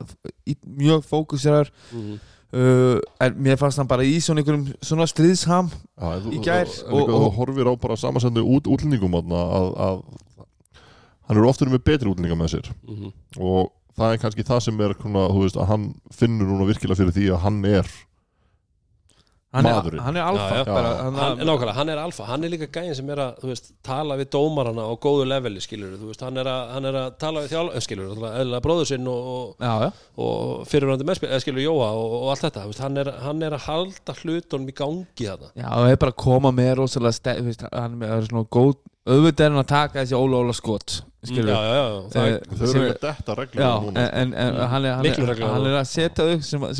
í 0.48 0.56
mjög 0.66 1.04
fókuseraður. 1.06 1.70
Mhm. 1.92 2.18
Uh, 2.52 2.98
en 3.20 3.34
mér 3.42 3.56
fannst 3.60 3.78
hann 3.78 3.86
bara 3.90 4.02
í 4.06 4.16
svona 4.22 4.40
einhverjum 4.42 4.68
svona 4.82 5.06
stríðsham 5.10 5.70
þú- 6.00 6.32
Í 6.34 6.40
gær, 6.44 6.66
en 6.66 6.92
og- 6.92 7.08
og- 7.08 7.20
þú 7.24 7.30
horfir 7.36 7.70
á 7.70 7.74
bara 7.80 7.96
samansendu 7.96 8.42
út 8.44 8.66
útlendingum 8.66 9.14
að, 9.14 9.74
að 9.76 10.02
hann 11.28 11.36
eru 11.38 11.48
oftur 11.48 11.70
með 11.70 11.84
betri 11.84 12.10
útlendinga 12.10 12.38
með 12.40 12.54
sér 12.56 12.70
Mhm. 12.88 13.12
og 13.38 13.70
það 13.98 14.12
er 14.14 14.18
kannski 14.22 14.44
það 14.46 14.60
sem 14.62 14.80
er 14.80 14.94
svona, 14.94 15.28
þú 15.30 15.42
veist, 15.44 15.56
að 15.56 15.66
hann 15.68 15.94
finnur 16.12 16.46
núna 16.48 16.66
virkilega 16.66 16.96
fyrir 16.96 17.12
því 17.12 17.26
að 17.34 17.42
hann 17.44 17.64
er 17.64 17.86
hann 19.52 19.66
er, 19.66 19.96
hann 20.04 20.16
er 20.16 20.22
alfa. 20.22 20.48
Já, 20.50 20.58
já. 20.60 20.64
bara, 20.70 20.90
hann, 21.02 21.14
hann, 21.18 21.38
nákvæmlega, 21.42 21.72
hann 21.74 21.88
er 21.90 21.98
alfa, 21.98 22.26
hann 22.28 22.44
er 22.46 22.52
líka 22.52 22.68
gæðin 22.70 22.94
sem 22.94 23.08
er 23.10 23.22
að 23.24 23.40
þú 23.42 23.48
veist, 23.50 23.70
tala 23.86 24.16
við 24.20 24.28
dómarana 24.36 24.84
á 24.86 24.92
góðu 25.02 25.24
leveli 25.26 25.62
skilur, 25.64 25.96
þú 25.98 26.10
veist, 26.12 26.22
hann 26.22 26.38
er 26.38 26.50
að, 26.52 26.68
hann 26.76 26.86
er 26.90 26.98
að 27.00 27.08
tala 27.24 27.42
við 27.42 27.54
þjálf, 27.56 27.80
skilur, 27.86 28.22
eða 28.30 28.60
bróður 28.62 28.90
sinn 28.92 29.08
og, 29.10 29.30
og, 29.34 29.56
já, 29.58 29.72
já. 29.88 29.90
og 30.22 30.62
fyrirvændi 30.70 31.08
meðspil, 31.10 31.30
eða 31.32 31.42
skilur 31.42 31.64
Jóa 31.66 31.90
og, 31.98 32.14
og 32.20 32.30
allt 32.34 32.46
þetta, 32.46 32.62
þú 32.62 32.72
veist, 32.74 32.84
hann, 32.86 33.02
er, 33.02 33.12
hann 33.26 33.42
er 33.48 33.58
að 33.58 33.66
halda 33.66 34.16
hlutunum 34.22 34.70
í 34.70 34.76
gangi 34.84 35.26
þetta 35.26 35.50
Já, 35.58 35.68
og 35.74 35.90
er 35.90 36.00
bara 36.06 36.14
að 36.14 36.20
koma 36.22 36.54
með 36.54 36.72
rosalega 36.84 37.18
ste- 37.18 37.38
þú 37.42 37.50
veist, 37.50 37.66
hann 37.74 38.02
er 38.06 38.26
svona 38.30 38.46
góð 38.54 38.74
auðvitað 39.10 39.46
er 39.48 39.54
hann 39.56 39.64
að 39.64 39.70
taka 39.74 40.02
þessi 40.04 40.14
óla 40.20 40.44
óla 40.44 40.54
skot 40.54 41.00
skilur 41.26 41.50
já, 41.50 41.60
já, 41.66 41.74
já, 41.74 41.86
það, 42.14 42.28
Eh, 42.30 42.40
þau 42.54 42.68
eru 42.70 43.46
Já, 43.60 43.70
núna. 43.82 44.04
en, 44.06 44.10
en, 44.20 44.34
en 44.34 44.60
hann, 44.70 44.84
er, 44.86 44.94
hann, 44.94 45.06
er, 45.10 45.42
hann 45.50 45.66
er 45.66 45.78
að 45.80 45.88
setja 45.90 46.26
upp 46.36 46.44
sem, 46.46 46.62
að- 46.62 46.76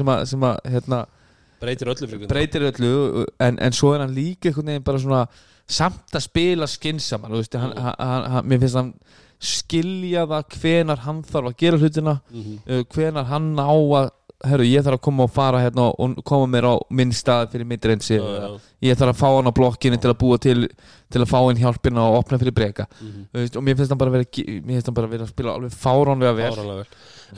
að, 1.61 1.67
að 1.67 1.67
breytir 1.67 1.91
öllu 1.93 2.09
fyrir 2.11 2.29
breytir 2.31 2.67
öllu 2.71 3.27
en, 3.41 3.59
en 3.61 3.73
svo 3.73 3.95
er 3.95 4.01
hann 4.05 4.15
líka 4.17 4.49
einhvern 4.51 4.67
veginn 4.73 4.87
bara 4.87 4.99
svona 4.99 5.23
samt 5.71 6.17
að 6.19 6.25
spila 6.27 6.67
skinsaman 6.67 7.31
veist, 7.37 7.55
hann, 7.55 7.77
hann, 7.77 7.95
hann, 7.99 8.31
hann, 8.33 8.47
mér 8.51 8.59
finnst 8.65 8.77
hann 8.81 8.95
skilja 9.41 10.27
það 10.29 10.57
hvenar 10.61 11.05
hann 11.07 11.23
þarf 11.25 11.51
að 11.53 11.57
gera 11.63 11.79
hlutina 11.81 12.17
Mhm. 12.33 12.57
uh, 12.69 12.83
hvenar 12.95 13.25
hann 13.31 13.55
á 13.57 13.71
að 13.73 14.11
herru, 14.41 14.65
ég 14.65 14.81
þarf 14.85 14.97
að 14.97 15.03
koma 15.05 15.25
og 15.27 15.31
fara 15.37 15.59
hérna 15.61 15.91
og 16.01 16.23
koma 16.25 16.47
mér 16.49 16.65
á 16.65 16.75
minn 16.91 17.11
stað 17.13 17.51
fyrir 17.53 17.67
mitt 17.69 17.85
reynsi 17.85 18.17
já. 18.17 18.59
ég 18.83 18.97
þarf 18.97 19.13
að 19.13 19.19
fá 19.21 19.29
hann 19.37 19.49
á 19.53 19.53
blokkinu 19.53 19.99
til 20.01 20.11
að 20.11 20.19
búa 20.19 20.39
til 20.41 20.69
til 21.13 21.21
að 21.21 21.29
fá 21.29 21.39
hann 21.45 21.57
hjálpina 21.61 22.01
og 22.09 22.19
opna 22.25 22.39
fyrir 22.41 22.53
Mhm. 23.01 23.27
Þú 23.33 23.39
veist, 23.41 23.57
og 23.57 23.63
mér 23.65 23.77
finnst 23.77 23.91
hann 23.91 23.99
bara 23.99 24.11
vera 24.11 24.25
mér 24.25 24.75
finnst 24.81 24.87
hann 24.87 24.95
bara 24.95 25.07
vera 25.09 25.25
að 25.25 25.29
spila 25.29 25.55
alveg 25.55 25.71
fáránlega 25.73 26.35
vel 26.37 26.53
Fáránlega 26.53 26.77
vel. 26.77 26.87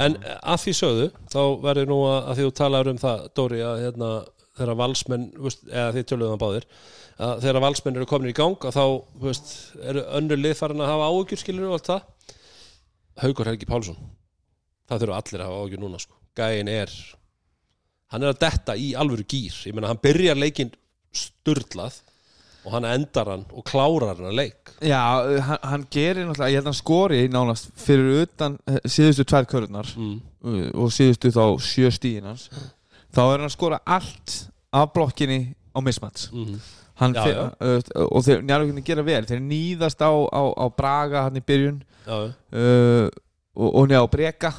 En 0.01 0.17
eh, 0.21 0.39
að 0.41 0.63
því 0.65 0.75
sögðu 0.79 1.09
þá 1.33 1.43
verður 1.65 1.91
nú 1.91 1.99
að, 2.09 2.19
að 2.21 2.39
því 2.39 2.47
þú 2.47 2.55
talar 2.63 2.91
um 2.93 3.01
það 3.03 3.27
Dóri 3.37 3.63
að 3.67 3.85
hérna, 3.87 4.11
þegar 4.59 4.81
valsmenn 4.83 5.29
eða 5.43 5.93
þið 5.97 6.09
töluðum 6.11 6.35
það 6.35 6.43
báðir 6.45 6.69
að 7.23 7.43
þegar 7.45 7.65
valsmenn 7.67 7.99
eru 7.99 8.09
komin 8.09 8.33
í 8.33 8.37
gang 8.37 8.67
að 8.67 8.77
þá 8.79 8.85
veist, 9.23 9.53
eru 9.85 10.05
önnur 10.19 10.41
lið 10.41 10.57
farin 10.59 10.83
að 10.83 10.91
hafa 10.91 11.09
áhugjur 11.13 11.41
skilur 11.43 11.69
og 11.69 11.77
allt 11.77 11.91
það? 11.91 12.37
Haugur 13.23 13.51
Helgi 13.51 13.69
Pálsson. 13.69 13.99
Það 14.89 15.05
þurfa 15.05 15.19
allir 15.21 15.43
að 15.43 15.51
hafa 15.51 15.61
áhugjur 15.61 15.83
núna 15.83 16.01
sko. 16.01 16.17
gæin 16.33 16.69
er 16.73 16.93
hann 18.13 18.25
er 18.25 18.33
að 18.33 18.41
detta 18.41 18.77
í 18.77 18.93
alvöru 18.97 19.25
gýr 19.29 19.57
ég 19.69 19.75
meina 19.77 19.91
hann 19.91 20.01
byrjar 20.01 20.39
leikinn 20.41 20.73
sturlað 21.13 21.99
og 22.63 22.75
hann 22.77 22.87
endar 22.87 23.31
hann 23.33 23.45
og 23.51 23.65
klárar 23.67 24.13
hann 24.15 24.29
að 24.31 24.37
leik. 24.39 24.73
Já, 24.83 25.01
hann, 25.49 25.59
hann 25.67 25.87
gerir 25.91 26.27
náttúrulega, 26.29 26.51
ég 26.53 26.61
held 26.61 26.67
að 26.67 26.71
hann 26.71 26.79
skori 26.79 27.23
nánast 27.33 27.73
fyrir 27.83 28.23
utan 28.27 28.59
uh, 28.71 28.79
síðustu 28.87 29.27
tvær 29.27 29.49
körurnar. 29.51 29.91
Mm. 29.99 30.21
uh, 30.47 30.69
og 30.85 30.93
síðustu 30.95 31.33
þá 31.35 31.43
sjö 31.67 31.91
stíðin 31.95 32.31
hans. 32.31 32.47
Þá 33.13 33.23
er 33.25 33.35
hann 33.35 33.49
að 33.49 33.57
skora 33.57 33.81
allt 33.85 34.37
af 34.73 34.93
blokkinni 34.95 35.41
á 35.75 35.79
mismats 35.85 36.31
Mm. 36.33 36.61
Já, 37.03 37.25
fer, 37.25 37.35
já. 37.35 37.45
uh, 37.67 38.05
og 38.15 38.23
þeir 38.23 38.43
njárvíkinni 38.47 38.83
gera 38.87 39.03
vel. 39.03 39.25
Þeir 39.27 39.41
nýðast 39.43 40.03
á, 40.05 40.13
á, 40.13 40.43
á 40.55 40.67
Braga 40.77 41.25
hann 41.27 41.41
í 41.41 41.43
byrjun. 41.43 41.81
Já, 42.07 42.19
uh, 42.31 43.09
og, 43.57 43.69
og 43.81 43.89
njá 43.91 43.99
Breka 44.13 44.53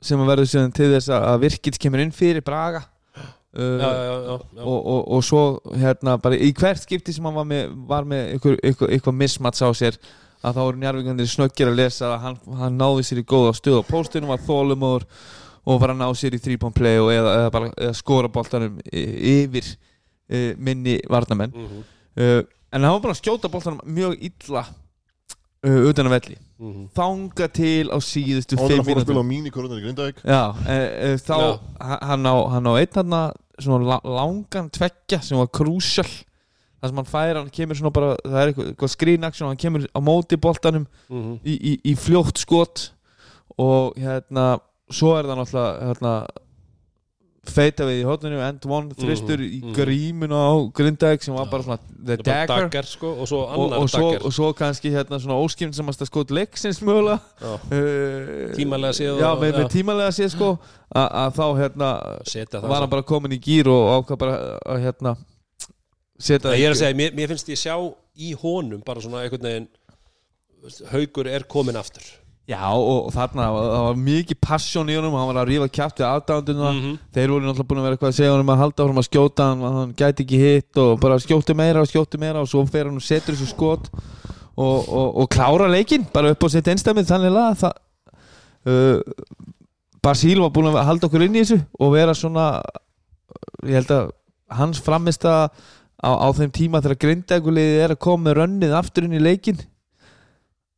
sem 0.00 0.20
að 0.22 0.30
verður 0.30 0.70
til 0.76 0.90
þess 0.94 1.10
að 1.12 1.40
virkits 1.42 1.80
kemur 1.80 2.00
inn 2.04 2.14
fyrir 2.14 2.44
Braga 2.46 2.84
uh, 3.56 3.78
Já, 3.80 3.90
já, 3.90 4.14
já, 4.26 4.62
og, 4.62 4.78
og, 4.86 5.00
og 5.16 5.24
svo 5.26 5.42
hérna 5.74 6.16
bara 6.22 6.36
í 6.38 6.52
hvert 6.54 6.82
skipti 6.84 7.12
sem 7.16 7.24
hann 7.26 7.34
var 7.34 7.44
með, 7.50 7.72
var 7.90 8.04
með 8.08 8.34
ykkur, 8.38 8.58
ykkur, 8.72 8.92
ykkur 8.98 9.16
mismats 9.16 9.62
á 9.62 9.68
sér 9.74 9.98
að 10.40 10.54
þá 10.56 10.60
voru 10.64 10.80
njárvíkandir 10.80 11.28
snöggir 11.28 11.68
að 11.68 11.80
lesa 11.82 12.06
að 12.14 12.20
hann, 12.24 12.38
hann 12.60 12.78
náði 12.80 13.02
sér 13.10 13.20
í 13.20 13.26
góða 13.28 13.52
stöð 13.58 13.82
á 13.82 13.90
póstunum 13.90 14.30
var 14.32 14.40
þólumóður 14.46 15.04
og 15.68 15.80
var 15.82 15.92
að 15.92 15.98
ná 16.00 16.08
sér 16.16 16.36
í 16.38 16.40
3 16.40 16.56
point 16.62 16.74
play 16.78 16.96
og 17.02 17.10
eða, 17.12 17.34
eða 17.42 17.50
bara 17.52 17.68
eða 17.76 17.96
skora 17.98 18.30
boltanum 18.32 18.78
y- 18.88 19.42
yfir 19.44 19.66
uh, 19.74 20.54
minni 20.56 20.96
varnamenn 21.12 21.52
Mhm, 21.52 21.82
uh, 22.16 22.40
en 22.72 22.84
hann 22.86 22.94
var 22.96 23.02
bara 23.04 23.12
að 23.16 23.20
skjóta 23.20 23.50
boltanum 23.52 23.82
mjög 23.84 24.16
illa 24.30 24.64
utan 25.60 26.08
að 26.08 26.14
velli 26.16 26.36
mhm. 26.58 26.86
þanga 26.96 27.48
til 27.52 27.90
á 27.92 27.98
síðustu 28.00 28.56
og 28.56 28.70
5 28.70 28.80
er 28.88 29.00
að 29.00 29.04
spila 29.04 29.20
á 29.24 29.28
mínikorunir 29.28 29.80
í 29.80 29.84
Grindavík 29.84 30.22
Já, 30.24 30.42
e, 30.64 30.78
e, 30.78 31.10
þá 31.20 31.36
Já. 31.36 31.50
ha- 31.84 32.00
hann 32.12 32.24
á, 32.24 32.34
hann 32.54 32.70
á 32.70 32.72
einn 32.80 32.96
hann 32.96 33.16
svona 33.60 33.84
la, 33.84 33.98
langan 34.04 34.70
tveggja 34.72 35.20
sem 35.20 35.36
var 35.36 35.50
krúsjál 35.52 36.08
það 36.80 36.88
sem 36.88 36.96
hann 37.02 37.10
fær, 37.10 37.34
hann 37.36 37.50
kemur 37.52 37.76
svona 37.76 37.92
bara 37.92 38.14
það 38.24 38.38
er 38.40 38.52
eitthvað, 38.52 38.70
eitthvað 38.72 38.94
screen 38.94 39.24
action 39.28 39.46
og 39.46 39.52
hann 39.52 39.60
kemur 39.60 39.84
á 39.92 40.00
móti 40.00 40.40
boltanum 40.40 40.86
Mhm. 41.10 41.38
í, 41.44 41.54
í, 41.60 41.72
í 41.92 41.96
fljótt 41.96 42.40
skot 42.40 42.90
og 43.60 43.98
hérna 44.00 44.60
svo 44.90 45.12
er 45.18 45.28
það 45.28 45.38
náttúrulega 45.42 45.90
hérna, 45.90 46.14
feita 47.48 47.86
við 47.88 48.02
í 48.02 48.04
hóttunum 48.04 48.42
end 48.44 48.66
one 48.68 48.96
þristur 48.98 49.40
í 49.40 49.62
mhm. 49.62 49.72
grímuna 49.76 50.40
á 50.44 50.52
Grindavík 50.76 51.24
sem 51.24 51.34
var 51.34 51.48
bara 51.48 51.64
svona 51.64 51.78
the 51.80 52.18
Það 52.18 52.20
er 52.20 52.24
dagger. 52.26 52.66
Dagger 52.66 52.90
sko 52.90 53.12
og 53.14 53.30
svo 53.30 53.40
og, 53.46 53.76
og, 53.78 53.88
svo, 53.88 54.10
og 54.18 54.34
svo 54.36 54.50
kannski 54.56 54.92
hérna 54.92 55.20
svona 55.22 55.38
óskimn 55.40 55.72
sem 55.76 55.88
að 55.88 56.04
skot 56.10 56.34
leiksins 56.36 56.82
mögulega. 56.84 57.20
Uh, 57.40 58.52
Tímalega 58.58 58.98
séð 58.98 59.22
já, 59.22 59.30
með, 59.40 59.56
með 59.56 59.64
já. 59.64 59.70
tímalega 59.72 60.14
séð 60.18 60.30
sko. 60.36 60.52
Að, 60.90 61.34
þá 61.36 61.44
hérna 61.62 61.90
það 62.26 62.64
var 62.66 62.82
hann 62.82 62.92
bara 62.92 63.06
komin 63.06 63.36
í 63.36 63.40
gýr 63.40 63.70
og 63.70 63.92
ákvað 64.00 64.22
bara 64.24 64.38
að 64.66 64.80
hérna 64.84 65.16
setja 66.20 66.54
ég 66.58 66.68
er 66.68 66.74
að 66.74 66.80
segja, 66.82 66.96
mér, 66.98 67.14
mér 67.16 67.30
finnst 67.32 67.50
ég 67.52 67.60
sjá 67.60 67.76
í 68.20 68.32
honum 68.40 68.82
bara 68.84 69.02
svona 69.02 69.24
einhvern 69.24 69.46
veginn 69.46 69.68
haugur 70.90 71.30
er 71.30 71.46
komin 71.48 71.78
aftur 71.80 72.04
já 72.50 72.62
og, 72.74 73.10
þarna 73.14 73.44
það 73.54 73.82
var 73.86 73.98
mikið 74.10 74.38
passion 74.42 74.88
í 74.90 74.96
honum 74.98 75.14
hann 75.14 75.28
var 75.30 75.38
að 75.44 75.50
rífa 75.52 75.68
kjátt 75.76 76.00
við 76.02 76.06
aðdánduna 76.10 76.70
Mhm. 76.74 76.94
þeir 77.14 77.28
voru 77.34 77.44
náttúrulega 77.46 77.68
búin 77.70 77.80
að 77.80 77.86
vera 77.86 77.96
eitthvað 77.96 78.10
að 78.10 78.18
segja 78.18 78.32
honum 78.34 78.50
að 78.54 78.60
halda 78.64 78.86
honum 78.86 79.00
að 79.02 79.08
skjóta 79.10 79.46
hann, 79.50 79.62
að 79.68 79.76
hann 79.78 79.92
gæti 80.00 80.24
ekki 80.26 80.40
hitt 80.42 80.80
og 80.82 80.90
bara 81.00 81.18
skjóti 81.22 81.54
meira 81.56 81.80
og 81.84 81.90
skjóti 81.92 82.18
meira 82.18 82.42
og 82.42 82.48
svo 82.50 82.64
fer 82.66 82.88
hann 82.90 82.98
og 82.98 83.06
setur 83.06 83.34
þessu 83.38 83.50
skot 83.54 83.86
og, 84.60 84.88
og, 84.88 85.08
og 85.22 85.28
klára 85.30 85.70
leikinn 85.70 86.06
bara 86.12 86.32
upp 86.34 86.42
á 86.42 86.48
sitt 86.50 86.66
einstæmið 86.68 87.06
þannig 87.12 87.38
að 87.38 87.60
það 87.62 87.74
uh, 88.66 89.00
Basíl 90.00 90.40
var 90.40 90.50
búin 90.56 90.70
að 90.72 90.84
halda 90.88 91.06
okkur 91.10 91.26
inn 91.26 91.34
í 91.36 91.42
þessu 91.44 91.60
og 91.78 91.92
vera 91.92 92.14
svona 92.16 92.44
ég 93.68 93.76
held 93.78 93.90
að 93.94 94.10
hans 94.58 94.80
framist 94.82 95.24
að 95.28 95.50
á, 96.02 96.10
á 96.16 96.28
þeim 96.34 96.50
tíma 96.56 96.80
þegar 96.82 96.98
grindækuliðið 97.04 97.82
er 97.84 97.92
að 97.94 98.00
koma 98.02 98.26
með 98.30 98.38
rönnið 98.40 98.72
aftur 98.78 99.04
inn 99.06 99.18
í 99.18 99.20
leikinn 99.22 99.60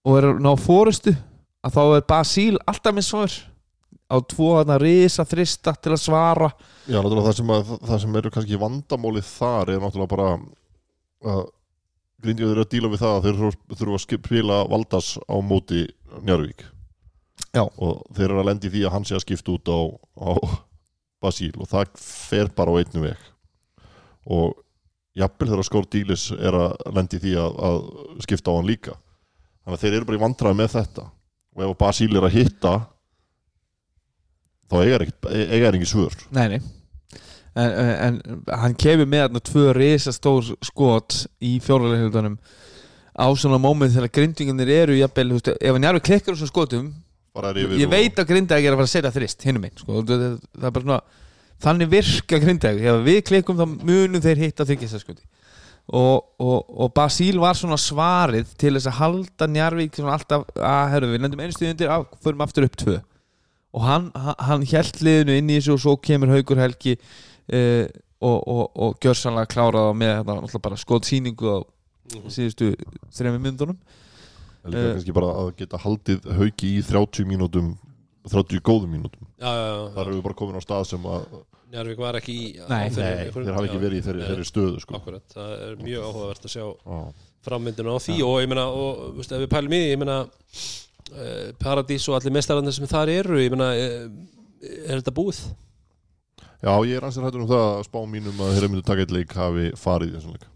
og 0.02 0.18
er 0.18 0.26
að 0.32 0.40
ná 0.42 0.50
fórustu 0.58 1.14
að 1.62 1.76
þá 1.76 1.82
er 1.96 2.04
Basíl 2.10 2.58
alltaf 2.66 2.94
með 2.96 3.06
svar 3.08 3.34
á 4.12 4.16
tvo 4.28 4.48
þarna 4.58 4.76
risa 4.82 5.24
þrista 5.24 5.72
til 5.80 5.94
að 5.94 6.02
svara. 6.02 6.50
Já, 6.90 6.98
náttúrulega 7.00 7.30
það 7.30 7.36
sem, 7.38 7.52
að, 7.54 7.70
það 7.88 8.00
sem 8.02 8.16
eru 8.20 8.32
kannski 8.34 8.58
vandamálið 8.60 9.28
þar 9.30 9.70
er 9.76 9.80
náttúrulega 9.84 10.12
bara 10.16 10.30
að 11.32 11.44
Grindavík 12.22 12.52
eru 12.54 12.62
að 12.62 12.70
díla 12.70 12.88
við 12.92 13.00
það 13.02 13.14
að 13.16 13.24
þeir 13.26 13.38
þurfa- 13.80 13.94
að 13.96 14.02
spila 14.22 14.58
Valdas 14.70 15.08
á 15.26 15.34
móti 15.42 15.80
Njarvík 16.22 16.60
Já. 17.56 17.64
og 17.66 18.02
þeir 18.14 18.28
eru 18.28 18.42
að 18.42 18.46
lendi 18.46 18.70
því 18.70 18.82
að 18.86 18.92
hann 18.94 19.06
sé 19.08 19.16
að 19.16 19.24
skipta 19.24 19.54
út 19.56 19.66
á, 19.74 19.78
á 20.22 20.30
Basíl 21.22 21.50
og 21.58 21.66
það 21.70 21.96
fer 22.02 22.50
bara 22.54 22.70
á 22.70 22.78
einnu 22.82 23.02
veg. 23.02 23.18
Og 24.26 24.54
jafnvel 25.18 25.50
þegar 25.50 25.66
skór 25.66 25.88
dílis 25.90 26.28
er 26.34 26.54
að 26.54 26.76
lendi 26.94 27.18
því 27.22 27.34
að, 27.42 27.58
að 27.70 27.80
skipta 28.26 28.54
á 28.54 28.56
hann 28.58 28.70
líka. 28.70 28.94
Þannig 29.64 29.76
að 29.78 29.82
þeir 29.82 29.96
eru 29.98 30.08
bara 30.08 30.18
í 30.18 30.22
vandræði 30.22 30.58
með 30.62 30.72
þetta 30.76 31.04
og 31.56 31.64
ef 31.66 31.74
Basíl 31.80 32.16
er 32.16 32.26
að 32.26 32.36
hitta 32.36 32.74
þá 34.72 34.78
eiga 34.80 34.96
er 34.96 35.66
er 35.68 35.76
ekki 35.76 35.90
svör. 35.90 36.16
Nei, 36.32 36.46
nei. 36.54 36.60
En, 37.52 37.72
en, 37.76 38.18
hann 38.48 38.74
kemur 38.80 39.08
með 39.08 39.26
þarna 39.26 39.40
tvö 39.44 39.64
risastór 39.76 40.54
skot 40.64 41.26
í 41.44 41.58
fjóraleiklutunum 41.60 42.38
á 43.12 43.26
svona 43.36 43.58
móment 43.60 43.92
þegar 43.92 44.14
grindingarnir 44.16 44.70
eru 44.72 44.96
jafnvel, 44.96 45.34
veist, 45.36 45.50
ef 45.52 45.76
hann 45.76 45.84
jarfi 45.84 46.06
klikkar 46.06 46.32
á 46.32 46.40
svona 46.40 46.48
skotum 46.48 46.86
er 47.36 47.60
ég 47.76 47.90
veit 47.92 48.16
að 48.16 48.30
grindæk 48.30 48.64
er 48.64 48.72
að 48.72 48.80
fara 48.80 48.88
að 48.88 48.94
setja 48.94 49.12
þrist 49.12 49.44
hinnum 49.44 49.66
einn, 49.68 49.76
sko, 49.76 50.00
það, 50.08 50.24
er 50.56 50.72
bara 50.72 50.86
svona 50.86 50.98
þannig 51.62 51.92
virka 51.92 52.40
grindæk, 52.40 52.80
ef 52.80 53.04
við 53.04 53.20
klikkum 53.28 53.60
þá 53.60 53.66
munum 53.68 54.24
þeir 54.24 54.42
hitta 54.46 54.66
þykjastaskoti 54.68 55.28
og, 55.92 56.28
og, 56.40 56.70
og 56.82 56.92
Basíl 56.96 57.40
var 57.42 57.58
svona 57.58 57.78
svarið 57.80 58.54
til 58.60 58.74
þess 58.76 58.90
að 58.90 58.98
halda 58.98 59.48
Njarvík 59.52 59.98
svona 59.98 60.16
alltaf, 60.16 60.46
að 60.56 60.84
herru, 60.94 61.10
við 61.12 61.24
lendum 61.24 61.42
einu 61.44 61.56
stuði 61.56 61.72
undir, 61.74 61.92
að, 61.92 62.06
förum 62.24 62.44
aftur 62.46 62.68
upp 62.68 62.78
tvö. 62.80 62.98
Og 63.72 63.84
hann, 63.86 64.08
hann, 64.16 64.64
held 64.68 65.02
liðinu 65.04 65.36
inn 65.40 65.52
í 65.52 65.58
þessu 65.58 65.76
og 65.76 65.82
svo 65.84 65.96
kemur 66.00 66.32
Haugur 66.32 66.60
Helgi 66.60 66.96
uh, 66.96 67.86
og, 68.20 68.38
og, 68.38 68.64
og 68.72 69.04
gjör 69.04 69.16
sannlega 69.18 69.52
klárað 69.52 69.88
á 69.88 69.92
með 69.96 70.14
þetta 70.18 70.36
náttúrulega 70.38 70.64
bara 70.68 70.80
skot 70.80 71.08
sýningu 71.08 71.52
á 71.52 71.58
síðustu 72.32 72.74
þrejum 73.16 73.40
myndunum 73.40 73.78
En 74.62 74.70
líka 74.70 74.82
Eh. 74.82 74.92
kannski 74.94 75.14
bara 75.14 75.30
að 75.34 75.48
geta 75.58 75.80
haldið 75.82 76.28
hauki 76.38 76.68
í 76.78 76.82
30 76.86 77.26
mínútum 77.26 77.72
30 78.30 78.60
góðum 78.62 78.92
mínútum. 78.94 79.26
Já, 79.40 79.50
já, 79.50 79.64
já, 79.66 79.94
þar 79.96 80.06
erum 80.06 80.18
við 80.20 80.22
bara 80.28 80.38
komin 80.38 80.58
á 80.58 80.62
stað 80.62 80.84
sem 80.86 81.02
að 81.10 81.24
Njárvík 81.72 82.00
var 82.02 82.18
ekki 82.18 82.34
í 82.36 82.46
Nei. 82.68 82.90
Nei, 82.92 83.30
þeir 83.32 83.52
hafa 83.54 83.64
ekki 83.64 83.80
verið 83.80 83.98
í 83.98 84.04
þeirri, 84.04 84.20
Nei. 84.20 84.28
þeirri 84.28 84.46
stöðu 84.48 84.82
sko. 84.82 84.98
Akkurat, 84.98 85.24
það 85.32 85.52
er 85.56 85.78
mjög 85.80 86.06
áhugavert 86.10 86.46
að 86.48 86.52
sjá 86.52 86.64
Já. 86.68 87.00
frammynduna 87.48 87.96
á 87.96 87.98
því 88.04 88.16
og 88.28 88.36
ég 88.42 88.52
meina, 88.52 88.66
og 88.68 89.02
veist, 89.16 89.32
ef 89.32 89.40
við 89.44 89.50
pælum 89.54 89.72
í 89.72 89.80
því, 89.80 89.90
ég 89.94 90.00
meina 90.02 90.18
uh, 90.20 91.48
Paradís 91.62 92.08
og 92.10 92.18
allir 92.18 92.36
mestararnir 92.36 92.76
sem 92.76 92.90
þar 92.90 93.14
eru, 93.14 93.40
ég 93.40 93.54
meina 93.54 93.70
uh, 93.72 94.06
er 94.84 95.00
þetta 95.00 95.16
búið? 95.16 95.42
Já, 96.62 96.74
ég 96.86 96.94
er 97.00 97.08
ansið 97.08 97.24
hættur 97.26 97.42
um 97.42 97.50
það 97.50 97.64
að 97.72 97.84
spá 97.88 98.00
mínum 98.06 98.42
að 98.44 98.52
þeirra 98.54 98.70
myndu 98.70 98.86
taka 98.86 99.02
eitt 99.02 99.14
leik 99.16 99.32
hafi 99.34 99.70
farið 99.80 100.12
í 100.12 100.16
þessum 100.18 100.36
leik 100.36 100.48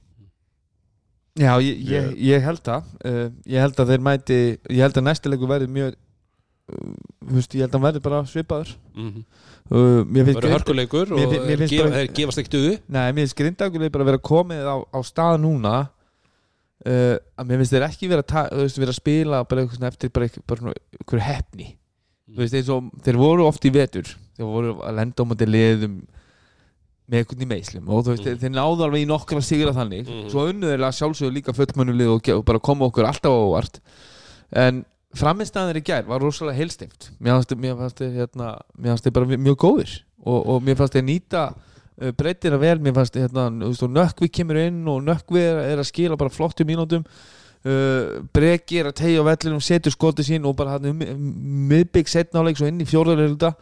Já, 1.37 1.53
ég, 1.61 1.81
ég, 1.85 2.13
ég 2.25 2.45
held 2.47 2.63
það 2.65 2.93
uh, 3.05 3.25
Ég 3.45 3.61
held 3.61 3.81
að 3.83 3.91
þeir 3.91 4.05
mæti 4.07 4.37
Ég 4.73 4.79
held 4.81 4.97
að 4.97 5.05
næstileikur 5.09 5.51
verði 5.51 5.67
mjög 5.69 5.97
uh, 5.97 6.95
þú 7.27 7.35
veist, 7.35 7.57
Ég 7.59 7.67
held 7.67 7.75
að 7.75 7.77
hann 7.77 7.87
verði 7.89 8.05
bara 8.07 8.21
svipaður 8.31 8.71
Mm 8.97 9.11
-hmm. 9.11 9.25
Uh, 9.71 10.05
Mér 10.05 10.25
finnst 10.29 10.47
hörkuleikur 10.53 11.13
og 11.13 11.19
mér 11.19 11.31
fin- 11.33 11.45
mér 11.49 11.59
finnst 11.63 11.75
gefa, 11.75 11.91
bara- 11.91 12.07
gefast 12.19 12.39
ekki 12.43 12.53
duðu 12.57 12.73
Nei, 12.89 13.07
mér 13.13 13.23
finnst 13.25 13.37
grindaguleg 13.41 13.93
bara 13.93 14.05
vera 14.05 14.19
komið 14.19 14.65
á, 14.67 14.77
á 14.95 14.99
stað 15.07 15.41
núna. 15.43 15.75
Uh, 16.87 17.17
að 17.41 17.49
mér 17.49 17.59
finnst 17.63 17.73
þeir 17.75 17.87
ekki 17.89 18.09
vera, 18.13 18.23
að 18.23 18.29
ta- 18.31 18.49
veist, 18.53 18.79
vera 18.79 18.93
að 18.93 19.01
spila 19.01 19.41
bara 19.49 19.63
eitthvað 19.65 19.87
eftir 19.89 20.11
bara 20.15 20.29
eitthvað, 20.29 21.23
hefni 21.25 21.71
þú 22.31 22.43
veist, 22.45 22.69
og 22.71 22.91
þeir 23.07 23.17
voru 23.19 23.47
oft 23.47 23.65
í 23.65 23.73
vetur. 23.75 24.11
Þeir 24.37 24.47
voru 24.53 24.75
að 24.85 24.95
lenda 25.01 25.25
á 25.25 25.27
móti 25.27 25.47
liðum 25.49 25.97
með 27.07 27.21
eitthvað 27.23 27.43
í 27.43 27.49
meislum 27.51 27.89
og 27.89 28.05
veist, 28.11 28.23
þeir, 28.27 28.37
þeir 28.43 28.53
náðu 28.55 28.85
alveg 28.87 29.03
í 29.03 29.09
nokkra 29.09 29.43
sigra 29.43 29.73
þannig. 29.75 30.07
Mhm. 30.07 30.29
svo 30.31 30.47
að 30.51 30.97
sjálfsögðu 31.01 31.33
líka 31.39 31.55
fullmönnulið 31.57 32.13
og, 32.13 32.29
og 32.37 32.45
bara 32.45 32.59
koma 32.59 32.87
okkur 32.91 33.07
alltaf 33.09 33.31
á 33.35 33.39
óvart. 33.41 33.81
En 34.53 34.85
framistæðanir 35.19 35.81
í 35.81 35.87
gær 35.87 36.09
var 36.09 36.23
rosalega 36.23 36.59
heilstift 36.59 37.11
mér 37.19 37.41
fannst, 37.41 38.01
þeir 38.01 38.21
hérna, 38.23 38.53
mér 38.77 38.95
fannst 38.95 39.07
þeir 39.07 39.17
bara 39.19 39.39
mjög 39.39 39.59
góðir 39.63 39.97
og, 40.27 40.39
og 40.41 40.67
mér 40.67 40.79
fannst 40.79 40.97
þeir 40.97 41.07
nýta 41.07 41.47
uh, 41.53 42.13
breytina 42.17 42.59
vel, 42.61 42.77
mér 42.83 42.97
fannst 42.97 43.19
hérna, 43.19 43.49
þú 43.51 43.73
veist, 43.73 43.87
og 43.87 43.95
Nökkvi 43.97 44.31
kemur 44.39 44.61
inn 44.61 44.81
og 44.91 45.03
Nökkvi 45.07 45.43
er, 45.43 45.63
er 45.73 45.83
að 45.83 45.91
skila 45.91 46.19
bara 46.21 46.33
flottum 46.33 46.69
mínútum. 46.69 47.07
Uh, 47.67 48.23
Breki 48.37 48.81
er 48.81 48.91
að 48.91 48.99
tegja 49.01 49.23
á 49.25 49.29
vellinum 49.29 49.63
setur 49.65 49.95
skotið 49.95 50.29
sín 50.29 50.45
og 50.47 50.55
bara 50.59 50.77
hann 50.77 50.91
um, 50.93 51.31
miðbygg 51.71 52.11
setnáleik 52.13 52.61
svo 52.61 52.69
inn 52.71 52.83
í 52.85 52.87
fjórðarleilda 52.87 53.55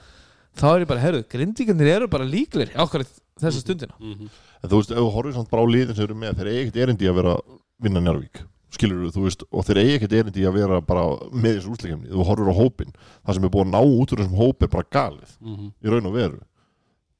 þá 0.60 0.66
er 0.74 0.84
ég 0.84 0.90
bara, 0.90 1.02
herru, 1.02 1.22
grindvíkarnir 1.30 1.92
eru 1.94 2.10
bara 2.12 2.26
líklir 2.28 2.74
okkar 2.84 3.06
þessa 3.40 3.62
stundina. 3.62 3.96
Mm 4.00 4.16
-hmm. 4.18 4.34
En 4.62 4.70
þú 4.70 4.80
veist, 4.80 4.92
ef 4.92 4.98
þú 4.98 5.12
horfir 5.14 5.36
samt 5.38 5.50
bara 5.50 5.64
á 5.64 5.72
liðin 5.72 5.96
sem 5.96 6.04
eru 6.04 6.14
með 6.14 6.44
eigi 6.44 6.60
ekkert 6.60 6.82
erindi 6.82 7.08
að 7.08 7.18
vera 7.20 7.32
að 7.38 7.56
vinna 7.80 8.00
Njárvík 8.00 8.44
skilur 8.76 9.10
þú 9.14 9.24
veist, 9.26 9.44
og 9.50 9.66
þeir 9.66 9.80
eigi 9.82 9.96
ekkert 9.98 10.16
erindi 10.20 10.46
að 10.48 10.58
vera 10.58 10.80
bara 10.84 11.04
með 11.32 11.58
þessu 11.58 11.74
úsleikjumni 11.74 12.12
þú 12.12 12.28
horfir 12.28 12.50
á 12.52 12.60
hópin, 12.60 12.94
það 13.24 13.38
sem 13.38 13.46
er 13.46 13.52
búið 13.54 13.66
að 13.66 13.74
ná 13.74 13.80
út 13.82 14.14
úr 14.14 14.22
þessum 14.22 14.40
hóp 14.40 14.64
er 14.64 14.72
bara 14.74 14.90
galið 14.96 15.36
í 15.84 15.92
raun 15.92 16.10
og 16.10 16.16
veru. 16.16 16.40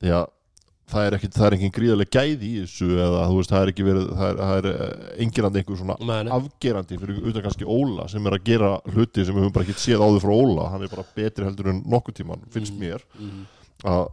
Því 0.02 0.14
að 0.18 0.26
það 0.84 1.06
er 1.06 1.16
ekkert, 1.16 1.36
það 1.38 1.46
er 1.46 1.54
engin 1.56 1.74
gríðarlega 1.74 2.12
gæði 2.20 2.48
í 2.48 2.56
þessu 2.64 2.88
eða 3.00 3.20
þú 3.30 3.36
veist, 3.38 3.52
það 3.54 3.62
er 3.62 3.70
ekki 3.72 3.86
verið 3.86 4.08
það 4.18 4.26
er, 4.28 4.40
það 4.40 4.58
er 4.58 4.66
eh, 4.70 5.04
engirandi 5.24 5.60
einhver 5.62 5.78
svona 5.80 5.96
nei. 6.04 6.32
afgerandi 6.36 6.98
fyrir 7.00 7.28
utan 7.30 7.44
kannski 7.46 7.68
Óla 7.76 8.08
sem 8.12 8.28
er 8.28 8.36
að 8.36 8.50
gera 8.50 8.72
hluti 8.92 9.24
sem 9.24 9.36
við 9.36 9.46
höfum 9.46 9.54
bara 9.54 9.64
ekki 9.64 9.80
séð 9.80 10.04
áður 10.04 10.24
frá 10.26 10.34
Óla. 10.34 10.66
Hann 10.74 10.84
er 10.84 10.92
bara 10.92 11.06
betri 11.16 11.48
heldur 11.48 11.70
en 11.72 11.80
nokkuð 11.88 12.18
tíman 12.20 12.44
finnst 12.52 12.76
mér. 12.80 13.06
Mhm. 13.16 13.46
að 13.94 14.04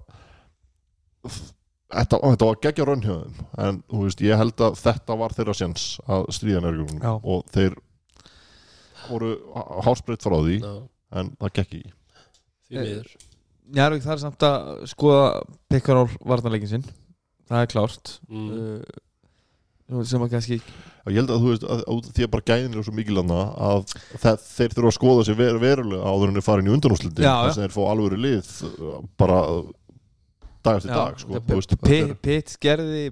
þetta, 1.92 2.20
þetta 2.26 2.50
var 2.50 2.60
geggja 2.66 2.88
raunhjöðum 2.88 3.42
en 3.66 3.82
þú 3.92 4.04
veist, 4.06 4.24
ég 4.26 4.42
held 4.42 4.64
að 4.68 4.78
þetta 4.82 5.18
var 5.22 5.36
þeirra 5.38 5.56
séns 5.58 5.88
að 6.08 6.28
stríða 6.38 6.64
nærgjum 6.66 7.02
Já. 7.02 7.12
og 7.20 7.44
þeir 7.56 7.78
voru 9.10 9.34
hásbreytt 9.86 10.26
frá 10.26 10.38
því 10.40 10.58
Já, 10.62 10.74
en 11.20 11.34
það 11.42 11.54
gekk 11.58 11.78
ekki. 11.80 11.94
Því 12.70 12.82
miður. 12.82 13.14
Njárvík 13.72 14.04
þarf 14.04 14.24
samt 14.24 14.44
að 14.44 14.72
skoða 14.92 15.28
Pekkarál 15.72 16.10
varnarleikin 16.28 16.72
sinn. 16.72 16.90
Það 17.52 17.64
er 17.64 17.72
klárt. 17.72 18.14
Mm. 18.32 18.50
uh, 18.52 19.02
sem 20.08 20.24
að 20.24 20.32
kannski 20.32 20.58
ég 21.10 21.18
held 21.18 21.32
að 21.34 21.42
þú 21.44 21.50
veist, 21.52 21.64
að, 21.66 21.82
að 21.90 22.10
því 22.16 22.26
að 22.26 22.32
bara 22.36 22.46
gæðin 22.48 22.76
er 22.78 22.86
svo 22.86 22.94
mikil 22.96 23.18
hana 23.20 23.40
að 23.70 23.82
það, 24.22 24.44
þeir 24.46 24.76
þurfa 24.76 24.92
að 24.92 24.96
skoða 24.98 25.26
sér 25.28 25.38
ver, 25.40 25.60
verulega 25.62 26.12
áður 26.14 26.32
en 26.32 26.38
þeir 26.38 26.46
farin 26.46 26.70
í 26.70 26.74
undanúslitin 26.76 27.26
Já, 27.26 27.32
já. 27.32 27.42
þess 27.48 27.58
að 27.58 27.66
þeir 27.66 27.76
fá 27.76 27.82
alvöru 27.90 28.20
lið 28.22 28.52
bara 29.20 29.40
dag 30.66 30.78
eftir 30.82 30.92
dag 30.94 31.20
sko, 31.20 31.40
er- 32.12 32.16
Pitt 32.22 32.58
gerði 32.62 33.04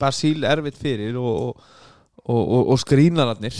Basíl 0.00 0.44
erfitt 0.46 0.78
fyrir 0.78 1.16
og, 1.18 1.56
og, 2.24 2.40
og, 2.40 2.70
og, 2.70 2.78
skrínararnir. 2.78 3.56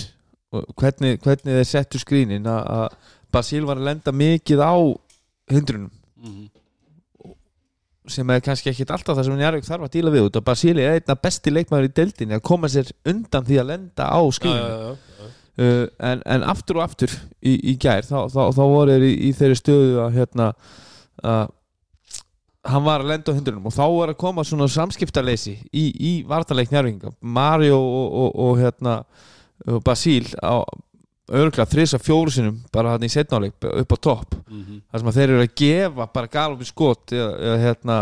Og 0.54 0.64
hvernig, 0.78 1.18
hvernig 1.22 1.56
þeir 1.60 1.66
settu 1.68 1.98
skrínin 2.02 2.46
að 2.50 2.70
að 2.76 2.94
Basíl 3.34 3.66
var 3.68 3.78
að 3.78 3.86
lenda 3.90 4.12
mikið 4.14 4.62
á 4.66 4.74
hindrunum 5.50 5.90
Mm. 6.20 6.48
sem 8.10 8.30
er 8.34 8.40
kannski 8.44 8.68
ekkit 8.72 8.90
alltaf 8.92 9.16
það 9.16 9.24
sem 9.28 9.36
Njarvík 9.38 9.64
þarf 9.64 9.86
að 9.86 9.92
díla 9.94 10.10
við 10.12 10.26
út 10.26 10.36
og 10.40 10.44
Basíli 10.44 10.82
er 10.84 10.96
einna 10.98 11.14
besti 11.16 11.52
leikmaður 11.52 11.86
í 11.86 11.92
deildinni 11.96 12.34
að 12.36 12.42
koma 12.48 12.68
sér 12.72 12.90
undan 13.08 13.46
því 13.46 13.58
að 13.62 13.68
lenda 13.70 14.08
á 14.10 14.20
skríninu. 14.34 14.96
Uh, 15.60 15.86
en, 16.10 16.22
en 16.24 16.44
aftur 16.48 16.78
og 16.80 16.84
aftur 16.86 17.12
í, 17.44 17.54
í 17.72 17.74
gær 17.80 18.04
þá, 18.06 18.26
þá, 18.32 18.40
þá 18.56 18.60
voru 18.64 18.94
þeir 18.94 19.06
í, 19.06 19.12
í 19.28 19.30
þeirri 19.36 19.58
stöðu 19.60 19.98
að 20.04 20.14
hérna 20.16 20.46
að 21.22 21.50
hann 22.66 22.84
var 22.84 23.00
að 23.00 23.12
lenda 23.14 23.32
á 23.32 23.36
hundrunum 23.36 23.68
og 23.70 23.74
þá 23.74 23.84
var 23.88 24.12
að 24.12 24.20
koma 24.20 24.44
svona 24.44 24.68
samskiptaleysi 24.68 25.56
í, 25.72 25.84
í 25.96 26.12
vartaleik 26.28 26.72
njárvinga 26.72 27.14
Mario 27.20 27.78
og, 27.80 28.16
og, 28.22 28.40
og 28.44 28.60
hérna 28.60 29.00
Basíl 29.84 30.28
á 30.40 30.64
örgulega 31.30 31.68
þrisa 31.70 32.00
fjóru 32.02 32.32
sinum 32.34 32.58
bara 32.74 32.96
hann 32.96 33.06
í 33.06 33.10
setnáleik 33.12 33.54
upp 33.62 33.94
á 33.94 33.98
topp. 34.02 34.36
Mhm. 34.50 34.82
þar 34.90 35.00
sem 35.00 35.10
að 35.10 35.18
þeir 35.18 35.30
eru 35.30 35.44
að 35.44 35.56
gefa 35.62 36.06
bara 36.12 36.32
galopi 36.32 36.66
skot 36.66 37.14
eða, 37.14 37.32
eða, 37.38 37.58
hérna, 37.64 37.98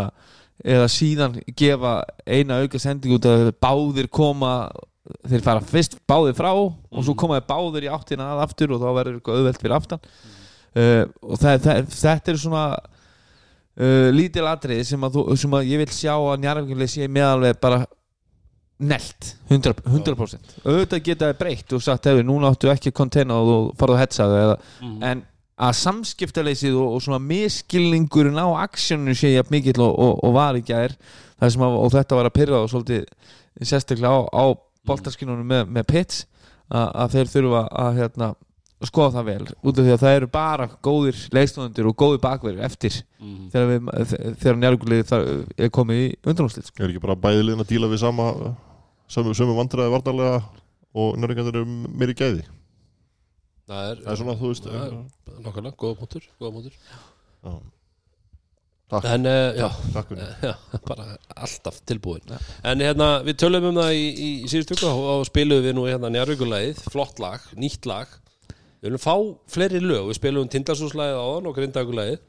eða 0.64 0.88
síðan 0.92 1.40
gefa 1.56 1.94
eina 2.26 2.62
auka 2.62 2.78
sending 2.80 3.14
út 3.14 3.28
að 3.28 3.52
báðir 3.60 4.08
koma 4.08 4.70
þeir 5.28 5.44
fara 5.44 5.64
fyrst 5.64 5.98
báðir 6.08 6.36
frá 6.36 6.52
og 6.52 7.04
svo 7.04 7.14
koma 7.16 7.38
þeir 7.38 7.48
báðir 7.48 7.86
í 7.88 7.92
áttina 7.92 8.32
að 8.32 8.44
aftur 8.46 8.74
og 8.74 8.82
þá 8.82 8.88
verður 8.96 9.18
eitthvað 9.18 9.38
auðvelt 9.38 9.62
fyrir 9.62 9.76
aftan. 9.76 10.02
Uh, 10.78 11.04
og 11.24 11.38
það, 11.40 11.62
það, 11.64 11.86
þetta 11.96 12.32
er 12.32 12.40
svona 12.40 12.64
uh, 13.78 14.08
lítil 14.14 14.46
atrið 14.50 14.82
sem 14.88 15.06
að, 15.06 15.16
þú, 15.18 15.36
sem 15.44 15.54
að 15.58 15.70
ég 15.72 15.82
vil 15.84 15.94
sjá 15.94 16.14
að 16.16 16.42
njarðvíkuleg 16.44 16.92
sé 16.92 17.08
meðalveg 17.08 17.60
bara 17.62 17.84
nelt 18.78 19.32
100%, 19.50 19.80
100%. 19.90 20.52
auðvitað 20.62 21.02
geta 21.08 21.26
það 21.32 21.38
breytt 21.40 21.72
og 21.74 21.82
sagt 21.82 22.06
hefur 22.06 22.26
núna 22.28 22.52
áttu 22.52 22.70
ekki 22.70 22.92
að 22.92 22.98
konteina 23.00 23.38
og 23.40 23.48
þú 23.48 23.56
farðu 23.80 23.96
að 23.96 24.02
hetsa 24.04 24.26
það 24.28 24.42
eða 24.44 24.56
Mhm. 24.84 25.02
en 25.08 25.22
að 25.58 25.72
samskiptaleysið 25.80 26.76
og, 26.78 26.92
og 26.94 27.02
svona 27.02 27.18
miskilningurinn 27.18 28.38
á 28.38 28.46
aksjónu 28.62 29.14
sé 29.18 29.32
jafn 29.34 29.50
mikill 29.56 29.82
og, 29.82 29.98
og, 29.98 30.20
og 30.22 30.34
var 30.36 30.54
ekki 30.60 30.76
að 30.76 30.84
er 30.86 30.94
að, 31.42 31.58
og 31.66 31.90
þetta 31.90 32.14
var 32.20 32.28
að 32.30 32.36
pyrra 32.38 32.60
og 32.62 32.70
svolítið 32.70 33.04
sérstaklega 33.66 34.14
á, 34.14 34.18
á 34.30 34.44
boltaskinnunum 34.86 35.48
með, 35.50 35.64
með 35.74 35.88
pits 35.90 36.20
að, 36.70 36.86
að 36.94 37.16
þeir 37.16 37.32
þurfa 37.34 37.64
að 37.82 37.98
hérna, 37.98 38.28
skoða 38.86 39.10
það 39.16 39.24
vel 39.26 39.46
út 39.66 39.78
af 39.78 39.84
því 39.88 39.92
að 39.96 40.02
það 40.04 40.16
eru 40.20 40.26
bara 40.30 40.66
góðir 40.86 41.16
leikstofnundir 41.34 41.88
og 41.90 41.96
góðir 41.98 42.20
bakverðir 42.22 42.64
eftir 42.68 43.00
Mhm. 43.18 43.48
þegar, 43.50 43.66
við, 43.72 44.12
þegar 44.38 44.58
njárgulegið 44.62 45.12
er 45.58 45.70
komið 45.74 45.98
í 46.04 46.08
undanúslit 46.30 46.68
er 46.78 46.86
ekki 46.92 47.00
bara 47.02 47.16
bæði 47.18 47.42
liðin 47.42 47.64
að 47.64 47.72
díla 47.72 47.88
við 47.90 47.98
sama 48.04 48.28
sömu, 49.10 49.34
sömu 49.34 49.56
vandræði 49.58 49.90
varnarlega 49.90 50.42
og 50.94 51.16
nörringarnir 51.18 51.56
eru 51.58 51.64
meiri 51.66 52.14
gæði? 52.14 52.44
Það 53.68 53.90
er, 53.90 53.96
það 54.04 54.12
er 54.12 54.20
svona, 54.22 54.36
þú 54.38 54.52
veist 54.52 54.66
er 54.70 54.94
nokkulega, 55.42 55.74
góða 55.76 55.98
punktur, 55.98 56.22
góða 56.40 56.52
punktur. 56.54 56.78
já. 57.44 57.58
Takk, 58.88 59.04
En, 59.04 59.26
uh, 59.28 59.52
já, 59.52 59.66
takk 59.92 60.08
fyrir. 60.08 60.28
Já, 60.48 60.54
bara 60.88 61.04
alltaf 61.36 61.82
tilbúin. 61.84 62.22
En 62.64 62.80
hérna, 62.80 63.20
við 63.26 63.34
tölum 63.42 63.66
um 63.68 63.76
það 63.76 63.90
í, 63.98 64.06
í, 64.08 64.28
í 64.46 64.48
síðustu 64.48 64.78
ykkur 64.78 64.88
og 65.12 65.26
spiluðum 65.28 65.66
við 65.66 65.74
nú 65.76 65.84
hérna 65.84 66.08
njárvíkulegið, 66.14 66.80
flott 66.94 67.18
lag, 67.20 67.44
nýtt 67.60 67.84
lag 67.84 68.08
Við 68.78 68.92
viljum 68.92 69.02
fá 69.02 69.14
fleiri 69.50 69.80
lög, 69.82 70.04
við 70.06 70.18
spilum 70.20 70.50
tindarsúslæðið 70.52 71.16
áðan 71.18 71.48
og 71.50 71.56
grindagulegið 71.56 72.20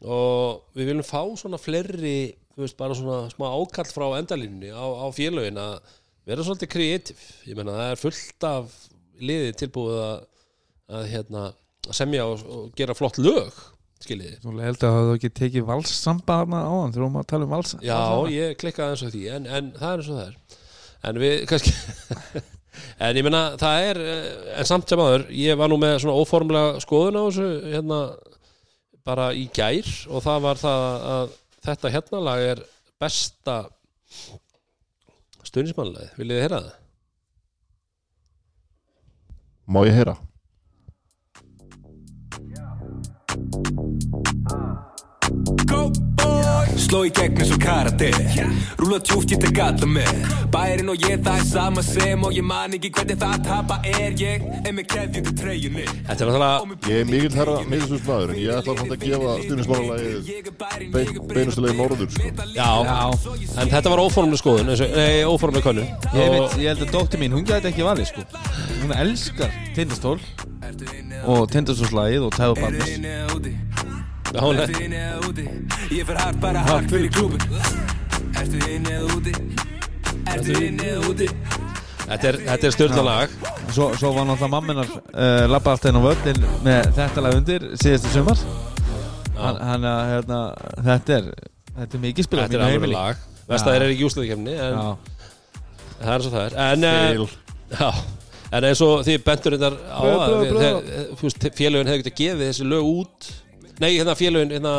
og 0.00 0.60
við 0.78 0.92
viljum 0.92 1.06
fá 1.06 1.22
svona 1.40 1.58
fleiri, 1.60 2.18
þú 2.54 2.62
veist, 2.62 2.76
bara 2.78 2.96
svona 2.96 3.24
smá 3.32 3.48
ákall 3.50 3.90
frá 3.90 4.06
endalínunni 4.20 4.70
á, 4.70 4.86
á 4.86 5.06
félögin 5.12 5.58
að 5.60 5.74
vera 6.30 6.46
svolítið 6.46 6.70
kreatív 6.76 7.24
ég 7.48 7.58
meina, 7.58 7.74
það 7.74 7.90
er 7.90 8.00
fullt 8.04 8.46
af 8.46 8.78
liðið 9.20 9.58
tilbúið 9.64 9.98
að, 10.04 10.22
að 10.94 11.10
hérna, 11.10 11.44
semja 11.90 12.28
og, 12.30 12.46
og 12.46 12.70
gera 12.78 12.96
flott 12.96 13.18
lög 13.20 13.58
skiljiði. 14.00 14.38
Svo 14.40 14.54
held 14.56 14.86
að 14.86 14.96
það 14.96 15.12
ekki 15.16 15.32
tekið 15.36 15.66
valssamba 15.68 16.38
hana 16.44 16.62
á 16.64 16.72
hann 16.72 16.94
erum 16.96 17.18
að 17.20 17.28
tala 17.34 17.48
um 17.48 17.52
vals 17.52 17.74
Já, 17.84 17.98
ég 18.32 18.56
klikkaði 18.62 18.94
eins 18.94 19.04
og 19.04 19.12
því 19.12 19.26
en, 19.34 19.50
en 19.50 19.74
það 19.76 19.90
er 19.90 20.00
eins 20.04 20.08
og 20.14 20.20
það 20.20 20.30
er. 20.30 20.56
En 21.10 21.20
við 21.20 21.36
kannski 21.50 21.74
En 23.00 23.16
ég 23.16 23.26
meina, 23.26 23.42
það 23.60 23.86
er 23.90 24.00
eh, 24.04 24.26
En 24.60 24.68
samt 24.68 24.90
sem 24.90 25.00
aður, 25.02 25.26
ég 25.34 25.58
var 25.58 25.70
nú 25.72 25.78
með 25.80 25.98
svona 26.02 26.18
óformlega 26.20 26.82
skoðun 26.84 27.20
á 27.20 27.22
þessu 27.26 27.48
hérna, 27.72 28.00
bara 29.06 29.30
í 29.36 29.46
gær 29.54 29.88
og 30.10 30.24
það 30.24 30.44
var 30.46 30.60
það 30.60 30.86
að 31.14 31.36
þetta 31.66 31.92
hérna 31.96 32.22
lag 32.28 32.46
er 32.54 32.64
besta 33.00 33.56
stundismannlega 35.46 36.14
Viljið 36.18 36.36
þið 36.36 36.44
heyra 36.46 36.64
það? 36.64 36.74
Má 39.70 39.80
ég 39.86 39.96
heyra? 40.00 40.18
Sló 46.90 47.00
í 47.06 47.10
gegn 47.14 47.38
eins 47.38 47.52
og 47.54 47.60
karate. 47.62 48.08
Rúla 48.80 48.98
tjúft 49.06 49.30
ég 49.30 49.40
tek 49.44 49.58
alla 49.62 49.86
með. 49.86 50.10
Bærin 50.50 50.90
og 50.90 51.04
ég 51.06 51.20
það 51.22 51.36
er 51.38 51.46
sama 51.46 51.82
sem 51.86 52.24
Og 52.26 52.34
ég 52.34 52.42
man 52.46 52.74
ekki 52.74 52.90
hvernig 52.96 53.18
það 53.20 53.36
að 53.36 53.44
tapa 53.46 53.76
er 53.86 54.16
ég. 54.18 54.42
En 54.66 54.74
með 54.78 54.88
keðjundu 54.90 55.34
treyjunni. 55.38 55.84
Þetta 56.08 56.26
er 56.26 56.32
náttúrulega 56.32 56.90
Ég 56.90 57.00
er 57.04 57.08
mikill 57.10 57.36
herra 57.38 57.56
miðsvist 57.70 58.08
maður 58.08 58.34
en 58.34 58.40
ég 58.42 58.58
ætla 58.58 58.74
að 58.80 59.04
gefa 59.04 59.36
bein, 60.90 61.20
beinustulegi 61.30 61.76
norður 61.78 62.10
sko. 62.10 62.30
Já, 62.56 62.70
en 63.60 63.72
þetta 63.72 63.92
var 63.92 64.02
óformlega 64.02 64.40
skoðun 64.42 64.72
eins 64.72 64.82
og- 64.84 64.94
Nei, 64.96 65.22
óformlega 65.24 65.66
könnu 65.68 65.84
Ég, 65.86 66.30
veit, 66.34 66.58
ég 66.58 66.68
held 66.72 66.84
að 66.86 66.92
dóttir 66.96 67.22
mín, 67.22 67.32
hún 67.36 67.46
gæti 67.46 67.70
ekki 67.70 67.86
valið 67.86 68.10
sko. 68.10 68.26
Hún 68.82 68.96
elskar 68.96 69.50
tindastól 69.74 70.18
Og 71.26 71.50
tindastólslægið 71.50 72.26
og 72.26 72.32
tæðu 72.34 73.69
Ertu 74.30 74.78
inni 74.84 74.98
eða 75.00 75.26
úti? 75.26 75.44
Ég 75.90 76.06
fer 76.06 76.18
hart 76.20 76.36
bara 76.42 76.60
hart 76.62 76.90
fyrir 76.92 77.10
klúbin 77.10 77.42
Ertu 78.38 78.60
inni 78.70 78.92
eða 78.94 79.16
úti? 79.16 79.32
Ertu 80.30 80.54
inni 80.54 80.86
eða 80.86 81.08
úti? 81.10 81.26
Þetta 82.04 82.28
er, 82.30 82.38
þetta 82.46 82.68
er 82.68 82.74
stjórnalag 82.76 83.34
Svo, 83.74 83.88
svo 83.98 84.12
var 84.14 84.28
náttúrulega 84.28 84.52
mamminar 84.54 84.92
uh, 84.92 85.46
Lappa 85.50 85.74
alltaf 85.74 85.90
inn 85.90 85.98
á 85.98 86.02
völlin 86.04 86.46
með 86.66 86.88
þetta 87.00 87.24
lag 87.26 87.36
undir 87.40 87.66
Síðastu 87.80 88.12
sumar. 88.14 88.44
Hann 89.40 89.60
hann 89.66 89.88
að 89.90 90.00
hérna, 90.12 90.40
þetta 90.88 91.18
er 91.18 91.28
Þetta 91.80 91.98
er 91.98 92.04
mikið 92.06 92.28
spilað 92.28 92.48
Þetta 92.54 92.60
er 92.60 92.64
alveg 92.78 92.94
lag. 92.94 93.26
Vestaðir 93.50 93.86
er 93.88 93.94
ekki 93.96 94.06
úsliðkefni 94.06 94.56
en 94.62 94.78
Já, 94.78 94.88
það 96.00 96.14
er 96.14 96.24
svo 96.24 96.32
það 96.36 96.44
er. 96.46 96.58
En, 96.70 96.84
eh, 96.86 96.98
Fail. 97.10 97.28
já, 97.74 97.88
en 98.58 98.66
eins 98.70 98.82
og 98.86 98.92
því 99.06 99.16
bendur 99.26 99.56
þetta 99.58 99.70
á 99.90 100.02
að 100.06 101.54
félögin 101.58 101.90
hefði 101.90 102.04
getað 102.04 102.18
gefið 102.22 102.46
þessi 102.46 102.68
lög 102.70 102.90
út 102.94 103.30
Nei, 103.80 103.94
hérna 103.96 104.12
félögin, 104.18 104.50
hérna 104.52 104.72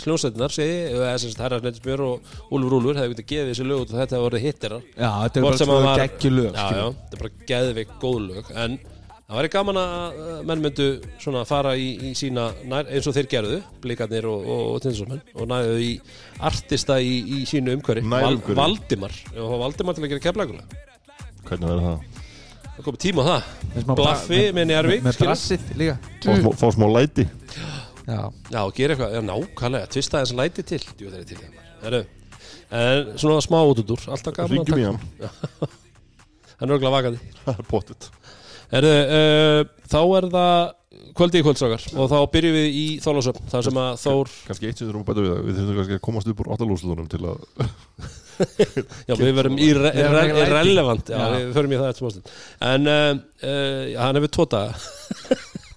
sljónsættinar 0.00 0.52
segi, 0.54 0.76
eða 0.94 1.14
sem 1.20 1.32
sagt 1.34 1.42
Herra 1.44 1.58
Snettis 1.60 1.82
Björ 1.84 2.00
og 2.06 2.30
Úlfur 2.56 2.78
Úlfur 2.78 2.96
hefði 2.96 3.16
getað 3.18 3.26
gefið 3.32 3.50
þessi 3.52 3.66
lög 3.68 3.82
út 3.82 3.90
og 3.92 3.98
þetta 4.00 4.16
hefði 4.16 4.24
vorið 4.24 4.46
hittirar 4.46 4.86
já 4.96 5.10
þetta 5.24 5.40
er 5.42 5.44
bara 5.48 5.58
sem 5.60 5.68
svo 5.68 5.76
hann 5.76 5.88
var- 5.90 6.00
geggjulög 6.04 6.54
Já, 6.54 6.68
já, 6.78 6.86
þetta 7.02 7.18
er 7.18 7.22
bara 7.24 7.34
geðveik 7.50 7.92
góð 8.00 8.18
lög 8.30 8.48
En 8.64 8.78
það 9.28 9.36
væri 9.42 9.50
gaman 9.52 9.76
að 9.82 9.92
að 9.98 10.46
menn 10.48 10.62
myndu 10.64 10.86
svona 11.20 11.42
fara 11.44 11.74
í, 11.76 11.88
í 12.08 12.14
sína 12.16 12.46
nær, 12.64 12.88
eins 12.88 13.08
og 13.10 13.16
þeir 13.18 13.28
gerðu, 13.34 13.58
blikarnir 13.84 14.24
og, 14.32 14.46
og, 14.48 14.62
og 14.72 14.80
tinsumenn 14.86 15.20
og 15.36 15.50
næðu 15.52 15.74
í 15.84 15.90
artista 16.48 16.96
í, 17.04 17.12
í 17.36 17.42
sínu 17.44 17.74
umhverfi. 17.76 18.06
Nærumhverfi. 18.08 18.56
Valdimar, 18.56 19.12
og 19.36 19.58
Valdimar 19.66 19.98
til 19.98 20.06
að 20.06 20.14
gera 20.14 20.24
keflagulega 20.30 20.86
Hvernig 21.44 21.68
verður 21.68 21.84
það? 21.90 22.24
Það 22.78 22.86
komið 22.86 23.00
tíma 23.04 23.20
á 23.20 23.28
það. 23.28 23.92
Blaffi 23.98 24.40
með 24.54 24.66
Njarðvík, 24.70 25.00
Með 25.04 25.14
skilur. 25.16 25.28
brassið 25.28 25.70
líka. 25.82 25.94
Fá 26.24 26.32
smá, 26.40 26.50
fá 26.62 26.66
smá 26.78 26.86
læti 26.96 27.24
Já, 28.08 28.20
Já, 28.48 28.60
og 28.62 28.72
gera 28.76 28.94
eitthvað, 28.94 29.16
já 29.18 29.22
nákvæmlega, 29.28 29.90
tvista 29.92 30.22
þess 30.22 30.36
læti 30.38 30.64
til. 30.64 30.80
Jú, 30.96 31.10
er 31.12 31.26
til 31.28 31.42
Heru. 31.82 32.00
En 32.68 33.12
svona 33.20 33.42
smá 33.44 33.60
út 33.64 33.82
út 33.82 33.92
úr, 33.94 34.06
alltaf 34.12 34.34
gaman 34.36 34.50
að 34.50 34.72
Ringjum 34.72 34.80
í 34.80 34.86
taka 34.86 34.94
hann. 34.94 35.76
Hann 36.58 36.70
er 36.70 36.74
örgulega 36.74 36.94
vakandi. 36.96 37.20
Það 37.44 37.62
er 37.62 37.68
pottit 37.68 38.08
Herðu, 38.68 38.90
uh, 39.16 39.60
þá 39.88 40.00
er 40.18 40.26
það 40.34 40.56
kvöldi 41.16 41.40
í 41.40 41.44
kvöldságar 41.46 41.84
og 41.94 42.10
þá 42.10 42.16
byrjum 42.34 42.56
við 42.58 42.66
í 42.76 42.84
Þólasöfn 43.00 43.48
þar 43.48 43.64
sem 43.64 43.80
að 43.80 44.00
Þór, 44.02 44.32
Kannski 44.48 44.68
eitt 44.68 44.80
sem 44.80 44.84
við 44.84 44.90
þurfum 44.90 45.04
að 45.04 45.08
bæta 45.08 45.24
við 45.24 45.30
það. 45.30 45.40
Við 45.46 45.58
þurfum 45.60 45.78
kannski 45.78 45.96
að 45.96 46.04
komast 46.08 46.30
upp 46.32 46.42
úr 46.42 46.50
áttalúslunum 46.54 47.08
til 47.12 47.22
að 47.24 47.38
já 49.08 49.14
við 49.18 49.32
verum 49.38 49.58
irrelevant, 49.58 51.08
já, 51.10 51.16
Já. 51.18 51.32
við 51.38 51.56
förum 51.56 51.72
í 51.72 51.80
það 51.80 51.88
eftir 51.92 52.04
smástund. 52.04 52.32
En 52.68 52.92
uh, 52.92 53.08
uh, 53.40 53.96
hann 53.98 54.20
hefur 54.20 54.50
daga 54.52 54.76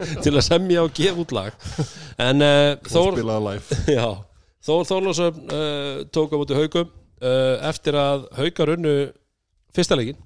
til 0.24 0.34
að 0.36 0.46
semja 0.48 0.84
og 0.86 0.96
gefa 0.98 1.24
út 1.24 1.36
lag. 1.36 1.70
En 2.22 2.44
uh, 2.46 2.74
Þór, 2.88 3.22
Þór 4.68 4.90
Þólasöfn 4.90 5.48
uh, 5.54 6.02
tók 6.14 6.34
á 6.34 6.40
múti 6.42 6.58
haugum 6.58 6.90
uh, 6.90 7.56
eftir 7.70 7.98
að 7.98 8.28
haugar 8.38 8.76
unnu 8.76 8.98
fyrsta 9.76 9.98
leikin 10.00 10.20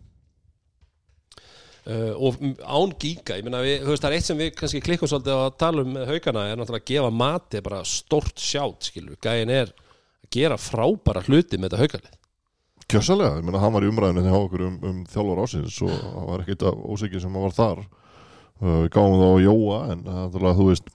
og 1.85 2.39
án 2.41 2.93
gíga, 2.97 3.35
ég 3.37 3.45
meina 3.45 3.59
við, 3.61 3.83
þú 3.83 3.91
veist, 3.91 4.01
það 4.01 4.07
er 4.07 4.15
eitt 4.17 4.25
sem 4.25 4.39
við 4.39 4.47
kannski 4.57 4.79
klikkum 4.81 5.09
svolítið 5.11 5.37
á 5.37 5.41
að 5.43 5.57
tala 5.61 5.83
um 5.85 5.91
haugana 6.09 6.45
er 6.49 6.57
náttúrulega 6.57 6.81
að 6.81 6.87
gefa 6.89 7.11
mati 7.13 7.61
bara 7.61 7.81
stórt 7.85 8.41
sjátt, 8.41 8.87
skilur, 8.87 9.19
gæin 9.21 9.51
er 9.53 9.69
að 9.69 10.31
gera 10.33 10.57
frábæra 10.57 11.21
hluti 11.27 11.59
með 11.59 11.75
þetta 11.75 11.83
haugalið 11.83 12.15
Kjössalega, 12.85 13.39
ég 13.39 13.45
meina 13.45 13.61
hann 13.61 13.73
var 13.73 13.85
í 13.85 13.87
umræðinu 13.89 14.23
þegar 14.25 14.43
okkur 14.43 14.63
um, 14.67 14.75
um 14.85 14.97
þjálfur 15.09 15.39
ásins 15.41 15.77
og 15.81 15.93
það 15.93 16.27
var 16.27 16.41
ekkert 16.43 16.65
af 16.69 16.81
ósikið 16.93 17.23
sem 17.23 17.37
hann 17.37 17.45
var 17.45 17.55
þar 17.57 17.79
við 18.61 18.89
gáum 18.95 19.15
það 19.19 19.31
á 19.35 19.45
Jóa 19.45 19.79
en 19.91 20.03
náttúrulega, 20.05 20.57
þú 20.59 20.67
veist 20.69 20.91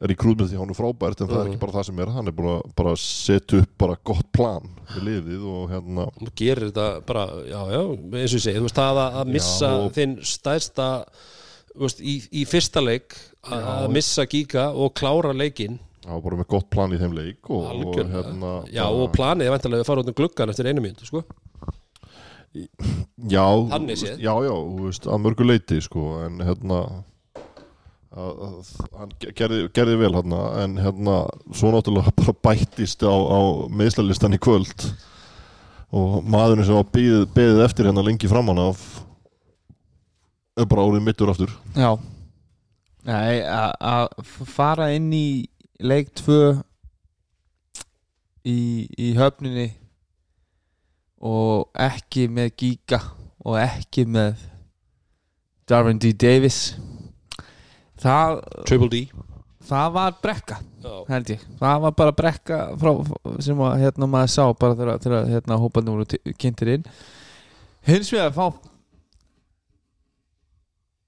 er 0.00 0.12
í 0.14 0.16
krúð 0.16 0.36
með 0.40 0.46
því 0.48 0.56
að 0.56 0.60
hann 0.62 0.70
er 0.72 0.78
frábært 0.78 1.20
en 1.20 1.28
það 1.28 1.34
er 1.36 1.44
Mhm. 1.44 1.50
ekki 1.52 1.60
bara 1.60 1.72
það 1.76 1.84
sem 1.84 1.98
er. 2.00 2.06
Hann 2.14 2.28
er 2.28 2.32
að 2.32 2.74
bara 2.76 2.92
setja 2.96 3.58
upp 3.60 3.72
bara 3.78 3.96
gott 4.04 4.32
plan 4.32 4.62
við 4.94 5.02
liðið 5.08 5.42
og 5.44 5.70
hérna 5.70 6.06
þú 6.16 6.30
gerir 6.40 6.70
þetta 6.70 7.06
bara, 7.06 7.26
já, 7.44 7.60
já, 7.68 7.82
eins 7.90 8.32
og 8.32 8.38
ég 8.40 8.44
segi 8.46 8.56
þú 8.58 8.62
veist, 8.64 8.74
það 8.80 8.96
að, 8.96 9.18
að 9.20 9.26
missa 9.34 9.66
Já, 9.66 9.76
og- 9.84 9.92
þinn 9.92 10.16
stærsta 10.24 11.04
þú 11.76 11.80
veist, 11.84 12.00
í, 12.00 12.14
í 12.32 12.46
fyrsta 12.46 12.80
leik 12.82 13.14
að 13.44 13.66
að 13.84 13.90
missa 13.92 14.24
gíga 14.26 14.64
og 14.74 14.94
klára 14.94 15.34
það 16.00 16.16
var 16.16 16.20
bara 16.22 16.36
með 16.40 16.48
gott 16.48 16.70
plan 16.70 16.90
í 16.92 16.98
þeim 16.98 17.12
leik 17.14 17.50
og, 17.50 17.84
og 17.84 17.94
hérna 17.96 18.64
já, 18.72 18.82
bara- 18.82 19.04
og 19.04 19.12
planið 19.12 19.44
er 19.44 19.50
vantilega 19.58 19.80
að 19.84 19.86
fara 19.86 20.00
út 20.00 20.08
um 20.08 20.14
gluggan 20.14 20.48
eftir 20.48 20.64
einu 20.66 20.80
mínútu, 20.80 21.04
sko 21.04 21.24
já, 23.30 23.44
já, 24.18 24.32
já, 24.46 24.54
þú 24.54 24.84
veist, 24.88 25.06
að 25.06 25.22
mörgu 25.26 25.46
leiti 25.46 25.78
sko, 25.84 26.04
en 26.26 26.40
hérna 26.42 26.80
að, 28.10 28.40
að, 28.46 28.70
hann 28.98 29.12
ge- 29.22 29.34
gerði, 29.38 29.60
gerði 29.76 29.98
vel 30.00 30.12
hérna, 30.16 30.40
en 30.64 30.74
hérna 30.82 31.18
svo 31.54 31.70
náttúrulega 31.74 32.10
bara 32.18 32.34
bættist 32.48 33.04
á, 33.06 33.12
á 33.14 33.40
meðslalistan 33.70 34.34
í 34.34 34.40
kvöld 34.42 34.88
og 35.94 36.18
maðurinn 36.30 36.66
sem 36.66 36.74
var 36.78 36.88
beðið, 36.94 37.28
beðið 37.34 37.62
eftir 37.68 37.86
hérna 37.90 38.02
lengi 38.06 38.28
framann 38.30 38.58
af 38.62 38.82
er 40.60 40.66
bara 40.70 40.82
árið 40.86 41.06
mittur 41.06 41.30
aftur. 41.32 41.54
Já. 41.78 41.94
Að 43.06 44.10
fara 44.50 44.90
inn 44.92 45.06
í 45.16 45.26
leik 45.80 46.10
2 46.20 46.36
í, 48.44 48.58
í 48.98 49.08
höfninni 49.16 49.70
og 51.20 51.68
ekki 51.76 52.26
með 52.32 52.52
Giga 52.62 53.00
og 53.44 53.58
ekki 53.60 54.06
með 54.08 54.40
Darvin 55.68 55.98
D. 56.02 56.12
Davis. 56.16 56.74
Það, 58.00 58.40
Triple 58.66 58.88
D. 58.90 59.02
Það 59.70 59.90
var 59.94 60.14
brekka 60.24 60.56
já, 60.82 60.92
held 61.12 61.28
ég, 61.30 61.42
það 61.60 61.82
var 61.84 61.92
bara 61.94 62.14
brekka 62.16 62.56
frá, 62.80 62.90
sem 63.44 63.60
að, 63.62 63.74
hérna 63.84 64.08
maður 64.10 64.30
sá 64.32 64.44
bara 64.58 64.74
þegar, 64.78 64.98
þegar 65.04 65.28
hérna 65.30 65.58
hópandi 65.60 65.92
voru 65.94 66.06
ti- 66.10 66.34
kynntir 66.40 66.72
inn. 66.74 66.86
Hins 67.86 68.10
vegar 68.10 68.32
fá 68.34 68.48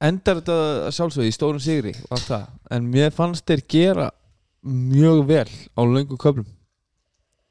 endar 0.03 0.41
þetta 0.41 0.57
að 0.89 0.95
sjálfsögðu 0.97 1.31
í 1.31 1.35
stórum 1.35 1.63
sigri 1.63 1.93
og 2.05 2.15
allt 2.17 2.29
það, 2.29 2.45
en 2.77 2.87
mér 2.93 3.13
fannst 3.17 3.47
þeir 3.49 3.65
gera 3.75 4.09
mjög 4.63 5.25
vel 5.33 5.49
á 5.79 5.81
löngu 5.83 6.19
köflum. 6.21 6.47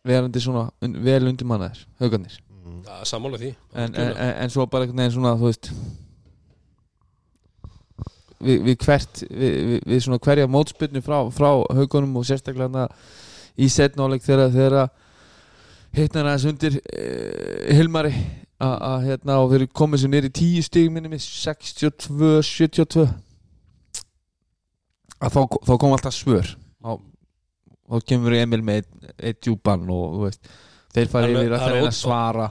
Verandi 0.07 0.41
svona 0.41 0.69
vel 0.79 1.27
undir 1.29 1.47
mannaðir, 1.49 1.83
haugarnir 2.01 2.39
já, 2.85 2.95
sammála 3.09 3.39
því. 3.41 3.51
En, 3.73 3.95
en, 3.95 4.13
en, 4.13 4.33
en 4.43 4.53
svo 4.53 4.65
bara 4.69 4.85
einhvern 4.85 5.03
veginn 5.03 5.15
svona 5.15 5.35
þú 5.39 5.49
veist 5.49 5.71
við, 8.41 8.63
við 8.67 8.77
hvert 8.85 9.23
við, 9.29 9.57
við, 9.71 9.79
við 9.93 10.03
svona 10.05 10.21
hverja 10.25 10.51
mótspyrnu 10.51 11.03
frá, 11.05 11.17
frá 11.33 11.49
haugunum 11.77 12.19
og 12.21 12.27
sérstaklega 12.27 12.87
í 13.59 13.67
setnáleik 13.71 14.25
þegar 14.25 14.89
hittnar 15.95 16.29
aðeins 16.29 16.47
undir 16.47 16.79
uh, 16.79 17.75
Hilmari 17.75 18.13
að 18.61 18.75
að, 18.87 18.97
hérna 19.09 19.37
og 19.41 19.51
þeir 19.51 19.67
komið 19.75 20.03
sér 20.03 20.13
nýri 20.13 20.31
10 20.37 20.65
stig 20.67 20.89
minni 20.93 21.11
með 21.11 21.23
62, 21.25 22.41
72 22.45 23.07
að 25.21 25.35
þá, 25.35 25.41
þá 25.67 25.73
kom 25.81 25.95
alltaf 25.95 26.15
svör. 26.15 26.51
Þá, 26.81 26.91
þá 27.91 28.05
kemur 28.09 28.37
Emil 28.37 28.61
með 28.65 28.85
eitt, 29.17 29.41
djúpan 29.43 29.85
og 29.93 30.15
þú 30.15 30.27
veist 30.27 30.51
þeir 30.95 31.07
fara 31.13 31.29
er- 31.29 31.37
yfir 31.39 31.55
að 31.57 31.67
er 31.67 31.85
ótrú- 31.85 31.93
svara 32.01 32.49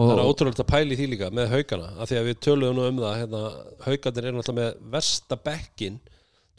Það 0.00 0.10
er 0.16 0.22
ótrúlega 0.24 0.62
að 0.64 0.70
pæla 0.70 0.94
í 0.94 0.96
því 0.98 1.06
líka 1.12 1.28
með 1.36 1.50
haugana 1.54 1.88
af 2.00 2.08
því 2.10 2.16
að 2.20 2.26
við 2.30 2.38
töluðum 2.46 2.76
nú 2.78 2.84
um 2.88 2.98
það 3.00 3.18
hérna, 3.20 3.40
haugarnir 3.84 4.24
eru 4.30 4.38
náttúrulega 4.38 4.60
með 4.60 4.90
versta 4.94 5.36
bekkin 5.44 5.98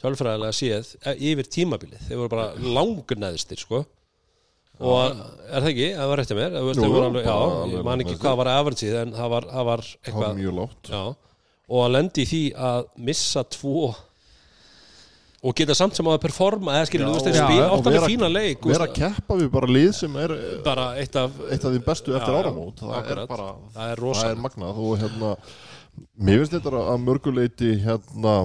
tölfræðilega 0.02 0.54
séð 0.58 0.92
e- 1.06 1.16
yfir 1.30 1.48
tímabilið, 1.56 2.00
þeir 2.08 2.20
voru 2.22 2.32
bara 2.32 2.46
langur 2.58 3.18
neðstir 3.22 3.58
sko. 3.62 3.84
Og 4.82 5.12
er 5.12 5.60
það 5.62 5.68
ekki, 5.70 5.88
það 5.94 6.08
var 6.10 6.18
rétt 6.22 6.32
að 6.34 6.38
mér. 6.40 6.56
Jú, 6.58 6.86
alveg, 7.06 7.26
já, 7.28 7.34
bara 7.36 7.66
ég 7.76 7.84
man 7.86 8.00
ekki 8.02 8.16
hvað 8.22 8.36
var 8.40 8.50
averagið 8.56 8.96
en 9.02 9.12
það 9.18 9.28
var, 9.34 9.46
það 9.52 9.64
var 9.68 9.82
eitthvað 10.02 10.40
já, 10.90 11.02
og 11.72 11.84
að 11.86 11.92
lendi 11.94 12.22
í 12.24 12.30
því 12.32 12.42
að 12.70 12.88
missa 13.10 13.44
tvo 13.44 13.94
og 15.42 15.54
geta 15.58 15.74
samt 15.74 15.96
sem 15.98 16.06
að 16.06 16.20
performa 16.22 16.76
eða 16.78 16.86
skilur, 16.86 17.06
Já, 17.06 17.10
þú 17.10 17.16
veist, 17.18 17.26
þeir 17.26 17.38
spila 17.42 17.68
með 17.82 17.92
vera- 17.96 18.10
fína 18.12 18.28
leik 18.32 18.66
vera 18.70 18.86
að 18.86 18.94
keppa 18.94 19.34
við 19.40 19.50
bara 19.50 19.66
lið 19.66 19.92
sem 19.98 20.16
er 20.22 20.30
eh, 20.36 20.62
bara 20.62 20.84
eitt 21.02 21.16
af 21.16 21.30
eitt 21.50 21.64
af 21.64 21.72
því 21.74 21.80
bestu 21.84 22.14
eftir 22.16 22.34
áramót. 22.38 22.76
Það 22.78 22.96
akkurat. 23.00 23.22
er 23.22 23.26
bara 23.26 23.48
það 23.74 23.92
er 23.92 24.02
það 24.06 24.30
er 24.30 24.42
magnað. 24.46 24.82
Og 24.86 24.98
hérna 25.02 25.36
mér 26.22 26.38
finnst 26.42 26.52
þetta 26.58 26.84
að 26.94 27.06
mörguleiti 27.08 27.72
hérna 27.84 28.36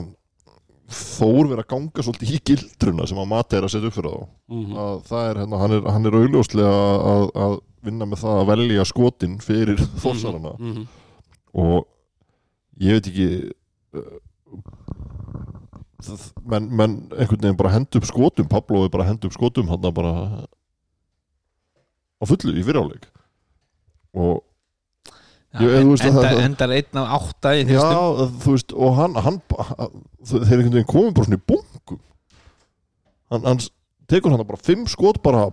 Þór 0.87 1.49
verið 1.51 1.59
að 1.65 1.67
ganga 1.67 2.03
svolítið 2.05 2.29
í 2.31 2.37
gildruna 2.47 3.05
sem 3.09 3.17
að 3.19 3.25
Mati 3.27 3.57
er 3.57 3.65
að 3.67 3.71
setja 3.73 3.89
upp 3.89 3.95
fyrir 3.97 4.13
þá. 4.13 4.27
Mhm. 4.47 4.75
að 4.79 5.01
það 5.09 5.23
er, 5.29 5.39
hérna, 5.41 5.57
hann 5.59 5.71
er, 5.75 5.81
hann 5.91 6.05
er 6.07 6.15
augljóslega 6.15 6.75
að, 7.11 7.25
að 7.35 7.55
vinna 7.83 8.05
með 8.07 8.21
það 8.23 8.37
að 8.39 8.47
velja 8.47 8.85
skotin 8.87 9.33
fyrir 9.43 9.81
þórsarana 9.99 10.53
Mhm. 10.59 10.85
og 11.59 11.87
ég 12.79 12.95
veit 12.95 13.09
ekki 13.11 13.27
það- 13.91 14.21
menn, 16.45 16.67
menn 16.77 16.95
einhvern 17.17 17.41
veginn 17.41 17.57
bara 17.59 17.71
hendu 17.73 17.97
upp 17.99 18.05
skotum 18.09 18.47
Pablo 18.51 18.83
er 18.85 18.89
bara 18.93 19.07
hendu 19.09 19.27
upp 19.29 19.33
skotum 19.37 19.69
hann 19.71 19.81
bara 19.93 20.13
á 22.17 22.23
fullu 22.25 22.53
í 22.57 22.63
fyriráleik. 22.65 23.07
Og 24.17 24.43
Já, 25.57 25.61
Ég- 25.63 25.77
en, 25.79 25.87
veist 25.89 26.03
endar, 26.03 26.23
það- 26.27 26.43
endar 26.43 26.71
einn 26.75 26.97
af 27.01 27.07
átta 27.17 27.51
í 27.55 27.61
já, 27.63 27.79
fyrstum 27.79 28.33
þú 28.43 28.51
veist 28.51 28.73
og 28.75 28.95
hann, 28.97 29.13
hann 29.15 29.37
þeir 30.27 30.59
einhvern 30.59 30.73
veginn 30.75 30.89
komið 30.91 31.13
bara 31.15 31.25
svona 31.25 31.37
í 31.39 31.45
bunkum. 31.47 31.99
Hann, 33.31 33.43
hann 33.47 33.61
tekur 34.11 34.31
hann 34.35 34.43
bara 34.45 34.59
fimm 34.61 34.83
skot 34.91 35.21
bara 35.23 35.47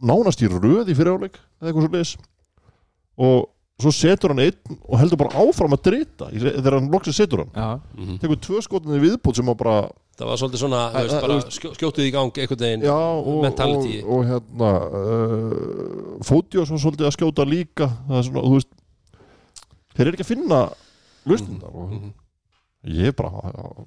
nánast 0.00 0.40
í 0.40 0.48
röð 0.48 0.88
í 0.88 0.94
fyriráleik 0.96 1.36
eða 1.60 1.68
eitthvað 1.68 1.84
svo 1.88 1.92
leis 1.96 2.14
og 3.18 3.48
svo 3.80 3.90
setur 3.92 4.32
hann 4.32 4.40
einn 4.40 4.76
og 4.88 4.98
heldur 4.98 5.18
bara 5.20 5.36
áfram 5.42 5.74
að 5.76 5.82
drita 5.84 6.30
þegar 6.32 6.78
hann 6.78 6.90
loksins 6.90 7.16
setur 7.20 7.42
hann 7.44 7.50
Já, 7.54 7.80
Mhm. 7.98 8.18
tekur 8.22 8.36
tvö 8.40 8.62
skotinni 8.64 9.00
viðbútt 9.02 9.36
sem 9.36 9.46
að 9.52 9.56
bara 9.56 9.90
Það 10.16 10.28
var 10.30 10.36
svolítið 10.40 10.60
svona, 10.62 10.78
þú 10.92 11.00
veist, 11.04 11.20
bara 11.20 11.32
þú 11.34 11.36
veist- 11.36 11.56
skjó, 11.60 11.70
skjótið 11.76 12.06
í 12.08 12.12
gang 12.12 12.32
einhvern 12.38 12.60
veginn 12.64 12.82
já 12.86 12.96
og, 12.96 13.42
mentality. 13.42 14.02
og, 14.02 14.08
og 14.08 14.24
hérna 14.24 14.70
uh, 15.36 16.18
Fóti 16.24 16.56
og 16.60 16.66
svo 16.70 16.78
svolítið 16.80 17.06
að 17.10 17.16
skjóta 17.18 17.44
líka 17.44 17.88
það 18.08 18.16
er 18.16 18.22
svona, 18.30 18.42
þú 18.46 18.54
veist 18.56 18.70
þeir 19.96 20.06
eru 20.06 20.16
ekki 20.16 20.24
að 20.24 20.32
finna 20.32 20.60
lausnindar 21.26 21.74
og 21.74 21.90
Mhm. 21.92 22.12
ég 22.86 23.06
er 23.08 23.12
bara 23.12 23.30
já, 23.52 23.86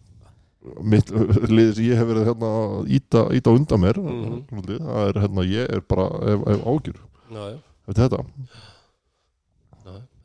mitt 0.84 1.06
liðið 1.10 1.74
sem 1.76 1.86
ég 1.86 1.98
hef 1.98 2.08
verið 2.08 2.26
hérna 2.30 2.50
að 2.54 2.88
íta, 3.00 3.22
íta 3.34 3.50
undan 3.56 3.80
mér 3.82 3.98
Mhm. 3.98 4.44
svolítið, 4.54 4.80
það 4.86 5.08
er 5.10 5.22
hérna 5.24 5.42
ég 5.50 5.74
er 5.74 5.82
bara 5.82 6.06
ef, 6.30 6.40
ef 6.48 6.66
ágjur 6.66 6.96
Já, 7.32 7.42
já 7.50 7.58
eftir 7.90 8.04
þetta 8.06 8.18
Já, 8.18 8.26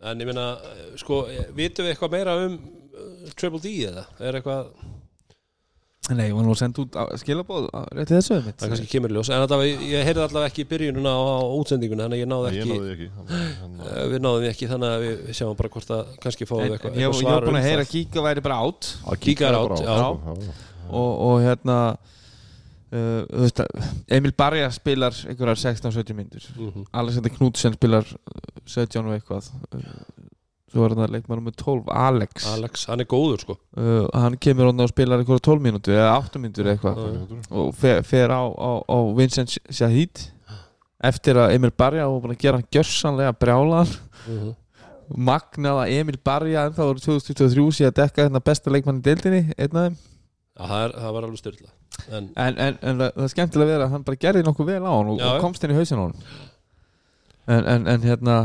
En 0.04 0.20
ég 0.20 0.28
meina, 0.28 0.48
sko, 1.00 1.22
vitum 1.56 1.86
við 1.86 1.94
eitthvað 1.94 2.16
meira 2.18 2.36
um 2.44 2.58
uh, 2.58 3.32
Triple 3.38 3.62
D 3.64 3.74
eða? 3.88 4.04
Er 4.20 4.40
eitthvað, 4.40 4.68
Nei, 6.12 6.26
ég 6.28 6.34
var 6.36 6.44
nú 6.44 6.52
að 6.52 6.58
senda 6.60 6.82
út 6.82 6.96
skilabóð 7.22 7.66
rétti 7.96 8.12
þessu 8.12 8.36
mitt 8.44 8.58
það 8.60 8.72
kannski 8.74 8.88
kemur 8.90 9.12
í 9.12 9.14
ljós 9.16 9.30
En 9.32 9.44
var, 9.48 9.62
ég, 9.64 9.84
ég 9.88 10.02
heyrði 10.04 10.20
allavega 10.26 10.50
ekki 10.50 10.60
í 10.60 10.66
byrjununa 10.68 11.12
á, 11.16 11.20
á 11.24 11.48
útsendinguna 11.56 12.04
Þannig 12.04 12.18
að 12.18 12.20
ég 12.20 12.28
náði 12.28 12.50
ég 12.50 12.58
ekki, 12.58 12.74
náði 12.74 12.84
því 12.84 12.96
ekki 12.96 13.06
hérna, 13.62 13.86
eh, 13.88 14.02
við 14.12 14.20
náðum 14.26 14.44
því 14.44 14.50
ekki 14.50 14.68
Þannig 14.74 14.90
að 14.90 15.04
við 15.06 15.38
sjáum 15.38 15.56
bara 15.62 15.70
hvort 15.76 15.94
að 15.96 16.10
kannski 16.26 16.48
fáum 16.50 16.60
við 16.60 16.74
eitthvað, 16.76 16.98
ég, 17.00 17.06
ég 17.08 17.30
var 17.30 17.46
búin 17.46 17.54
um 17.54 17.60
að 17.62 17.64
heyra 17.70 17.78
það. 17.78 17.86
að 17.86 17.94
Kíka 17.94 18.24
væri 18.26 18.44
bara 18.44 18.58
átt 18.66 18.90
að 19.00 19.22
Kíkar 19.24 19.24
kíkja 19.24 19.48
át, 19.48 19.64
bara 19.64 19.78
á, 19.80 19.84
já. 19.88 19.96
sko, 19.96 20.20
já, 20.28 20.44
já. 20.44 20.84
og, 21.00 21.10
og 21.30 21.40
hérna 21.46 21.78
uh, 22.94 23.64
Emil 24.08 24.32
Barja 24.38 24.70
spilar 24.74 25.12
einhverjar 25.28 25.58
16-17 25.74 26.14
myndur 26.18 26.44
Mhm. 26.56 26.84
Alexander 26.92 27.30
Knudsen 27.34 27.74
spilar 27.78 28.04
uh, 28.04 28.60
17 28.66 29.04
og 29.06 29.14
eitthvað. 29.18 29.50
Uh, 29.74 29.82
svo 30.74 30.82
var 30.82 30.94
hann 30.94 31.04
að 31.06 31.12
leikmann 31.14 31.42
með 31.46 31.54
12 31.62 31.90
Alex, 31.94 32.46
Alex, 32.50 32.86
hann 32.90 33.00
er 33.04 33.06
góður 33.10 33.42
sko. 33.44 33.54
Uh, 33.78 34.08
hann 34.18 34.36
kemur 34.42 34.70
hann 34.72 34.80
og 34.82 34.90
spilar 34.90 35.20
einhverjar 35.22 35.44
12 35.52 35.62
mínútur 35.68 35.94
eða 35.94 36.16
8 36.18 36.40
mínútur 36.42 36.70
eitthvað. 36.72 36.98
Já, 37.04 37.38
og 37.62 37.74
fer, 37.78 38.02
fer 38.02 38.34
á, 38.34 38.42
á, 38.42 38.70
á 38.82 38.96
Vincent 39.18 39.54
Shahid. 39.70 40.30
Eftir 41.04 41.36
að 41.36 41.52
Emil 41.58 41.70
Barja 41.76 42.06
búin 42.08 42.32
að 42.32 42.40
gera 42.40 42.56
hann 42.58 42.68
gjörsanlega 42.72 43.34
brjálan 43.36 43.90
Mhm. 44.24 44.54
magnað 45.20 45.78
að 45.84 45.90
Emil 46.00 46.16
Barja 46.24 46.62
en 46.66 46.72
það 46.72 46.86
voru 46.88 47.02
2023 47.04 47.64
síðan 47.76 47.90
að 47.92 47.98
dekka 47.98 48.24
hérna 48.24 48.40
besta 48.40 48.70
leikmann 48.72 49.02
í 49.02 49.04
deildinni 49.04 49.42
einn 49.58 49.76
af 49.76 49.82
þeim. 49.84 49.96
Það, 50.56 50.78
er, 50.86 50.94
það 51.02 51.12
var 51.16 51.26
alveg 51.28 51.38
styrla 51.42 51.68
En 52.10 52.28
en, 52.36 52.58
en, 52.58 52.78
en 52.82 52.98
það 53.00 53.14
það 53.14 53.24
er 53.28 53.32
skemmtilega 53.34 53.68
að 53.68 53.72
vera 53.74 53.86
að 53.88 53.94
hann 53.94 54.04
bara 54.08 54.20
gerði 54.26 54.42
nokkuð 54.48 54.68
vel 54.72 54.82
á 54.84 54.92
hann 54.92 55.12
og, 55.14 55.18
Já, 55.22 55.28
og 55.30 55.40
komst 55.44 55.64
inn 55.64 55.72
í 55.74 55.78
hausin 55.78 56.00
á 56.00 56.04
hann 56.04 56.20
en, 57.46 57.64
en, 57.74 57.86
en 57.94 58.04
hérna 58.08 58.36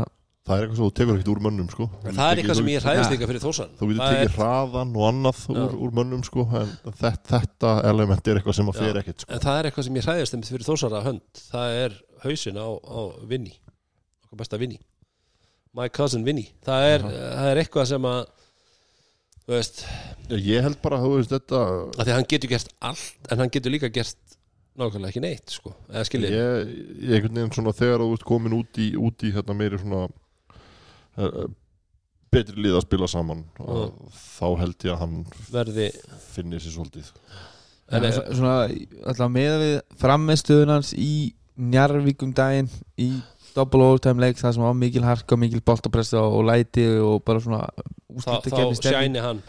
það 0.50 0.56
er 0.56 0.64
eitthvað 0.64 0.78
sem 0.80 0.84
þú 0.86 0.94
tekur 0.98 1.14
ekkert 1.14 1.28
úr 1.30 1.40
mönnum 1.44 1.66
sko. 1.70 1.84
Það 2.06 2.20
er 2.32 2.40
eitthvað 2.40 2.58
sem 2.58 2.68
ég 2.72 2.84
hræðist 2.84 3.04
Ja. 3.06 3.12
líka 3.14 3.26
fyrir 3.30 3.42
Þórsan 3.44 3.74
þú 3.78 3.88
getur 3.90 4.00
Það 4.00 4.14
tekið 4.16 4.36
hraðan 4.40 4.94
og 4.96 5.04
annað 5.10 5.42
úr, 5.54 5.74
úr 5.84 5.92
mönnum 6.00 6.22
sko, 6.26 6.46
en 6.58 6.72
þetta, 6.88 7.18
þetta 7.34 7.72
element 7.90 8.30
er 8.32 8.40
eitthvað 8.40 8.56
sem 8.58 8.70
að 8.72 8.78
fer 8.80 8.98
ekkert 9.02 9.24
sko. 9.24 9.30
En 9.36 9.44
það 9.44 9.58
er 9.60 9.68
eitthvað 9.70 9.86
sem 9.86 9.98
ég 10.00 10.08
hræðist 10.08 10.36
um 10.38 10.42
fyrir 10.48 10.66
Þórsara 10.66 11.02
hönd. 11.04 11.42
Það 11.52 11.76
er 11.84 11.96
hausin 12.24 12.58
á, 12.58 12.66
á 12.66 13.00
Vinni 13.30 13.54
Okkar 14.26 14.40
besta 14.42 14.58
Vinni. 14.60 14.80
My 15.76 15.86
cousin 15.94 16.24
Vinni. 16.26 16.48
Það 16.66 16.88
er, 16.96 17.06
það 17.06 17.50
er 17.52 17.62
eitthvað 17.62 17.88
sem 17.92 18.10
að 18.10 18.20
Þú 19.50 19.56
veist. 19.56 19.80
Ég 20.30 20.62
held 20.62 20.76
bara 20.78 21.00
þú 21.02 21.16
veist 21.16 21.32
þetta 21.34 21.60
að 21.66 21.80
Því 21.96 22.04
að 22.04 22.12
hann 22.14 22.26
getur 22.30 22.50
gert 22.52 22.68
allt 22.86 23.32
En 23.34 23.40
hann 23.42 23.50
getur 23.50 23.74
líka 23.74 23.88
gert 23.90 24.18
nákvæmlega 24.78 25.10
ekki 25.10 25.22
neitt 25.24 25.50
sko. 25.50 25.72
Eða 25.90 26.04
skiljið 26.06 26.34
ég, 26.36 26.68
ég 27.02 27.16
einhvern 27.16 27.40
veginn 27.40 27.54
svona 27.56 27.72
þegar 27.74 28.04
þú 28.04 28.12
ert 28.14 28.26
komin 28.28 28.54
út 28.60 28.78
í, 28.78 28.86
út 28.94 29.24
í 29.26 29.32
hérna 29.34 29.56
meiri 29.58 29.80
svona 29.80 30.04
uh, 30.06 31.48
betri 32.30 32.62
lið 32.62 32.78
að 32.78 32.86
spila 32.86 33.08
saman 33.10 33.42
og 33.58 33.98
þá 34.14 34.46
held 34.62 34.86
ég 34.86 34.94
að 34.94 35.02
hann 35.02 35.18
Verði 35.50 35.88
finni 36.30 36.62
sér 36.62 36.76
svolítið. 36.76 37.10
En 37.90 38.06
en, 38.06 38.16
svona 38.30 38.54
alltaf 38.70 39.34
með 39.34 39.58
við 39.64 39.76
frammeðstöðun 40.00 40.74
hans 40.76 40.94
í 40.94 41.12
Njarvíkum 41.60 42.30
daginn 42.32 42.70
í 42.96 43.10
double 43.52 43.90
overtime 43.90 44.22
leik 44.22 44.38
það 44.38 44.54
sem 44.54 44.64
var 44.64 44.76
mikil 44.78 45.02
harka, 45.04 45.36
mikil 45.36 45.60
boltapressa 45.66 46.22
og 46.22 46.46
læti 46.46 46.86
og 47.02 47.18
bara 47.26 47.42
svona 47.42 47.64
þá, 48.18 48.32
sjæni 48.80 49.22
hann 49.24 49.42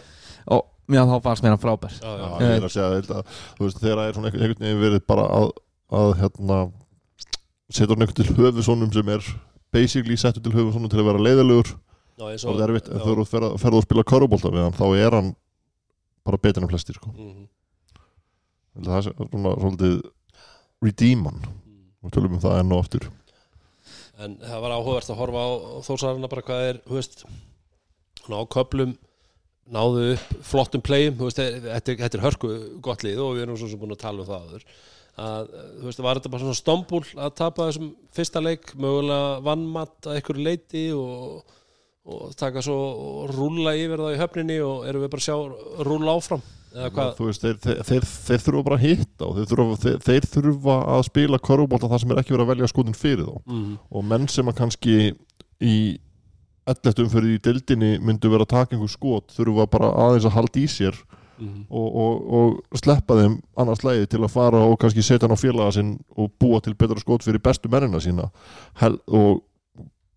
og 0.52 0.66
já, 0.92 1.02
þá 1.08 1.16
fannst 1.26 1.44
mér 1.46 1.54
hann 1.56 1.62
frábær 1.64 1.94
já, 1.98 2.12
já. 2.12 2.28
Já, 2.28 2.46
ég 2.46 2.56
er 2.58 2.68
að 2.68 2.74
segja 2.76 2.90
þetta 2.98 3.22
þú 3.58 3.68
veist 3.68 3.82
þegar 3.84 4.02
það 4.02 4.08
er 4.12 4.18
svona 4.18 4.32
einhvern 4.32 4.66
veginn 4.66 4.82
verið 4.82 5.06
bara 5.12 5.28
að, 5.40 5.48
að 6.02 6.12
hérna 6.22 6.60
setja 7.72 7.90
hann 7.94 8.04
einhvern 8.06 8.20
til 8.22 8.36
höfusónum 8.42 8.92
sem 8.96 9.14
er 9.16 9.30
basically 9.72 10.18
settur 10.20 10.44
til 10.46 10.56
höfusónum 10.58 10.92
til 10.92 11.00
að 11.02 11.10
vera 11.12 11.24
leiðilegur 11.28 11.72
Já, 12.22 12.26
eins 12.28 12.44
og 12.46 12.58
það 12.58 12.64
er 12.66 12.74
erfitt, 12.76 12.90
en 12.92 13.00
já. 13.00 13.04
þegar 13.06 13.22
þú 13.22 13.28
ferð 13.32 13.54
ferð 13.64 13.78
að 13.80 13.86
spila 13.88 14.04
körubólta 14.12 14.52
við 14.54 14.66
hann 14.68 14.76
þá 14.78 14.86
er 15.00 15.16
hann 15.18 15.30
bara 16.28 16.38
betur 16.38 16.62
en 16.66 16.70
flestir 16.70 16.98
sko. 17.00 17.10
Mhm. 17.16 17.48
það 18.86 18.98
er 19.00 19.08
svona 19.32 19.54
svolítið 19.58 19.96
redeem 20.86 21.24
hann 21.30 21.40
við 22.02 22.14
tölum 22.18 22.36
um 22.38 22.44
það 22.44 22.60
enn 22.60 22.76
og 22.76 22.84
aftur 22.86 23.08
En 24.22 24.36
það 24.38 24.60
var 24.62 24.74
áhugavert 24.76 25.10
að 25.10 25.18
horfa 25.18 25.42
á 25.42 25.50
Þórsarana 25.88 26.28
bara 26.30 26.44
hvað 26.46 26.66
er, 26.68 26.80
þú 26.86 26.98
veist 27.00 27.24
svona 28.26 28.44
á 28.44 28.54
köplum 28.54 28.96
náðu 29.72 30.08
upp 30.16 30.40
flottum 30.44 30.84
playum, 30.84 31.20
veist, 31.20 31.40
þetta, 31.40 31.98
þetta 32.02 32.18
er 32.18 32.26
hörku 32.26 32.56
gott 32.84 33.06
lið 33.06 33.22
og 33.24 33.36
við 33.38 33.46
erum 33.46 33.60
svo 33.60 33.70
sem 33.72 33.80
búin 33.80 33.96
að 33.96 34.04
tala 34.04 34.24
um 34.24 34.30
það 34.30 34.48
aður 34.50 34.66
að, 35.22 35.50
þú 35.80 35.88
veist, 35.88 36.04
var 36.04 36.20
þetta 36.20 36.32
bara 36.34 36.44
svona 36.46 36.60
stombúl 36.60 37.04
að 37.16 37.34
tapa 37.40 37.68
þessum 37.70 37.92
fyrsta 38.16 38.44
leik 38.44 38.74
mögulega 38.80 39.42
vannmatt 39.46 40.08
að 40.08 40.18
einhverju 40.18 40.46
leiti 40.48 40.86
og, 40.96 41.58
og 42.08 42.34
taka 42.40 42.64
svo 42.66 42.78
og 42.78 43.36
rúlla 43.36 43.76
yfir 43.80 44.02
það 44.02 44.16
í 44.16 44.22
höfninni 44.22 44.60
og 44.66 44.90
erum 44.90 45.06
við 45.06 45.14
bara 45.14 45.24
að 45.24 45.30
sjá 45.30 45.88
rúlla 45.88 46.18
áfram? 46.18 46.44
Þú 47.18 47.28
veist, 47.28 47.44
þeir, 47.44 47.58
þeir, 47.60 47.82
þeir, 47.88 48.06
þeir 48.28 48.46
þurfa 48.46 48.64
bara 48.70 48.78
að 48.78 48.86
hitta 48.86 49.28
og 49.28 49.34
þeir 49.38 49.50
þurfa, 49.50 49.80
þeir, 49.82 49.98
þeir 50.06 50.28
þurfa 50.36 50.78
að 50.94 51.02
spila 51.10 51.42
körubólta 51.50 51.90
það 51.92 52.04
sem 52.04 52.14
er 52.14 52.22
ekki 52.22 52.36
verið 52.36 52.46
að 52.46 52.54
velja 52.54 52.72
skotin 52.72 52.96
fyrir 52.96 53.28
þá. 53.28 53.42
Mm, 53.52 53.74
og 53.92 54.08
menn 54.08 54.30
sem 54.32 54.52
að 54.52 54.58
kannski 54.62 54.96
í 55.60 55.76
11 56.72 57.06
umfyrir 57.06 57.36
í 57.36 57.42
deildinni 57.44 57.92
myndu 58.04 58.32
vera 58.32 58.48
að 58.48 58.54
taka 58.56 58.76
einhver 58.76 58.92
skot 58.92 59.36
þurfa 59.36 59.68
bara 59.72 59.92
aðeins 60.06 60.28
að 60.30 60.36
halda 60.38 60.62
í 60.62 60.66
sér 60.72 60.98
mm, 61.42 61.62
og, 61.70 61.88
og, 62.04 62.34
og 62.40 62.82
sleppa 62.82 63.20
þeim 63.20 63.38
annars 63.60 63.84
leiði 63.86 64.10
til 64.14 64.24
að 64.24 64.34
fara 64.34 64.64
og 64.66 64.78
kannski 64.82 65.06
setja 65.06 65.28
hann 65.28 65.38
á 65.38 65.44
félaga 65.44 65.76
sinn 65.78 65.96
og 66.16 66.32
búa 66.42 66.62
til 66.64 66.76
betra 66.80 67.00
skot 67.02 67.26
fyrir 67.28 67.44
bestu 67.44 67.72
mennina 67.72 68.02
sína. 68.04 68.30
Hel, 68.82 68.98
og 69.08 69.44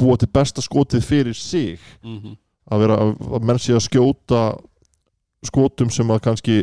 búa 0.00 0.18
til 0.18 0.30
besta 0.32 0.62
skotið 0.64 1.04
fyrir 1.06 1.36
sig. 1.38 1.82
Mm, 2.04 2.36
að 2.72 2.86
vera 2.86 3.00
að, 3.02 3.12
að 3.36 3.46
menn 3.50 3.60
sé 3.60 3.74
að 3.76 3.84
skjóta 3.88 4.44
skotum 5.44 5.90
sem 5.92 6.10
að 6.10 6.22
kannski 6.24 6.56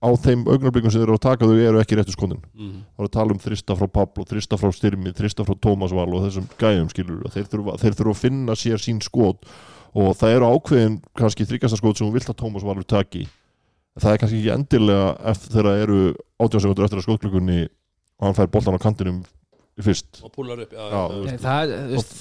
á 0.00 0.08
þeim 0.16 0.46
augnablikum 0.48 0.92
sem 0.92 1.02
þeir 1.02 1.10
eru 1.10 1.16
að 1.18 1.24
taka 1.26 1.48
þau 1.48 1.58
eru 1.60 1.80
ekki 1.80 1.98
réttu 1.98 2.14
skotin. 2.14 2.40
Mm, 2.56 2.76
þá 2.96 3.02
er 3.02 3.08
að 3.08 3.16
tala 3.16 3.34
um 3.34 3.40
þrista 3.42 3.76
frá 3.76 3.88
Pablo, 3.98 4.24
þrista 4.28 4.58
frá 4.60 4.72
Styrmi 4.72 5.12
þrista 5.16 5.44
frá 5.44 5.58
Tómas 5.60 5.92
Val 5.96 6.08
og 6.08 6.24
þessum 6.24 6.46
gæjum 6.60 6.88
skilur 6.92 7.26
þeir 7.34 7.50
þurfa, 7.52 7.76
þeir 7.82 7.98
þurfa 7.98 8.14
að 8.14 8.22
finna 8.22 8.56
sér 8.56 8.80
sín 8.80 9.02
skot 9.04 9.44
og 9.92 10.14
það 10.16 10.36
eru 10.36 10.48
ákveðin 10.54 10.96
kannski 11.18 11.46
þryggjasta 11.50 11.80
skot 11.80 12.00
sem 12.00 12.08
hún 12.08 12.16
vilt 12.16 12.32
að 12.32 12.38
Tómas 12.40 12.64
Valur 12.64 12.86
taki. 12.88 13.26
Það 14.00 14.14
er 14.14 14.22
kannski 14.22 14.40
ekki 14.40 14.54
endilega 14.54 15.10
eftir 15.32 15.52
þegar 15.56 15.68
það 15.68 15.84
eru 15.84 16.00
18 16.40 16.64
sekundur 16.64 16.86
eftir 16.86 17.00
að 17.00 17.06
skotklökunni 17.08 17.60
og 17.66 18.26
hann 18.28 18.38
fær 18.38 18.50
boltan 18.54 18.78
á 18.78 18.80
kantinum 18.80 19.20
fyrst 19.86 20.20
og 20.24 20.32
púlar 20.34 20.60
upp 20.64 20.72
já, 20.76 20.84
Já, 20.90 21.02
þú 21.10 21.20
veist. 21.24 21.42
það, 21.44 21.72
þú 21.74 21.84
og 21.84 21.90
veist, 21.96 22.14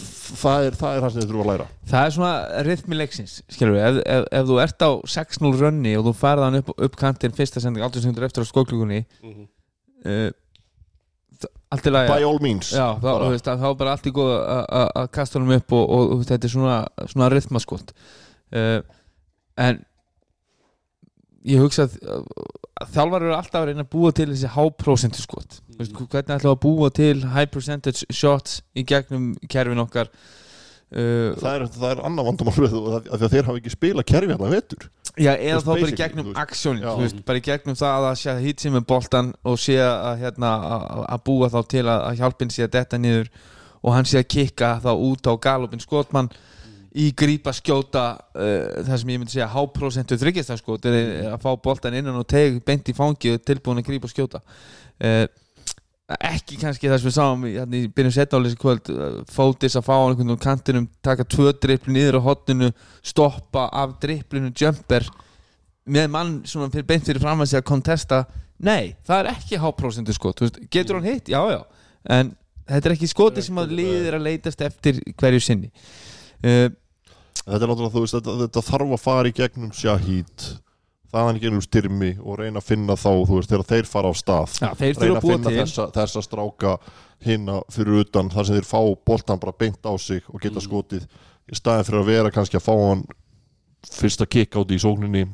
það 0.44 0.66
er 0.70 0.78
það 0.82 0.96
er 0.98 1.02
það 1.06 1.12
sem 1.14 1.22
þeir 1.22 1.30
þurfa 1.32 1.44
að 1.46 1.52
læra 1.52 1.68
það 1.94 2.06
er 2.10 2.16
svona 2.18 2.34
rithmi 2.70 3.00
leiksins 3.00 3.34
skilur 3.50 3.76
við, 3.78 3.86
ef, 3.88 4.02
ef, 4.18 4.28
ef 4.40 4.50
þú 4.50 4.60
ert 4.66 4.86
á 4.86 4.92
6-0 5.16 5.56
rönni 5.64 5.96
og 6.00 6.06
þú 6.10 6.14
færð 6.22 6.46
hann 6.48 6.60
upp, 6.62 6.70
upp 6.78 6.96
kantinn 7.00 7.36
fyrsta 7.38 7.64
sending 7.64 7.84
18 7.86 8.02
sekundur 8.06 8.28
eftir 8.30 8.44
á 8.44 8.52
skóklugunni 8.52 9.02
Mhm. 9.24 9.48
uh, 10.06 10.30
allt 11.72 11.86
í 11.86 11.92
lagi 11.94 12.10
by 12.10 12.24
all 12.26 12.40
means 12.42 12.72
Já, 12.74 12.96
þá, 12.98 13.02
Bara. 13.06 13.26
þú 13.26 13.34
veist, 13.36 13.48
að, 13.48 13.60
þá 13.62 13.68
er 13.70 13.76
bara 13.84 13.92
allt 13.94 14.08
í 14.10 14.12
góð 14.16 14.32
að- 14.40 14.66
að 14.80 14.88
að 15.04 15.12
kasta 15.14 15.40
honum 15.40 15.56
upp 15.60 15.72
og, 15.78 15.84
og, 15.90 16.12
og 16.16 16.24
þetta 16.26 16.46
er 16.50 16.54
svona, 16.56 16.78
svona 17.12 17.28
rithmaskot 17.30 17.94
uh, 18.58 18.82
en 19.58 19.86
ég 21.46 21.62
hugsa 21.62 21.86
að 21.88 22.26
þjálfar 22.94 23.26
eru 23.26 23.36
alltaf 23.36 23.62
að 23.62 23.68
reyna 23.72 23.84
að 23.86 23.92
búa 23.96 24.12
til 24.16 24.28
þessi 24.32 24.52
háprósentu 24.56 25.24
skot. 25.24 25.60
Mm. 25.80 25.88
hvernig 26.10 26.36
ætlum 26.36 26.44
við 26.44 26.52
að 26.56 26.62
búa 26.66 26.90
til 26.96 27.16
high 27.36 27.50
percentage 27.52 28.06
shots 28.12 28.62
í 28.76 28.84
gegnum 28.88 29.34
kerfin 29.52 29.84
okkar? 29.84 30.12
Uh, 30.90 31.36
það 31.38 31.52
er, 31.54 31.66
það 31.76 31.92
er 31.92 32.00
annar 32.08 32.26
vandamál 32.26 32.56
við 32.58 32.72
því 32.74 33.02
að 33.14 33.26
þeir 33.30 33.46
hafa 33.46 33.60
ekki 33.60 33.72
spila 33.76 34.04
kerfi 34.10 34.32
hérna 34.34 34.48
vettur 34.50 34.88
Já, 35.22 35.36
eða 35.36 35.60
þá 35.62 35.68
bara 35.70 35.90
í 35.92 35.98
gegnum 36.00 36.32
veist, 36.34 37.20
bara 37.28 37.38
í 37.38 37.44
gegnum 37.46 37.78
það 37.78 38.08
að 38.08 38.16
sé 38.24 38.34
hitt 38.42 38.64
sem 38.64 38.78
er 38.80 38.86
boltan 38.90 39.30
og 39.46 39.60
sé 39.62 39.76
að, 39.84 40.24
hérna, 40.24 40.50
að- 40.80 41.04
að 41.14 41.22
búa 41.30 41.50
þá 41.54 41.60
til 41.76 41.84
að, 41.86 42.00
að 42.08 42.18
hjálpin 42.24 42.54
sé 42.56 42.66
að 42.66 42.74
detta 42.80 42.98
niður 42.98 43.30
og 43.84 43.94
hann 43.94 44.10
sé 44.10 44.18
að 44.24 44.28
kikka 44.34 44.72
þá 44.82 44.90
út 44.96 45.30
á 45.30 45.34
galopin 45.46 45.84
skotmann 45.84 46.32
í 46.98 47.10
grípa 47.18 47.54
skjóta 47.54 48.06
uh, 48.18 48.80
það 48.88 48.96
sem 49.02 49.12
ég 49.14 49.22
myndi 49.22 49.36
segja 49.36 49.52
háprósentu 49.54 50.18
þryggjastafskot 50.18 50.88
er 50.90 50.98
að 51.36 51.44
fá 51.44 51.52
boltan 51.62 51.98
innan 52.00 52.18
og 52.18 52.26
teg 52.30 52.58
beint 52.66 52.90
í 52.90 52.96
fangi 52.98 53.36
og 53.36 53.44
tilbúin 53.46 53.82
að 53.82 53.92
grípa 53.92 54.10
skjóta. 54.10 54.42
Uh, 54.98 55.28
ekki 56.10 56.58
kannski 56.58 56.90
það 56.90 57.02
sem 57.02 57.10
við 57.10 57.16
sáum 57.20 57.46
í, 57.46 57.54
hérna, 57.54 57.78
í 57.78 57.90
byrjun 57.94 58.16
setnális 58.16 58.58
kvöld 58.58 58.90
uh, 58.90 59.20
fótis 59.30 59.78
að 59.78 59.86
fá 59.86 59.94
hann 59.94 60.16
einhvern 60.16 60.32
veginn 60.32 60.42
á 60.42 60.48
kantinum 60.48 60.88
taka 61.06 61.26
tvö 61.30 61.54
dripplu 61.62 61.94
niður 61.94 62.18
á 62.18 62.22
hotninu 62.26 62.72
stoppa 63.06 63.68
af 63.70 64.00
dripplinu 64.02 64.50
jumper 64.58 65.06
með 65.90 66.10
mann 66.14 66.36
sem 66.50 66.66
fyrir 66.74 66.90
beint 66.90 67.06
fyrir 67.06 67.22
fram 67.22 67.44
að 67.44 67.52
segja 67.52 67.62
að 67.62 67.70
kontesta 67.70 68.24
nei, 68.58 68.96
það 69.06 69.22
er 69.22 69.32
ekki 69.36 69.62
háprósentu 69.62 70.16
skot 70.18 70.42
getur 70.74 70.98
hann 70.98 71.12
hitt, 71.12 71.30
já 71.30 71.40
já. 71.54 71.62
En 72.10 72.34
þetta 72.66 72.90
er 72.90 72.96
ekki 72.96 73.10
skoti 73.10 73.46
sem 73.46 73.62
að 73.62 73.76
liðir 73.78 74.18
að 74.18 74.26
leitast 74.32 74.66
eftir 74.66 75.04
hverju 75.14 75.46
sinni 75.46 75.70
uh, 76.44 76.72
þetta 77.44 77.60
er 77.60 77.70
náttúrulega 77.70 77.94
þú 77.96 78.04
veist 78.06 78.18
þetta, 78.18 78.40
þetta 78.46 78.66
þarf 78.70 78.96
að 78.96 79.06
fara 79.06 79.30
í 79.32 79.38
gegnum 79.40 79.72
Shahid 79.76 80.50
þaðan 81.10 81.40
í 81.40 81.44
gegnum 81.44 81.64
styrmi 81.66 82.12
og 82.22 82.40
reyna 82.40 82.62
að 82.62 82.68
finna 82.68 82.98
þá 83.00 83.10
þú 83.26 83.40
veist 83.40 83.52
þegar 83.52 83.70
þeir 83.72 83.88
fara 83.90 84.12
á 84.12 84.14
stað. 84.18 84.58
Þeir 84.78 85.00
reyna 85.00 85.16
að 85.16 85.18
að 85.18 85.26
finna 85.26 85.54
þessa, 85.56 85.88
þessa 85.96 86.24
stráka 86.26 86.76
hinna 87.26 87.58
fyrir 87.74 88.04
utan 88.04 88.30
þar 88.32 88.48
sem 88.48 88.60
þeir 88.60 88.70
fá 88.70 88.82
boltan 89.10 89.42
bara 89.42 89.56
beint 89.58 89.90
á 89.90 89.94
sig 89.98 90.28
og 90.30 90.44
geta 90.44 90.62
skotið. 90.64 91.08
Í 91.50 91.58
staðin 91.58 91.88
fyrir 91.88 92.04
að 92.04 92.12
vera 92.12 92.34
kannski 92.34 92.60
að 92.60 92.68
fá 92.68 92.74
hann 92.78 93.04
fyrsta 93.90 94.28
kick 94.30 94.60
áti 94.60 94.78
í 94.78 94.84
sókninni 94.84 95.26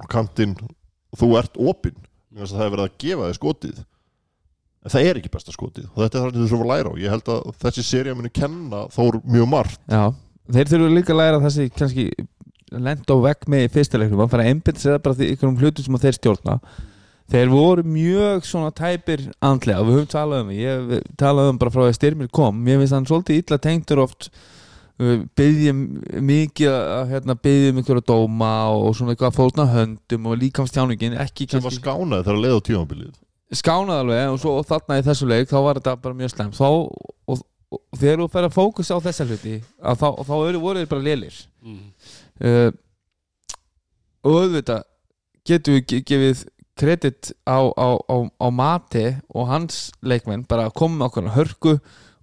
á 0.00 0.04
kantinn 0.08 0.56
og 0.56 1.20
þú 1.20 1.30
ert 1.42 1.60
opinn 1.60 2.00
að 2.38 2.54
það 2.54 2.64
er 2.64 2.74
verið 2.76 2.86
að 2.86 2.98
gefa 3.04 3.28
þér 3.28 3.38
skotið. 3.40 3.84
En 4.80 4.94
það 4.94 5.06
er 5.10 5.20
ekki 5.20 5.34
besta 5.34 5.52
skotið 5.52 5.90
og 5.90 6.00
þetta 6.00 6.16
er 6.16 6.22
það 6.22 6.30
sem 6.30 6.40
þú 6.40 6.48
þurfum 6.48 6.64
að 6.64 6.72
læra 6.72 6.94
á. 6.96 7.00
Ég 7.02 7.12
held 7.12 7.30
að 7.34 7.48
þessi 7.66 7.84
serið 7.84 8.16
muni 8.16 8.32
kenna 8.32 8.86
þór 8.94 9.20
mjög 9.28 9.50
margt. 9.52 9.82
Já, 9.90 10.04
þeir 10.54 10.70
þurfa 10.74 10.92
líka 10.94 11.14
að 11.14 11.20
læra 11.20 11.42
þessi 11.44 11.66
kannski 11.74 12.06
lenda 12.70 13.16
á 13.16 13.24
vegg 13.24 13.48
með 13.50 13.66
í 13.66 13.72
fyrsta 13.74 13.98
leiknum. 14.00 14.22
Að 14.24 14.32
fara 14.34 14.46
að 14.46 14.52
einbyrða 14.54 14.84
sér 14.84 15.02
bara 15.02 15.18
því 15.18 15.28
ykkur 15.34 15.50
um 15.50 15.58
hlutum 15.60 15.86
sem 15.86 16.00
þeir 16.04 16.16
stjórna. 16.18 16.56
Þeir 17.30 17.50
voru 17.52 17.84
mjög 17.86 18.46
svona 18.48 18.72
tæpir 18.74 19.28
andlega, 19.38 19.84
við 19.86 20.00
höfum 20.00 20.10
talað 20.10 20.40
um 20.42 20.48
það. 20.50 20.62
ég 20.64 21.10
talað 21.18 21.50
um 21.52 21.60
bara 21.60 21.70
frá 21.70 21.82
því 21.84 21.90
að 21.92 21.98
styrmir 22.00 22.30
kom. 22.34 22.56
Mér 22.66 22.80
finnst 22.80 22.96
hann 22.96 23.06
svolítið 23.06 23.42
illa 23.42 23.58
tengdur 23.62 24.02
oft. 24.02 24.30
Byggjum 25.38 25.84
mikið 26.26 26.74
að 26.74 27.12
hérna, 27.14 27.36
byggjum 27.38 28.00
að 28.00 28.08
dóma 28.10 28.50
og 28.74 28.90
svona 28.98 29.14
eitthvað 29.14 29.30
að 29.30 29.38
fórna 29.38 29.66
höndum 29.70 30.26
og 30.28 30.40
líkamstjáningin 30.42 31.16
ekki 31.22 31.46
sem 31.48 31.62
var 31.64 31.72
skánaði 31.72 32.26
þegar 32.26 32.36
að 32.36 32.44
leiða 32.44 32.58
á 32.58 32.66
tímabilið. 32.66 33.14
Skánað 33.50 34.02
alveg 34.04 34.34
og, 34.34 34.36
svo, 34.42 34.58
og 34.60 34.66
þarna 34.68 34.98
í 35.00 35.06
þessu 35.06 35.30
leik 35.30 35.48
þá 35.50 35.56
var 35.64 35.80
þetta 35.80 35.96
bara 36.02 36.18
mjög 36.18 36.34
slæm 36.34 36.52
þá, 36.54 36.66
og, 36.68 37.14
og 37.30 37.40
þegar 37.96 38.22
þú 38.24 38.28
fer 38.32 38.46
að 38.48 38.54
fókusa 38.56 38.96
á 38.98 39.04
þessa 39.04 39.26
hluti 39.28 39.56
þá, 39.80 40.08
þá 40.26 40.34
eru 40.48 40.62
voru 40.62 40.80
þeir 40.82 40.90
bara 40.90 41.06
lélir. 41.06 41.36
Mm. 41.62 41.82
uh, 42.44 42.70
og 44.26 44.38
auðvitað 44.42 44.82
getum 45.48 45.76
við 45.78 45.84
ge- 45.92 46.02
gefið 46.10 46.44
kredit 46.80 47.30
á, 47.44 47.60
á, 47.76 47.88
á, 48.08 48.16
á 48.40 48.46
mati 48.52 49.04
og 49.36 49.48
hans 49.50 49.90
leikmenn 50.02 50.46
bara 50.48 50.68
að 50.68 50.76
koma 50.80 51.08
okkur 51.08 51.28
að 51.28 51.36
hörku 51.36 51.74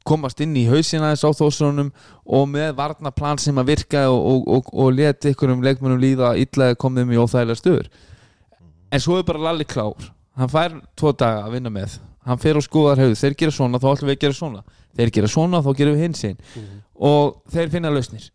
komast 0.07 0.39
inn 0.41 0.55
í 0.57 0.63
hausina 0.69 1.11
þess 1.11 1.27
á 1.27 1.31
þósunum 1.41 1.89
og 2.25 2.45
með 2.49 2.75
varnaplan 2.77 3.41
sem 3.43 3.57
að 3.59 3.73
virka 3.73 4.05
og, 4.09 4.19
og, 4.31 4.45
og, 4.55 4.69
og 4.73 4.93
leti 4.95 5.33
ykkur 5.33 5.51
um 5.53 5.63
leikmennum 5.65 5.99
líða 6.01 6.31
illa 6.39 6.69
eða 6.71 6.79
komið 6.79 7.03
um 7.07 7.11
í 7.11 7.19
óþægilega 7.19 7.59
stöður. 7.59 7.89
En 8.91 9.03
svo 9.03 9.17
er 9.19 9.25
bara 9.27 9.49
Lalli 9.49 9.67
klár. 9.67 10.07
Hann 10.39 10.49
fær 10.53 10.77
tvo 10.95 11.11
daga 11.17 11.43
að 11.43 11.57
vinna 11.57 11.73
með 11.75 11.97
hann 12.27 12.41
fer 12.41 12.59
og 12.59 12.65
skoðar 12.65 13.01
höfðu, 13.03 13.19
þeir 13.19 13.37
gera 13.41 13.55
svona 13.55 13.79
þá 13.81 13.87
ætlum 13.93 14.11
við 14.11 14.17
að 14.17 14.23
gera 14.25 14.37
svona. 14.37 14.63
Þeir 14.97 15.13
gera 15.17 15.29
svona 15.31 15.61
þá 15.63 15.69
gerum 15.77 15.95
við 15.95 16.03
hins 16.07 16.25
einn 16.27 16.41
og 16.97 17.37
þeir 17.53 17.71
finna 17.73 17.93
lausnir. 17.93 18.31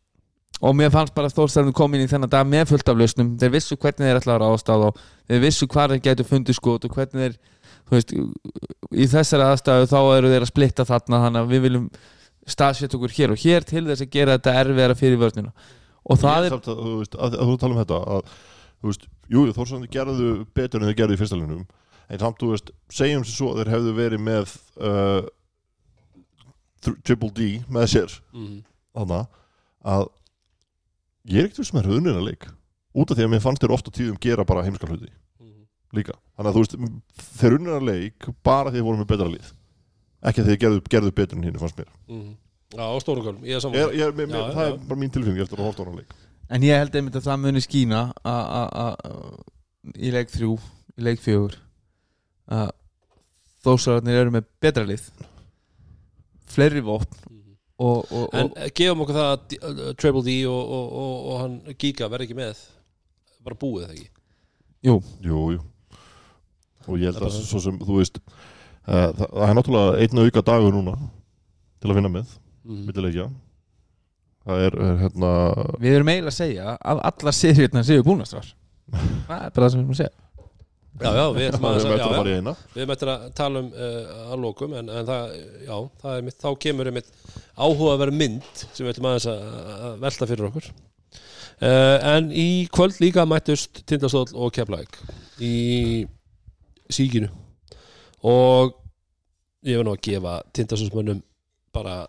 Og 0.62 0.76
mér 0.78 0.92
fannst 0.94 1.14
bara 1.16 1.30
Þórstæðan 1.32 1.74
komin 1.74 2.04
í 2.04 2.06
þennan 2.06 2.30
dag 2.30 2.46
með 2.46 2.68
fullt 2.70 2.90
af 2.92 2.98
lausnum. 3.00 3.32
Þeir 3.40 3.50
vissu 3.56 3.76
hvernig 3.76 4.06
þeir 4.06 4.20
ætla 4.20 4.36
að 4.36 4.44
ráðast 4.44 4.70
á 4.70 4.76
þá. 4.78 5.00
Þeir 5.26 5.40
vissu 5.42 5.66
hvar 5.66 5.90
þeir 5.90 6.02
getur 6.04 6.28
fundið 6.28 6.58
skot 6.58 6.86
og 6.86 6.94
hvernig 6.94 7.24
þeir 7.24 7.34
veist, 7.90 8.14
í 8.94 9.08
þessari 9.10 9.48
aðstæðu 9.48 9.88
þá 9.90 9.98
eru 10.04 10.30
þeir 10.30 10.46
að 10.46 10.52
splitta 10.52 10.86
þarna 10.86 11.22
þannig 11.24 11.42
að 11.42 11.50
við 11.50 11.64
viljum 11.66 11.88
staðsetja 12.52 12.98
okkur 12.98 13.16
hér 13.16 13.34
og 13.34 13.42
hér 13.42 13.66
til 13.66 13.84
þess 13.88 14.04
að 14.04 14.14
gera 14.14 14.38
þetta 14.38 14.54
erfiðara 14.62 14.98
fyrir 14.98 15.20
vörnina. 15.20 15.52
Og 16.02 16.18
það 16.22 16.48
er 16.48 16.56
að, 16.56 16.70
að, 17.18 17.36
um 17.42 17.76
þetta 17.80 18.00
að, 18.16 18.32
jú, 19.30 19.44
Þórsandi 19.58 19.90
gerðu 19.90 20.32
betur 20.54 20.82
en 20.82 20.90
þeir 20.90 20.98
gerðu 21.02 21.18
í 21.18 21.22
fyrsta 21.24 21.38
linum 21.38 21.66
en 22.08 22.18
samt, 22.22 22.38
þú 22.42 22.50
veist, 22.52 22.72
segjum 22.92 23.22
sér 23.24 23.36
svo 23.36 23.52
að 23.52 23.60
þeir 23.62 23.70
hefðu 23.74 23.92
verið 23.98 24.20
með 24.26 24.56
uh, 24.80 25.22
Triple 27.06 27.30
D 27.36 27.46
með 27.70 27.86
sér. 27.92 28.16
Mm. 28.34 28.58
þannig 28.96 29.26
að 29.92 30.04
ég 31.32 31.38
er 31.38 31.46
ekkert 31.48 31.60
við 31.62 31.68
sem 31.70 31.78
er 31.80 31.88
höfðunina 31.90 32.22
leik. 32.26 32.46
Út 32.92 33.10
af 33.12 33.16
því 33.16 33.24
að 33.26 33.30
mér 33.32 33.42
fannst 33.44 33.62
þeir 33.64 33.72
ofta 33.76 33.92
tíðum 33.94 34.18
gera 34.20 34.44
bara 34.44 34.64
heimskal 34.66 34.90
hluti. 34.90 35.08
Mm. 35.40 35.64
líka, 35.96 36.16
þannig 36.36 36.50
að 36.50 36.56
þú 36.58 36.64
veist 36.64 36.76
þeir 37.40 37.56
unnina 37.58 37.80
leik 37.86 38.28
bara 38.44 38.70
því 38.72 38.80
þeir 38.80 38.86
voru 38.88 39.00
með 39.02 39.10
betra 39.14 39.30
lið. 39.32 39.52
Ekki 40.22 40.42
að 40.42 40.50
þeir 40.52 40.60
gerðu, 40.64 40.82
gerðu 40.92 41.14
betur 41.18 41.38
en 41.38 41.46
hinn 41.48 41.58
fannst 41.62 41.78
mér. 41.80 41.88
Mm. 42.10 42.34
Já, 42.72 42.84
á 42.88 42.96
stóru 43.04 43.20
gölum, 43.26 43.42
ég 43.44 43.58
er 43.58 43.60
saman 43.62 43.76
ég, 43.78 43.96
ég, 44.00 44.12
mér, 44.16 44.30
Já, 44.32 44.44
það 44.56 44.62
já. 44.64 44.68
er 44.72 44.76
bara 44.88 45.00
mín 45.02 45.10
tilfinning 45.12 45.42
eftir 45.44 45.58
að 45.60 45.66
horta 45.68 45.82
á 45.82 45.86
hana 45.86 45.98
leik. 46.02 46.14
En 46.52 46.62
ég 46.64 46.78
held 46.80 46.94
einmitt 46.96 47.16
að 47.18 47.26
það 47.26 47.40
muni 47.42 47.60
skína 47.64 47.98
a- 48.24 48.46
a- 48.60 48.70
a- 48.84 49.92
í 49.98 50.12
leik 50.14 50.30
þrjú 50.32 50.54
í 50.96 51.04
leik 51.04 51.20
fjögur 51.20 51.58
að 52.50 52.72
þósararnir 53.62 54.20
eru 54.22 54.34
með 54.34 54.48
betra 54.62 54.86
lið. 54.88 55.04
Fleiri 56.52 56.82
vopn 56.84 57.20
og, 57.82 58.06
og, 58.12 58.24
En 58.36 58.50
og 58.50 58.58
eh, 58.60 58.70
gefum 58.76 59.02
okkur 59.04 59.16
það 59.16 59.28
að 59.30 59.44
D- 59.50 59.58
uh, 59.62 59.92
Triple 59.98 60.22
D 60.26 60.34
og, 60.46 60.60
og, 60.60 60.88
og, 61.02 61.12
og 61.32 61.38
hann 61.40 61.76
Giga 61.80 62.08
verði 62.12 62.28
ekki 62.28 62.38
með? 62.38 62.64
Bara 63.42 63.58
búið 63.58 63.86
það 63.86 63.94
ekki? 63.96 64.08
Jú, 64.86 64.96
Jú, 65.24 65.44
jú. 65.56 65.62
Og 66.90 66.98
ég 66.98 67.08
held 67.08 67.20
er 67.20 67.28
að 67.28 67.38
svo 67.46 67.62
sem, 67.62 67.78
þú 67.78 67.98
veist 68.00 68.18
uh, 68.18 69.10
það, 69.14 69.24
það 69.24 69.46
er 69.48 69.56
náttúrulega 69.58 70.04
einn 70.04 70.22
auka 70.24 70.44
dagur 70.46 70.74
núna 70.74 70.96
til 71.82 71.90
að 71.90 71.98
vinna 71.98 72.12
með, 72.12 72.36
mm. 72.66 72.84
millilegja 72.88 73.30
Það 74.42 74.64
er, 74.66 74.76
er 74.82 74.96
hérna 75.04 75.28
við 75.78 75.96
erum 75.96 76.08
eiginlega 76.10 76.32
að 76.32 76.38
segja 76.40 76.72
að 76.74 77.00
alla 77.12 77.34
seriðna 77.38 77.84
séu 77.86 78.02
búnastrar 78.06 78.48
það 79.28 79.36
er 79.38 79.52
bara 79.54 79.68
það 79.68 79.68
sem 79.70 79.78
við 79.78 79.84
erum 79.84 79.94
að 79.94 80.00
segja 80.00 80.14
Já, 81.02 81.10
já, 81.18 81.24
við 81.34 81.48
ætlum 81.48 81.66
að, 81.68 81.78
að 81.82 81.98
já, 81.98 82.04
fara 82.12 82.30
í 82.30 82.36
eina. 82.38 82.54
Við 82.72 82.82
erum 82.84 82.94
eftir 82.94 83.10
að 83.12 83.26
tala 83.38 83.62
um 83.62 83.68
uh, 83.72 84.12
að 84.22 84.42
lokum 84.44 84.76
en, 84.78 84.90
en 84.92 85.08
það, 85.08 85.34
já, 85.66 85.74
það 86.02 86.16
er 86.16 86.24
mitt, 86.28 86.38
þá 86.42 86.48
kemur 86.64 86.90
einmitt 86.90 87.10
áhuga 87.56 87.92
að 87.92 88.02
vera 88.04 88.16
mynd 88.22 88.62
sem 88.62 88.84
við 88.84 88.92
ætlum 88.92 89.08
aðeins 89.10 89.28
að, 89.32 89.44
að 89.88 89.96
velta 90.06 90.28
fyrir 90.30 90.48
okkur. 90.50 90.68
Uh, 91.62 91.96
en 92.14 92.30
í 92.34 92.46
kvöld 92.74 92.98
líka 93.02 93.26
mættust 93.28 93.84
Tindastóll 93.86 94.32
og 94.34 94.50
Keflæk 94.54 94.96
í 95.42 95.56
síkinu 96.90 97.28
og 98.26 98.72
ég 99.62 99.78
verð 99.78 99.86
nú 99.86 99.94
að 99.94 100.02
gefa 100.08 100.40
Tindastólsmönnum 100.56 101.22
bara 101.74 102.00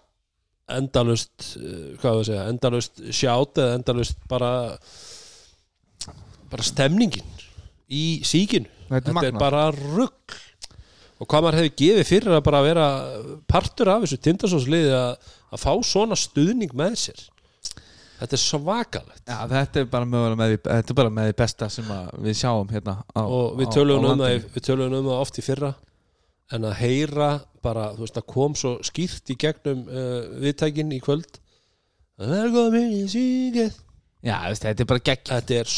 endalust 0.73 1.53
uh, 1.59 1.93
hvað 2.01 2.21
að 2.23 2.27
segja, 2.31 2.47
endalust 2.49 3.03
sjátt 3.13 3.61
eða 3.61 3.77
endalust 3.77 4.25
bara 4.31 4.53
bara 6.49 6.65
stemningin 6.65 7.29
í 7.93 8.23
síkinu 8.25 8.72
Þetta 8.89 8.99
er 8.99 9.17
þetta 9.17 9.29
er 9.31 9.37
bara 9.41 9.67
rugg 9.75 10.37
og 11.23 11.29
hvað 11.29 11.45
maður 11.45 11.59
hefði 11.61 11.73
gefið 11.79 12.09
fyrir 12.09 12.35
að 12.35 12.41
bara 12.47 12.63
vera 12.65 12.87
partur 13.49 13.91
af 13.93 14.03
þessu 14.03 14.19
tindasósliði 14.25 14.91
að, 14.97 15.29
að 15.53 15.61
fá 15.63 15.71
svona 15.87 16.17
stuðning 16.19 16.73
með 16.77 16.97
sér? 17.05 17.21
Þetta 18.23 18.37
er 18.37 18.41
svakalegt. 18.41 19.23
Já, 19.27 19.37
þetta 19.51 19.81
er 19.81 19.87
bara 19.91 20.07
mögulega 20.07 20.39
með 20.39 20.51
því, 20.53 20.59
er 21.31 21.37
besta 21.39 21.67
sem 21.73 21.89
að 21.91 22.11
við 22.23 22.37
sjáum 22.39 22.69
hérna 22.71 22.97
á, 23.03 23.21
og 23.23 23.57
við 23.59 23.67
á- 23.67 23.73
töluðum 23.75 24.05
um, 24.13 24.21
það, 24.23 24.35
um 25.01 25.09
það 25.09 25.23
oft 25.25 25.39
í 25.39 25.45
fyrra 25.45 25.71
en 26.53 26.67
að 26.69 26.75
heyra 26.83 27.29
bara, 27.63 27.87
þú 27.95 28.03
veist, 28.05 28.17
það 28.19 28.27
kom 28.35 28.55
svo 28.59 28.73
skýrt 28.85 29.31
í 29.33 29.37
gegnum 29.43 29.81
uh, 29.87 30.19
viðtækin 30.43 30.93
í 30.95 31.01
kvöld. 31.03 31.39
Velkomin 32.21 32.93
í 32.99 33.03
síkið 33.11 33.79
Já, 34.23 34.37
veist, 34.47 34.63
þetta 34.63 34.83
er 34.85 34.87
bara 34.87 35.01
gegn 35.03 35.25
þetta 35.27 35.55
er 35.59 35.71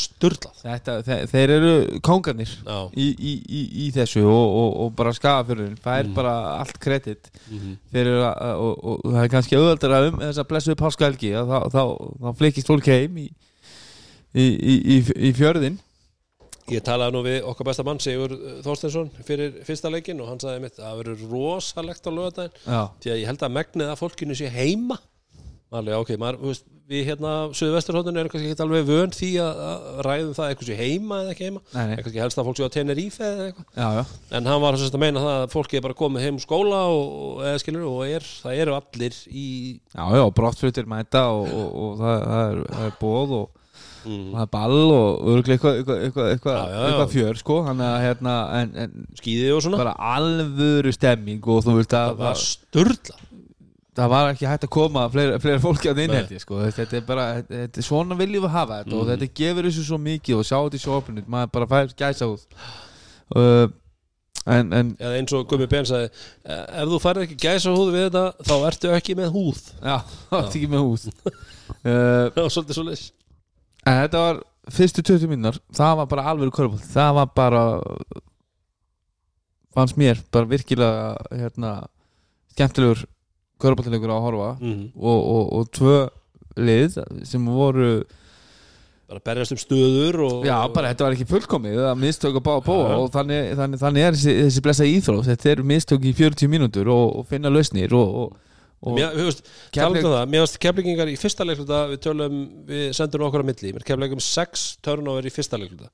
þetta, 0.62 0.96
þe 1.08 1.16
þeir 1.32 1.54
eru 1.56 1.72
kongarnir 2.06 2.52
í, 2.93 3.08
í, 3.10 3.32
í, 3.50 3.62
í 3.86 3.88
þessu 3.96 4.22
og, 4.22 4.50
og, 4.60 4.76
og 4.84 4.91
bara 5.00 5.14
skafafjörðin 5.18 5.80
það 5.82 5.98
er 6.02 6.06
Mm. 6.06 6.14
bara 6.14 6.34
allt 6.60 6.78
kredit. 6.84 7.32
Mm 7.50 7.72
þeir 7.96 8.04
eru 8.12 8.22
að, 8.28 8.60
og, 8.68 8.76
og, 8.91 9.02
það 9.16 9.24
er 9.24 9.32
kannski 9.34 9.58
auðvöldar 9.58 9.96
um 10.12 10.20
þess 10.22 10.43
að 10.43 10.50
blessuðu 10.52 10.78
páskahelgi 10.84 11.34
að 11.39 11.50
þá, 11.56 11.58
þá, 11.74 11.82
þá 12.22 12.30
flikist 12.43 12.70
fólk 12.70 12.91
heim 12.93 13.18
í, 13.18 13.26
í, 14.36 14.46
í, 14.46 14.76
í, 14.93 15.00
í 15.30 15.34
fjörðin 15.34 15.82
Ég 16.70 16.82
talaði 16.82 17.14
nú 17.14 17.20
við 17.26 17.43
okkar 17.46 17.68
besta 17.68 17.84
mann 17.86 18.00
Sigur 18.02 18.32
Þorsteinsson 18.66 19.12
fyrir 19.26 19.60
fyrsta 19.68 19.89
leikin 19.93 20.22
og 20.22 20.32
hann 20.32 20.39
sagði 20.41 20.64
mitt 20.64 20.80
að 20.80 20.86
það 20.88 21.02
verður 21.02 21.26
rosalegt 21.34 22.08
á 22.10 22.12
Já, 22.66 22.80
því 23.02 23.12
að 23.14 23.20
ég 23.22 23.28
held 23.30 23.43
að 23.46 23.54
megnið 23.58 23.91
að 23.91 24.00
fólkinu 24.02 24.38
sé 24.38 24.50
heima 24.50 24.98
Alveg, 25.74 25.97
ok, 25.97 26.11
maður, 26.22 26.41
veist, 26.45 26.68
við 26.86 27.07
hérna 27.09 27.32
Suðvesturhóttinu 27.57 28.22
erum 28.22 28.30
kannski 28.30 28.51
ekki 28.51 28.61
alveg 28.61 28.86
vön 28.86 29.13
því 29.16 29.30
að, 29.41 29.61
ræðum 30.05 30.36
það 30.38 30.51
eitthvað 30.51 30.70
sé 30.70 30.78
heima 30.78 31.18
eða 31.24 31.34
ekki 31.34 31.47
heima. 31.49 31.61
Kannski 31.74 32.22
helst 32.22 32.39
að 32.41 32.49
fólk 32.49 32.59
sé 32.59 32.70
á 32.70 32.76
Tenerife 32.76 33.26
eða 33.26 33.47
eitthvað. 33.49 34.13
En 34.38 34.49
hann 34.51 34.61
var 34.61 34.78
að 34.78 34.99
meina 35.01 35.24
það 35.26 35.41
að 35.41 35.55
fólki 35.55 35.80
er 35.80 35.86
bara 35.88 35.97
komið 35.97 36.28
heim 36.28 36.38
úr 36.38 36.45
skóla 36.45 36.84
og, 36.93 37.43
skilur, 37.63 37.89
og 37.89 38.05
er, 38.05 38.30
það 38.45 38.61
eru 38.61 38.78
allir 38.78 39.20
í 39.34 39.49
Já, 39.82 40.05
já, 40.13 40.24
brottflutir 40.38 40.89
mæta 40.93 41.28
og, 41.34 41.49
og, 41.49 41.76
og 41.82 42.01
það, 42.03 42.26
það, 42.30 42.45
er, 42.45 42.63
það 42.78 42.89
er 42.91 42.97
bóð 43.01 43.38
og, 43.41 43.61
og 44.05 44.32
það 44.38 44.41
er 44.45 44.51
ball 44.53 44.80
og 44.86 45.30
örgulega 45.34 45.55
eitthvað, 45.57 45.78
eitthvað, 45.82 46.01
eitthvað, 46.05 46.34
eitthvað, 46.36 46.59
já, 46.61 46.76
já. 46.76 46.82
eitthvað 46.91 47.13
fjör 47.18 47.41
sko, 47.41 47.61
þannig 47.72 47.89
að 47.89 48.03
hérna 48.05 48.39
en, 48.61 48.76
en 48.86 49.13
skýði 49.18 49.53
og 49.57 49.66
svona. 49.66 49.82
bara 49.82 49.97
alvöru 50.13 50.93
stemming 50.93 51.49
og 51.49 51.66
þú 51.66 51.80
veist 51.80 51.97
að 51.97 52.11
það 52.11 52.22
var 52.22 52.36
það, 52.36 52.43
sturla 52.53 53.24
það 53.96 54.12
var 54.12 54.30
ekki 54.34 54.50
hægt 54.50 54.68
að 54.68 54.72
koma 54.76 55.06
fleira, 55.14 55.39
fleira 55.43 55.62
fólki 55.64 55.89
að 55.91 56.00
Nei. 56.00 56.04
innheldi 56.10 56.41
sko. 56.41 56.60
þetta 56.76 57.00
er 57.00 57.06
bara, 57.08 57.26
þetta, 57.48 57.80
er 57.82 57.88
svona 57.88 58.18
viljum 58.20 58.46
við 58.46 58.54
hafa 58.56 58.82
þetta 58.82 59.00
og 59.00 59.10
þetta 59.12 59.32
gefur 59.39 59.70
þessu 59.70 59.86
svo 59.88 60.00
mikið 60.04 60.41
og 60.41 60.48
sjá 60.50 60.58
þetta 60.58 60.80
í 60.80 60.84
sjófinu, 60.86 61.26
maður 61.36 61.52
bara 61.56 61.70
fær 61.72 61.93
gæsa 62.04 62.30
út 62.34 62.58
uh, 63.36 63.68
en, 64.46 64.74
en 64.78 64.91
eða 65.00 65.20
eins 65.20 65.36
og 65.38 65.46
Gummi 65.50 65.68
Ben 65.72 65.88
sagði 65.89 66.10
"Eh, 66.12 66.66
ef 66.82 66.91
þú 66.91 67.00
færð 67.02 67.24
ekki 67.26 67.39
gæsa 67.46 67.74
húð 67.76 67.93
við 67.96 68.08
þetta 68.10 68.26
þá 68.46 68.56
ertu 68.70 68.91
ekki 68.93 69.16
með 69.18 69.32
húð. 69.38 69.62
Já, 69.80 69.96
það 70.30 70.41
er 70.41 70.50
ekki 70.50 70.72
með 70.74 70.84
uh, 70.91 71.06
það 71.86 72.41
var 72.43 72.54
svolítið 72.58 72.80
svo 72.80 72.88
leys 72.89 73.06
En 73.86 74.00
þetta 74.02 74.22
var 74.22 74.43
fyrstu 74.74 75.04
20 75.06 75.30
minnar 75.30 75.58
Það 75.78 75.98
var 76.00 76.08
bara 76.10 76.24
alveg 76.32 76.54
körfald 76.58 76.86
Það 76.89 77.12
var 77.20 77.28
bara 77.38 77.64
fannst 79.76 79.98
mér 80.00 80.22
bara 80.34 80.50
virkilega 80.50 81.12
hérna, 81.36 81.74
skemmtilegur 82.56 83.04
körfaldleikur 83.62 84.14
að 84.14 84.24
horfa. 84.28 84.51
Mm. 84.62 84.86
og, 84.99 85.20
og, 85.36 85.49
og 85.60 85.74
tvö 85.76 85.97
lið 86.56 87.01
sem 87.28 87.49
voru 87.51 87.89
bara 89.06 89.22
berjast 89.22 89.53
um 89.53 89.60
stöður 89.62 90.22
og 90.26 90.47
já 90.47 90.56
bara 90.74 90.93
þetta 90.93 91.06
var 91.06 91.16
ekki 91.16 91.28
fullkomið 91.30 91.76
það 91.78 91.99
mistök 92.01 92.39
að 92.39 92.45
bá 92.47 92.53
að 92.56 92.64
búa 92.66 92.95
og 92.95 93.12
þannig, 93.14 93.51
þannig, 93.60 93.82
þannig 93.84 94.06
er 94.08 94.18
þessi, 94.18 94.34
þessi 94.39 94.64
blessa 94.66 94.88
íþrótt. 94.89 95.28
Þetta 95.30 95.51
eru 95.51 95.68
mistök 95.74 96.08
í 96.10 96.16
40 96.18 96.51
mínútur 96.51 96.89
og, 96.93 97.22
finna 97.30 97.53
lausnir 97.53 97.93
og, 97.95 98.41
Mér, 98.86 99.16
um 99.18 100.30
mér 100.30 100.43
varst 100.43 100.60
keflingingar 100.62 101.10
í 101.10 101.16
fyrsta 101.18 101.45
leikluta 101.47 101.86
við 101.89 102.01
tölum, 102.03 102.36
við 102.68 102.91
sendum 102.93 103.24
okkur 103.26 103.41
á 103.41 103.47
milli. 103.47 103.72
Mér 103.74 103.86
keflingum 103.88 104.22
6 104.22 104.66
turnover 104.86 105.26
í 105.26 105.32
fyrsta 105.34 105.58
leikluta 105.58 105.89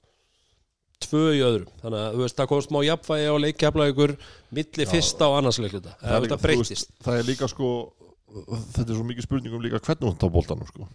tvö 1.05 1.23
í 1.35 1.41
öðrum. 1.45 1.69
Þannig 1.81 1.99
að 2.05 2.15
þú 2.17 2.21
veist, 2.25 2.37
það 2.39 2.49
kom 2.51 2.61
smá 2.65 2.79
jafnvægi 2.87 3.29
á 3.31 3.35
leik 3.43 3.57
keflavíkur 3.61 4.13
milli 4.57 4.87
fyrsta 4.91 5.27
og 5.31 5.37
annars 5.39 5.59
leikluta. 5.63 5.95
Það 6.01 6.11
er 6.11 6.21
það, 6.21 6.29
það 6.35 6.43
breytist. 6.47 6.91
það 7.05 7.19
er 7.21 7.27
líka 7.31 7.47
sko 7.51 7.71
þetta 8.31 8.85
er 8.87 8.95
svo 8.99 9.07
mikið 9.09 9.25
spurningum 9.27 9.63
líka 9.65 9.79
hvernig 9.83 10.07
hún 10.07 10.19
tá 10.21 10.29
boltanum 10.31 10.67
sko. 10.69 10.85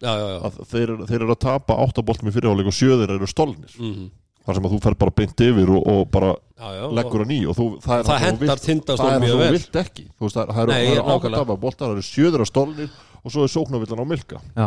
já, 0.00 0.10
já, 0.16 0.26
já. 0.32 0.38
að 0.48 0.56
þeir, 0.72 0.94
þeir 1.06 1.20
eru 1.22 1.34
að 1.36 1.42
tapa 1.44 1.76
áttaboltum 1.84 2.30
í 2.30 2.32
fyrirháleik 2.34 2.66
og 2.72 2.74
sjöðir 2.74 3.12
eru 3.18 3.28
stolnir. 3.30 3.76
Mm 3.78 4.08
þar 4.40 4.56
sem 4.56 4.64
að 4.66 4.72
þú 4.72 4.78
fer 4.82 4.94
bara 4.96 5.12
beint 5.14 5.42
yfir 5.44 5.68
og, 5.70 5.82
og 5.86 5.98
bara 6.10 6.30
já, 6.32 6.68
já 6.80 6.84
leggur 6.96 7.20
hann 7.22 7.32
í 7.36 7.42
og 7.46 7.54
þú, 7.58 7.64
það 7.84 7.98
er 8.00 8.06
það 8.08 8.22
hendar 8.24 8.40
vilt- 8.48 8.64
tindastól 8.64 8.96
það 9.04 9.10
er 9.10 9.12
það 9.12 9.24
mjög 9.26 9.36
vel. 9.38 9.50
þú 9.50 9.56
vilt 9.58 9.76
ekki. 9.82 10.04
Þú 10.16 10.24
veist, 10.24 10.38
það, 10.38 10.60
eru, 10.62 10.72
það 10.72 10.80
eru 10.80 11.02
nákvæmlega. 11.04 11.42
ákvæmda 11.44 11.56
boltar, 11.60 11.84
það 11.90 11.92
eru 12.00 12.06
sjöður 12.08 12.40
að 12.46 12.48
stolnir 12.50 12.94
og 13.20 13.34
svo 13.34 13.44
er 13.44 13.52
sóknarvillan 13.52 14.00
á 14.00 14.06
milka. 14.10 14.40
Já, 14.56 14.66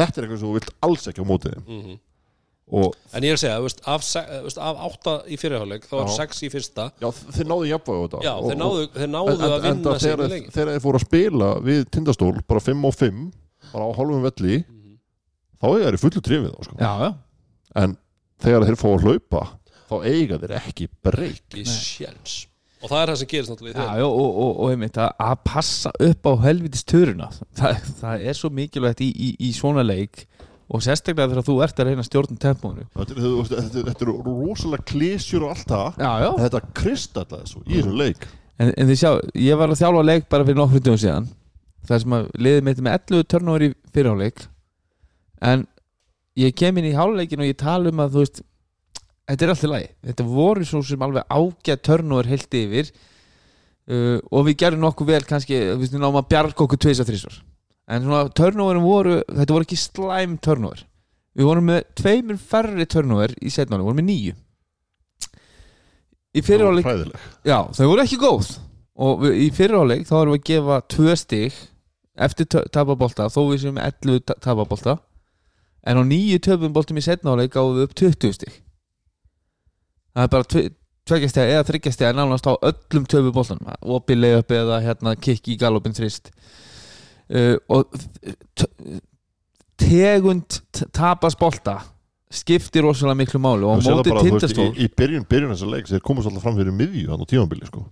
þetta 0.00 0.20
er 0.20 0.26
eitthvað 0.26 0.40
sem 0.42 0.48
þú 0.50 0.54
vilt 0.58 0.72
alls 0.86 1.06
ekki 1.10 1.22
á 1.24 1.30
mótið 1.30 1.56
Mhm. 1.60 1.96
En 2.70 3.24
ég 3.26 3.32
er 3.32 3.36
að 3.36 3.42
segja, 3.42 3.56
þú 3.58 3.66
veist, 3.66 3.80
af, 3.90 4.04
veist, 4.46 4.58
af 4.62 4.82
átta 4.86 5.14
í 5.26 5.38
fyrirháleik 5.40 5.86
þá 5.90 5.94
var. 6.00 6.10
6 6.16 6.42
í 6.46 6.50
fyrsta 6.52 6.86
já, 7.02 7.08
þeir 7.36 7.48
náðu 7.50 7.68
jafnvæg 7.70 7.96
á 7.96 8.02
þetta 8.04 8.20
já, 8.26 8.32
og, 8.36 8.48
þeir 8.50 8.60
náðu, 8.62 8.84
þeir 8.96 9.10
náðu 9.14 9.32
en, 9.34 9.44
að 9.46 9.64
vinna 9.66 9.94
þegar, 10.04 10.24
í 10.26 10.34
leikin 10.34 10.54
þegar 10.56 10.72
þeir 10.76 10.84
fóru 10.86 11.00
að 11.00 11.06
spila 11.06 11.48
við 11.66 11.80
tindastól 11.96 12.32
bara 12.52 12.62
5 12.68 12.84
á 12.86 12.90
5 13.00 13.24
bara 13.72 13.88
á 13.88 13.90
hálfum 13.98 14.22
velli 14.28 14.60
Mhm. 14.60 14.92
þá 15.60 15.66
eiga 15.74 15.88
þeir 15.90 15.98
í 15.98 16.02
fullu 16.04 16.22
trifið 16.30 16.52
þá, 16.54 16.60
sko. 16.68 16.76
já, 16.80 16.92
já. 17.04 17.10
en 17.84 17.96
þegar 18.40 18.68
þeir 18.68 18.78
fá 18.80 18.86
að 18.94 19.04
hlaupa 19.08 19.42
þá 19.90 19.96
eiga 20.06 20.38
þeir 20.44 20.54
ekki 20.60 20.88
breyk 21.04 21.42
ekki 21.50 21.66
sjens 21.66 22.38
og 22.80 22.88
það 22.88 23.02
er 23.02 23.10
það 23.10 23.18
sem 23.20 23.28
gerist 23.28 23.50
náttúrulega 23.52 23.82
Já, 23.84 23.98
já, 24.00 24.06
og, 24.08 24.28
og, 24.40 24.52
og 24.64 24.70
einmitt 24.72 24.96
að, 24.96 25.10
að 25.20 25.34
passa 25.44 25.90
upp 26.00 26.28
á 26.30 26.32
helvitis 26.46 26.84
töruna 26.88 27.26
það, 27.58 27.82
það 28.00 28.22
er 28.30 28.38
svo 28.38 28.48
mikilvægt 28.56 29.02
í, 29.04 29.10
í, 29.12 29.28
í 29.36 29.50
svona 29.52 29.82
leik 29.84 30.22
og 30.70 30.82
sérstaklega 30.84 31.32
þegar 31.32 31.46
þú 31.48 31.54
ert 31.64 31.80
að 31.82 31.88
reyna 31.90 32.02
að 32.04 32.08
stjórna 32.10 32.36
tempónu 32.44 32.84
þetta, 33.50 33.62
er- 33.80 34.04
eru 34.04 34.14
rosalega 34.26 34.86
klísjur 34.92 35.46
og 35.48 35.54
allt 35.56 35.66
það. 35.72 35.98
Þetta 36.44 36.60
kristallega 36.80 37.50
svo 37.50 37.62
í 37.66 37.74
þessum 37.80 37.96
leik. 37.98 38.26
En, 38.60 38.70
en 38.76 38.90
þið 38.90 38.98
sjá, 39.00 39.10
ég 39.40 39.56
var 39.58 39.72
að 39.72 39.80
þjálfa 39.80 40.04
leik 40.06 40.28
bara 40.30 40.44
fyrir 40.46 40.58
nokkrum 40.60 40.84
dögum 40.84 41.00
síðan 41.00 41.28
Það 41.88 42.02
sem 42.02 42.14
að 42.18 42.26
liðið 42.44 42.64
mitt 42.66 42.80
með 42.84 42.96
11 43.10 43.26
törnóður 43.32 43.62
í 43.64 43.68
fyrirháleik 43.96 44.42
En 45.50 45.62
ég 46.36 46.54
kem 46.60 46.76
inn 46.78 46.90
í 46.90 46.94
háluleikin 46.94 47.40
og 47.40 47.48
ég 47.48 47.56
tala 47.58 47.88
um 47.90 48.02
að 48.04 48.12
þú 48.18 48.24
veist 48.26 48.42
Þetta 49.30 49.46
er 49.46 49.52
alltaf 49.54 49.70
lagi. 49.70 49.88
Þetta 50.10 50.24
voru 50.26 50.64
svo 50.66 50.80
sem 50.84 51.02
alveg 51.06 51.24
ágæð 51.30 51.80
törnóður 51.86 52.28
heilt 52.32 52.56
yfir. 52.60 52.88
Uh, 53.90 54.18
Og 54.34 54.44
við 54.50 54.56
gerum 54.64 54.82
nokkuð 54.84 55.06
vel 55.14 55.22
kannski 55.28 55.60
Við 55.80 55.94
náum 56.02 56.18
að 56.20 56.28
bjarga 56.34 56.64
okkur 56.66 56.80
tveis 56.82 57.00
að 57.02 57.12
þrísvar 57.14 57.40
En 57.90 58.04
svona 58.06 58.28
törnóðurum 58.38 58.86
voru 58.86 59.16
Þetta 59.26 59.54
voru 59.56 59.66
ekki 59.66 59.78
slæm 59.80 60.36
törnóður 60.44 60.84
Við 61.34 61.48
vorum 61.48 61.68
með 61.70 61.82
tveimur 61.98 62.38
færri 62.42 62.86
törnóður 62.90 63.34
í 63.40 63.52
setnáli 63.54 63.82
Við 63.82 63.88
vorum 63.90 64.00
með 64.02 64.08
níu. 64.10 64.32
Í 66.30 66.42
Já, 67.46 67.56
þau 67.74 67.86
voru 67.90 68.02
ekki 68.04 68.18
góð. 68.20 68.50
Og 69.00 69.22
við, 69.24 69.36
í 69.42 69.46
fyriráleik 69.54 70.04
þá 70.06 70.14
erum 70.20 70.34
við 70.34 70.40
að 70.40 70.48
gefa 70.50 70.80
tvö 70.94 71.14
stig 71.18 71.60
eftir 72.20 72.48
tapabolta 72.74 73.28
þó 73.32 73.40
við 73.48 73.62
séum 73.64 73.78
11 73.80 74.20
ta- 74.28 74.36
tapabolta 74.42 74.96
en 75.88 75.98
á 75.98 76.02
nýju 76.04 76.40
töpuboltum 76.44 76.98
í 77.00 77.04
setnáleik 77.06 77.54
gáum 77.54 77.78
við 77.78 77.86
upp 77.88 77.94
20 77.96 78.36
stig. 78.36 78.58
Það 80.12 80.26
er 80.26 80.32
bara 80.34 80.48
tveggjastega 81.08 81.54
eða 81.56 81.66
þryggjastega 81.70 82.16
nánast 82.18 82.46
á 82.50 82.52
öllum 82.58 83.06
töpuboltanum 83.08 83.72
opið 83.96 84.20
leiðup 84.20 84.54
eða 84.58 84.82
hérna 84.84 85.16
kikki 85.16 85.54
í 85.56 85.60
galopin 85.62 85.96
þrist 85.96 86.30
uh, 87.30 87.56
og 87.70 87.88
tegund 89.80 90.60
tapasbolta 90.94 91.80
skiptir 92.30 92.84
rosalega 92.86 93.18
miklu 93.18 93.40
máli 93.42 93.66
og 93.66 93.82
móti 93.82 94.12
tindastól 94.14 94.70
í, 94.70 94.86
í 94.86 94.88
byrjun, 94.94 95.26
byrjun 95.30 95.54
þessar 95.54 95.72
leik 95.72 95.90
þeir 95.90 96.02
komast 96.06 96.30
alltaf 96.30 96.44
fram 96.46 96.58
fyrir 96.60 96.74
miðju 96.76 97.10
hann 97.10 97.24
á 97.24 97.26
tímabili 97.30 97.66
sko. 97.66 97.82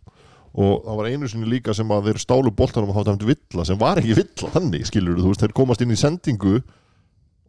og 0.59 0.85
það 0.85 1.01
var 1.01 1.09
einu 1.10 1.31
sinni 1.31 1.51
líka 1.51 1.74
sem 1.74 1.90
að 1.94 2.10
þeir 2.10 2.20
stálu 2.23 2.52
boltanum 2.55 2.93
og 2.93 3.01
hafa 3.01 3.10
dæmt 3.10 3.27
villa 3.27 3.66
sem 3.66 3.81
var 3.81 3.98
ekki 3.98 4.19
villa 4.20 4.52
þannig 4.55 4.86
skilur 4.90 5.19
þú 5.19 5.32
veist 5.32 5.43
þeir 5.43 5.56
komast 5.59 5.82
inn 5.82 5.94
í 5.94 5.98
sendingu 5.98 6.60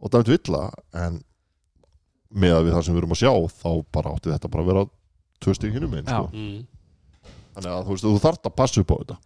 og 0.00 0.14
dæmt 0.14 0.32
villa 0.32 0.64
en 0.98 1.20
með 2.30 2.56
að 2.56 2.66
við 2.66 2.76
það 2.76 2.84
sem 2.86 2.96
við 2.96 3.02
erum 3.02 3.14
að 3.14 3.22
sjá 3.22 3.32
þá 3.62 3.70
bara 3.94 4.14
átti 4.16 4.32
þetta 4.32 4.50
bara 4.50 4.64
að 4.64 4.72
vera 4.72 4.84
tvö 5.40 5.54
stík 5.56 5.76
hinnum 5.76 5.94
einn 5.94 6.10
sko. 6.10 6.26
mm. 6.34 6.58
þannig 7.54 7.72
að 7.76 7.86
þú 7.86 7.94
veist 7.94 8.08
þú 8.08 8.18
þarft 8.26 8.50
að 8.50 8.58
passa 8.58 8.82
upp 8.82 8.94
á 8.94 8.96
þetta 8.98 9.20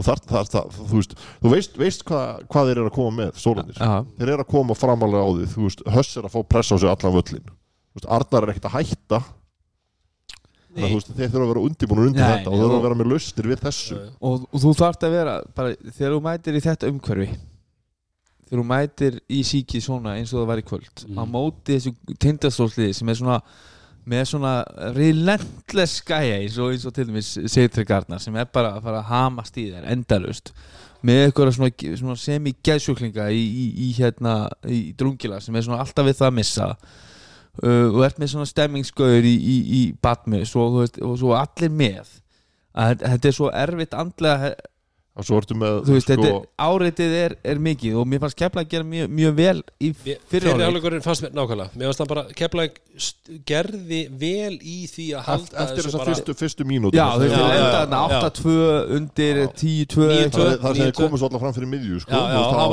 þú, 0.00 0.04
þarft, 0.08 0.26
það, 0.32 0.50
það, 0.56 0.70
þú, 0.80 0.90
veist, 0.96 1.12
þú 1.44 1.52
veist, 1.54 1.76
veist 1.84 2.04
hvað, 2.08 2.40
hvað 2.50 2.70
þeir 2.70 2.78
eru 2.80 2.88
að 2.90 2.96
koma 2.96 3.12
með 3.20 3.34
stólanir 3.44 3.76
Já, 3.80 3.90
þeir 4.18 4.32
eru 4.34 4.44
að 4.46 4.50
koma 4.56 4.76
framalega 4.80 5.22
á 5.22 5.30
því 5.36 5.48
þú 5.54 5.66
veist, 5.68 5.84
Höss 5.96 6.16
er 6.16 6.26
að 6.30 6.34
fá 6.34 6.40
pressa 6.54 6.74
á 6.74 6.78
sig 6.80 6.90
allan 6.94 7.14
völlin 7.20 7.44
Þú 7.50 8.00
veist, 8.00 8.08
Arnar 8.16 8.46
er 8.46 8.52
ekkert 8.54 8.68
að 8.70 8.74
hætta. 8.80 9.18
Þannig 10.70 10.84
að 10.86 10.90
þú 10.92 10.98
veist, 11.00 11.08
þeir 11.18 11.30
þurfa 11.32 11.44
að 11.44 11.48
vera 11.50 11.62
undibúnur 11.66 12.06
undir 12.06 12.22
Nei, 12.22 12.28
þetta 12.36 12.50
og 12.54 12.60
þurfa 12.60 12.76
að 12.78 12.84
vera 12.84 12.98
með 13.00 13.08
lausnir 13.10 13.48
við 13.50 13.62
þessu. 13.64 13.96
Og, 14.22 14.44
og 14.54 14.62
þú 14.62 14.74
þarft 14.78 15.06
að 15.08 15.14
vera 15.16 15.32
bara, 15.58 15.72
þegar 15.96 16.12
þú 16.14 16.20
mætir 16.28 16.58
í 16.58 16.62
þetta 16.68 16.90
umhverfi 16.92 17.26
þegar 18.50 18.60
þú 18.62 18.66
mætir 18.70 19.18
í 19.30 19.40
síkið 19.46 19.82
svona 19.88 20.14
eins 20.20 20.30
og 20.34 20.40
það 20.44 20.48
var 20.52 20.62
í 20.62 20.66
kvöld 20.70 21.02
Mm. 21.10 21.18
á 21.18 21.24
móti 21.34 21.74
þessu 21.74 21.92
tindastólsliði 22.22 22.94
sem 23.00 23.10
er 23.10 23.18
svona 23.18 23.40
með 24.10 24.26
svona 24.32 24.54
relentless 24.96 26.00
skæja 26.00 26.40
eins 26.40 26.58
og, 26.58 26.74
eins 26.74 26.86
og 26.88 26.94
til 26.96 27.06
dæmis 27.08 27.32
Seitri 27.52 27.84
Gardnar 27.86 28.22
sem 28.22 28.36
er 28.36 28.48
bara 28.50 28.74
að 28.76 28.86
fara 28.88 29.02
að 29.02 29.10
hamast 29.12 29.58
í 29.60 29.68
þær 29.70 29.86
endalust 29.92 30.54
með 31.06 31.26
eitthvað 31.26 31.52
svona, 31.56 31.92
svona 32.00 32.16
semi-gæðsjúklinga 32.20 33.28
í, 33.32 33.40
í, 33.40 33.68
í 33.86 33.92
hérna 33.96 34.34
í 34.68 34.80
drungila 34.98 35.40
sem 35.40 35.56
er 35.56 35.64
svona 35.64 35.80
alltaf 35.84 36.08
við 36.08 36.18
það 36.18 36.28
að 36.28 36.36
missa. 36.36 36.68
Uh, 37.60 37.88
og 37.90 38.02
ert 38.06 38.20
með 38.20 38.32
svona 38.34 38.48
stemmingsgauður 38.48 39.26
í, 39.26 39.80
Batmus 40.02 40.52
og, 40.60 40.82
og 41.00 41.14
svo 41.20 41.32
allir 41.38 41.72
með. 41.72 42.12
Að 42.76 43.00
þetta 43.02 43.30
er 43.30 43.36
svo 43.36 43.48
erfitt 43.62 43.96
andlega 43.98 44.52
og 45.18 45.24
svo 45.26 45.36
ertu 45.40 45.56
með 45.58 45.80
þú 45.84 45.94
veist, 45.96 46.06
sko, 46.06 46.14
þetta 46.22 46.28
er, 46.30 46.44
áreitið 46.64 47.14
er, 47.20 47.32
er 47.50 47.58
mikið 47.60 47.96
og 47.98 48.06
mér 48.08 48.20
fannst 48.22 48.36
Kefla 48.38 48.62
að 48.62 48.68
gera 48.70 48.84
mjög, 48.86 49.08
mjög 49.18 49.32
vel 49.40 49.56
í 49.82 49.88
Mér- 49.90 50.20
fyrir 50.30 50.44
Fyrir 50.46 50.52
áleik 50.54 50.68
áleikurinn 50.70 51.02
fannst 51.04 51.24
mér 51.26 51.32
nákvæmlega 51.34 51.70
Mér 51.80 51.90
fannst 51.90 52.02
hann 52.04 52.10
bara 52.12 52.24
Keflæk 52.38 52.78
gerði 53.50 54.00
vel 54.20 54.54
í 54.62 54.76
því 54.90 55.06
að 55.18 55.24
halda 55.26 55.64
eftir 55.64 55.80
þessu 55.80 55.90
þessa 55.90 56.00
bara 56.00 56.14
fyrstu, 56.14 56.36
fyrstu 56.40 56.66
mínútu 56.70 56.96
Já, 57.00 57.06
þú 57.16 57.24
veist, 57.24 57.34
já, 57.34 57.48
enda 57.58 58.00
já. 58.14 58.20
8-2 58.30 58.54
undir 59.00 59.40
10-2 59.42 59.50
9-2. 59.50 60.08
eitthvað. 60.20 60.30
það 60.30 60.60
það 60.60 60.70
sem 60.70 60.80
þeir 60.80 60.94
9-2. 60.94 61.00
komið 61.02 61.18
svo 61.24 61.30
allar 61.30 61.42
fram 61.44 61.56
fyrir 61.58 61.70
miðju 61.74 62.00
sko, 62.00 62.10
það 62.10 62.20
var- 62.20 62.54
það 62.54 62.70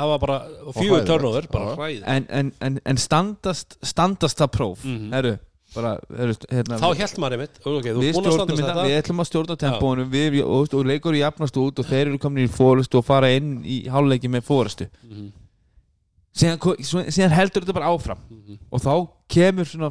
Það 0.00 0.10
það 0.10 0.18
bara 0.24 0.38
fjögur 0.80 1.06
törnóður 1.12 1.50
Bara 1.52 1.68
Já. 1.70 1.76
hræðið 1.76 2.02
en, 2.16 2.26
en, 2.40 2.52
en, 2.70 2.80
en 2.86 2.96
standast 2.96 3.78
standast 3.82 4.38
það 4.40 4.50
próf 4.56 4.84
Mhm. 4.84 5.12
herru, 5.14 5.38
bara, 5.74 5.92
herru, 6.18 6.34
hérna 6.50 6.78
Þá 6.82 6.88
held 7.00 7.18
maður 7.22 7.36
einmitt 7.36 7.58
okay, 7.64 7.92
við 7.94 8.16
þetta, 8.18 8.84
við 8.86 8.96
ætlum 9.00 9.22
að 9.22 9.28
stjórna 9.30 9.56
tempóinu 9.60 10.06
við, 10.10 10.38
og, 10.44 10.72
og 10.74 10.86
leikur 10.90 11.14
í 11.14 11.22
jafnast 11.22 11.56
út 11.62 11.78
og 11.82 11.86
þeir 11.90 12.06
eru 12.10 12.18
komin 12.22 12.48
í 12.48 12.50
fórustu 12.52 12.98
og 13.00 13.06
fara 13.06 13.30
inn 13.36 13.60
í 13.64 13.82
háluleiki 13.90 14.30
með 14.32 14.46
fórustu 14.48 14.88
Mhm. 15.04 15.28
síðan, 16.40 16.58
ko- 16.62 16.76
svo- 16.78 17.06
síðan 17.10 17.34
heldur 17.34 17.64
þetta 17.64 17.74
bara 17.74 17.90
áfram. 17.94 18.18
Mhm. 18.30 18.58
og 18.70 18.80
þá 18.80 19.08
kemur 19.28 19.64
svona, 19.66 19.90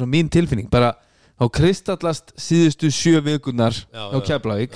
og 0.00 0.08
mín 0.08 0.28
tilfinning 0.30 0.70
bara 0.70 0.94
þá 1.40 1.48
kristallast 1.50 2.32
síðustu 2.38 2.90
sjö 2.94 3.20
vikunar 3.22 3.72
Já, 3.74 4.10
á 4.14 4.18
Keflavík. 4.22 4.74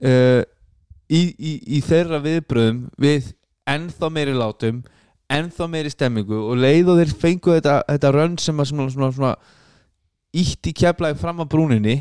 Uh, 0.00 0.42
í, 1.10 1.34
í, 1.36 1.52
í 1.78 1.80
þeirra 1.82 2.20
viðbröðum 2.24 2.84
við 3.00 3.32
ennþá 3.68 4.08
meiri 4.12 4.32
látum 4.36 4.82
ennþá 5.28 5.66
meiri 5.70 5.90
stemmingu 5.92 6.38
og 6.50 6.56
leið 6.62 6.92
og 6.92 7.00
þeir 7.02 7.14
fengu 7.20 7.56
þetta, 7.58 7.78
þetta 7.90 8.12
rönn 8.16 8.36
sem 8.40 8.60
að 8.62 8.70
svona, 8.72 8.90
svona, 8.94 9.10
svona 9.16 9.32
ítt 10.38 10.70
í 10.70 10.74
keflaði 10.76 11.18
fram 11.20 11.42
að 11.44 11.50
brúninni 11.54 11.96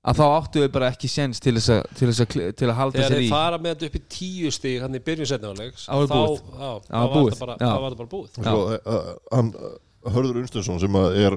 að 0.00 0.16
þá 0.16 0.24
áttu 0.32 0.62
við 0.62 0.70
bara 0.72 0.88
ekki 0.94 1.10
séns 1.12 1.42
til 1.44 1.52
þess 1.58 1.72
að, 1.74 1.80
til 1.98 2.06
þess 2.08 2.22
að, 2.24 2.36
til 2.56 2.68
að 2.70 2.76
halda 2.78 2.96
Þegar 2.96 3.10
sér 3.10 3.18
þeir 3.18 3.26
í. 3.26 3.30
fara 3.34 3.58
með 3.60 3.74
þetta 3.74 3.88
upp 3.90 3.98
í 3.98 4.02
tíu 4.16 4.52
stig 4.54 4.78
hann 4.84 4.96
í 4.96 5.02
byrjun 5.04 5.28
setna 5.28 5.50
áleiks 5.52 5.82
Þá 5.84 5.96
þá, 6.08 6.20
þá 6.54 6.70
þá 6.88 7.00
var 7.10 7.26
þetta 7.26 7.98
bara 7.98 8.12
búið. 8.14 8.38
Og 8.40 8.46
svo, 8.46 8.62
uh, 8.80 9.10
hann, 9.34 9.50
uh, 9.60 9.74
Hörður 10.14 10.40
Unstensson 10.40 10.80
sem 10.80 10.96
að 10.96 11.18
er 11.20 11.36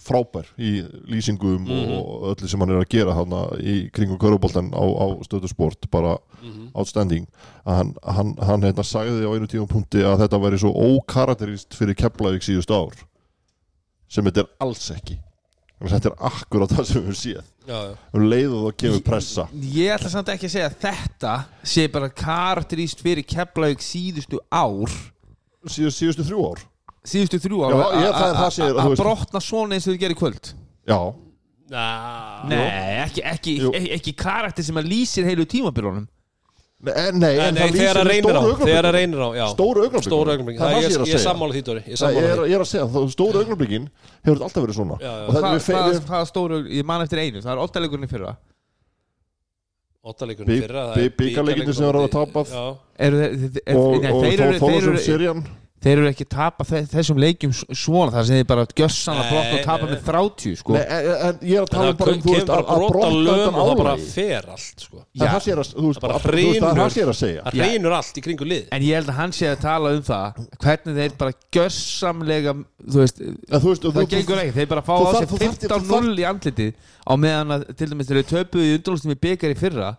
frábær 0.00 0.46
í 0.58 0.80
lýsingum 1.10 1.64
Mhm. 1.66 1.92
og 1.98 2.36
öllu 2.36 2.48
sem 2.48 2.60
hann 2.60 2.70
er 2.70 2.80
að 2.84 2.88
gera 2.88 3.12
hana 3.14 3.40
í 3.60 3.90
kringum 3.92 4.18
köruboltan 4.18 4.70
á, 4.72 4.80
á 4.80 5.06
stöðu 5.26 5.48
sport 5.48 5.90
bara 5.90 6.18
Mhm. 6.42 6.70
outstanding 6.74 7.26
að 7.66 7.76
hann, 7.76 7.94
hann, 8.04 8.34
hann 8.40 8.62
hérna 8.62 8.82
sagði 8.84 9.26
á 9.26 9.34
einu 9.34 9.46
tíum 9.46 9.68
punkti 9.68 9.98
að 10.00 10.20
þetta 10.24 10.40
væri 10.40 10.58
svo 10.58 10.72
ókarakterist 10.72 11.74
fyrir 11.74 11.94
Keflavík 11.94 12.42
síðust 12.42 12.70
ár 12.70 12.94
sem 14.08 14.24
þetta 14.24 14.40
er 14.40 14.48
alls 14.60 14.90
ekki 14.90 15.18
að 15.80 15.90
þetta 15.94 16.10
er 16.10 16.16
akkurat 16.30 16.70
það 16.70 16.84
sem 16.86 17.02
við 17.02 17.16
séð 17.16 17.44
Já, 17.68 17.76
já. 17.90 17.96
um 18.14 18.22
leið 18.30 18.52
og 18.56 18.64
það 18.72 18.76
kemur 18.76 19.04
pressa 19.04 19.48
ég 19.52 19.94
ætla 19.98 20.08
samt 20.10 20.28
ekki 20.28 20.46
að 20.48 20.54
segja 20.56 20.70
að 20.70 20.80
þetta 20.80 21.44
sé 21.62 21.86
bara 21.92 22.08
karakteríst 22.08 23.00
fyrir 23.02 23.22
keflavík 23.24 23.80
síðustu 23.84 24.38
ár 24.50 24.88
síðust, 25.68 26.00
síðustu 26.00 26.24
þrjú 26.24 26.50
ár 26.52 26.64
síðustu 27.10 27.40
þrjú 27.44 27.58
ár 27.66 27.74
Já, 27.74 27.80
ég- 27.80 28.14
það- 28.14 28.38
að- 28.40 28.54
það 28.56 28.80
að 28.84 28.96
brotna 29.02 29.40
svona 29.44 29.74
eins 29.76 29.86
og 29.88 29.94
þau 29.94 30.00
gerir 30.04 30.16
í 30.16 30.20
kvöld. 30.20 30.52
Já, 30.88 31.00
Nei, 32.50 32.56
ekki, 33.04 33.22
ekki, 33.22 33.52
ekki, 33.94 34.12
karakter 34.18 34.64
sem 34.66 34.74
að 34.80 34.88
lýsir 34.90 35.22
heilu 35.28 35.44
tímabilunum. 35.46 36.08
Nei, 36.80 36.92
eh, 36.96 37.10
nei, 37.12 37.20
Nei, 37.36 37.38
en 37.44 37.54
nei, 37.54 37.60
það 37.60 37.76
þegar 37.76 37.98
að 38.00 38.06
lýsir 38.08 38.08
reynir 38.08 38.32
á 38.32 38.40
Þegar 38.40 38.40
að 38.40 38.48
augnablikin 38.48 38.94
reynir 38.96 39.20
á, 39.20 39.28
já. 39.36 39.46
Stóru 39.52 39.78
augnablikin 39.84 40.08
Stóru 40.10 40.30
augnablik 40.32 40.56
Það 40.56 40.64
er 40.64 40.72
það 40.72 40.80
sem 40.80 40.90
ég 40.90 40.96
er 40.96 41.00
að 41.00 41.04
Ég 41.04 41.12
er 41.12 41.18
segja. 41.20 41.28
sammála 41.30 41.52
því, 41.52 41.62
Dóri 41.68 41.80
Ég 41.80 41.84
er 41.84 41.90
Nei, 41.90 41.96
sammála 42.00 42.20
ég, 42.20 42.24
er, 42.24 42.38
því 42.40 42.48
ég 42.50 42.54
er 42.56 42.60
að 42.64 42.70
segja, 42.70 42.86
þá 42.90 43.00
stóru 43.12 43.36
augnablikin 43.42 43.84
hefur 44.24 44.40
alltaf 44.46 44.62
verið 44.64 44.76
svona. 44.80 44.96
Já, 44.96 45.12
já. 45.12 45.26
Hvað 45.28 45.60
fe- 45.60 45.74
hva, 45.76 45.82
við, 45.90 46.00
hva 46.08 46.20
stóru, 46.30 46.56
ég 46.72 46.84
man 46.88 47.00
eftir 47.04 47.18
einu 47.20 47.38
Það 47.44 47.52
er 47.52 47.60
óttalegurinn 47.66 48.06
í 48.08 48.10
fyrra. 48.14 48.32
Óttaleikurinn 50.00 50.48
Bi- 50.48 50.60
fyrra 50.64 50.82
það 50.88 50.96
er 51.04 51.10
bikarleikirnir 51.20 51.74
sem 51.76 51.84
bikarleikur 51.84 51.84
þeir 51.84 51.96
hafa 52.00 52.08
tapað. 52.16 52.46
Þeir, 52.96 53.12
eru, 55.20 55.44
þeir, 55.80 55.92
eru, 55.96 56.08
ekki 56.10 56.26
tapa 56.28 56.64
þessum 56.68 57.16
leikjum 57.22 57.52
svona 57.56 58.12
þar 58.12 58.26
sem 58.28 58.36
þeir 58.40 58.48
bara 58.50 58.64
gjössan 58.76 59.16
að 59.22 59.30
brotna 59.30 59.54
og 59.56 59.62
tapa 59.64 59.86
með 59.88 60.02
30 60.04 60.56
sko. 60.60 60.74
Nei, 60.76 60.82
en, 60.84 61.08
en 61.28 61.38
ég 61.48 61.56
er 61.56 61.64
að 61.64 61.70
tala 61.72 61.92
um 61.94 61.98
bara 62.02 62.12
um, 62.12 62.20
þú 62.20 62.34
veist, 62.34 62.50
að, 62.52 62.72
að 62.74 62.84
löm 62.84 63.30
undan 63.30 63.56
og 63.60 63.70
það 63.70 63.80
bara 63.80 63.94
fer 64.04 64.50
allt 64.54 64.84
sko. 64.84 65.00
Það 65.00 65.24
Já. 65.24 65.32
það 65.32 65.48
er 65.54 65.62
að, 65.62 65.70
að- 65.80 67.08
að 67.10 67.16
segja. 67.20 67.44
Það 67.46 67.62
reynur 67.64 67.96
allt 67.96 68.20
í 68.20 68.24
kringu 68.26 68.48
lið 68.50 68.68
en 68.76 68.84
ég 68.90 69.00
held 69.00 69.08
að 69.14 69.18
hann 69.22 69.32
sé 69.40 69.48
að 69.54 69.62
tala 69.64 69.94
um 69.96 70.04
það 70.10 70.42
hvernig 70.66 71.00
þeir 71.00 71.16
bara 71.24 71.36
gjössamlega 71.56 72.54
þú 72.60 73.00
veist, 73.00 73.20
En 73.24 73.60
þú 73.64 73.72
veist, 73.72 73.88
það 73.88 73.98
þú- 74.02 74.10
gengur 74.14 74.42
ekki. 74.44 74.54
Þeir 74.60 74.70
bara 74.74 74.84
fá 74.84 74.94
á 75.00 75.02
sig 75.16 75.28
þú 75.32 75.40
þarft- 75.40 75.64
þú 75.64 75.80
15-0 75.88 76.20
í 76.20 76.28
andlitið 76.28 76.72
á 77.08 77.12
meðan 77.16 77.56
að 77.56 77.66
til 77.76 77.88
dæmis 77.90 78.08
þeir 78.10 78.20
eru 78.20 78.28
töpuð 78.30 78.66
í 78.68 78.74
undurlustum 78.78 79.14
í 79.16 79.18
byggar 79.24 79.54
í 79.54 79.58
fyrra. 79.58 79.90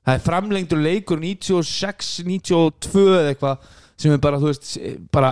Það 0.00 0.14
er 0.16 0.22
framlengdur 0.24 0.80
leikur 0.80 1.18
96, 1.20 2.22
92 2.24 3.02
eða 3.20 3.34
eitthvað 3.34 3.58
sem 4.00 4.14
er 4.16 4.20
bara, 4.22 4.40
þú 4.40 4.48
veist, 4.50 4.72
bara 5.12 5.30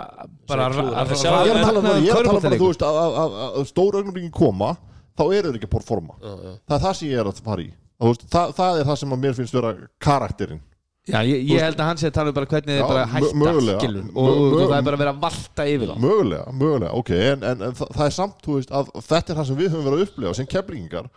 bara 0.49 0.69
er 0.69 0.78
Það 0.78 1.12
er 1.15 1.49
Ég 1.49 1.53
er 1.53 1.59
að 1.59 1.66
tala 1.66 1.81
um 1.81 1.89
það, 1.89 1.99
ég 2.05 2.12
er 2.12 2.20
að 2.20 2.28
tala 2.28 2.39
um 2.39 2.47
bara, 2.47 2.55
körfuboltaleikur. 2.55 2.62
þú 2.62 2.70
veist, 2.70 2.86
að, 2.89 3.01
að, 3.03 3.19
að, 3.24 3.59
að 3.62 3.69
stóru 3.73 4.01
augnablikin 4.03 4.35
koma 4.39 4.70
þá 5.19 5.24
eru 5.27 5.51
þeir 5.51 5.59
ekki 5.59 5.69
að 5.69 5.74
performa. 5.77 6.19
Það 6.23 6.77
er 6.78 6.82
það 6.86 6.97
sem 7.01 7.09
ég 7.09 7.23
er 7.23 7.31
að 7.32 7.45
fara 7.49 7.65
í. 7.65 7.70
Það, 7.99 8.53
það 8.59 8.81
er 8.81 8.90
það 8.93 8.99
sem 9.03 9.15
að 9.16 9.23
mér 9.24 9.39
finnst 9.39 9.57
vera 9.59 9.73
karakterinn. 10.05 10.61
Já, 11.09 11.23
ég, 11.24 11.40
ég 11.49 11.62
held 11.65 11.78
að 11.81 11.86
hann 11.89 11.99
sé 12.01 12.09
að 12.11 12.16
tala 12.19 12.31
um 12.31 12.36
bara 12.36 12.49
hvernig 12.51 12.74
þeir 12.77 12.85
bara 12.85 13.05
hætta 13.09 13.53
skilur, 13.81 14.09
og, 14.12 14.27
og, 14.28 14.57
það 14.59 14.74
er 14.77 14.85
bara 14.85 14.99
að 14.99 15.03
vera 15.03 15.12
að 15.15 15.20
valta 15.23 15.65
yfir 15.73 15.89
þá. 15.89 15.95
Mögulega, 16.05 16.53
mögulega, 16.53 16.90
ok 17.01 17.12
En, 17.16 17.47
en, 17.49 17.62
en 17.65 17.77
það, 17.78 17.93
það 17.97 18.05
er 18.05 18.15
samt, 18.19 18.35
þú 18.45 18.57
veist, 18.59 18.74
að 18.77 18.90
þetta 19.07 19.32
er 19.32 19.39
það 19.39 19.49
sem 19.49 19.59
við 19.59 19.70
höfum 19.73 19.86
verið 19.89 20.03
að 20.03 20.05
upplega 20.11 20.32
sem 20.36 20.49
keflingar 20.53 21.09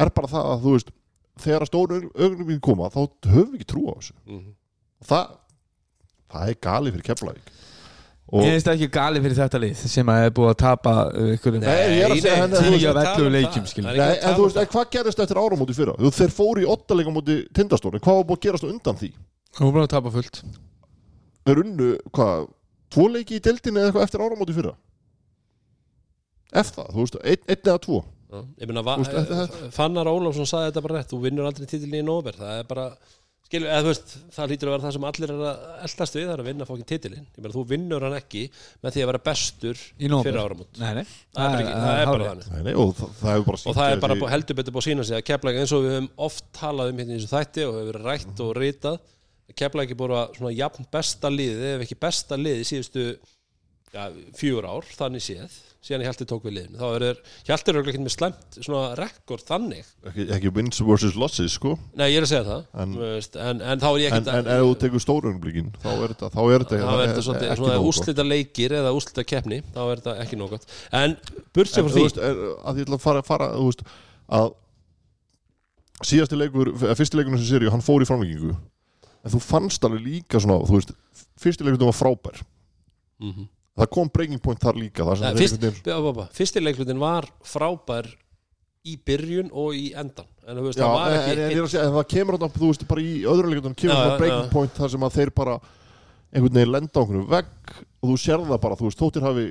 er 0.00 0.12
bara 0.16 0.30
það 0.32 0.48
að, 0.54 0.62
þú 0.64 0.72
veist 0.78 0.94
þegar 1.44 1.66
að 1.66 1.70
stóru 1.70 2.00
augnablikin 2.14 2.62
koma 2.64 2.88
þá 2.94 2.98
höfum 3.04 3.50
við 3.52 3.58
ekki 3.60 3.68
trú 3.74 3.84
á 3.84 3.94
þessu. 3.98 4.16
Mhm. 4.30 4.48
og 5.04 5.10
það, 5.12 5.36
það 6.34 6.52
er 6.52 6.58
gali 6.68 6.92
fyrir 6.94 7.06
keflavík 7.10 7.52
og 8.34 8.40
Ég 8.42 8.54
finnst 8.54 8.68
ekki 8.72 8.86
gali 8.90 9.20
fyrir 9.22 9.36
þetta 9.36 9.58
lið 9.62 9.80
sem 9.92 10.08
að 10.10 10.22
er 10.26 10.30
búið 10.34 10.50
að 10.50 10.56
tapa 10.64 10.92
uh, 11.12 11.26
ykkur 11.36 11.58
Nei, 11.60 11.68
ég 11.94 12.04
er 12.06 12.14
að 12.14 12.22
segja 12.24 12.38
henni- 12.40 12.62
Tíu 12.64 12.64
það 12.64 12.74
ekki 12.74 12.86
af 12.88 12.96
að 12.96 13.04
tala 13.04 13.18
11 13.20 13.34
leikjum, 13.34 13.64
það. 13.64 13.70
skilur. 13.74 13.90
Það 13.90 13.98
Nei, 14.00 14.06
ekki 14.14 14.24
að 14.24 14.30
en 14.30 14.38
þú 14.38 14.46
veist, 14.46 14.60
en 14.62 14.70
hvað 14.72 14.86
gerist 14.96 15.20
eftir 15.24 15.40
áramóti 15.44 15.76
fyrra? 15.76 15.94
Þú, 16.00 16.12
þeir 16.18 16.32
fóru 16.38 16.64
í 16.64 16.68
åttalega 16.74 17.12
móti 17.14 17.36
tindastóri, 17.54 18.00
hvað 18.02 18.16
var 18.20 18.26
búið 18.30 18.38
að 18.40 18.46
gerast 18.48 18.66
undan 18.70 18.98
því? 19.02 19.10
Er 19.60 19.68
búin 19.76 19.84
að 19.84 19.92
tapa 19.92 20.14
fullt 20.16 20.40
Þeir 21.44 21.60
unnu, 21.62 21.90
hvað, 22.16 22.48
tvo 22.96 23.06
leiki 23.12 23.36
í 23.38 23.42
deildinni 23.44 23.82
eða 23.84 23.90
eitthvað 23.92 24.06
eftir 24.08 24.24
áramóti 24.24 24.56
fyrra? 24.56 24.74
Eftir 26.54 26.80
það, 26.80 26.90
þú 26.96 27.04
veist, 27.04 27.20
einn 27.22 27.44
ein 27.54 27.60
eða 27.68 27.80
tvo 27.84 28.00
Já, 28.34 28.40
Ég 28.58 28.66
Þú 28.72 29.04
þetta- 29.14 29.70
Fannar 29.76 30.08
Ólafsson 30.10 30.48
sagði 30.48 30.70
þetta 30.72 30.82
bara 30.88 30.96
rétt 30.98 31.12
Þú 31.12 31.20
vinnur 31.22 31.46
aldrei 31.46 31.66
titilin 31.70 32.00
í 32.00 32.06
nóver 32.08 32.34
Það 32.40 32.56
er 32.58 32.66
bara 32.72 32.86
Skilur, 33.44 33.68
eða 33.68 33.82
þú 33.84 33.90
veist, 33.90 34.12
það 34.34 34.48
lítur 34.50 34.68
að 34.70 34.72
vera 34.74 34.84
það 34.86 34.94
sem 34.96 35.04
allir 35.10 35.32
er 35.34 35.40
að 35.44 35.64
eldast 35.84 36.14
við, 36.16 36.22
það 36.24 36.32
er 36.34 36.40
að 36.42 36.46
vinna 36.48 36.66
fókin 36.68 36.86
titilin 36.88 37.24
Ég 37.26 37.42
meina, 37.44 37.52
þú 37.54 37.64
vinnur 37.74 38.06
hann 38.06 38.16
ekki 38.16 38.42
með 38.82 38.94
því 38.94 39.02
að 39.04 39.10
vera 39.10 39.20
bestur 39.28 39.82
Í 40.00 40.08
fyrir 40.24 40.38
áramót. 40.40 40.70
Nei, 40.80 40.92
nei. 40.96 41.04
Það 41.36 41.44
er 41.44 41.52
bara, 41.52 41.60
ekki, 41.60 41.74
það 41.84 42.00
er 42.00 42.10
bara 42.10 42.28
þannig. 42.30 42.48
Nei, 42.54 42.62
nei, 42.64 42.74
og 42.80 42.94
það, 42.98 43.12
það 43.20 43.34
hefur 43.34 43.46
bara 43.50 43.60
og 43.74 43.76
það 43.78 43.90
er 43.96 44.02
bara 44.06 44.16
bú- 44.22 44.30
heldur 44.32 44.58
betur 44.62 44.74
búið 44.78 44.84
að 44.84 44.88
sína 44.88 45.06
sig 45.10 45.18
að 45.20 45.26
keplæk 45.28 45.60
eins 45.60 45.74
og 45.76 45.84
við 45.84 45.94
höfum 45.98 46.08
oft 46.28 46.48
talað 46.56 46.94
um 46.94 47.02
hérna 47.02 47.14
í 47.14 47.20
þessu 47.20 47.32
þætti 47.34 47.66
og 47.68 47.76
hefur 47.76 47.90
verið 47.92 48.08
rætt 48.08 48.42
og 48.46 48.54
ritað 48.62 48.98
keplæk 49.60 49.92
er 49.92 50.00
búið 50.00 50.16
að 50.22 50.34
svona 50.40 50.54
jafn 50.56 50.88
besta 50.96 51.30
liðið 51.36 51.68
ef 51.74 51.84
ekki 51.84 52.00
besta 52.00 52.40
liðið 52.40 52.66
síðustu 52.72 53.06
ja, 53.94 54.08
fjúr 54.40 54.66
ár, 54.72 54.88
þannig 54.96 55.22
séð 55.28 55.60
síðan 55.84 56.04
heldur 56.08 56.28
tók 56.30 56.44
við 56.46 56.54
liðinu. 56.56 56.78
Þá 56.80 56.86
er 56.96 57.04
heldur 57.50 57.74
örugglega 57.74 57.92
ekki 57.94 58.04
með 58.06 58.14
slæmt 58.14 58.56
svona 58.64 58.82
rekord 58.98 59.44
þannig. 59.44 59.90
Ekki, 60.08 60.24
ekki 60.38 60.52
wins 60.56 60.80
versus 60.88 61.18
losses, 61.20 61.56
sko. 61.58 61.74
Nei 62.00 62.06
ég 62.08 62.18
er 62.22 62.26
að 62.26 62.30
segja 62.32 62.44
það 62.48 62.82
En- 62.84 62.96
veist, 63.02 63.36
en, 63.36 63.60
en 63.60 63.82
þá 63.84 63.88
er 63.90 64.00
ég 64.00 64.08
ekkert 64.14 64.30
en 64.34 64.50
ef 64.54 64.64
þú 64.64 64.74
tekur 64.84 65.04
stórunumblíkin 65.04 65.68
þá 65.84 65.90
er 65.92 66.14
þetta, 66.14 66.30
þá 66.32 66.40
er 66.44 66.64
þetta 66.64 66.78
þetta 67.12 67.26
svolítið 67.28 67.48
ekki 67.50 67.60
svona 67.60 67.74
nóg 67.74 67.84
gott. 67.84 67.90
úrslita 67.92 68.26
leikir 68.30 68.76
eða 68.80 68.94
úrslita 68.96 69.26
keppni 69.34 69.60
þá 69.74 69.80
er 69.84 70.02
þetta 70.02 70.16
ekki 70.24 70.40
nóg 70.40 70.54
gott. 70.56 70.68
En 71.04 71.16
burt 71.54 71.70
sér 71.72 71.84
En 71.84 71.88
frá 71.90 71.94
því 71.98 72.04
veist, 72.08 72.20
er, 72.30 72.42
að 72.64 72.80
ég 72.80 72.88
ætla 72.88 72.98
að 73.00 73.04
fara, 73.04 73.24
fara 73.28 73.50
veist, 73.68 73.84
að 74.40 74.52
síðasti 76.04 76.38
leikur, 76.38 76.72
eða 76.80 76.96
fyrsti 76.98 77.18
leikurinn 77.20 77.40
sem 77.40 77.50
séri 77.54 77.70
hann 77.72 77.84
fór 77.84 78.02
í 78.04 78.08
framlengingu. 78.08 78.54
En 79.24 79.32
þú 79.32 79.40
fannst 79.40 79.84
alveg 79.86 80.02
líka 80.04 80.40
svona, 80.42 80.58
þú 80.68 80.78
veist 80.80 80.90
fyrsti 81.40 81.64
leikurinn 81.64 81.80
var 81.92 81.96
frábær. 82.00 82.42
Mm 83.22 83.46
það 83.74 83.90
kom 83.96 84.10
breaking 84.14 84.42
point 84.42 84.60
þar 84.62 84.78
líka 84.78 85.06
þar 85.08 85.38
fyrst, 86.34 86.60
leiklutin 86.62 87.00
var 87.02 87.26
frábær 87.46 88.10
í 88.84 88.98
byrjun 89.00 89.48
og 89.52 89.74
í 89.78 89.88
endan 89.96 90.28
en 90.46 90.60
veist, 90.60 90.78
Já, 90.78 90.84
það 90.84 90.94
var 90.98 91.14
en, 91.16 91.40
en, 91.40 91.62
að 91.64 91.70
segja, 91.72 91.86
en 91.88 91.94
það 91.96 92.08
kemur 92.12 92.36
þarna, 92.36 92.58
þú 92.58 92.68
veist, 92.68 92.86
bara 92.90 93.04
í 93.04 93.12
öðru 93.32 93.50
leikurinn 93.52 93.76
kemur 93.80 93.96
já, 93.96 94.16
breaking 94.20 94.44
já. 94.44 94.52
point 94.52 94.74
þar 94.76 94.92
sem 94.92 95.06
að 95.08 95.14
þeir 95.18 95.32
bara 95.40 95.54
einhvern 96.34 96.58
veginn 96.58 96.74
lenda 96.74 96.92
á 96.92 97.02
einhvern 97.04 97.28
vegg 97.32 97.76
og 98.04 98.10
þú 98.10 98.16
sér 98.20 98.44
það 98.44 98.60
bara, 98.66 98.78
þú 98.80 98.90
veist, 98.90 99.00
þóttir 99.00 99.24
hafi 99.24 99.46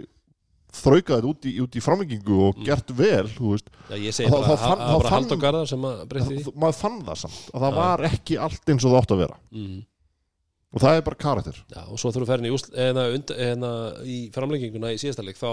þraukað 0.73 1.17
þetta 1.19 1.29
út 1.29 1.47
í, 1.49 1.53
í 1.63 1.81
framlengingu 1.85 2.37
og 2.47 2.55
Mm. 2.57 2.65
gert 2.67 2.93
vel, 2.97 3.25
þú 3.29 3.49
veist 3.53 3.67
Já, 3.89 3.95
ég 3.97 4.13
segi 4.15 4.29
bara, 4.33 4.45
það 4.47 4.63
var 4.63 4.77
bara 4.77 5.01
fann- 5.01 5.11
Halldór 5.17 5.41
Garðar 5.41 5.67
sem 5.69 5.81
að 5.89 6.05
breytti 6.09 6.37
því 6.37 6.45
það, 6.47 6.55
maður 6.63 6.77
fann 6.79 7.01
það 7.09 7.19
samt 7.23 7.41
að 7.53 7.65
það 7.65 7.75
var 7.77 8.05
ekki 8.09 8.37
allt 8.41 8.69
eins 8.73 8.85
og 8.85 8.93
það 8.93 9.01
átt 9.01 9.13
að 9.17 9.21
vera 9.23 9.37
mm. 9.53 9.81
Og 10.73 10.81
það 10.81 10.97
er 10.99 11.05
bara 11.05 11.19
karakter. 11.21 11.57
Já, 11.69 11.81
og 11.85 11.99
svo 12.01 12.11
þurfum 12.13 12.43
við 12.43 12.49
í, 12.49 12.53
úsl, 12.57 12.71
eða, 12.89 13.07
und, 13.15 13.33
eða, 13.47 13.71
í 14.09 14.19
framlenginguna 14.33 14.93
í 14.93 14.99
síðasta 15.01 15.25
leik 15.25 15.37
þá 15.39 15.49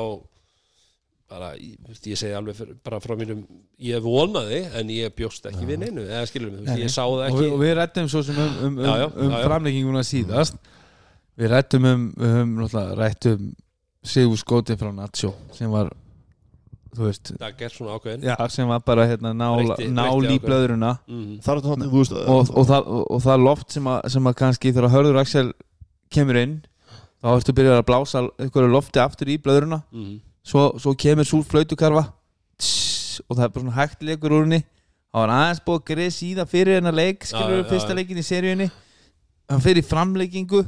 bara, 1.31 1.53
ég, 1.61 1.77
þú 1.85 1.93
veist, 1.93 2.07
ég 2.11 2.19
segi 2.19 2.35
alveg 2.35 2.57
fyrir, 2.59 2.77
bara 2.83 2.99
frá 3.03 3.15
mínum, 3.19 3.45
ég 3.87 4.03
vonaði 4.03 4.65
en 4.81 4.91
ég 4.91 5.13
bjóst 5.15 5.47
ekki 5.47 5.69
við 5.69 5.85
neinu, 5.85 6.03
eða 6.09 6.25
þú 6.27 6.43
veist, 6.57 6.81
ég 6.83 6.91
sá 6.91 7.05
það 7.05 7.15
og, 7.15 7.25
ekki. 7.29 7.43
við- 7.45 7.55
og 7.55 7.63
við 7.63 7.75
rættum 7.79 8.09
svo 8.11 8.23
sem 8.27 8.41
um, 8.43 8.57
um, 8.67 8.79
um, 8.81 8.85
Já, 8.89 8.93
já, 8.99 9.07
um 9.15 9.31
já, 9.31 9.37
já. 9.37 9.45
framlegginguna 9.47 10.03
síðast. 10.09 10.59
Við 11.41 11.53
rættum 11.55 11.87
um, 11.87 12.07
um 12.19 12.57
rættum 12.99 13.51
Sigur 14.03 14.41
Skóti 14.41 14.75
frá 14.81 14.91
Nacho 14.97 15.35
sem 15.55 15.71
var 15.71 15.93
það 17.41 17.57
gerð 17.61 17.75
svona 17.77 17.97
ákveðin. 17.99 18.25
Já, 18.27 18.35
sem 18.51 18.69
var 18.69 18.81
bara 18.87 19.05
hérna, 19.07 19.31
nál, 19.37 19.61
Breytti- 19.61 19.89
nál 19.95 20.19
breytti 20.21 20.35
í 20.35 20.41
er 21.55 21.61
þetta, 21.63 21.91
þú 21.91 22.01
veist 22.01 22.17
og, 22.19 22.51
og, 22.51 22.67
það, 22.71 22.89
og, 22.97 23.05
og 23.11 23.23
það 23.27 23.45
loft 23.45 23.77
sem 23.77 23.87
að, 23.93 24.01
sem 24.17 24.27
að 24.31 24.35
kannski 24.41 24.73
þegar 24.75 24.91
Hörður 24.97 25.21
Axel 25.23 25.53
kemur 26.11 26.41
inn 26.41 26.57
þá 27.21 27.29
ertu 27.37 27.55
byrjað 27.55 27.79
að 27.79 27.87
blása 27.93 28.25
einhverju 28.41 28.73
lofti 28.73 29.03
aftur 29.03 29.31
í 29.31 29.39
blöðruna. 29.39 29.83
Mm. 29.93 30.19
svo, 30.43 30.67
svo 30.81 30.95
kemur 30.99 31.29
svo 31.29 31.43
flautukarfa. 31.47 32.07
Og 33.29 33.37
það 33.37 33.45
er 33.45 33.53
bara 33.55 33.63
svona 33.65 33.77
hægt 33.77 34.03
leikur 34.03 34.33
úr 34.33 34.45
henni. 34.47 34.63
Það 35.11 35.21
var 35.25 35.33
aðeins 35.37 35.61
búið 35.67 35.81
að 35.81 35.89
greið 35.91 36.13
síða 36.17 36.45
fyrir 36.49 36.79
hennar 36.79 36.95
leik 36.97 37.25
skilur 37.27 37.57
við 37.61 37.71
fyrsta 37.73 37.95
leikin 37.99 38.21
í 38.21 38.25
seríunni. 38.25 38.69
Hann 39.51 39.63
fyrir 39.65 39.83
framleikingu 39.87 40.65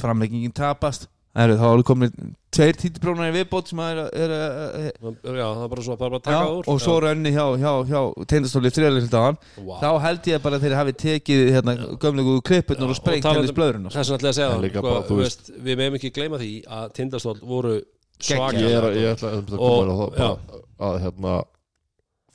framleikingin 0.00 0.52
tapast 0.56 1.08
það 1.30 1.44
eru 1.46 1.56
þá 1.60 1.66
eru 1.70 1.84
komin 1.86 2.14
tveir 2.50 2.78
títibrónar 2.80 3.30
í 3.30 3.34
viðbót 3.36 3.68
sem 3.70 3.80
er, 3.84 4.00
er, 4.10 4.32
er, 4.34 4.88
er 4.90 5.36
já, 5.38 5.44
það 5.46 5.62
er 5.62 5.70
bara 5.72 5.84
svo, 5.86 5.96
bara, 6.00 6.10
bara 6.10 6.18
já, 6.18 6.24
taka 6.26 6.56
úr. 6.56 6.70
og 6.72 6.80
svo 6.82 6.96
rönni 7.04 7.30
hjá, 7.34 7.44
hjá, 7.60 7.70
hjá 7.86 8.00
teindastóli 8.32 8.72
þrjáleikildagan 8.74 9.38
wow. 9.60 9.76
þá 9.78 9.90
held 10.06 10.28
ég 10.32 10.42
bara 10.42 10.58
að 10.58 10.66
þeir 10.66 10.74
hafi 10.80 10.96
tekið 11.04 11.44
hérna, 11.54 11.76
gömlegu 12.02 12.34
klippurnar 12.50 12.90
og 12.90 12.98
sprengt 12.98 13.30
henni 13.30 13.52
um- 13.52 13.56
blöðruna 13.60 13.94
það 13.94 14.02
er 14.02 14.08
svona 14.10 14.18
alltaf 14.18 14.32
að 14.32 14.36
segja 14.40 14.50
það, 14.50 14.64
líka 14.66 14.82
sko, 14.82 14.88
bara, 14.88 15.06
þú 15.06 15.20
veist, 15.20 15.52
við 15.54 15.80
meðum 15.82 16.00
ekki 16.00 16.12
gleyma 16.18 16.42
því 16.42 16.50
að 16.80 16.92
tindastól 16.98 17.36
voru 17.40 17.78
Ég 18.20 18.34
svakar 18.34 18.66
er 18.68 18.84
að, 18.90 18.98
ég 19.00 19.14
ætla 19.14 19.30
að 19.38 19.54
koma 19.54 19.70
Og- 19.70 19.80
inn 19.80 19.94
á 19.94 19.96
það 20.18 20.58
að 20.90 20.98
hérna 21.06 21.38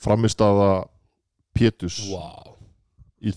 framistaða 0.02 0.72
Pétus 1.56 2.00
wow. 2.08 2.56
í 3.20 3.32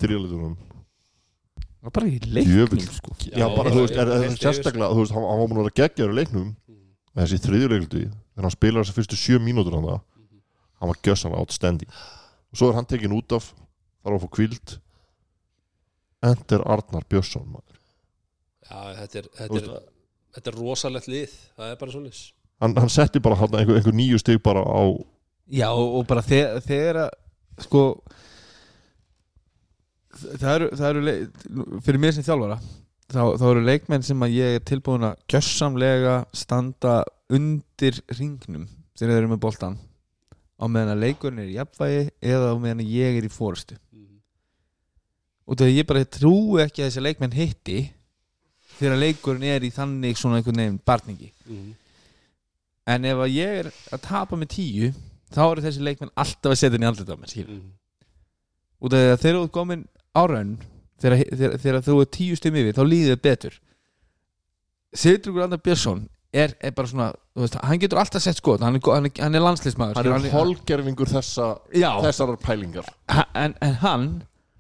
þrjuleitunum 1.79 1.95
bara 1.95 2.09
í 2.09 2.19
leiknum 2.27 2.55
Djöfull. 2.55 2.85
sko. 2.95 3.15
Já, 3.29 3.45
bara, 3.55 3.71
þú 3.71 3.83
veist, 3.85 3.95
er, 3.95 4.13
er, 4.15 4.35
sérstaklega, 4.35 4.91
þú 4.91 5.03
veist, 5.05 5.15
hann, 5.15 5.27
hann 5.29 5.39
var 5.39 5.47
múin 5.47 5.61
að 5.61 5.67
vera 5.67 5.77
geggjaður 5.79 6.11
í 6.11 6.17
leiknum. 6.19 6.49
Þessi 7.19 7.39
þriðjuleikuldi, 7.45 8.01
þegar 8.09 8.47
hann 8.47 8.55
spilar 8.55 8.83
þessar 8.83 8.97
fyrstu 8.99 9.19
sjö 9.19 9.39
mínútur 9.43 9.75
hann 9.77 9.87
það 9.87 10.01
hann 10.79 10.91
var 10.91 10.99
gjössan 11.03 11.35
outstanding. 11.35 11.89
Og 12.51 12.59
svo 12.59 12.69
er 12.69 12.77
hann 12.79 12.87
tekin 12.87 13.15
út 13.15 13.35
af 13.35 13.49
þarf 14.03 14.15
að 14.15 14.23
fá 14.23 14.31
kvíld 14.37 14.75
Ender 16.29 16.63
Arnar 16.67 17.05
Björnsson 17.09 17.47
maður. 17.47 17.79
já, 18.69 18.79
þetta 18.99 19.21
er, 19.21 19.29
þetta 19.37 19.55
veist, 19.55 19.69
er, 19.69 19.87
þetta 20.35 20.51
er 20.51 20.59
rosalegt 20.59 21.09
lið 21.09 21.35
það 21.57 21.71
er 21.71 21.79
bara 21.79 21.95
svona 21.95 22.11
hann, 22.59 22.75
hann 22.83 22.91
setti 22.93 23.21
bara 23.23 23.37
einhver, 23.39 23.79
einhver 23.79 23.95
nýju 23.95 24.19
stig 24.21 24.41
bara 24.43 24.63
á 24.63 24.83
Já 25.49 25.71
og, 25.71 25.95
og 25.97 26.03
bara 26.05 26.21
þegar 26.21 26.99
að 27.07 27.13
sko 27.65 27.83
það 30.13 30.53
eru, 30.55 30.69
það 30.75 30.89
eru 30.89 31.01
leik, 31.05 31.43
fyrir 31.85 31.99
mér 32.03 32.15
sem 32.17 32.23
þjálfara 32.25 32.59
þá, 33.09 33.21
þá 33.39 33.45
eru 33.51 33.61
leikmenn 33.65 34.03
sem 34.05 34.25
að 34.25 34.35
ég 34.37 34.55
er 34.59 34.65
tilbúin 34.69 35.05
að 35.09 35.19
gjössamlega 35.33 36.15
standa 36.33 36.95
undir 37.29 37.99
ringnum 38.17 38.65
þegar 38.97 39.13
þeir 39.13 39.19
eru 39.21 39.31
með 39.35 39.43
boltan 39.45 39.77
á 40.59 40.65
meðan 40.67 40.95
að 40.95 41.03
leikurinn 41.05 41.43
er 41.43 41.51
í 41.51 41.57
jafnvægi 41.59 42.01
eða 42.33 42.49
á 42.51 42.55
meðan 42.59 42.81
að 42.83 42.93
ég 42.97 43.19
er 43.21 43.27
í 43.29 43.31
fórustu 43.31 43.77
og 45.49 45.57
þegar 45.57 45.73
ég 45.77 45.87
bara 45.89 46.05
trúi 46.05 46.61
ekki 46.63 46.83
að 46.83 46.89
þessi 46.91 47.03
leikmenn 47.05 47.33
hitti 47.37 47.77
þegar 48.79 48.99
leikurinn 49.01 49.45
er 49.49 49.65
í 49.65 49.71
þannig 49.73 50.17
svona 50.19 50.39
einhvern 50.39 50.61
veginn 50.63 50.81
barningi 50.85 51.31
Mhm. 51.49 51.69
en 52.89 53.05
ef 53.05 53.17
að 53.23 53.33
ég 53.33 53.55
er 53.63 53.67
að 53.93 54.01
tapa 54.05 54.35
með 54.37 54.51
tíu 54.53 54.91
þá 55.33 55.39
eru 55.51 55.61
þessi 55.65 55.81
leikmenn 55.85 56.11
alltaf 56.17 56.51
að 56.51 56.57
setja 56.57 56.75
henni 56.77 56.85
andlita 56.89 57.13
á 57.13 57.21
mér 57.21 57.29
skilur. 57.31 57.55
Mhm. 57.57 57.71
og 58.81 58.91
þegar 58.91 59.17
þeir 59.23 59.33
eru 59.35 59.47
komin 59.47 59.87
á 60.19 60.23
raun 60.27 60.53
þegar, 60.99 61.23
þegar, 61.31 61.57
þegar 61.63 61.81
þú 61.87 61.97
er 62.03 62.09
tíu 62.19 62.35
stum 62.39 62.55
yfir 62.59 62.75
þá 62.75 62.83
líður 62.85 63.15
þið 63.15 63.21
betur 63.29 63.59
Sigurður 64.99 65.45
Andar 65.45 65.61
Björnsson 65.61 66.07
er, 66.33 66.55
er 66.61 66.73
bara 66.77 66.89
svona 66.89 67.09
þú 67.37 67.43
veist, 67.45 67.57
hann 67.65 67.81
getur 67.81 67.99
alltaf 68.01 68.23
sett 68.23 68.39
skot 68.41 68.63
hann 68.65 68.77
er, 68.79 68.81
hann 68.89 69.05
er, 69.09 69.13
hann 69.21 69.37
er 69.37 69.43
landslismæður 69.45 69.99
hann 70.01 70.25
er 70.25 70.33
holgerfingur 70.33 71.09
þessa 71.09 71.51
þessar 71.73 72.35
pælingar 72.43 72.89
en, 73.37 73.55
en 73.61 73.77
hann 73.83 74.07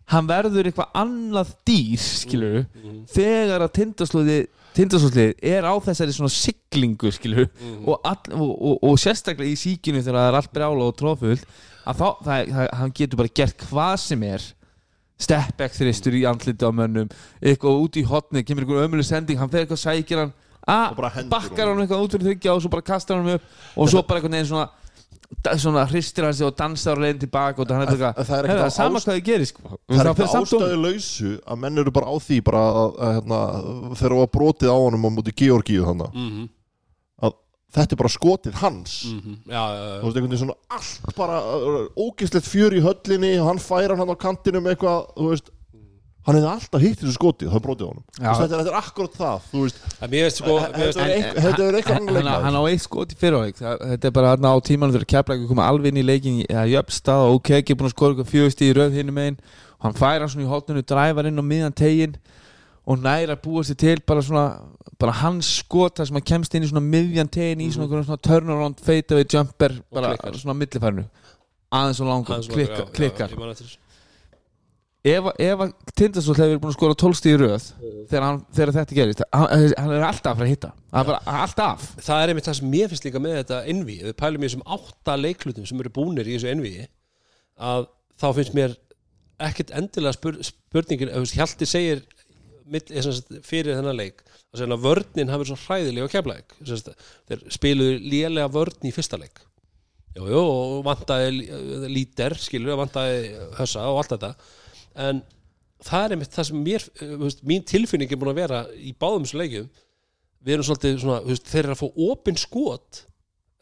hann 0.09 0.29
verður 0.29 0.69
eitthvað 0.71 0.95
annað 0.97 1.51
dýr 1.69 2.01
skilur 2.01 2.63
Mhm. 2.79 3.03
þegar 3.13 3.61
að 3.67 3.73
tindaslóði 3.77 4.37
tindaslóðlið 4.77 5.33
er 5.51 5.65
á 5.69 5.73
þessari 5.85 6.13
svona 6.15 6.33
siglingu 6.33 7.11
skilur 7.13 7.49
Mhm. 7.49 7.83
og, 7.89 7.99
all, 8.05 8.33
og, 8.33 8.53
og, 8.61 8.79
og 8.89 8.97
sérstaklega 9.01 9.49
í 9.53 9.57
síkinu 9.59 10.01
þegar 10.01 10.17
það 10.21 10.29
er 10.31 10.37
allt 10.39 10.53
brjála 10.53 10.87
og 10.89 10.95
tróðfullt 10.97 11.45
að 11.89 12.01
þá, 12.01 12.07
það, 12.25 12.49
það, 12.53 12.69
hann 12.81 12.93
getur 13.01 13.17
bara 13.21 13.33
gert 13.41 13.65
hvað 13.69 13.95
sem 14.05 14.23
er 14.29 14.47
step 15.19 15.55
back 15.57 15.73
þristur 15.75 16.15
í 16.15 16.23
andliti 16.29 16.63
á 16.65 16.71
mönnum. 16.71 17.09
Eitthvað 17.43 17.81
út 17.83 17.97
í 17.99 18.03
hotni, 18.07 18.43
kemur 18.47 18.63
einhver 18.65 18.87
ömuleg 18.87 19.05
sending 19.05 19.37
hann 19.39 19.49
fer 19.49 19.65
eitthvað 19.65 19.83
sækir 19.83 20.17
hann. 20.23 20.33
Að, 20.69 20.99
bakkar 21.31 21.67
hann 21.73 21.81
eitthvað 21.83 22.03
út 22.05 22.11
fyrir 22.15 22.27
þryggja 22.33 22.53
og 22.55 22.61
svo 22.63 22.69
bara 22.69 22.81
kastar 22.85 23.17
hann 23.19 23.35
upp. 23.35 23.41
Og 23.75 23.89
svo 23.89 24.01
bara 24.03 24.19
einhvern 24.21 24.37
veginn 24.39 24.47
svona 24.53 24.69
svona 25.61 25.83
hristir 25.85 26.25
hann 26.25 26.33
sig 26.33 26.45
og 26.47 26.55
dansar 26.57 26.97
og 26.97 27.03
leiðin 27.03 27.19
tilbaka 27.21 27.61
og 27.61 27.69
hann 27.69 27.83
er 27.85 27.97
bara 27.99 28.13
En 28.17 28.25
það 28.25 28.39
er 28.39 28.45
eitthvað 28.45 28.45
ekkert 28.45 28.49
"Heyrðu, 28.49 28.65
á 28.65 28.73
sama 28.73 28.97
ást- 28.99 29.05
hvað 29.05 29.17
þið 29.19 29.25
gerir 29.27 29.45
sko. 29.45 29.61
það 29.89 29.99
er 29.99 30.27
samt 30.27 30.53
um- 30.53 30.61
ástæðu 30.61 30.77
lausu 30.85 31.39
að 31.45 31.57
menn 31.59 31.77
eru 31.77 31.91
bara 31.91 32.05
á 32.09 32.15
því 32.17 32.37
bara 32.43 32.57
að, 32.59 32.95
að, 32.99 33.13
hérna, 33.19 33.39
þegar 33.93 34.09
það 34.09 34.17
var 34.23 34.31
brotið 34.37 34.69
á 34.73 34.77
honum 34.79 35.05
á 35.05 35.09
múti 35.13 35.33
Georgíu 35.37 35.83
þannig 35.85 36.09
Mhm. 36.13 36.43
að 36.43 36.49
þetta 37.75 37.93
er 37.95 37.99
bara 38.01 38.09
skotið 38.09 38.53
hans. 38.63 38.97
Mhm. 39.13 39.37
já, 39.45 39.61
já, 39.61 39.85
þú 39.85 39.93
já. 39.93 40.01
veist 40.03 40.17
einhvern 40.17 40.31
veginn 40.33 40.43
svona 40.43 40.57
allt 40.69 41.15
bara 41.15 41.37
ógislegt 41.99 42.49
fjör 42.49 42.73
í 42.73 42.81
höllinni 42.81 43.35
og 43.39 43.47
hann 43.51 43.61
færa 43.61 43.97
hann 43.99 44.09
á 44.09 44.17
kantinum 44.17 44.65
eitthvað 44.71 45.07
þú 45.15 45.29
veist. 45.33 45.49
Hann 46.27 46.35
hefði 46.35 46.49
alltaf 46.51 46.81
hitt 46.83 46.99
þessu 46.99 47.13
skotið 47.15 47.49
það 47.53 47.61
brotið 47.63 47.85
á 47.85 47.89
honum. 47.89 48.03
Já. 48.19 48.19
Þú 48.19 48.29
veist, 48.29 48.41
þetta, 48.41 48.53
er, 48.53 48.59
þetta 48.59 48.71
er 48.73 48.79
akkurat 48.79 49.13
það 49.17 49.45
þú 49.49 49.61
veist. 49.63 49.77
Sko 49.79 50.55
þetta 50.59 50.81
veist, 50.83 50.97
er 50.99 51.13
eitthvað- 51.13 51.63
er 51.69 51.77
eitthvað 51.79 51.93
hann, 51.95 52.09
annar 52.09 52.27
hann, 52.29 52.43
hann 52.43 52.57
á 52.59 52.63
eitt 52.69 52.81
skot 52.83 53.13
í 53.13 53.17
fyrirháleik 53.17 53.55
þetta 53.57 54.05
er 54.05 54.11
bara 54.11 54.33
þarna 54.35 54.51
á 54.53 54.57
tímanum 54.59 54.93
þegar 54.93 55.09
keflæk 55.13 55.47
koma 55.47 55.69
alveg 55.69 55.87
inn 55.93 56.01
í 56.03 56.05
leikin 56.05 56.41
eða 56.45 56.65
jöfnstað 56.75 57.23
og 57.29 57.39
ok, 57.39 57.49
ekki 57.61 57.77
búin 57.79 57.89
að 57.89 57.95
skora 57.95 58.13
eitthvað 58.13 58.33
fjögust 58.33 58.61
í 58.61 58.73
röð 58.75 58.93
hinum 58.99 59.15
megin. 59.15 59.39
Og 59.79 59.83
hann 59.87 59.93
fær 59.97 60.19
hann 60.19 60.29
svona 60.29 60.45
í 60.45 60.51
hotninu, 60.51 60.83
dræfar 60.83 61.25
inn 61.31 61.39
á 61.39 61.45
miðan 61.45 61.73
tegin 61.73 62.15
og 62.89 63.01
næra 63.03 63.35
að 63.35 63.43
búa 63.45 63.65
sér 63.67 63.77
til 63.79 63.99
bara 64.07 64.23
svona, 64.25 64.45
bara 65.01 65.17
hans 65.21 65.49
skot 65.59 65.99
þar 65.99 66.09
sem 66.09 66.17
hann 66.19 66.29
kemst 66.31 66.55
inn 66.57 66.65
í 66.65 66.71
svona 66.71 66.85
miðjan 66.85 67.29
tegin 67.31 67.61
í 67.61 67.69
svona, 67.73 67.89
mm 67.91 68.07
svona 68.07 68.23
turnaround, 68.25 68.81
fade 68.85 69.13
away 69.13 69.27
jumper 69.29 69.77
bara 69.93 70.15
klikkar. 70.15 70.39
svona 70.41 70.57
millifærnu 70.57 71.05
aðeins 71.69 72.01
og 72.01 72.09
langur, 72.09 72.35
aðeins 72.35 72.49
klikka, 72.49 72.81
langar, 72.81 72.89
já, 72.89 72.97
klikkar. 72.97 73.37
já, 73.37 73.77
ég 75.05 75.19
ef, 75.19 75.29
ef 75.45 75.63
að 75.63 75.93
Tindastóll 75.99 76.37
hefur 76.39 76.61
búin 76.63 76.73
að 76.73 76.77
skora 76.77 76.97
12 77.03 77.19
stíð 77.19 77.35
í 77.35 77.39
röð 77.43 77.69
þegar, 78.09 78.25
hann, 78.25 78.41
þegar 78.57 78.73
þetta 78.79 78.97
gerist 78.97 79.23
hann, 79.29 79.47
hann 79.77 79.95
er 79.95 80.05
alltaf 80.09 80.33
að 80.33 80.41
fara 80.41 80.47
að 80.47 80.53
hitta. 80.53 80.71
Bara 80.91 81.19
alltaf 81.45 81.87
það 82.01 82.23
er 82.23 82.33
einmitt 82.33 82.49
það 82.49 82.59
sem 82.59 82.73
mér 82.73 82.91
finnst 82.91 83.07
líka 83.07 83.21
með 83.23 83.39
þetta 83.43 83.61
envi 83.73 83.97
við 84.01 84.17
pælum 84.19 84.43
í 84.43 84.49
þessum 84.49 84.65
átta 84.77 85.17
leiklutum 85.19 85.69
sem 85.69 85.83
eru 85.83 85.93
búnir 85.95 86.27
í 86.29 86.35
þessu 86.35 86.51
envi 86.51 86.73
að 87.69 87.89
þá 88.19 88.27
finnst 88.39 88.57
mér 88.57 88.75
ekkert 89.39 89.71
endilega 89.77 90.17
spur, 90.17 90.39
spurningin 90.43 91.13
ef 91.13 91.35
Hjalti 91.37 91.67
segir 91.69 92.03
fyrir 93.45 93.75
þennan 93.75 93.97
leik 93.97 94.23
að 94.49 94.61
segja 94.61 94.75
að 94.75 94.85
vörnin 94.85 95.31
hafi 95.33 95.49
svo 95.49 95.57
hræðilega 95.65 96.11
keflæk 96.13 96.55
þeir 96.59 97.43
spiluðu 97.53 97.99
lélega 98.01 98.49
vörn 98.53 98.89
í 98.89 98.93
fyrsta 98.93 99.19
leik. 99.21 99.41
Jú, 100.17 100.25
jú, 100.25 100.39
og 100.41 100.79
vantaði 100.87 101.43
eh, 101.45 101.83
lítir 101.91 102.33
skilur, 102.41 102.77
vantaði 102.79 103.35
hössa 103.59 103.85
og 103.91 104.01
allt 104.01 104.15
þetta. 104.15 104.31
En 105.05 105.21
það 105.85 106.05
er 106.05 106.15
einmitt 106.15 106.33
það 106.33 106.47
sem 106.49 106.63
mér 106.65 106.87
eh, 106.89 107.13
veist, 107.21 107.43
mín 107.47 107.67
tilfinning 107.67 108.09
er 108.09 108.19
búin 108.19 108.33
að 108.33 108.41
vera 108.41 108.63
í 108.73 108.95
báðum 108.97 109.27
þessu 109.27 109.41
leikjum. 109.43 109.69
Við 110.39 110.55
erum 110.55 110.67
svolítið 110.67 110.97
svona, 111.03 111.19
veist, 111.27 111.45
þeir 111.51 111.61
eru 111.65 111.75
að 111.75 111.83
fá 111.83 112.03
opin 112.09 112.41
skot 112.41 113.03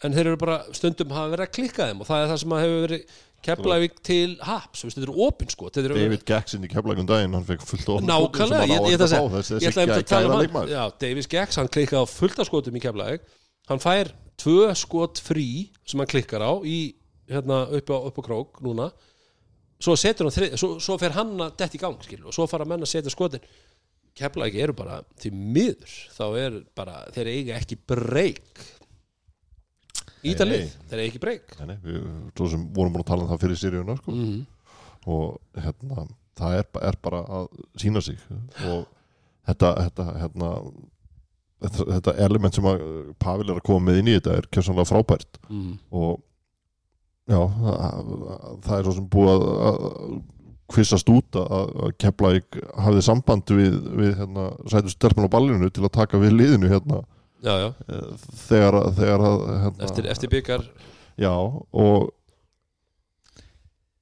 en 0.06 0.14
þeir 0.14 0.32
eru 0.32 0.40
bara 0.40 0.60
stundum 0.78 1.14
hafa 1.16 1.34
verið 1.34 1.48
að 1.48 1.56
klikka 1.58 1.90
þeim 1.90 2.04
og 2.04 2.10
það 2.10 2.24
er 2.24 2.32
það 2.32 2.42
sem 2.44 2.56
hefur 2.62 2.84
verið 2.86 3.16
Keflavík 3.46 4.00
til 4.06 4.36
Haps, 4.44 4.82
þetta 4.84 5.04
eru 5.06 5.16
opin 5.28 5.50
skot 5.52 5.78
þetta 5.78 5.92
eru 5.92 5.98
David 6.00 6.24
Gaxin 6.28 6.66
í 6.66 6.70
keflækum 6.72 7.08
daginn 7.08 7.36
hann 7.38 7.46
fekk 7.48 7.66
fullt 7.70 7.92
of 7.94 8.02
nákvæmlega, 8.04 8.66
ég, 8.68 8.88
ég, 8.90 8.96
ég, 8.96 9.04
þessi, 9.36 9.60
ég 9.62 9.70
ætla 9.70 9.86
að 10.00 10.08
tala 10.10 10.40
um 10.42 10.58
hann 10.58 10.72
já, 10.72 10.82
Davis 11.04 11.30
Geggs, 11.32 11.60
hann 11.62 11.70
klikkaði 11.72 12.02
á 12.02 12.06
fullt 12.10 12.42
af 12.42 12.50
skotum 12.50 12.80
í 12.80 12.82
Keflavík. 12.84 13.28
Hann 13.70 13.84
fær 13.84 14.12
tvö 14.42 14.72
skot 14.78 15.22
frí 15.24 15.48
sem 15.88 16.02
hann 16.02 16.10
klikkar 16.10 16.44
á 16.44 16.54
í, 16.66 16.80
hérna, 17.30 17.64
upp 17.78 17.94
á, 17.94 17.98
upp 18.10 18.20
á 18.20 18.24
krók 18.26 18.62
núna. 18.66 18.90
Svo 19.78 19.94
setur 20.00 20.28
hann 20.28 20.36
þrið, 20.36 20.58
svo, 20.58 20.74
svo 20.82 20.98
fer 21.00 21.16
hann 21.16 21.36
að 21.38 21.58
dett 21.62 21.78
í 21.78 21.82
gang 21.82 21.98
skilur, 22.04 22.30
og 22.32 22.36
svo 22.36 22.48
fara 22.50 22.66
menn 22.68 22.84
að 22.84 22.94
setja 22.96 23.14
skotin. 23.14 23.44
Keflavík 24.18 24.58
eru 24.66 24.74
bara 24.74 25.04
til 25.22 25.32
miður 25.38 25.94
þá 26.16 26.26
er 26.42 26.60
bara, 26.76 27.04
þeir 27.14 27.30
eiga 27.36 27.60
ekki 27.62 27.78
breyk 27.86 28.66
Ítalið, 30.34 30.76
þeir 30.90 31.02
eiga 31.02 31.10
ekki 31.12 31.24
breyk 31.24 31.56
Nei, 31.60 31.72
nei, 31.72 31.78
við 31.86 32.04
svo 32.38 32.52
sem 32.52 32.68
vorum 32.76 32.96
búin 32.96 33.06
að 33.06 33.10
tala 33.12 33.26
um 33.26 33.32
það 33.32 33.42
fyrir 33.46 33.62
seríuna 33.62 33.98
sko. 34.00 34.14
mm. 34.14 34.38
og 35.16 35.64
hérna, 35.64 36.06
það 36.38 36.60
er, 36.60 36.70
er 36.90 37.00
bara 37.08 37.24
að 37.40 37.50
sína 37.82 38.04
sig 38.06 38.22
og 38.68 38.86
þetta, 39.48 39.74
þetta 39.88 40.08
hérna, 40.22 40.54
þetta, 41.66 41.90
þetta 41.96 42.16
element 42.28 42.58
sem 42.58 42.70
að 42.70 42.88
Pavel 43.24 43.50
er 43.50 43.60
að 43.60 43.68
koma 43.70 43.90
með 43.90 44.02
inn 44.02 44.12
í 44.12 44.16
þetta 44.20 44.40
er 44.40 44.50
kjössanlega 44.54 44.92
frábært 44.92 45.42
mm. 45.50 45.76
og 46.02 46.18
já, 47.28 47.40
það, 47.60 48.18
það 48.66 48.74
er 48.78 48.88
svo 48.88 48.98
sem 48.98 49.12
búið 49.14 49.48
að, 49.72 49.86
kvissast 50.68 51.10
út 51.12 51.38
að, 51.40 51.94
Keflæk 52.02 52.58
hafði 52.84 53.04
samband 53.06 53.54
við, 53.56 53.78
við 53.96 54.18
hérna, 54.20 54.50
sætu 54.68 54.92
stelpun 54.92 55.28
á 55.28 55.32
ballinu 55.32 55.70
til 55.72 55.86
að 55.86 55.96
taka 55.96 56.20
við 56.20 56.36
liðinu 56.42 56.72
hérna 56.72 57.04
Já, 57.46 57.54
já, 57.62 57.68
þegar, 58.48 58.76
þegar 58.98 59.24
hérna, 59.24 59.84
eftir, 59.86 60.08
eftir 60.10 60.32
byggar 60.32 60.64
já, 61.22 61.34
og 61.34 62.08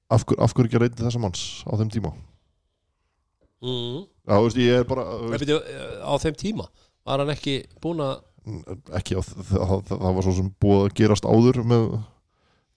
af, 0.07 0.23
hver, 0.23 0.39
af 0.39 0.53
hverju 0.55 0.69
ekki 0.69 0.79
reyndi 0.79 1.03
þessa 1.03 1.19
manns 1.19 1.41
á 1.67 1.75
þeim 1.75 1.91
tíma 1.91 2.13
mm. 3.59 4.05
já, 4.07 4.33
þú 4.37 4.45
veist, 4.45 4.61
ég 4.63 4.79
er 4.79 4.87
bara 4.87 5.05
þú 5.09 5.33
veist, 5.33 5.43
byrju, 5.43 5.59
á 5.99 6.13
þeim 6.23 6.39
tíma 6.39 6.69
var 7.05 7.23
hann 7.25 7.33
ekki 7.35 7.57
búin 7.83 8.03
að 8.05 8.23
ekki 8.95 9.17
á, 9.19 9.21
það, 9.25 9.75
það, 9.89 10.05
var 10.05 10.27
svo 10.27 10.35
sem 10.37 10.51
búið 10.61 10.85
að 10.85 10.95
gerast 11.01 11.27
áður 11.27 11.63
með 11.65 11.87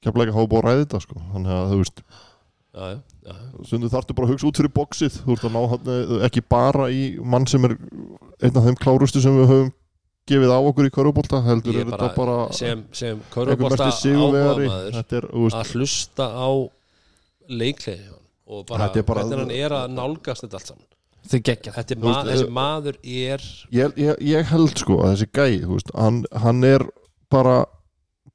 Keflæk 0.05 0.31
að 0.31 0.37
hafa 0.37 0.51
búið 0.51 0.61
að 0.61 0.69
ræði 0.69 0.83
þetta 0.85 0.99
sko. 1.03 1.21
þannig 1.33 1.53
að 1.57 1.73
þú 1.73 1.79
veist. 1.81 2.03
Stundu 3.67 3.89
þarftu 3.91 4.15
bara 4.15 4.29
að 4.29 4.33
hugsa 4.35 4.47
út 4.47 4.59
fyrir 4.61 4.71
bóksið 4.71 5.15
Þú 5.25 5.35
ert 5.35 5.47
að 5.49 5.55
ná 5.57 5.63
hann 5.73 5.89
ekki 6.29 6.43
bara 6.47 6.85
í 6.95 7.01
mann 7.19 7.49
sem 7.51 7.65
er 7.67 7.75
einn 7.75 8.55
af 8.61 8.69
þeim 8.69 8.77
klárustu 8.79 9.23
sem 9.25 9.35
við 9.35 9.51
höfum 9.51 9.73
gefið 10.29 10.53
á 10.55 10.59
okkur 10.61 10.89
í 10.89 10.93
körubólta 10.95 11.41
heldur 11.47 11.79
er 11.81 11.89
þetta 11.91 12.09
bara 12.17 12.37
sem, 12.53 12.85
sem 12.93 13.21
er, 15.17 15.27
þú 15.33 15.45
veist, 15.47 15.59
að 15.59 15.73
hlusta 15.75 16.27
á 16.29 16.49
leiklega 17.49 18.15
og 18.49 18.67
bara, 18.69 18.89
er 18.93 19.03
hvernig 19.09 19.39
hann 19.43 19.51
er 19.53 19.75
að 19.77 19.91
nálgast 19.97 20.45
þetta 20.45 20.57
allt 20.61 20.71
saman. 20.73 20.85
Þetta 21.29 21.81
er 21.83 21.99
Þú 21.99 22.05
ma 22.05 22.13
veist, 22.13 22.29
þessi 22.31 22.53
maður 22.57 22.97
er 23.05 23.43
ég, 23.75 23.99
ég, 24.01 24.15
ég 24.25 24.47
held 24.53 24.79
sko 24.81 25.01
að 25.03 25.11
þessi 25.17 25.29
gæi 25.37 25.67
veist, 25.69 25.91
hann, 25.99 26.23
hann 26.45 26.63
er 26.65 26.85
bara 27.33 27.59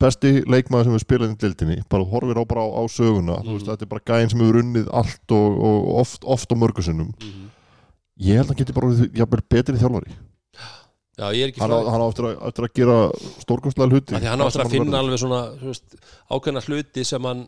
besti 0.04 0.44
leikmaður 0.50 0.90
sem 0.90 0.94
við 0.98 1.04
spilaðum 1.06 1.34
í 1.34 1.40
dildinni 1.42 1.78
bara 1.90 2.06
horfir 2.12 2.38
á 2.38 2.44
bara 2.46 2.66
á, 2.66 2.70
á 2.78 2.84
söguna 2.92 3.40
þú 3.42 3.56
veist, 3.56 3.66
Mhm. 3.66 3.72
þetta 3.72 3.86
er 3.88 3.92
bara 3.94 4.06
gæin 4.12 4.30
sem 4.30 4.40
hefur 4.44 4.60
unnið 4.62 4.90
allt 4.94 5.32
og, 5.32 5.58
og 5.64 5.90
oft, 6.04 6.22
oft 6.26 6.52
á 6.52 6.56
mörgusinnum 6.60 7.14
Mhm. 7.18 7.50
ég 8.20 8.36
held 8.38 8.46
að 8.46 8.54
hann 8.54 8.58
geti 8.62 8.74
bara 8.74 9.10
jafnvel 9.22 9.42
betri 9.50 9.78
þjálfari 9.80 10.12
já, 11.18 11.26
ég 11.36 11.46
er 11.46 11.52
ekki 11.52 11.64
hann 11.64 11.74
á, 11.74 11.80
frá 11.80 11.92
hann 11.94 12.04
á 12.04 12.08
eftir, 12.10 12.28
að, 12.30 12.38
eftir 12.50 12.68
að 12.68 12.78
gera 12.80 13.00
stórkostlega 13.44 13.92
hluti 13.94 14.16
Af 14.18 14.24
því 14.24 14.32
hann 14.32 14.42
á 14.42 14.46
hvað 14.46 14.52
eftir 14.52 14.64
sem 14.64 14.70
að 14.70 14.78
finna 14.78 15.02
alveg 15.04 15.24
svona 15.24 15.42
þú 15.60 15.72
veist, 15.72 15.98
ákveðna 16.34 16.66
hluti 16.68 17.08
sem 17.10 17.30
hann 17.30 17.44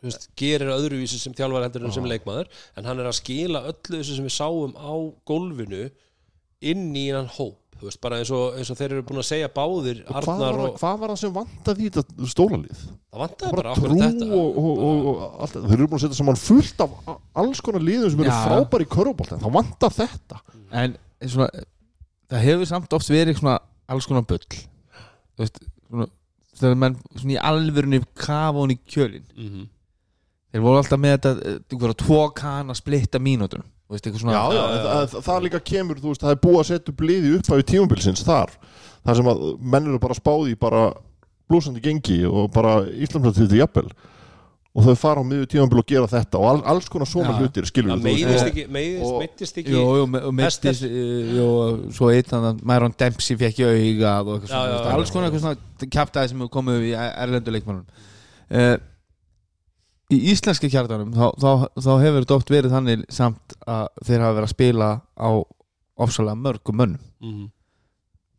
þú 0.00 0.10
veist, 0.10 0.28
gerir 0.40 0.74
öðruvísi 0.76 1.20
sem 1.20 1.36
þjálfar 1.36 1.66
heldur 1.68 1.88
en 1.88 1.96
sem 1.96 2.12
leikmaður 2.12 2.52
en 2.80 2.90
hann 2.90 3.02
er 3.02 3.10
að 3.10 3.18
skila 3.20 3.64
öllu 3.68 3.98
þessu 3.98 4.16
sem 4.18 4.28
við 4.30 4.36
sáum 4.36 4.76
á 4.80 4.92
gólfinu 5.28 5.88
inn 6.60 6.86
í 6.96 7.08
hann 7.12 7.28
hóp 7.36 7.58
þú 7.80 7.88
veist, 7.88 8.00
bara 8.04 8.18
eins 8.20 8.30
og, 8.36 8.56
eins 8.60 8.70
og 8.72 8.76
þeir 8.76 8.94
eru 8.94 9.04
búin 9.08 9.22
að 9.22 9.28
segja 9.30 9.50
báðir 9.52 10.02
hvað 10.04 10.18
Arnar 10.20 10.40
var, 10.42 10.58
og 10.66 10.80
hvað 10.80 10.98
var 11.00 11.12
það 11.12 11.20
sem 11.22 11.34
vantaði 11.36 11.86
í 11.86 11.92
þetta 11.94 12.28
stólalið 12.32 12.82
það 12.84 13.22
vantaði 13.22 13.56
bara 13.56 13.62
bara 13.62 13.76
trú 13.76 13.86
okkur 13.86 14.02
þetta. 14.02 14.28
og, 14.36 14.58
og, 14.60 14.82
og, 14.88 15.06
og 15.12 15.22
allt 15.30 15.54
þetta. 15.54 15.70
þeir 15.70 15.78
eru 15.78 15.88
búin 15.88 16.00
að 16.00 16.04
setja 16.04 16.18
saman 16.20 16.40
fullt 16.40 16.84
af 16.84 16.96
alls 17.42 17.62
konar 17.64 17.86
liðum 17.86 18.12
sem 18.12 18.24
eru 18.24 18.32
Já. 18.32 18.40
frábæri 18.44 18.86
í 18.86 18.90
körubólt 18.92 19.32
þá 19.32 19.48
vantar 19.56 19.96
þetta. 19.96 20.42
En 20.82 20.96
svona, 21.24 21.48
það 22.30 22.46
hefur 22.46 22.70
samt 22.70 22.96
oft 22.96 23.10
verið 23.10 23.40
svona 23.40 23.58
alls 23.90 24.06
konar 24.08 24.24
bull. 24.28 24.46
Þú 25.34 25.44
veist, 25.44 25.60
svona, 25.88 26.06
þegar 26.60 26.80
menn 26.84 26.96
svona 27.16 27.36
í 27.36 27.42
alvörunni 27.50 28.02
kafa 28.14 28.58
hún 28.58 28.74
í 28.76 28.80
kjölin 28.86 29.26
mm 29.36 29.68
Þeir 30.50 30.62
voru 30.64 30.80
alltaf 30.80 30.98
með 30.98 31.12
þetta 31.14 31.30
eh, 31.46 31.92
tvo 32.02 32.24
kann 32.34 32.72
að 32.72 32.78
splitta 32.80 33.20
mínútur. 33.22 33.60
Þú 33.86 33.94
veist, 33.94 34.06
eitthvað 34.06 34.22
svona 34.24 34.34
já, 34.34 34.56
já, 34.56 34.62
en 34.64 34.80
það, 35.12 35.12
það 35.26 35.44
líka 35.44 35.60
kemur, 35.70 36.00
þú 36.02 36.10
veist, 36.10 36.24
það 36.24 36.32
er 36.34 36.40
búið 36.42 36.58
að 36.58 36.66
setja 36.66 36.92
upp 36.92 37.04
liði 37.06 37.30
upp 37.36 37.50
af 37.54 37.62
tímumbilsins 37.70 38.24
þar. 38.26 38.56
Þar 39.06 39.18
sem 39.20 39.30
að 39.30 39.44
menn 39.74 39.86
eru 39.86 40.00
bara 40.02 40.16
spáði 40.18 40.56
bara 40.58 40.82
blúsandi 41.50 41.82
gengi 41.84 42.18
og 42.26 42.50
bara 42.54 42.80
Íslandsrættið 42.90 43.60
jafnvel 43.60 43.86
og 44.70 44.84
þau 44.86 44.94
fara 44.98 45.22
á 45.22 45.24
miður 45.26 45.48
tímumbil 45.50 45.80
og 45.82 45.88
gera 45.88 46.10
þetta 46.10 46.38
og 46.38 46.46
all, 46.46 46.60
alls 46.72 46.90
konar 46.92 47.08
svona 47.10 47.32
Já. 47.32 47.40
hlutir, 47.40 47.66
skilur 47.66 47.98
meiðist 48.04 48.46
ekki, 48.46 48.66
meiðist, 48.70 49.56
ekki 49.58 49.74
Jú, 49.74 49.80
jú, 49.98 50.04
me- 50.06 50.22
og 50.28 50.42
Jú, 51.34 51.46
og 51.48 51.80
svo 51.96 52.10
einn 52.14 52.28
þannig 52.30 52.62
Myron 52.70 52.94
Dempsey 52.94 53.38
fekk 53.40 53.64
í 53.64 53.66
augað 53.66 54.30
og 54.30 54.36
eitthvað 54.36 54.46
Já, 54.46 54.54
svona 54.54 54.70
já, 54.70 54.94
Alls 54.94 55.10
konar 55.14 55.26
eitthvað 55.30 55.44
svona 55.46 55.90
kjaptaði 55.96 56.32
sem 56.32 56.44
hefur 56.44 56.54
komið 56.60 56.86
í 56.86 56.94
erlendu 56.94 57.56
leikmannum 57.56 57.86
uh, 58.54 58.76
Í 60.10 60.18
íslenska 60.32 60.70
kjartanum 60.70 61.12
þá, 61.14 61.26
þá, 61.38 61.50
þá 61.78 61.90
hefur 62.02 62.24
þetta 62.24 62.38
oft 62.38 62.50
verið 62.50 62.72
þannig 62.74 63.02
samt 63.14 63.54
að 63.62 63.88
þeir 64.06 64.24
hafa 64.24 64.36
verið 64.38 64.48
að 64.48 64.54
spila 64.54 64.88
á 65.14 65.30
ofsalega 66.00 66.40
mörgum 66.40 66.78
mönnum. 66.80 67.02
Mm 67.22 67.48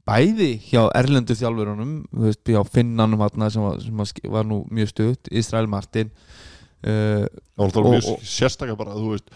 bæði 0.07 0.51
hjá 0.71 0.83
erlendu 0.97 1.35
þjálfurunum 1.37 1.95
veist, 2.25 2.41
hjá 2.49 2.61
Finnanum 2.67 3.19
þarna 3.21 3.49
sem, 3.53 3.61
var, 3.61 3.79
sem 3.83 3.97
var, 3.97 4.13
var 4.37 4.45
nú 4.49 4.63
mjög 4.73 4.89
stutt 4.95 5.27
Israel 5.31 5.67
Martin 5.71 6.09
uh, 6.85 7.25
og 7.57 7.71
það 7.73 7.81
og- 7.85 7.95
mjög 7.95 8.13
sérstaklega 8.25 8.77
bara, 8.79 8.95
þú 8.97 9.11
veist 9.15 9.29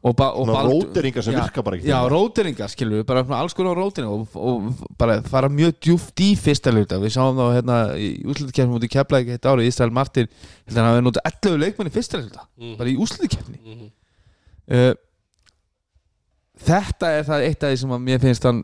og, 0.00 0.14
ba 0.16 0.30
og 0.32 0.48
róteringar 0.48 1.20
sem 1.26 1.34
Já, 1.36 1.42
virka 1.44 1.60
bara 1.62 1.76
ekki 1.76 1.90
Já, 1.90 1.98
róteringar 2.08 2.70
skilur 2.72 3.02
við, 3.02 3.04
bara 3.10 3.20
alls 3.36 3.52
konar 3.52 3.76
róteringar 3.76 4.14
og, 4.16 4.38
og 4.40 4.86
bara 4.96 5.18
fara 5.28 5.50
mjög 5.52 5.74
djúft 5.84 6.22
í 6.24 6.30
fyrsta 6.40 6.72
hluta, 6.72 6.96
við 7.02 7.12
sáum 7.18 7.36
þá 7.36 7.50
hérna 7.58 7.76
í 8.00 8.08
úslutikefni 8.24 8.72
mútið 8.72 8.94
keflaði 8.94 9.36
eitt 9.36 9.44
árið 9.50 9.68
Ísrael 9.68 9.92
Martin, 9.92 10.30
hérna 10.64 10.86
hann 10.86 10.94
hafi 10.94 11.04
notið 11.04 11.28
11 11.52 11.60
leikmenn 11.66 11.92
í 11.92 11.94
fyrsta 11.98 12.22
hluta, 12.22 12.46
Mhm. 12.56 12.76
bara 12.80 12.88
í 12.88 12.96
úslutikefni 12.96 13.58
-hmm. 13.60 13.90
uh, 14.72 14.94
Þetta 16.60 17.08
er 17.16 17.24
það 17.24 17.44
eitt 17.46 17.64
af 17.64 17.70
því 17.72 17.78
sem 17.80 17.92
að 17.96 18.02
mér 18.04 18.20
finnst 18.22 18.44
hann 18.46 18.58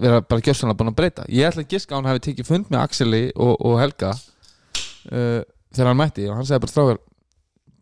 vera 0.00 0.20
bara 0.24 0.40
gjössanlega 0.46 0.78
búin 0.80 0.90
að 0.92 0.98
breyta. 1.00 1.24
Ég 1.28 1.48
ætla 1.50 1.64
að 1.66 1.74
giska 1.74 1.94
að 1.94 1.98
hann 2.00 2.08
hafi 2.10 2.22
tekið 2.26 2.48
fund 2.48 2.70
með 2.72 2.80
Axeli 2.86 3.22
og, 3.36 3.52
og 3.60 3.76
Helga 3.82 4.12
uh, 4.14 5.42
þegar 5.72 5.90
hann 5.90 6.00
mætti 6.00 6.26
og 6.30 6.38
hann 6.38 6.48
sagði 6.48 6.64
bara 6.64 6.72
strákar 6.72 7.02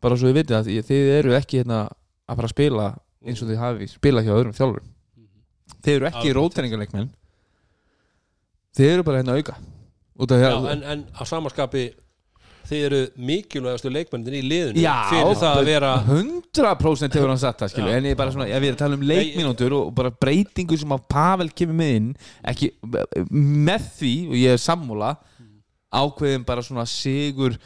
bara 0.00 0.16
svo 0.18 0.30
við 0.30 0.38
vitið 0.40 0.56
að 0.58 0.70
þið- 0.90 1.12
eru 1.20 1.36
ekki 1.38 1.60
hérna 1.62 1.80
að 1.86 2.40
fara 2.40 2.48
að 2.50 2.54
spila 2.56 2.88
eins 3.26 3.42
og 3.44 3.50
þið 3.52 3.60
hafi 3.62 3.88
spilað 3.92 4.26
hjá 4.26 4.34
öðrum 4.40 4.56
þjálfurum. 4.58 4.90
Þið 5.80 5.94
eru 5.96 6.08
ekki 6.10 6.22
Alveg. 6.24 6.36
róteringarleikmenn 6.40 7.10
Þið 8.76 8.90
eru 8.94 9.02
bara 9.06 9.20
hérna 9.20 9.34
auka. 9.38 9.54
Já, 10.30 10.50
en, 10.72 10.82
en 10.84 11.00
á 11.16 11.22
samanskapi 11.26 11.88
þið 12.68 12.84
eru 12.86 13.00
mikilvægastu 13.30 13.92
leikmennir 13.92 14.36
í 14.38 14.42
liðinu 14.46 14.82
Já, 14.82 14.94
fyrir 15.10 15.38
það 15.40 15.60
að 15.60 15.68
vera 15.70 15.90
100% 16.04 17.16
hefur 17.18 17.32
hann 17.32 17.42
sagt 17.42 17.62
það 17.62 17.72
skilju 17.74 17.92
Já. 17.92 17.96
en 17.98 18.08
ég 18.10 18.18
bara 18.20 18.34
svona, 18.34 18.48
ef 18.50 18.62
ég 18.62 18.72
er 18.72 18.76
að 18.76 18.82
tala 18.82 18.98
um 18.98 19.04
leikmínútur 19.10 19.76
og 19.78 19.92
bara 19.96 20.12
breytingu 20.24 20.78
sem 20.80 20.94
að 20.96 21.04
Pavel 21.10 21.50
kemur 21.56 21.78
með 21.80 21.92
inn 22.00 22.10
ekki 22.52 22.70
með 23.30 23.86
því 23.98 24.14
og 24.28 24.36
ég 24.40 24.56
er 24.56 24.62
sammúla 24.62 25.12
ákveðin 25.90 26.44
bara 26.46 26.62
svona 26.62 26.86
sigur 26.86 27.56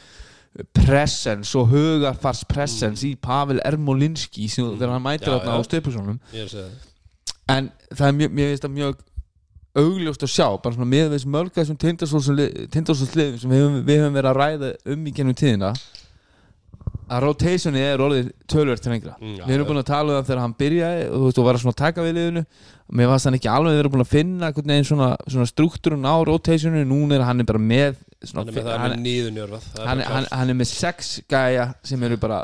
presence 0.73 1.51
og 1.59 1.67
hugarfars 1.73 2.45
presence 2.47 3.03
í 3.05 3.15
Pavel 3.19 3.59
Ermolinski 3.67 4.47
sem 4.49 4.69
þegar 4.77 4.95
hann 4.95 5.03
mætir 5.03 5.27
þarna 5.33 5.57
á 5.59 5.59
það. 5.59 5.65
en 7.51 7.67
það 7.91 8.07
er 8.07 8.15
mjög, 8.21 8.55
það 8.63 8.71
mjög 8.79 9.03
augljóst 9.81 10.23
að 10.25 10.31
sjá, 10.31 10.47
bara 10.63 10.75
svona 10.77 10.89
með 10.91 11.13
þessum 11.15 11.35
mörg 11.35 11.51
þessum 11.55 11.77
tindastólsliðum 11.83 13.37
sem 13.41 13.51
við 13.51 13.61
höfum, 13.63 13.77
við 13.87 14.01
höfum 14.01 14.17
verið 14.19 14.31
að 14.31 14.39
ræða 14.41 14.71
um 14.95 15.05
í 15.05 15.13
gennum 15.17 15.37
tíðina 15.37 15.73
að 17.05 17.21
rotationi 17.21 17.81
er 17.85 18.01
orðið 18.01 18.29
tölvert 18.49 18.87
lengra 18.89 19.13
Mm, 19.21 19.35
já, 19.37 19.43
við 19.45 19.59
já. 19.59 19.65
búin 19.67 19.77
að 19.81 19.87
tala 19.91 20.09
um 20.09 20.15
það 20.17 20.29
þegar 20.29 20.41
hann 20.41 20.55
byrjaði 20.57 21.03
og 21.05 21.15
þú 21.19 21.25
veist, 21.27 21.37
og 21.41 21.45
var 21.45 21.57
að 21.57 21.61
svona 21.61 21.77
taka 21.81 22.05
við 22.05 22.15
liðinu. 22.17 22.43
Mér 22.97 23.09
varst 23.11 23.27
hann 23.29 23.37
ekki 23.37 23.51
alveg 23.51 23.77
verið 23.77 23.93
búin 23.93 24.05
að 24.05 24.09
finna 24.13 24.49
veginn 24.55 24.87
svona, 24.89 25.09
svona 25.29 25.45
struktúrun 25.49 26.07
á 26.09 26.15
rotationi 26.25 26.81
núna 26.89 27.19
er 27.19 27.25
hann 27.27 27.43
er 27.43 27.49
bara 27.51 27.61
með 27.61 27.99
svona, 28.25 28.45
hann 28.45 28.49
er 28.49 29.01
með 29.05 29.51
hann, 29.77 29.85
hann, 29.85 30.01
hann, 30.09 30.27
hann 30.31 30.49
er 30.49 30.57
með 30.57 30.71
sex 30.71 31.13
gæja 31.29 31.67
sem 31.85 32.03
eru 32.09 32.17
bara 32.17 32.41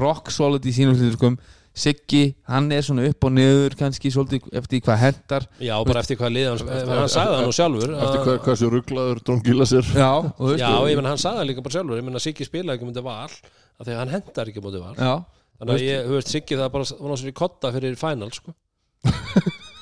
rock 0.00 0.30
solid 0.34 0.66
í 0.66 0.74
sínum 0.74 0.98
hluturkum 0.98 1.38
Siggi, 1.70 2.34
hann 2.50 2.66
er 2.74 2.82
svona 2.82 3.04
upp 3.06 3.24
og 3.24 3.30
niður 3.32 3.76
kannski 3.78 4.10
svolítið 4.10 4.48
eftir 4.58 4.80
hvað 4.82 4.98
hendar 5.04 5.44
já, 5.62 5.74
bara 5.86 6.00
eftir 6.02 6.18
hvað 6.18 6.32
lið 6.34 6.48
hann, 6.50 6.70
hann 6.90 7.12
sagði 7.12 7.36
það 7.36 7.44
nú 7.46 7.52
sjálfur 7.54 7.92
eftir 7.94 8.18
að- 8.18 8.24
hvað, 8.26 8.38
hversu 8.48 8.70
rugglaður 8.74 9.20
Drongila 9.28 9.66
sér. 9.70 9.86
Já, 9.94 10.10
já, 10.58 10.72
ég 10.90 10.98
menn 10.98 11.08
hann 11.12 11.22
sagði 11.22 11.38
það 11.40 11.48
líka 11.52 11.62
bara 11.68 11.76
sjálfur. 11.76 12.00
Ég 12.00 12.04
menn 12.08 12.18
að 12.18 12.24
Siggi 12.26 12.48
spilaði 12.48 12.74
ekki 12.80 12.88
mútið 12.90 13.06
val 13.06 13.30
af 13.30 13.86
því 13.86 13.94
að 13.94 14.00
hann 14.02 14.12
hendar 14.16 14.50
ekki 14.50 14.64
mútið 14.66 14.82
val. 14.82 14.94
Já, 14.98 15.14
þannig 15.62 15.74
að 15.78 15.86
ég, 15.86 16.04
þú 16.10 16.16
veist, 16.18 16.34
Siggi 16.34 16.58
það 16.58 16.72
bara 16.74 16.90
var 16.90 17.14
náttúrulega 17.14 17.38
kotta 17.44 17.72
fyrir 17.78 17.96
final 18.02 18.30
sko. 18.34 18.54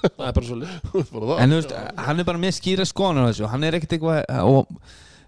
það 0.04 0.28
er 0.28 0.36
bara 0.36 0.46
svolítið 0.52 1.12
bara 1.16 1.26
það. 1.32 1.36
En 1.42 1.50
þú 1.56 1.60
veist, 1.62 1.76
hann 2.06 2.20
er 2.22 2.28
bara 2.28 2.44
með 2.44 2.56
skýra 2.60 2.86
skoðanir 2.92 3.24
á 3.24 3.28
þessu, 3.32 3.48
hann 3.50 3.64
er 3.66 3.78
ekkert 3.80 3.96
eitthvað 3.96 4.18
og 4.44 4.68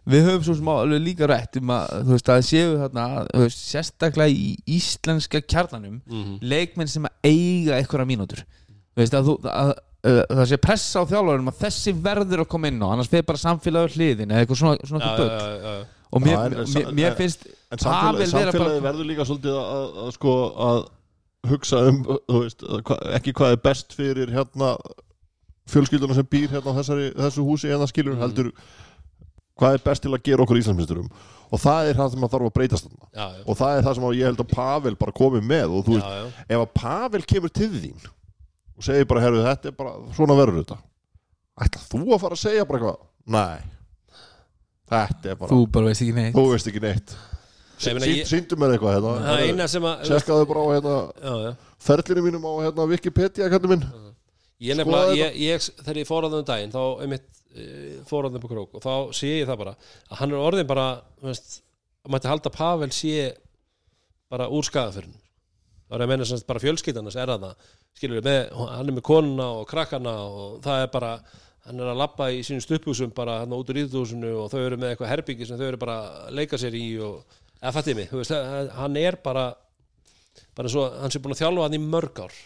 við 0.09 0.25
höfum 0.27 0.45
svo 0.47 0.55
sem 0.57 0.69
alveg 0.73 1.03
líka 1.05 1.27
rætt 1.29 1.57
um 1.61 1.71
að, 1.75 1.91
þú 2.07 2.15
veist, 2.17 2.29
að 2.33 2.47
séu 2.49 2.71
þarna 2.81 3.05
veist, 3.37 3.61
sérstaklega 3.69 4.33
í 4.33 4.57
íslenska 4.79 5.41
kjarnanum 5.45 6.01
Mhm. 6.09 6.39
leikmenn 6.43 6.89
sem 6.89 7.05
að 7.05 7.15
eiga 7.25 7.77
einhverja 7.81 8.07
mínútur 8.09 8.41
þú 8.45 8.97
veist, 9.03 9.15
að, 9.15 9.25
þú, 9.29 9.35
að, 9.45 9.73
að, 10.05 10.21
að 10.31 10.37
það 10.41 10.47
sé 10.49 10.57
pressa 10.65 11.01
á 11.01 11.11
þjálfurum 11.11 11.49
að 11.53 11.59
þessi 11.61 11.93
verður 12.03 12.41
að 12.45 12.49
koma 12.49 12.69
inn 12.73 12.81
á 12.81 12.89
annars 12.95 13.09
fyrir 13.13 13.27
bara 13.29 13.39
samfélagur 13.45 13.93
hliðin 13.97 14.31
eða 14.33 14.41
eitthvað 14.47 14.61
svona, 14.63 14.89
svona 14.89 15.05
já, 15.05 15.17
bull 15.17 15.29
já, 15.29 15.51
já. 15.61 15.85
og 16.11 16.23
mér, 16.25 16.39
en- 16.41 16.57
mér, 16.75 16.93
mér 16.97 17.11
en- 17.13 17.17
finnst 17.21 17.47
en 17.71 17.79
samfélagi, 17.79 18.59
bara- 18.59 18.81
verður 18.89 19.07
líka 19.13 19.25
svolítið 19.29 19.55
að, 19.61 19.69
að, 19.77 20.01
að 20.07 20.11
sko 20.17 20.35
að 20.71 20.81
hugsa 21.51 21.85
um 21.89 22.03
veist, 22.29 22.65
ekki 23.17 23.33
hvað 23.37 23.53
er 23.53 23.61
best 23.69 23.93
fyrir 23.97 24.29
hérna 24.33 24.75
fjölskylduna 25.71 26.15
sem 26.19 26.27
býr 26.27 26.49
hérna 26.51 26.73
á 26.75 26.79
þessari, 26.81 27.11
þessu 27.15 27.45
húsi 27.47 27.69
hérna 27.71 27.87
skilur 27.89 28.17
Mhm. 28.17 28.21
heldur 28.25 28.51
hvað 29.61 29.77
er 29.77 29.85
best 29.85 30.05
til 30.07 30.13
að 30.17 30.23
gera 30.27 30.45
okkur 30.47 30.61
Íslandsmyndurum 30.61 31.11
og 31.51 31.59
það 31.61 31.91
er 31.91 31.99
það 31.99 32.13
sem 32.15 32.25
að 32.27 32.33
þarf 32.35 32.49
að 32.49 32.55
breytast 32.57 32.87
já, 32.89 33.25
já, 33.27 33.43
og 33.45 33.59
það 33.59 33.77
er 33.77 33.85
það 33.87 33.97
sem 33.99 34.07
að 34.09 34.17
ég 34.21 34.29
held 34.31 34.43
að 34.45 34.53
Pavel 34.55 34.95
bara 35.01 35.15
komi 35.21 35.41
með 35.43 35.75
og 35.77 35.85
þú 35.89 35.97
veist, 35.97 36.07
já, 36.07 36.21
já. 36.23 36.45
ef 36.55 36.63
að 36.65 36.71
Pavel 36.81 37.23
kemur 37.35 37.53
til 37.61 37.71
þín 37.75 38.09
og 38.81 38.87
segir 38.87 39.09
bara, 39.11 39.25
herru, 39.27 39.43
þetta 39.45 39.69
er 39.69 39.75
bara 39.77 39.91
svona 40.17 40.37
verður 40.39 40.63
þetta. 40.63 40.79
Ætla 41.61 41.83
þú 41.91 41.99
að 42.15 42.23
fara 42.23 42.37
að 42.39 42.41
segja 42.41 42.65
bara 42.65 42.79
eitthvað? 42.81 43.03
Nei. 43.35 43.59
Þetta 44.91 45.29
er 45.31 45.37
bara, 45.43 45.51
Þú 45.51 45.59
þú, 45.59 45.67
bara 45.75 45.91
veist 45.91 46.05
ekki 46.07 46.15
neitt. 46.17 46.39
Veist 46.51 46.71
ekki 46.71 46.83
neitt. 46.87 47.13
Ég 47.81 47.97
meina, 47.97 48.09
ég- 48.09 48.29
síndu 48.29 48.57
mér 48.61 48.75
eitthvað 48.75 48.97
það 48.97 49.21
hérna, 49.21 49.35
eina 49.45 49.67
sem 49.69 49.85
að 49.89 50.07
sérskaðu 50.09 50.49
bara 50.49 50.65
á 50.65 50.69
hérna 50.75 51.53
ferlinu 51.81 52.25
mínum 52.25 52.45
á 52.49 52.53
hérna 52.65 52.89
Wikipedia 52.89 53.49
kallið 53.53 53.75
minn. 53.75 53.85
Ég 54.61 54.77
nefnilega, 54.77 55.13
þetta. 55.13 55.21
ég, 55.21 55.39
ég, 55.41 55.69
þegar 55.85 56.01
ég 56.03 56.09
fór 56.09 56.27
að 56.29 56.39
um 56.41 56.49
daginn 56.51 56.73
þá 56.75 56.83
einmitt 57.55 58.07
fór 58.11 58.29
að 58.29 58.37
um 58.39 58.45
på 58.45 58.51
krók. 58.53 58.75
Og 58.79 58.83
þá 58.85 58.93
sé 59.17 59.31
ég 59.41 59.49
það 59.51 59.59
bara 59.65 59.75
að 60.11 60.21
hann 60.21 60.31
er 60.35 60.45
orðin 60.47 60.69
bara 60.71 60.87
að 61.23 61.43
mætti 62.11 62.31
halda 62.31 62.51
að 62.51 62.57
Pavel 62.57 62.91
sé 62.95 63.15
bara 64.31 64.47
úr 64.49 64.63
skadafyrn 64.67 65.13
þá 65.91 65.95
er 65.97 66.05
að 66.05 66.11
menna 66.13 66.27
semst 66.29 66.47
bara 66.47 66.63
fjölskyldanas 66.63 67.17
er 67.19 67.33
það 67.35 67.55
skilur 67.99 68.21
við 68.21 68.27
með, 68.29 68.53
hann 68.71 68.89
er 68.89 68.95
með 68.95 69.03
konuna 69.09 69.49
og 69.59 69.65
krakkana 69.69 70.13
og 70.31 70.61
það 70.63 70.85
er 70.85 70.91
bara 70.95 71.09
hann 71.67 71.81
er 71.83 71.91
að 71.91 71.99
labba 71.99 72.29
í 72.33 72.45
sínum 72.47 72.63
stupphúsum 72.63 73.11
bara 73.15 73.41
hann 73.43 73.53
út 73.53 73.69
úr 73.75 73.81
íðdúsinu 73.83 74.31
og 74.45 74.53
þau 74.53 74.61
eru 74.69 74.79
með 74.79 74.93
eitthvað 74.95 75.11
herbyggi 75.17 75.49
sem 75.51 75.59
þau 75.59 75.67
eru 75.67 75.81
bara 75.83 75.97
að 76.29 76.39
leika 76.39 76.61
sér 76.63 76.77
í 76.79 76.85
og 77.03 77.35
eða 77.61 77.75
fattið 77.75 77.99
mig, 77.99 78.13
veist, 78.15 78.33
að- 78.33 78.71
hann 78.79 78.97
er 78.97 79.19
bara 79.25 79.49
bara 80.57 80.71
svo, 80.73 80.87
hann 81.03 81.11
sé 81.13 81.19
búin 81.21 81.35
að 81.35 81.43
þjálfa 81.43 81.67
hann 81.67 81.77
í 81.77 81.83
mörg 81.83 82.23
ár 82.23 82.39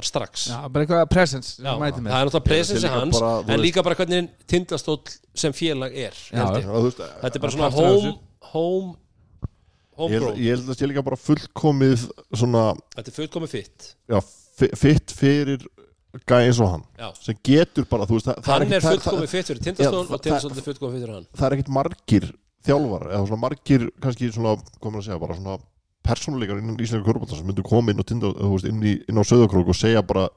bara 0.00 0.08
strax. 0.10 0.46
Já, 0.50 0.58
bara 0.72 0.84
eitthvað 0.86 1.04
presence 1.12 1.52
Já, 1.60 1.70
það 1.76 1.86
er 1.86 2.00
náttúrulega 2.00 2.44
presensi 2.48 2.82
líka 2.86 2.96
hans 2.96 3.18
bara, 3.20 3.32
en 3.40 3.46
veist- 3.52 3.64
líka 3.66 3.84
bara 3.86 3.98
hvernig 4.00 4.30
tindastóll 4.50 5.00
sem 5.34 5.52
félag 5.52 5.94
er 5.94 6.16
Já, 6.32 6.44
ég. 6.56 6.66
Veist, 6.66 7.04
þetta 7.22 7.36
er 7.36 7.44
bara 7.46 7.52
svona 7.54 7.70
er 7.70 7.78
home 7.78 8.14
home 8.52 8.90
ég, 8.94 10.00
homegrown 10.00 10.38
ég 10.40 10.54
held 10.56 10.64
að 10.64 10.72
það 10.72 10.78
sé 10.80 10.88
líka 10.90 11.04
bara 11.04 11.20
fullkomið 11.20 12.06
svona, 12.32 12.64
þetta 12.96 13.12
er 13.12 13.16
fullkomið 13.20 13.54
fitt. 13.58 13.90
Fitt 14.80 15.12
fyrir 15.16 15.62
gæði 16.26 16.48
eins 16.50 16.58
og 16.60 16.70
hann 16.72 16.82
Já. 16.98 17.08
sem 17.22 17.36
getur 17.46 17.84
bara, 17.88 18.04
þú 18.08 18.16
veist, 18.18 18.26
það, 18.26 18.40
það 18.44 18.54
hann 18.56 18.72
er 18.72 18.80
það- 18.82 18.96
fullkomið 18.98 19.28
fitt 19.30 19.46
fyrir 19.50 19.62
tindastóll 19.68 20.06
Já, 20.08 20.14
og 20.16 20.22
tindastóll 20.24 20.56
er 20.58 20.64
fullkomið 20.66 20.94
fitt 20.96 21.04
fyrir 21.04 21.14
hann. 21.14 21.26
það 21.38 21.46
er 21.46 21.56
ekkit 21.56 21.70
margir 21.76 22.26
þjálfar 22.66 23.04
eða 23.12 23.26
svona 23.28 23.40
margir, 23.44 23.84
kannski 24.02 24.30
svona, 24.34 24.56
maður 24.82 24.98
að 25.00 25.06
segja 25.06 25.20
bara 25.22 25.36
svona 25.38 25.58
persónuleikar 26.06 26.58
innan 26.60 26.78
Íslandika 26.80 27.10
Körbólta 27.12 27.36
sem 27.36 27.46
myndu 27.46 27.62
koma 27.66 27.92
inn, 27.92 28.00
og 28.00 28.06
tinda, 28.08 28.30
veist, 28.32 28.66
inn, 28.70 28.80
í, 28.82 28.94
inn 29.08 29.20
á 29.20 29.24
Söðakrók 29.26 29.68
og 29.72 29.76
segja 29.78 30.02
bara 30.06 30.28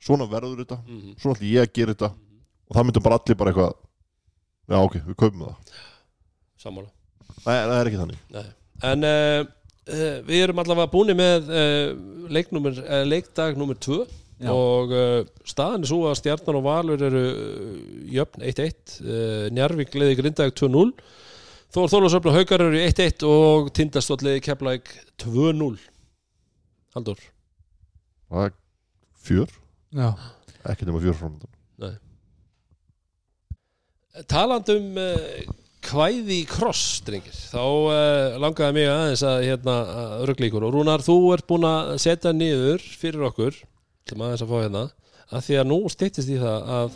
svona 0.00 0.28
verður 0.30 0.62
þetta, 0.64 0.78
Mhm. 0.86 1.14
svona 1.20 1.34
ætlum 1.36 1.50
ég 1.52 1.62
að 1.66 1.72
gera 1.74 1.94
þetta 1.94 2.10
og 2.68 2.76
það 2.76 2.84
myndu 2.88 3.02
bara 3.02 3.18
allir 3.18 3.36
bara 3.36 3.52
eitthvað 3.52 3.74
já 4.68 4.76
ok, 4.84 4.94
við 5.08 5.16
kaupum 5.18 5.40
það 5.48 5.56
sammála 6.62 6.88
er, 7.46 7.68
það 7.68 7.80
er 7.80 7.90
ekki 7.90 8.00
þannig 8.02 8.18
Nei. 8.36 8.46
en 8.92 9.04
uh, 9.08 9.42
uh, 9.88 10.16
við 10.28 10.42
erum 10.44 10.62
allavega 10.62 10.92
búin 10.92 11.14
með 11.18 11.50
uh, 11.50 11.92
leiknúmer, 12.34 12.78
uh, 12.84 13.04
leikdag 13.08 13.56
nummer 13.58 13.74
2 13.78 14.00
Já. 14.38 14.50
og 14.54 14.92
uh, 14.94 15.24
staðan 15.48 15.82
er 15.82 15.90
svo 15.90 16.04
að 16.06 16.18
Stjarnan 16.20 16.58
og 16.60 16.66
Valur 16.68 17.00
eru 17.08 17.22
uh, 17.26 17.78
jöfn 18.14 18.44
1-1 18.46 19.00
uh, 19.02 19.48
Njarvík 19.50 19.96
leiði 19.98 20.18
Grindag 20.20 20.52
2-0 20.54 20.92
Þór 21.74 21.90
Þólasöfn 21.92 22.30
og 22.30 22.36
Haukar 22.38 22.62
eru 22.64 22.78
í 22.78 22.86
1-1 22.88 23.24
og 23.28 23.68
Tindastóll 23.76 24.22
leiði 24.24 24.40
Keflæk 24.46 24.88
2-0 25.20 25.74
Haldur 26.96 27.20
það 28.28 28.46
er 28.46 28.54
fjör, 29.28 29.54
Já, 29.92 30.10
ekki 30.72 30.88
nema 30.88 31.02
fjör 31.02 31.16
framöndan 31.18 31.54
Talandum 34.28 34.96
uh, 34.98 35.50
kvæði 35.84 36.40
í 36.40 36.46
kross, 36.48 37.02
drengir 37.06 37.36
þá 37.36 37.60
uh, 37.62 38.38
langaði 38.42 38.74
mig 38.74 38.88
aðeins 38.90 39.22
að 39.28 39.44
hérna, 39.46 39.76
rugglíkur 40.26 40.64
og 40.66 40.72
Rúnar, 40.74 41.04
þú 41.04 41.18
ert 41.36 41.46
búin 41.48 41.68
að 41.68 41.92
setja 42.02 42.32
niður 42.34 42.82
fyrir 42.98 43.28
okkur 43.28 43.60
til 44.08 44.18
aðeins 44.18 44.42
að 44.42 44.50
fá 44.50 44.56
hérna 44.64 44.84
að 45.28 45.44
því 45.44 45.60
að 45.60 45.68
nú 45.68 45.78
styttist 45.92 46.32
í 46.32 46.40
það 46.40 46.72
að 46.78 46.88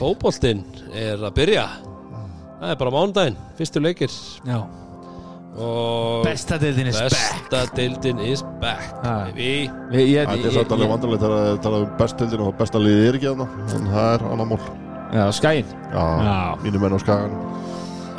fótboltinn 0.00 0.66
er 0.96 1.22
að 1.22 1.36
byrja 1.38 1.64
það 2.60 2.70
er 2.74 2.76
bara 2.80 2.90
mánudaginn, 2.94 3.36
fyrstu 3.58 3.80
leikir. 3.82 4.12
Já. 4.46 4.60
Og 5.58 6.22
Besta 6.22 6.54
deildin 6.60 6.86
is 6.86 6.98
back. 7.00 7.14
besta 7.50 7.62
deildin 7.76 8.18
is 8.22 8.42
back 8.60 8.92
Ha. 9.04 9.14
baby. 9.26 9.68
Ég- 9.90 10.08
ég- 10.14 10.28
þetta 10.28 10.32
er 10.32 10.52
ég- 10.52 10.68
ég- 10.84 10.90
vandarlegt 10.92 11.22
þegar 11.22 11.38
það 11.38 11.52
er 11.52 11.62
talað 11.64 11.82
um 11.82 11.96
bestildin 11.98 12.40
og 12.46 12.54
besta 12.58 12.78
liðið 12.78 13.08
er 13.08 13.14
ekki 13.18 13.28
þarna 13.32 13.48
en 13.74 13.88
það 13.88 14.14
er 14.14 14.26
annar 14.32 14.46
mál. 14.46 14.60
Já, 15.12 15.24
skæin 15.32 15.64
já, 15.92 16.04
Já. 16.22 16.56
mínu 16.62 16.78
menn 16.80 16.92
á 16.92 16.98
skagan 17.00 17.30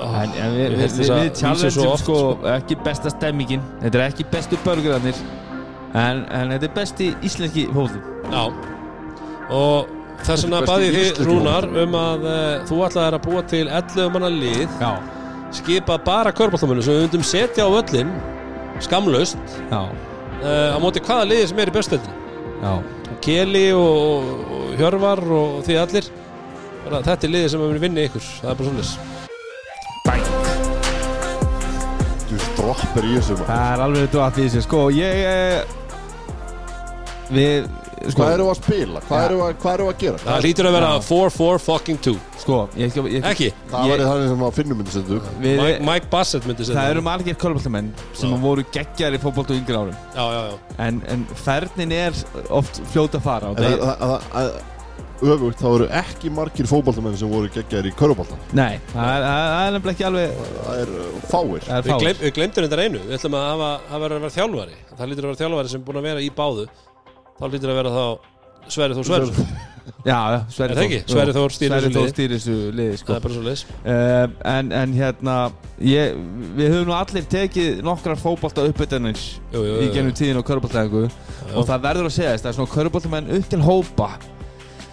oh, 0.02 0.16
En, 0.24 0.30
en 0.32 0.52
við, 0.56 0.72
við, 0.72 0.90
við, 1.00 1.32
við 1.32 1.70
svo 1.72 1.92
oft, 1.92 2.04
sko, 2.04 2.38
ekki 2.44 2.76
besta 2.84 3.10
stemmingin. 3.10 3.62
Þetta 3.82 3.96
er 3.96 4.10
ekki 4.12 4.26
bestu 4.32 4.58
börgurarnir 4.66 5.16
en, 5.94 6.26
en 6.32 6.50
þetta 6.50 6.64
er 6.64 6.74
besti 6.76 7.16
íslenski 7.22 7.68
fólk 7.72 7.92
Já. 8.32 8.52
Og 9.52 9.88
þess 10.28 10.46
vegna 10.46 10.62
baði 10.68 10.92
þið 10.96 11.22
Rúnar 11.28 11.68
um 11.84 11.98
að 12.00 12.28
uh, 12.28 12.36
þú 12.70 12.82
ætlaðir 12.88 13.18
að 13.18 13.26
búa 13.26 13.44
til 13.54 13.64
11 13.66 14.14
manna 14.16 14.32
lið. 14.34 14.78
Já, 14.82 14.92
skipað 15.60 16.06
bara 16.08 16.34
körbáltamunum 16.36 16.86
sem 16.86 16.98
við 16.98 17.06
myndum 17.08 17.26
setja 17.26 17.66
á 17.66 17.70
völlin 17.74 18.14
skamlaust 18.84 19.58
já, 19.68 19.82
uh, 19.82 20.72
á 20.76 20.78
móti 20.80 21.04
hvaða 21.04 21.28
liði 21.32 21.52
sem 21.52 21.62
er 21.64 21.72
í 21.72 21.76
bestöldin 21.76 22.16
já. 22.64 22.74
Keli 23.26 23.68
og, 23.76 24.28
og 24.56 24.76
Hjörvar 24.80 25.20
og 25.36 25.62
því 25.68 25.80
allir. 25.82 26.12
Bara, 26.86 27.02
þetta 27.04 27.28
er 27.28 27.34
liði 27.36 27.54
sem 27.54 27.66
við 27.66 27.82
vinni 27.84 28.06
ykkur 28.08 28.28
það 28.40 28.54
er 28.54 28.62
bara 28.62 28.70
svolítið 28.70 29.18
þú 32.30 32.38
droppar 32.58 33.06
í 33.06 33.16
þessu. 33.18 33.38
Það 33.42 33.68
er 33.74 33.84
alveg 33.86 34.06
þetta 34.06 34.24
að 34.26 34.38
því 34.38 34.46
þessu 34.46 34.62
Sko, 34.66 34.82
ég 34.94 35.22
eh, 35.30 35.60
Við 37.30 37.70
Sko, 38.00 38.22
hvað 38.22 38.34
eru 38.38 38.46
að 38.48 38.58
spila, 38.62 39.02
hvað 39.10 39.24
eru 39.26 39.40
að, 39.44 39.50
hvað 39.60 39.74
eru 39.76 39.88
að 39.92 39.98
gera? 40.00 40.20
Það 40.24 40.46
hlýtur 40.46 40.70
að 40.70 40.76
vera 40.78 40.92
Já. 40.94 41.02
4-4 41.10 41.62
fucking 41.66 42.00
2 42.06 42.14
sko 42.40 42.60
ég, 42.80 42.96
ég, 42.96 43.10
ég, 43.18 43.28
ekki, 43.28 43.50
það 43.74 43.92
verður 43.92 44.10
þannig 44.10 44.32
sem 44.32 44.46
að 44.48 44.56
finnum 44.56 44.80
myndi 44.80 44.96
setja 44.96 45.18
upp. 45.20 45.30
Við, 45.44 45.60
Mike, 45.60 45.84
Mike 45.90 46.12
Bassett 46.14 46.48
myndi 46.48 46.68
setja 46.68 46.80
Það 46.80 46.94
eru 46.96 47.06
margir 47.10 47.40
kolbáltamenn 47.44 47.92
sem 48.16 48.36
voru 48.46 48.66
geggjar 48.72 49.20
í 49.20 49.22
fótbolta 49.22 49.56
og 49.56 49.60
yngri 49.60 49.80
árum. 49.82 50.02
Já, 50.16 50.24
já, 50.24 50.42
já. 50.48 50.76
en, 50.88 51.04
en 51.12 51.28
fernin 51.44 51.96
er 52.00 52.26
oft 52.48 52.82
fljóta 52.94 53.20
að 53.20 53.28
fara 53.28 53.52
og 53.52 53.60
en 53.60 53.68
þeir, 53.68 53.84
það, 53.84 54.04
það, 54.06 54.30
það, 54.32 54.76
öfugt, 55.20 55.60
þá 55.60 55.68
eru 55.74 55.88
ekki 56.00 56.32
margir 56.32 56.70
fótballtamenn 56.70 57.18
sem 57.20 57.32
voru 57.32 57.50
geggjar 57.52 57.88
í 57.90 57.92
körubólta 58.00 58.38
Nei, 58.56 58.80
það 58.94 59.10
er, 59.12 59.26
það 59.28 59.64
er 59.66 59.74
nefnilega 59.76 59.96
ekki 59.98 60.08
alveg 60.08 60.38
það 60.40 60.84
er 60.84 60.94
uh, 60.96 61.10
fáir. 61.28 61.66
Það 61.66 61.76
er 61.76 61.84
Við, 61.84 61.92
fáir. 61.92 62.04
gleym, 62.06 62.22
við 62.24 62.36
glemtum 62.38 62.68
þetta 62.68 62.86
einu. 62.86 63.02
Við 63.10 63.18
ætlum 63.20 63.40
að 63.40 63.50
hafa, 63.50 63.72
hafa 63.90 64.04
verið 64.06 64.16
að 64.20 64.24
vera 64.24 64.38
þjálfari. 64.38 64.78
Það 64.94 65.12
lítur 65.12 65.28
að 65.28 65.32
vera 65.34 65.42
þjálfari 65.44 65.74
sem 65.74 65.82
er 65.82 65.90
búin 65.90 66.00
að 66.00 66.08
vera 66.10 66.24
í 66.24 66.30
báðu 66.40 66.66
Þá 67.40 67.46
lítur 67.54 67.72
að 67.74 67.80
vera 67.82 67.96
þá 67.96 68.06
Sverri 68.70 68.96
Þór 69.00 69.08
Sverri 69.08 69.48
Já, 70.06 70.18
Er? 70.30 70.40
Sverri 70.54 71.34
Þór 71.34 71.54
Þór 71.96 72.04
liði. 72.06 72.12
stýrir 72.14 72.36
þessu 72.38 72.56
Það 72.94 73.00
sko. 73.02 73.14
er 73.16 73.24
bara 73.24 73.34
svo 73.34 73.44
leis 73.48 73.64
uh, 73.66 74.26
en, 74.54 74.72
en 74.82 74.94
hérna 74.94 75.38
ég, 75.82 76.20
Við 76.60 76.74
höfum 76.76 76.90
nú 76.92 76.96
allir 77.00 77.26
tekið 77.32 77.80
nokkrar 77.88 78.20
Jú, 79.56 79.64
jú, 79.66 79.80
í 79.82 79.90
genum 79.96 80.14
tíðin 80.20 80.42
og 80.44 80.46
körubóltaðingu 80.52 81.08
og 81.10 81.66
það 81.66 81.82
verður 81.88 82.10
að 82.12 82.14
segja 82.20 82.36
þess, 82.36 82.44
það 82.46 82.52
er 82.52 82.58
svona 82.60 82.74
körubóltamenn 82.76 83.32
upp 83.40 83.48
til 83.56 83.62
hópa 83.66 84.10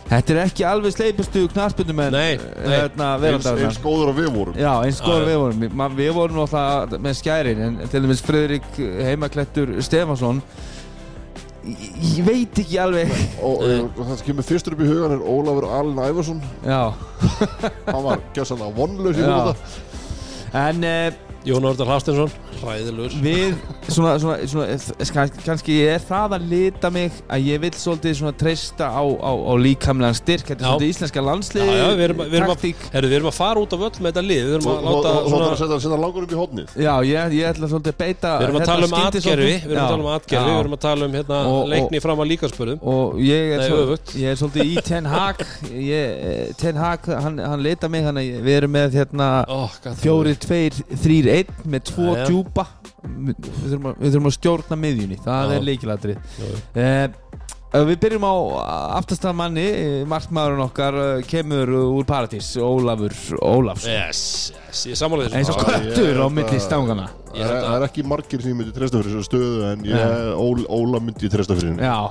Þetta 0.06 0.32
er 0.32 0.38
ekki 0.46 0.64
alveg 0.70 0.92
sleipustu 0.94 1.40
knarspunum 1.50 2.00
en 2.06 2.14
Nei, 2.14 2.36
nei. 2.38 2.68
hérna, 2.70 3.08
eins, 3.16 3.22
veraldarinnar 3.26 3.72
eins 3.72 3.80
góður 3.82 4.12
að 4.14 4.20
við 4.22 4.28
vorum 4.38 4.56
Já, 4.62 4.70
eins 4.86 5.00
góður 5.02 5.24
já. 5.24 5.28
við 5.32 5.38
vorum 5.42 5.64
Vi- 5.66 5.70
ma- 5.82 5.88
Við 5.98 6.12
vorum 6.14 6.38
náttúrulega 6.40 7.00
með 7.08 7.16
skærin 7.20 7.62
en 7.66 7.78
til 7.90 8.02
dæmis 8.06 8.22
Friðrik 8.24 8.68
Heimaklettur 9.02 9.74
Stefansson 9.82 10.38
ég, 11.66 11.90
ég 12.16 12.26
veit 12.26 12.60
ekki 12.62 12.78
alveg. 12.82 13.12
Og, 13.42 13.64
og 13.66 14.00
það 14.02 14.14
sem 14.14 14.26
kemur 14.30 14.46
fyrstur 14.46 14.76
upp 14.76 14.84
í 14.84 14.88
hugan 14.90 15.16
er 15.16 15.26
Ólafur 15.26 15.68
Alin 15.78 16.00
Ævarsson. 16.06 16.40
Já, 16.64 16.82
hann 17.90 18.04
var 18.06 18.24
gjössanlega 18.36 18.72
vonlaus 18.76 19.18
í 19.18 19.24
Já. 19.26 19.34
þetta 19.34 19.84
en 20.56 20.84
uh, 20.86 21.12
Jón 21.46 21.66
Orðar 21.68 21.90
Hafstensson 21.94 22.32
Ræðilur 22.62 23.16
við 23.22 23.54
svona, 23.88 24.14
svona, 24.22 24.36
svona 24.50 24.66
eh, 24.72 25.10
kann- 25.14 25.34
kannski 25.44 25.76
er 25.88 26.02
það 26.06 26.36
að 26.38 26.46
lita 26.50 26.90
mig 26.94 27.12
að 27.28 27.46
ég 27.50 27.60
vil 27.62 27.70
svolítið 27.76 28.16
svona 28.20 28.34
treysta 28.38 28.88
á, 28.90 29.02
á, 29.04 29.30
á 29.32 29.52
líkamlegan 29.60 30.16
styrk. 30.16 30.46
Þetta 30.50 30.62
er 30.62 30.70
svolítið 30.70 30.92
íslenska 30.94 31.24
landslið 31.26 31.66
Já, 31.66 31.76
já, 31.76 31.86
við 31.96 32.04
erum, 32.06 32.22
við, 32.24 32.36
erum 32.40 32.54
að, 32.54 32.64
herru, 32.94 33.10
við 33.10 33.16
erum 33.20 33.30
að 33.30 33.36
fara 33.36 33.62
út 33.62 33.76
á 33.76 33.78
völl 33.82 33.92
með 34.00 34.08
þetta 34.10 34.24
lið. 34.26 34.42
Við 34.46 34.54
erum 34.56 34.70
að 34.72 34.80
láta 34.86 35.12
og- 35.12 35.26
og 35.26 35.36
það 35.36 35.46
er 35.46 35.60
svona 35.60 35.76
að 35.76 35.84
setja, 35.86 36.00
langur 36.06 36.26
upp 36.26 36.32
í 36.32 36.40
hodnið 36.40 36.76
Já, 36.76 36.94
ég, 37.06 37.36
ég 37.36 37.50
ætla 37.52 37.70
svolítið 37.70 37.92
að 37.92 38.00
beita 38.02 38.32
Við 38.36 38.46
erum 38.46 38.56
að 38.56 38.60
hérna, 38.60 38.72
tala 38.72 38.86
um 38.86 38.96
atgerfi 39.06 39.52
Við 39.56 39.70
erum 39.70 39.82
að 39.82 39.90
tala 39.90 40.02
um 40.02 40.12
atgerfi. 40.16 40.46
Við 40.46 40.60
erum 40.60 40.76
að 40.76 40.82
tala 40.86 41.06
um 41.06 41.16
hérna, 41.16 41.38
leikni 41.72 42.00
fram 42.02 42.18
að 42.24 42.30
líkaspörðum 42.32 42.82
og 42.86 43.16
ég 43.20 43.52
er, 43.56 43.58
Nei, 43.58 43.68
svo, 43.68 43.98
ég 44.16 44.32
er 44.32 44.40
svolítið 44.40 44.72
í 44.72 44.82
Ten 44.90 45.04
Hag. 45.10 45.42
Ég, 45.70 46.06
eh, 46.26 46.52
Ten 46.58 46.76
Hag, 46.76 47.06
hann, 47.06 47.38
hann 47.38 47.62
leita 47.62 47.88
mig 47.90 48.06
við 48.06 48.52
erum 48.60 48.72
með 48.76 48.96
hérna 49.00 49.28
oh, 49.52 49.72
fjóri, 50.00 50.34
tveir, 50.40 50.76
þrýr, 51.02 51.28
einn 51.34 51.70
með 51.72 51.86
tvo 51.90 52.12
Jæja. 52.14 52.26
Djúpa 52.56 52.66
við 53.06 53.70
þurfum, 53.70 53.90
að, 53.90 54.00
við 54.00 54.14
þurfum 54.14 54.30
að 54.30 54.36
stjórna 54.40 54.80
miðjunni. 54.82 55.20
Það 55.24 55.52
Já. 55.52 55.56
er 55.56 55.70
leikilatrið 55.70 56.42
eh, 56.74 57.06
Uh, 57.74 57.82
Við 57.82 57.96
byrjum 58.04 58.22
á 58.22 58.34
aftasta 58.94 59.32
manni 59.34 59.64
Markmaðurinn 60.08 60.62
okkar 60.64 60.94
uh, 60.96 61.08
kemur 61.26 61.72
úr 61.74 62.06
Paradís 62.06 62.52
Ólafur 62.62 63.12
Ólafs 63.42 63.88
Yes, 63.90 64.20
yes, 64.54 64.84
ég 64.92 65.00
sammála 65.00 65.26
þessu. 65.26 65.40
Eins 65.40 65.50
og 65.50 65.58
köttur 65.66 66.20
á 66.22 66.26
milli 66.30 66.60
stangana. 66.62 67.08
Það 67.34 67.66
er, 67.74 67.86
ekki 67.88 68.04
margir 68.06 68.40
sem 68.44 68.54
ég 68.54 68.60
myndi 68.60 68.72
treysta 68.72 69.02
fyrir 69.02 69.18
þessu 69.18 69.28
stöðu 69.28 69.66
en 69.72 69.82
ég, 69.90 70.14
Ól, 70.38 70.62
Óla 70.78 71.02
myndi 71.02 71.26
ég 71.26 71.34
treysta 71.34 71.58
fyrir 71.58 71.74
henni. 71.74 71.90
Já, 71.90 72.06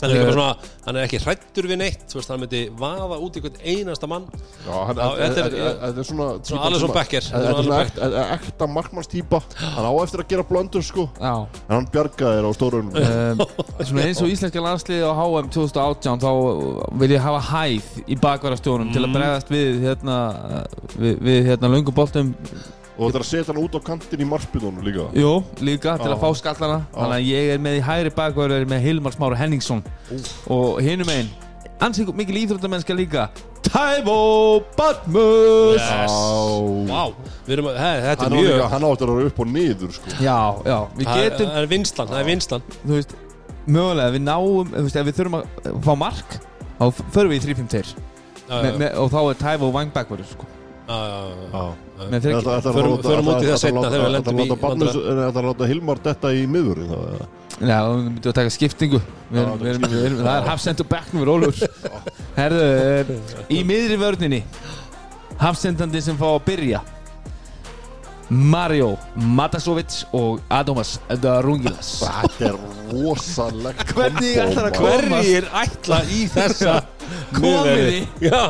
Hann 0.00 0.10
er, 0.14 0.22
bara 0.24 0.32
svona, 0.32 0.72
hann 0.86 0.96
er 0.96 1.04
ekki 1.06 1.18
hrættur 1.20 1.66
við 1.70 1.78
neitt 1.82 2.04
þú 2.08 2.18
veist, 2.20 2.30
Hann 2.32 2.40
myndi 2.40 2.60
vaða 2.80 3.18
út 3.20 3.36
í 3.36 3.42
hvern 3.44 3.58
einasta 3.64 4.08
mann. 4.08 4.24
Já, 4.66 4.72
hann, 4.88 4.96
Já, 4.96 5.08
þetta 5.20 5.44
er- 5.44 5.50
þetta 5.50 5.90
er- 5.90 5.98
er 6.00 6.08
svona 6.08 6.28
Svona 6.46 6.62
Alisson 6.70 6.94
Becker. 6.94 7.20
Þetta 7.30 7.50
er 7.50 7.62
svona 7.68 7.80
ekta, 7.84 8.10
ekta 8.38 8.68
markmannstýpa 8.76 9.42
Hann 9.60 9.84
á 9.84 9.92
eftir 10.02 10.24
að 10.24 10.28
gera 10.32 10.46
blöndur 10.48 10.82
sko. 10.86 11.08
Já. 11.20 11.34
En 11.68 11.74
hann 11.76 11.86
bjargaði 11.92 12.40
þér 12.40 12.48
á 12.48 12.52
stórunum 12.56 12.90
um, 12.96 13.44
Svona 13.84 14.06
eins 14.08 14.22
og 14.24 14.32
íslenska 14.32 14.64
landsliði 14.64 15.04
á 15.04 15.12
HM 15.20 15.50
2018 15.52 16.20
þá 16.24 16.30
vil 17.04 17.10
ég 17.14 17.20
hafa 17.24 17.40
hæð 17.52 18.02
í 18.08 18.16
bakvarastjónum 18.20 18.92
til 18.94 19.04
að 19.04 19.14
bregðast 19.16 19.52
við 19.52 19.80
hérna, 19.84 20.16
við, 20.96 21.18
við 21.28 21.40
hérna 21.52 21.70
löngum 21.76 21.94
boltum 21.96 22.34
Og 23.00 23.08
þetta 23.08 23.16
er 23.16 23.24
að 23.24 23.28
setja 23.30 23.48
hann 23.54 23.62
út 23.64 23.76
á 23.76 23.80
kantinn 23.80 24.20
í 24.20 24.26
marspilunum 24.28 24.82
líka. 24.84 25.06
Jú, 25.16 25.30
líka 25.64 25.94
til 25.96 26.10
að 26.12 26.18
fá 26.20 26.30
skallana. 26.36 26.80
Þannig 26.92 27.16
að 27.16 27.28
ég 27.30 27.52
er 27.54 27.62
með 27.64 27.78
í 27.78 27.84
hægri 27.86 28.10
bakvarður 28.18 28.66
með 28.68 28.82
Hilmar 28.84 29.14
Smára 29.16 29.38
Henningsson. 29.40 29.80
Og 30.52 30.82
hinum 30.84 31.08
einn 31.14 31.30
ansið 31.80 32.10
mikil 32.12 32.36
íþróttamennska 32.42 32.92
líka. 32.92 33.30
Tævo 33.64 34.60
Badmus! 34.76 35.80
Yes. 35.80 36.12
He, 37.46 37.56
þetta 38.04 38.26
er 38.26 38.34
mjög 38.34 38.62
hann 38.72 38.84
áttur 38.88 39.10
að 39.12 39.18
vera 39.20 39.30
upp 39.30 39.40
og 39.44 39.50
niður 39.52 39.92
sko. 39.96 40.12
Já, 40.20 40.36
já, 40.64 40.78
við 40.96 41.08
Það 41.08 41.16
er- 41.16 41.24
getum 41.30 41.50
það 41.50 41.60
er 41.62 41.68
vinslan, 41.72 42.08
það 42.10 42.20
er 42.20 42.28
vinslan 42.30 42.62
þú 42.84 42.94
veist, 42.96 43.12
mögulega 43.66 44.14
við 44.16 44.24
náum 44.26 44.70
þú 44.72 44.84
veist, 44.86 44.96
ef 45.00 45.06
við 45.10 45.18
þurfum 45.20 45.36
að 45.40 45.44
fá 45.86 45.92
mark 46.04 46.38
þá 46.80 46.84
förum 47.14 47.30
við 47.34 47.40
í 47.40 47.44
3-5-2 47.54 47.94
Já, 48.50 48.62
Me- 48.62 48.70
já, 48.72 48.78
me- 48.80 48.92
og 48.98 49.10
þá 49.12 49.18
er 49.30 49.40
Tævo 49.44 49.70
vangbakvarður 49.76 50.30
sko. 50.32 50.46
já, 50.88 50.98
já, 51.06 51.20
já. 51.52 51.64
Er 52.00 52.22
það 52.24 52.32
er 53.96 55.36
að 55.36 55.44
láta 55.44 55.68
Hilmar 55.68 56.00
detta 56.04 56.32
í 56.32 56.46
miðurinn 56.50 56.90
þá, 56.90 57.26
Já, 57.60 57.76
við 57.84 58.06
myndum 58.06 58.30
að 58.30 58.36
taka 58.38 58.52
skiptingu. 58.54 59.00
Við 59.28 59.40
erum, 59.42 59.50
Já, 59.50 59.60
við 59.60 59.68
erum, 59.70 59.82
við 59.92 60.04
erum, 60.06 60.20
Það 60.24 60.36
er 60.38 60.46
hafsend 60.48 60.80
og 60.80 60.88
bekknum 60.94 61.20
við 61.20 61.28
rólur 61.28 61.54
Herðu, 62.38 63.18
í 63.52 63.58
miðri 63.68 63.98
vörninni 64.00 64.40
Hafsendandi 65.40 66.00
sem 66.04 66.16
fá 66.20 66.28
að 66.30 66.40
byrja 66.48 66.80
Mario 68.30 68.92
Matasovic 69.16 70.04
og 70.14 70.38
Adomas 70.54 71.00
Darungilas. 71.22 71.88
Þetta 72.04 72.52
er 72.52 72.58
rosalegt 72.92 73.90
Hvernig 73.96 74.36
ætlar 74.38 74.68
að 74.68 74.76
maður. 74.76 74.78
koma? 74.78 75.18
Hverjir 75.18 75.48
ætla 75.64 75.98
í 76.06 76.20
þessa 76.30 76.74
Komiði. 77.40 78.04
Já, 78.22 78.40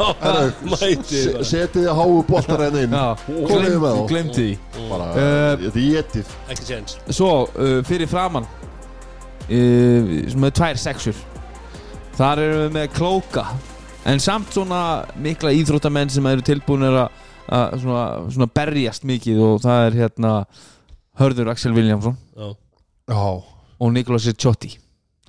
mæti 0.69 1.23
se- 1.23 1.44
Setið 1.48 1.86
þið 1.86 1.94
háu 1.97 2.19
boltar 2.28 2.65
henni 2.66 2.82
inn. 2.86 2.97
Já, 2.97 3.07
Komið 3.48 3.78
með 3.81 3.97
þá. 3.97 4.02
glemdi 4.12 4.36
því. 4.36 4.85
Bara, 4.90 5.09
Eh, 5.11 5.65
Þetta 5.65 5.81
er 5.81 5.89
getið 5.97 6.35
Ekki 6.55 6.69
séns. 6.69 6.98
Svo, 7.16 7.31
uh, 7.57 7.81
fyrir 7.89 8.09
framann 8.12 8.44
uh, 8.44 10.12
með 10.44 10.55
tvær 10.61 10.81
sexur. 10.85 11.16
Þar 12.20 12.43
erum 12.44 12.62
við 12.66 12.77
með 12.77 12.93
klóka. 12.98 13.47
En 14.09 14.20
samt 14.20 14.52
svona 14.52 14.82
mikla 15.20 15.52
íþróttamenn 15.57 16.12
sem 16.12 16.27
eru 16.28 16.44
tilbúinir 16.44 16.97
að 17.07 17.27
að 17.51 17.78
svona, 17.82 18.05
svona 18.35 18.51
berjast 18.60 19.06
mikið 19.10 19.40
og 19.47 19.62
það 19.64 19.86
er 19.89 19.98
hérna 20.05 20.35
Hörður 21.20 21.51
Axel 21.55 21.74
Viljámsson 21.77 22.14
Já, 22.36 22.52
Já. 23.10 23.24
Og 23.81 23.93
Nicolas 23.97 24.28
Ciotti 24.36 24.77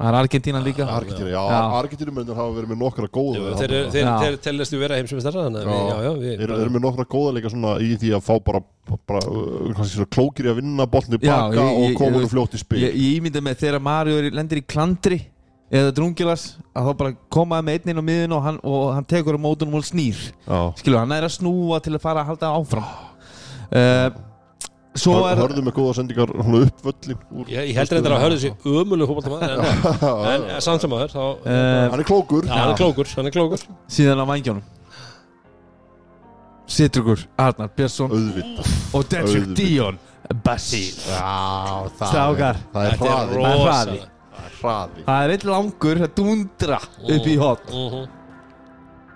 Það 0.01 0.07
er 0.09 0.15
Argentínan 0.17 0.63
líka. 0.65 0.85
Argentínu, 0.89 1.29
já, 1.29 1.41
Já. 1.51 1.57
Argentínumennir 1.77 2.33
hafa 2.37 2.53
verið 2.55 2.69
með 2.71 2.77
nokkra 2.81 3.09
góða 3.13 3.51
þeir, 3.59 3.73
þeir, 3.93 4.07
þeir, 4.23 4.37
telast 4.41 4.73
við 4.73 4.79
vera 4.81 4.97
heimsumistara 4.97 5.43
Þannig 5.45 5.67
að 5.67 6.15
Þeir 6.39 6.53
eru 6.55 6.71
með 6.73 6.83
nokkra 6.87 7.05
góða 7.11 7.33
líka 7.37 7.51
svona 7.53 7.75
í 7.85 7.91
því 8.01 8.13
að 8.17 8.23
fá 8.25 8.31
bara, 8.47 8.61
bara 9.11 9.21
uh, 9.29 10.07
klókir 10.15 10.47
í 10.47 10.53
að 10.53 10.57
vinna 10.63 10.87
boltin 10.89 11.19
í 11.19 11.21
Já, 11.21 11.35
baka 11.35 11.59
ég- 11.59 11.69
ég- 11.69 11.91
og 11.91 11.99
koma 11.99 12.17
ég- 12.17 12.25
nú 12.25 12.31
fljótt 12.31 12.57
í 12.57 12.61
spil. 12.63 12.81
Ég, 12.81 12.95
ég 12.97 13.19
ímynda 13.19 13.43
með 13.45 13.61
þegar 13.61 13.83
Mario 13.91 14.17
er, 14.23 14.31
lendir 14.39 14.63
í 14.63 14.65
klandri 14.65 15.19
eða 15.71 15.93
drungilas 15.95 16.43
að 16.75 16.89
þá 16.89 16.97
bara 16.99 17.13
komaði 17.31 17.65
með 17.67 17.77
einnin 17.79 18.01
á 18.01 18.03
miðin 18.09 18.35
og 18.35 18.41
hann, 18.47 18.57
og 18.67 18.89
hann 18.95 19.05
tekur 19.07 19.37
á 19.39 19.41
mótunum 19.41 19.77
og 19.79 19.85
snýr. 19.87 20.19
Já. 20.47 20.59
Skilur, 20.81 20.99
hann 21.03 21.15
er 21.15 21.27
að 21.29 21.35
snúa 21.37 21.79
til 21.83 21.95
að 21.95 22.03
fara 22.03 22.25
að 22.25 22.33
halda 22.33 22.51
áfram. 22.59 22.91
Uh, 23.71 24.09
Svo 24.91 25.13
Hör- 25.15 25.29
er 25.31 25.39
Hörðu 25.39 25.61
með 25.63 25.71
góða 25.77 25.93
sendingar 25.95 26.27
hún 26.35 26.65
upp 26.65 26.81
völlin 26.83 27.19
úr 27.31 27.45
Ég, 27.47 27.69
ég 27.69 27.77
heldur 27.79 28.01
þetta 28.01 28.11
að 28.17 28.23
hörðu 28.25 28.39
sér 28.41 28.65
ömuleg 28.67 29.07
fótballtamaður 29.07 29.61
en, 30.33 30.43
en 30.57 30.65
samt 30.65 30.83
sem 30.83 30.91
aður 30.97 31.13
þá 31.13 31.21
uh, 31.23 31.91
Hann 31.93 32.01
er 32.03 32.07
klókur. 32.09 32.43
Já, 32.49 32.57
hann 32.57 32.73
er 32.73 32.79
klókur, 32.81 33.07
hann 33.15 33.29
er 33.29 33.35
klókur. 33.37 33.63
síðan 33.87 34.19
á 34.19 34.25
vangjónum 34.27 34.65
Sitrugur, 36.71 37.23
Arnar 37.39 37.71
Björnsson 37.75 38.11
Auðvitað. 38.15 38.73
og 38.95 39.07
Dedrick 39.11 39.47
Auðvitað. 39.47 39.55
Dion. 39.61 39.99
Basíl 40.45 40.91
Já, 41.07 41.87
það 41.99 42.11
Strákar. 42.11 42.59
er 42.59 42.67
Það 42.75 42.85
er 42.85 42.91
Þetta 42.91 43.07
er 43.07 43.15
hraði. 43.15 43.41
Það 43.41 43.55
er 43.55 43.63
hraði. 43.65 43.97
er 43.97 44.10
hraði. 44.61 45.05
Það 45.07 45.25
er 45.25 45.33
eitt 45.35 45.45
langur 45.49 46.01
að 46.05 46.13
dundra 46.17 46.79
upp 47.01 47.27
í 47.27 47.35
hot. 47.41 47.65
Mhm. 47.71 48.07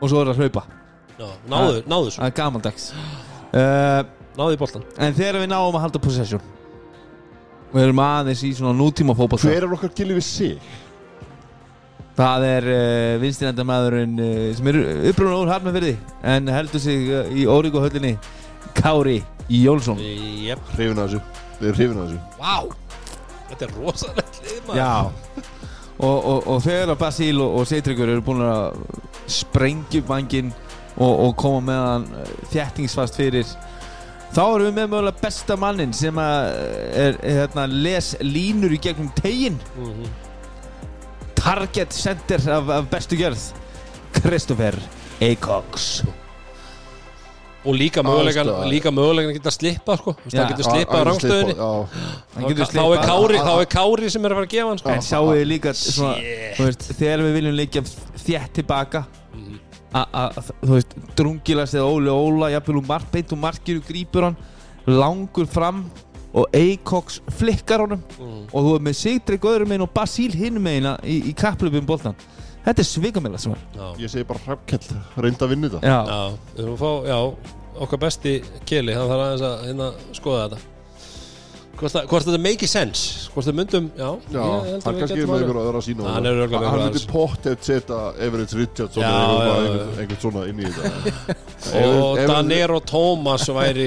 og 0.01 0.09
svo 0.11 0.21
er 0.21 0.27
það 0.27 0.33
að 0.35 0.41
hlaupa. 0.43 0.63
Já, 1.15 1.27
Náðu, 1.47 1.77
náðu 1.87 2.09
svo, 2.11 2.19
Það 2.19 2.27
er 2.27 2.35
gamaldags. 2.35 2.89
Uh, 3.55 4.01
náðu 4.37 4.55
í 4.57 4.57
boltan 4.59 4.83
En 4.99 5.13
þegar 5.15 5.37
við 5.39 5.47
náum 5.53 5.77
að 5.77 5.85
halda 5.85 6.01
possession 6.03 6.41
og 7.75 7.81
erum 7.81 7.99
aðeins 7.99 8.41
í 8.47 8.53
svona 8.55 8.71
nútíma 8.77 9.15
fótbolta. 9.17 9.49
Hver 9.49 9.65
er 9.65 9.73
okkar 9.75 9.91
gilið 9.95 10.19
við 10.21 10.25
sig? 10.27 10.67
Það 12.15 12.45
er 12.47 12.67
uh, 12.71 13.15
vinstinendamæðurinn 13.19 14.13
uh, 14.23 14.53
sem 14.55 14.69
er 14.71 14.77
upprúna 15.11 15.41
úr 15.41 15.51
Hafnarfyrði 15.51 15.95
en 16.31 16.47
heldur 16.55 16.79
sig 16.83 17.09
uh, 17.11 17.27
í 17.35 17.43
Óríku 17.51 17.81
höllinni 17.83 18.13
Kári 18.77 19.17
Jónsson. 19.51 19.99
Jep, 19.99 20.61
Hrifin 20.77 21.01
að 21.03 21.17
þessu. 21.17 21.43
Við 21.59 21.67
erum 21.67 21.79
hrifin 21.81 21.99
að 21.99 22.13
þessu. 22.13 22.21
Vá 22.39 22.84
Þetta 23.55 23.67
er 23.69 23.75
rosalegt 23.79 24.39
lið 24.43 24.59
maður. 24.67 24.81
Já. 24.81 25.45
Og, 25.95 26.25
og, 26.27 26.47
og 26.51 26.57
þegar 26.65 26.97
Basíl 26.99 27.39
og, 27.39 27.53
og 27.61 27.67
Seitryggur 27.69 28.09
eru 28.11 28.23
búin 28.27 28.41
að 28.43 28.81
sprengja 29.31 30.01
upp 30.01 30.09
vanginn 30.11 30.49
og, 30.97 31.13
og 31.29 31.31
koma 31.39 31.61
með 31.69 31.79
hann 31.85 32.07
uh, 32.19 32.33
þjættingsfast 32.51 33.15
fyrir 33.15 33.47
þá 34.35 34.41
erum 34.43 34.65
við 34.67 34.75
með 34.75 34.89
mögulega 34.91 35.21
besta 35.23 35.55
mannin 35.59 35.93
sem 35.95 36.19
að 36.19 36.49
er, 36.99 37.15
er 37.23 37.39
hérna, 37.39 37.63
les 37.71 38.11
línur 38.27 38.75
í 38.75 38.81
gegnum 38.83 39.07
tegin 39.15 39.55
Mhm. 39.79 40.09
target 41.39 41.93
center 41.95 42.43
af, 42.51 42.69
af 42.69 42.87
bestu 42.91 43.15
gjörð 43.19 43.47
Kristoffer 44.19 44.75
Eikoks 45.23 46.01
Og 47.65 47.73
líka 47.73 48.03
mögulegan, 48.05 48.45
líka 48.69 48.91
mögulegan 48.93 49.31
að 49.31 49.37
geta 49.39 49.51
slippað 49.55 49.97
sko 50.01 50.11
Þú 50.13 50.23
veist, 50.23 50.35
Já. 50.35 50.39
hann 50.43 50.51
getur 50.53 50.67
slippað 50.69 50.99
á 51.01 51.05
rángstöðinni 51.09 51.55
getur 52.49 52.65
Þá 52.75 52.83
er 52.93 53.03
Kári, 53.09 53.37
þá 53.41 53.53
er 53.61 53.69
Kári 53.75 54.09
sem 54.13 54.25
er 54.25 54.29
að 54.31 54.37
fara 54.39 54.45
að 54.45 54.53
gefa 54.53 54.69
hann 54.69 54.81
sko 54.81 54.89
en 54.95 55.05
sjáu 55.07 55.29
þið 55.33 55.45
líka 55.49 55.73
svona, 55.73 56.15
Shit. 56.19 56.55
þú 56.59 56.67
veist, 56.69 56.85
þegar 56.99 57.23
við 57.25 57.33
viljum 57.39 57.55
leikja 57.59 57.81
þétt 58.25 58.53
tilbaka 58.59 59.05
Mhm. 59.35 59.59
a- 59.93 60.07
a- 60.13 60.31
þú 60.61 60.71
veist, 60.75 60.93
drungilast 61.15 61.73
eða 61.73 61.89
Óli 61.89 62.09
Óla 62.13 62.51
jafnvel 62.53 62.77
úr 62.81 62.87
mark, 62.87 63.11
beint 63.11 63.31
og 63.33 63.39
markir 63.39 63.77
og 63.77 63.83
grípur 63.89 64.23
hann 64.23 64.37
langur 64.87 65.47
fram 65.47 65.89
og 66.35 66.45
Eikoks 66.53 67.21
flikkar 67.31 67.79
honum 67.79 68.03
Mhm. 68.19 68.47
og 68.53 68.63
þú 68.63 68.75
er 68.75 68.79
með 68.79 68.95
Sigdreik 68.95 69.41
öðrum 69.41 69.67
megin 69.67 69.81
og 69.81 69.93
Basíl 69.93 70.31
hinum 70.35 70.61
megin 70.63 70.97
í, 71.03 71.31
í 71.31 71.33
kapplöfum 71.33 71.85
boltan 71.85 72.15
þetta 72.65 72.83
er 72.83 72.89
svikamilla 72.89 73.41
sem 73.41 73.55
er 73.55 73.63
Já, 73.75 73.85
ég 74.03 74.11
segi 74.13 74.27
bara 74.27 74.43
hræfkell 74.45 75.01
Reynda 75.21 75.45
að 75.47 75.53
vinna 75.55 75.71
þetta. 75.73 75.85
Já, 75.87 75.99
já, 76.59 76.71
fá, 76.81 76.89
já 77.09 77.19
Okkar 77.85 77.99
besti 78.05 78.37
keli, 78.67 78.93
hann 78.95 79.09
þarf 79.09 79.25
aðeins 79.25 79.45
að 79.49 79.65
hérna 79.67 79.91
skoða 80.15 80.45
þetta 80.45 80.74
Hvort, 81.75 81.91
það- 81.91 82.05
hvort 82.07 82.23
þetta 82.25 82.39
make 82.39 82.67
sense? 82.71 83.29
Hvort 83.33 83.45
þau 83.49 83.53
myndum, 83.57 83.87
já. 83.99 84.09
Já, 84.31 84.39
ég 84.39 84.67
held 84.69 84.79
að 84.79 84.85
hann 84.85 84.95
við 84.95 84.99
kannski 85.01 85.15
er 85.15 85.19
getum 85.19 85.31
með 85.35 85.41
að 85.55 85.65
öðra 85.65 85.81
sína 85.83 86.03
Hann 86.05 86.23
það. 86.23 86.27
er 86.29 86.35
örugglega 86.35 86.61
með 86.61 86.65
Hann 86.65 86.79
eitthvað 86.79 86.85
myndi 86.85 86.95
aðeins. 86.95 87.11
pottið 87.15 87.57
setja 87.67 87.99
Everett 88.25 88.53
eitthvað- 88.55 88.95
já. 88.95 89.11
einhvern 89.99 90.21
svona 90.23 90.41
inn 90.49 90.59
í 90.59 90.65
þetta. 90.75 91.35
Og 91.85 92.17
Danero 92.29 92.79
Thomas 92.85 93.43
væri 93.49 93.85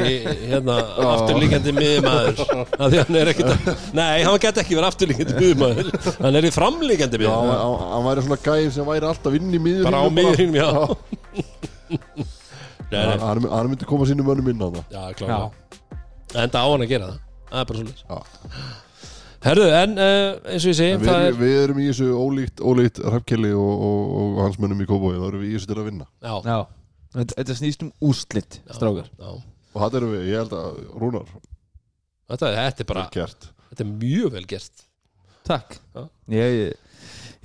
hérna 0.50 0.76
afturlíkjandi 1.14 1.72
miðmaður 1.78 2.42
af 2.82 2.90
því 2.92 2.96
hann 3.04 3.16
er 3.22 3.30
ekkit 3.32 3.94
Nei, 3.94 4.22
hann 4.26 4.38
geti 4.42 4.60
ekki 4.64 4.74
verið 4.76 4.90
afturlíkjandi 4.92 5.34
miðmaður 5.38 5.88
Hann 6.20 6.36
er 6.40 6.42
í 6.48 6.52
framlíkjandi 6.58 7.16
hann, 7.22 7.22
miðmaður 7.24 7.62
hann- 7.62 7.92
hann 7.94 8.04
væri 8.08 8.26
svona 8.26 8.40
gæði 8.48 8.72
sem 8.76 8.84
væri 8.90 9.08
alltaf 9.12 9.38
inn 9.38 9.48
í 9.54 9.60
miður 9.62 9.84
Bara 9.88 10.02
á 10.02 10.06
miðjunum, 10.10 10.58
já. 10.58 10.68
Hann, 12.88 13.44
hann 13.52 13.68
myndi 13.70 13.84
koma 13.88 14.06
sínum 14.08 14.24
mönnum 14.28 14.48
inn 14.52 14.60
á 14.64 14.68
það 14.72 14.84
já, 14.92 15.02
klára 15.18 15.50
Enda 16.42 16.60
á 16.60 16.66
hann 16.68 16.84
að 16.84 16.88
gera 16.92 17.08
það 17.12 17.18
Það 17.48 17.60
er 17.62 17.68
bara 17.70 17.82
svolítið 17.82 18.86
Herðu, 19.38 19.66
en 19.70 19.92
uh, 20.02 20.38
eins 20.50 20.64
og 20.66 20.72
ég 20.72 20.76
segi 20.80 20.96
við, 20.98 21.10
er, 21.14 21.36
við 21.38 21.52
erum 21.60 21.76
í 21.78 21.84
þessu 21.86 22.08
ólíkt, 22.10 22.58
ólíkt 22.58 22.98
Hrafkelli 23.06 23.52
og, 23.54 23.84
og, 23.86 24.08
og 24.18 24.40
hans 24.42 24.58
mönnum 24.58 24.82
í 24.82 24.88
Kópói 24.88 25.12
þá 25.14 25.28
erum 25.28 25.44
við 25.44 25.52
í 25.52 25.52
þessu 25.54 25.70
til 25.70 25.76
að 25.78 25.86
vinna. 25.92 26.08
Já, 26.26 26.32
já. 26.42 26.56
Þetta, 27.14 27.36
þetta 27.38 27.56
snýst 27.60 27.84
um 27.86 27.92
úrslit 28.08 28.58
strákar. 28.74 29.06
já. 29.14 29.30
Og 29.68 29.78
það 29.84 30.00
erum 30.00 30.12
við, 30.16 30.26
ég 30.32 30.42
held 30.42 30.56
að 30.58 30.82
Rúnar 30.98 31.30
Þetta, 32.28 32.50
þetta 32.58 32.84
er 32.84 32.90
bara, 32.90 33.06
þetta 33.14 33.84
er 33.84 33.90
mjög 33.92 34.34
vel 34.34 34.44
gert. 34.50 34.84
Takk. 35.48 35.78
Já. 35.94 36.02
ég, 36.34 36.74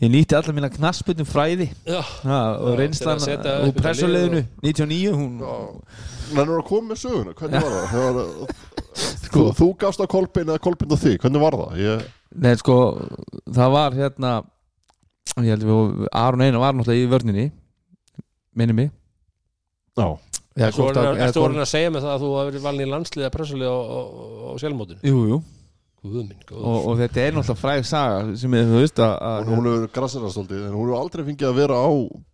Ég 0.04 0.12
nýtti 0.12 0.36
allar 0.36 0.56
mína 0.58 0.68
knassputum 0.74 1.28
fræði. 1.30 1.70
Já, 1.88 2.02
ha, 2.26 2.40
og 2.58 2.74
Já, 2.74 2.80
reynslan 2.82 3.22
og 3.22 3.30
þetta 3.30 3.54
pressuleginu 3.78 4.42
lið 4.66 4.82
99 4.82 5.14
hún, 5.16 5.38
Þannig 6.34 6.56
að 6.58 6.66
koma 6.68 6.90
með 6.90 7.00
söguna, 7.06 7.36
hvernig 7.38 7.68
var 7.70 7.94
það? 7.94 8.56
Var, 9.34 9.54
þú, 9.54 9.56
þú 9.60 9.68
gafst 9.84 10.04
á 10.04 10.08
kolpin 10.14 10.50
eða 10.50 10.62
kolpin 10.64 10.94
á 10.94 10.98
þig, 11.02 11.18
hvernig 11.24 11.44
var 11.44 11.58
það? 11.62 11.80
Ég, 11.84 12.04
Nei 12.44 12.54
sko, 12.58 12.76
það 13.54 13.74
var 13.78 13.98
hérna 13.98 14.34
ég 15.38 15.50
held 15.54 15.66
við 15.68 16.08
Aron 16.12 16.42
Einar 16.46 16.62
var 16.64 16.74
náttúrulega 16.78 17.06
í 17.06 17.10
vörninni 17.12 17.46
minni 18.58 18.74
mig. 18.78 18.92
Já, 19.98 20.08
er 20.58 20.72
hvort- 20.74 20.98
orðin 20.98 21.62
að 21.64 21.70
segja 21.70 21.92
mig 21.94 22.02
það 22.04 22.14
að 22.14 22.24
þú 22.24 22.32
hafi 22.38 22.52
verið 22.52 22.64
valin 22.68 22.86
í 22.88 22.90
landsliða 22.92 23.32
pressulega 23.34 23.74
á, 23.74 23.82
á, 23.82 24.00
á 24.50 24.52
sjálfmótinu? 24.62 25.00
Jú, 25.06 25.20
jú, 25.30 25.38
Guð 26.04 26.16
minn, 26.28 26.42
góð 26.50 26.66
og, 26.68 26.88
og 26.92 26.98
þetta 27.00 27.22
er 27.24 27.36
náttúrulega 27.38 27.62
fræg 27.62 27.86
saga 27.88 28.36
sem 28.36 28.54
er, 28.60 28.66
þú 28.68 28.80
veist 28.82 28.98
að, 29.00 29.46
hún 29.48 29.68
hefur 29.70 29.86
grassirastóldi 29.96 30.58
en 30.60 30.74
hún 30.76 30.90
hefur 30.90 31.00
aldrei 31.00 31.24
fengið 31.30 31.48
að 31.48 31.60
vera 31.62 31.78
á 31.80 31.90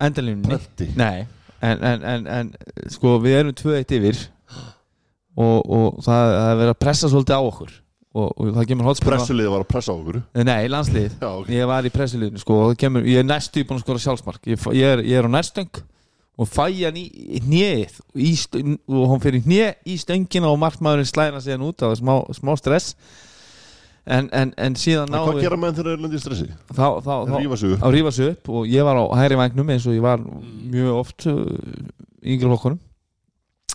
endalínunni 0.08 0.48
pretti 0.50 0.88
Nei, 0.98 1.26
en, 1.62 1.84
en, 1.92 2.02
en, 2.02 2.26
en 2.26 2.50
sko 2.90 3.12
við 3.22 3.36
erum 3.44 3.54
2-1 3.60 3.94
yfir 4.00 4.18
og, 5.36 5.58
og 5.60 6.02
það, 6.04 6.34
það 6.34 6.50
er 6.50 6.58
verið 6.62 6.74
að 6.74 6.82
pressa 6.86 7.12
svolítið 7.12 7.38
á 7.38 7.42
okkur. 7.42 7.78
Og, 8.10 8.26
og 8.34 8.48
það 8.56 8.64
kemur 8.72 8.88
hotspilna 8.90 9.20
pressuliði 9.20 9.50
var 9.52 9.62
að 9.62 9.68
pressa 9.70 9.94
á 9.94 9.94
okkur? 9.94 10.16
Nei, 10.42 10.64
landslið 10.66 11.12
Já, 11.12 11.28
ok. 11.28 11.50
Ég 11.54 11.68
var 11.70 11.86
í 11.86 11.92
pressileginu 11.94 12.40
sko 12.42 12.56
og 12.56 12.72
það 12.72 12.80
kemur, 12.82 13.06
ég 13.06 13.22
er 13.22 13.28
næstu 13.28 13.62
búin 13.62 13.78
að 13.78 13.84
skora 13.84 14.02
sjálfsmark. 14.02 14.48
Ég, 14.50 14.64
ég, 14.74 14.94
er, 14.96 15.02
ég 15.06 15.20
er 15.20 15.28
á 15.30 15.34
næstöng 15.36 15.78
og 16.40 16.48
fæ 16.50 16.64
hann 16.80 16.98
í 16.98 17.04
í 17.06 17.42
hnið 17.44 18.00
í 18.18 18.32
stöng, 18.40 18.74
og 18.90 19.04
hún 19.12 19.22
fyrir 19.22 19.44
hnið 19.46 19.92
í 19.92 19.98
stöngina 20.02 20.50
og 20.50 20.58
markmaðurinn 20.58 21.06
slæna 21.06 21.42
sig 21.44 21.54
hann 21.54 21.66
út 21.68 21.78
það 21.78 21.92
var 21.92 22.00
smá, 22.00 22.14
smá 22.40 22.52
stress. 22.58 22.96
En, 24.10 24.26
en, 24.34 24.50
en 24.58 24.74
síðan 24.80 25.12
En 25.12 25.20
hvað 25.20 25.34
náðu 25.36 25.42
gera 25.44 25.58
menn 25.60 25.74
þegar 25.76 25.86
þeir 25.86 25.94
eru 25.94 26.02
lendi 26.08 26.18
í 26.18 26.22
stressi? 26.24 26.46
þá, 26.72 26.86
þá, 27.04 27.14
þá, 27.30 27.34
rífa 27.94 28.14
sig 28.16 28.30
upp. 28.32 28.48
og 28.50 28.70
ég 28.72 28.86
var 28.88 28.98
á 28.98 29.04
hæri 29.20 29.38
vagnum 29.38 29.70
eins 29.70 29.86
og 29.86 29.94
ég 29.94 30.02
var 30.02 30.24
mjög 30.24 30.94
oft 30.96 31.26
uh, 31.30 31.36
í 32.24 32.34
yngri 32.34 32.48
flokkunum 32.48 32.80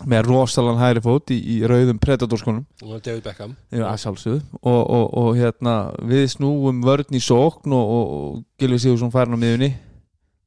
með 0.04 0.28
rosalan 0.28 0.80
hæri 0.80 1.02
fót 1.04 1.32
í, 1.34 1.38
í 1.56 1.56
rauðum 1.68 2.00
predatorskonum 2.02 2.66
Og 2.84 3.02
David 3.04 3.24
Beckham. 3.24 3.56
Já, 3.72 3.86
og, 3.86 4.82
og, 4.82 5.06
og 5.22 5.30
hérna 5.38 5.76
við 6.04 6.28
snúum 6.36 6.82
vörn 6.86 7.16
í 7.16 7.22
sókn 7.24 7.76
og, 7.76 7.92
og, 7.96 8.40
Gilvi 8.60 8.80
Sigursson 8.82 9.14
færin 9.14 9.38
á 9.38 9.40
miðunni 9.40 9.72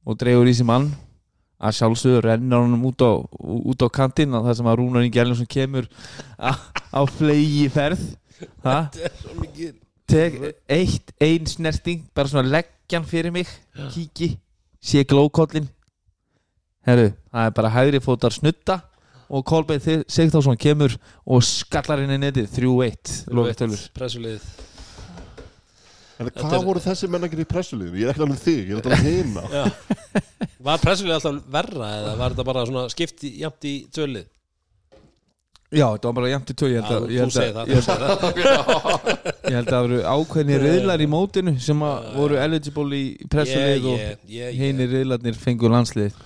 og 0.08 0.18
dregur 0.20 0.48
í 0.48 0.54
sig 0.56 0.68
mann. 0.68 0.90
Að 1.58 1.74
sjálfsögðu 1.80 2.20
rennar 2.22 2.62
honum 2.62 2.84
út 2.86 3.02
á, 3.02 3.18
út 3.18 3.82
á 3.82 3.88
kantinn 3.90 4.36
að 4.36 4.46
það 4.46 4.58
sem 4.60 4.68
að 4.70 4.76
Rúnar 4.78 5.06
Ingi 5.06 5.22
Erlendsson 5.22 5.50
kemur 5.50 5.88
á 6.38 7.02
flegi 7.10 7.64
ferð. 7.74 8.04
Ha? 8.62 8.76
tek 10.12 10.38
eitt, 10.70 11.10
ein 11.18 11.50
snerting 11.50 12.06
bara 12.14 12.30
svona 12.30 12.46
leggjan 12.46 13.08
fyrir 13.08 13.34
mig. 13.34 13.50
Kíki, 13.90 14.36
sé 14.78 15.02
glókollin 15.02 15.66
herru, 16.88 17.10
það 17.32 17.48
er 17.48 17.56
bara 17.56 17.72
hægri 17.74 18.00
fótar 18.02 18.34
snutta 18.34 18.80
og 19.28 19.44
Kolbeinn 19.48 20.04
Sigþórsson 20.08 20.56
kemur 20.60 20.94
og 21.26 21.44
skallar 21.44 22.02
inn 22.04 22.14
í 22.16 22.18
netið 22.22 22.48
3-1 22.56 23.12
lokastölur 23.36 23.84
Pressulið. 23.96 24.48
En 26.18 26.26
hvað 26.34 26.56
er- 26.56 26.64
voru 26.66 26.80
þessi 26.82 27.06
menn 27.10 27.22
að 27.22 27.30
gera 27.34 27.44
í 27.44 27.50
pressuliðinu? 27.52 27.98
Ég 28.00 28.08
er 28.08 28.14
ekki 28.14 28.24
alveg 28.24 28.40
þig, 28.42 28.64
ég 28.68 28.78
er 28.78 28.88
alveg 28.88 29.04
hina 29.06 29.44
Var 30.66 30.80
pressulið 30.82 31.14
alltaf 31.14 31.44
verra 31.54 31.90
eða 32.00 32.16
var 32.18 32.34
þetta 32.34 32.46
bara 32.48 32.64
svona 32.66 32.88
skipti 32.90 33.30
jafnt 33.38 33.68
í 33.70 33.76
tölið? 33.94 34.26
Já, 35.68 35.84
þetta 35.84 36.08
var 36.08 36.14
bara 36.16 36.28
jæmt 36.32 36.48
í 36.48 36.54
að, 36.56 36.86
þú 36.88 37.08
ég 37.12 37.18
held 37.20 37.34
segir 37.34 37.56
að, 37.60 37.66
það, 37.88 38.38
ég 38.40 39.56
held 39.58 39.68
að, 39.68 39.68
það 39.68 39.82
voru 39.84 39.98
ákveðni 40.14 40.58
riðlar 40.62 41.02
í 41.04 41.08
mótinu 41.12 41.52
sem 41.60 41.82
að 41.84 42.06
voru 42.16 42.38
eligible 42.40 42.96
í 42.96 43.28
pressulið 43.28 43.88
og 43.92 44.32
hinir 44.56 44.88
riðlarnir 44.94 45.36
fengur 45.36 45.74
landslið 45.76 46.16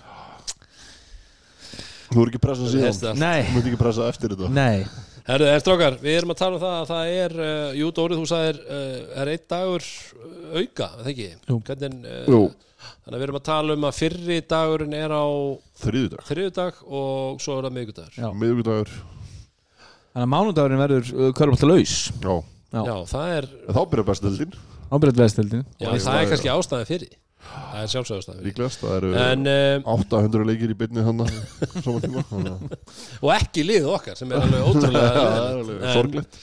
Þú 2.12 2.22
er 2.24 2.30
ekki 2.32 2.40
pressað 2.42 2.72
síðan. 2.74 3.18
Nei, 3.22 3.40
Þú 3.48 3.56
ert 3.62 3.68
ekki 3.70 3.80
pressað 3.80 4.10
eftir 4.12 4.34
þetta 4.36 4.50
nei 4.52 4.84
Herðu, 5.22 5.46
er 5.52 5.60
strókar, 5.62 5.96
við 6.02 6.16
erum 6.18 6.32
að 6.34 6.38
tala 6.40 6.56
um 6.58 6.62
það 6.64 6.72
að 6.80 6.88
það 6.90 7.10
er, 7.22 7.34
uh, 7.38 7.68
jú 7.78 7.90
Dórið, 7.94 8.18
þú 8.18 8.24
sagðir, 8.32 8.56
uh, 8.66 9.20
er 9.22 9.30
einn 9.30 9.44
dagur 9.52 9.84
uh, 9.86 10.56
auka, 10.58 10.88
er 10.88 11.04
það 11.04 11.10
ekki? 11.12 11.28
Jú. 11.46 11.58
Hvernig, 11.68 11.94
uh, 12.02 12.32
Jú. 12.32 12.40
Þannig 12.82 13.14
að 13.14 13.20
við 13.20 13.26
erum 13.28 13.38
að 13.38 13.44
tala 13.46 13.76
um 13.78 13.86
að 13.86 13.94
fyrri 14.00 14.38
dagurinn 14.50 14.96
er 14.98 15.14
á 15.14 15.24
Þriðjudag 15.84 16.24
þriðjudag 16.26 16.80
og 16.98 17.38
svo 17.44 17.54
er 17.60 17.68
það 17.68 17.76
miðgudagur. 17.78 18.18
Já. 18.18 18.28
Miðvikudagur 18.42 18.90
Þannig 20.12 20.26
að 20.26 20.32
mánudagurinn 20.34 20.82
verður 20.82 21.12
uh, 21.14 21.30
körfalta 21.38 21.70
laus 21.70 21.94
Já 22.18 22.34
Já. 22.72 22.80
Já, 22.88 22.94
það 23.12 23.32
er, 23.36 23.46
Þá 23.68 23.80
byrjar 23.92 24.06
bestildin 24.10 24.54
ábyrðat 24.92 25.18
veðstildin 25.22 25.62
já, 25.62 25.86
Og 25.86 25.92
það 25.92 25.94
er 25.94 26.02
það- 26.08 26.30
kannski 26.32 26.50
ástæðan 26.52 26.88
fyrir. 26.90 27.14
Það 27.42 27.82
er 27.82 27.90
sjálfsögðastæðan 27.92 28.38
fyrir. 28.38 28.46
Líklegast 28.48 28.82
Það 28.82 28.94
eru 28.98 29.10
En, 29.22 29.46
uh, 29.50 29.90
800 29.96 30.46
leikir 30.48 30.72
í 30.72 30.76
byrni 30.78 31.02
að- 31.02 31.32
og 33.22 33.30
ekki 33.36 33.64
liðið 33.66 33.88
okkar 33.96 34.16
sem 34.18 34.32
er 34.32 34.40
alveg 34.44 34.64
ótrúlega 34.70 35.10
er 35.26 35.58
alveg 35.58 35.82
En- 35.82 35.94
sorglegt. 35.96 36.38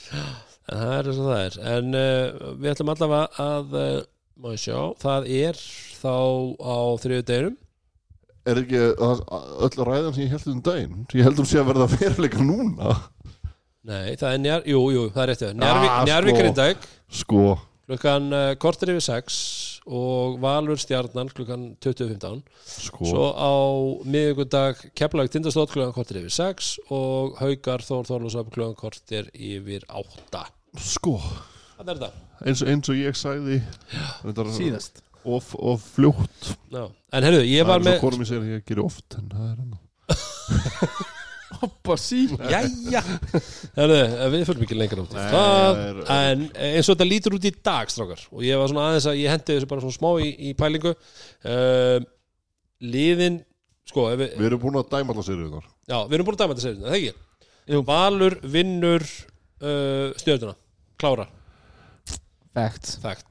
En 0.70 0.78
það 0.80 0.92
er 0.98 1.08
eins 1.10 1.18
og 1.20 1.26
það 1.30 1.40
er. 1.46 1.56
En 1.74 1.98
uh, 1.98 2.52
við 2.60 2.72
ætlum 2.74 2.92
allavega 2.94 3.46
að 3.46 3.76
uh, 3.80 4.00
Má 4.40 4.54
ég 4.54 4.60
sjá, 4.62 4.76
það 5.02 5.26
er 5.36 5.58
þá 6.00 6.12
á 6.64 6.76
þriðu 7.02 7.24
deginum. 7.28 7.56
Er 8.48 8.56
ekki 8.62 8.78
það, 8.96 9.18
öll 9.66 9.84
ræðan 9.90 10.14
sem 10.16 10.22
ég 10.24 10.30
held 10.32 10.46
um 10.48 10.60
daginn 10.64 11.02
Ég 11.12 11.26
held 11.26 11.42
um 11.42 11.48
sé 11.50 11.58
að 11.60 11.66
verða 11.74 11.88
veruleika 11.92 12.40
núna? 12.40 12.94
Nei, 13.84 14.14
það 14.16 14.30
er 14.32 14.40
njár, 14.40 14.64
jú, 14.70 14.80
jú, 14.94 15.02
það 15.12 15.22
er 15.26 15.30
rétt 15.34 15.44
Njárvík, 15.60 15.90
Ah, 15.92 16.00
Njárvík 16.08 16.32
sko. 16.32 16.40
Grindag 16.40 16.86
Sko. 17.20 17.42
Klukkan 17.90 18.30
uh, 18.32 18.46
kortir 18.62 18.94
yfir 18.94 19.04
6 19.04 19.36
og 19.86 20.38
Valur 20.42 20.80
Stjarnan 20.80 21.30
klukkan 21.32 21.68
20.15 21.82 22.40
Sko. 22.66 23.04
Svo 23.08 23.26
á 23.32 23.52
miðugundag 24.04 24.82
Keflag 24.98 25.30
Tindastótt 25.32 25.72
klukkan 25.74 25.94
kortir 25.96 26.20
yfir 26.22 26.34
6 26.36 26.72
og 26.94 27.38
Haukar 27.40 27.84
Þór 27.86 28.08
Þórlúsöf 28.10 28.50
klukkan 28.54 28.76
kortir 28.78 29.30
yfir 29.34 29.86
8 29.88 30.44
Sko. 30.80 31.16
Það 31.78 31.94
er 31.94 32.02
þetta. 32.02 32.26
Eins, 32.44 32.64
eins 32.64 32.90
og 32.92 32.98
ég 33.00 33.16
sagði 33.18 33.60
reyndar 34.24 34.52
Síðast. 34.56 35.00
Of, 35.20 35.54
of 35.60 35.84
fljótt. 35.96 36.54
Já. 36.72 36.86
En 37.12 37.26
herru, 37.26 37.42
ég 37.44 37.64
Það 37.64 37.68
var 37.68 37.80
er 37.80 37.84
svo 37.84 37.90
með 37.90 38.02
konum 38.04 38.22
ég 38.24 38.30
segir 38.30 38.44
að 38.44 38.52
ég 38.54 38.68
gerir 38.68 38.84
oft 38.86 39.16
En 39.20 39.32
það 39.32 39.48
er 39.50 39.56
hann 39.60 41.10
Hoppa 41.58 41.96
sí 41.98 42.20
Jæja. 42.30 43.00
Við 43.74 44.44
í 44.62 44.78
Nei, 45.16 45.24
það 45.32 45.34
það 45.34 45.80
er- 45.88 46.00
En 46.16 46.44
eins 46.70 46.86
og 46.88 46.94
þetta 46.94 47.08
lítur 47.10 47.36
út 47.38 47.48
í 47.48 47.52
dag 47.66 47.90
strákar 47.90 48.22
og 48.30 48.44
ég 48.46 48.60
var 48.60 48.70
svona 48.70 48.84
aðeins 48.90 49.08
að 49.10 49.18
ég 49.20 49.32
hendi 49.34 49.56
þessu 49.56 49.70
bara 49.72 49.84
svona 49.84 49.96
smá 49.98 50.10
í, 50.22 50.28
í 50.50 50.52
pælingu 50.58 50.92
uh, 50.94 51.98
Liðin 52.86 53.40
Sko, 53.90 54.04
ef 54.12 54.20
við, 54.20 54.36
Við 54.38 54.46
erum 54.46 54.62
búin 54.62 54.78
að 54.78 54.90
dæma 54.94 55.14
alla 55.16 55.26
seriðunar 55.26 55.66
já, 55.90 55.96
við 56.06 56.14
erum 56.20 56.28
búin 56.28 56.36
að 56.38 56.42
dæma 56.44 56.54
þetta 56.54 56.66
serið, 56.68 56.84
það 56.86 56.98
ekki? 57.00 57.12
Jú. 57.74 57.80
Valur 57.90 58.36
vinnur 58.54 59.04
uh, 59.10 60.12
stjörnuna, 60.20 60.54
klárar, 61.00 61.32
Fact. 62.54 62.92
Fakt 63.02 63.26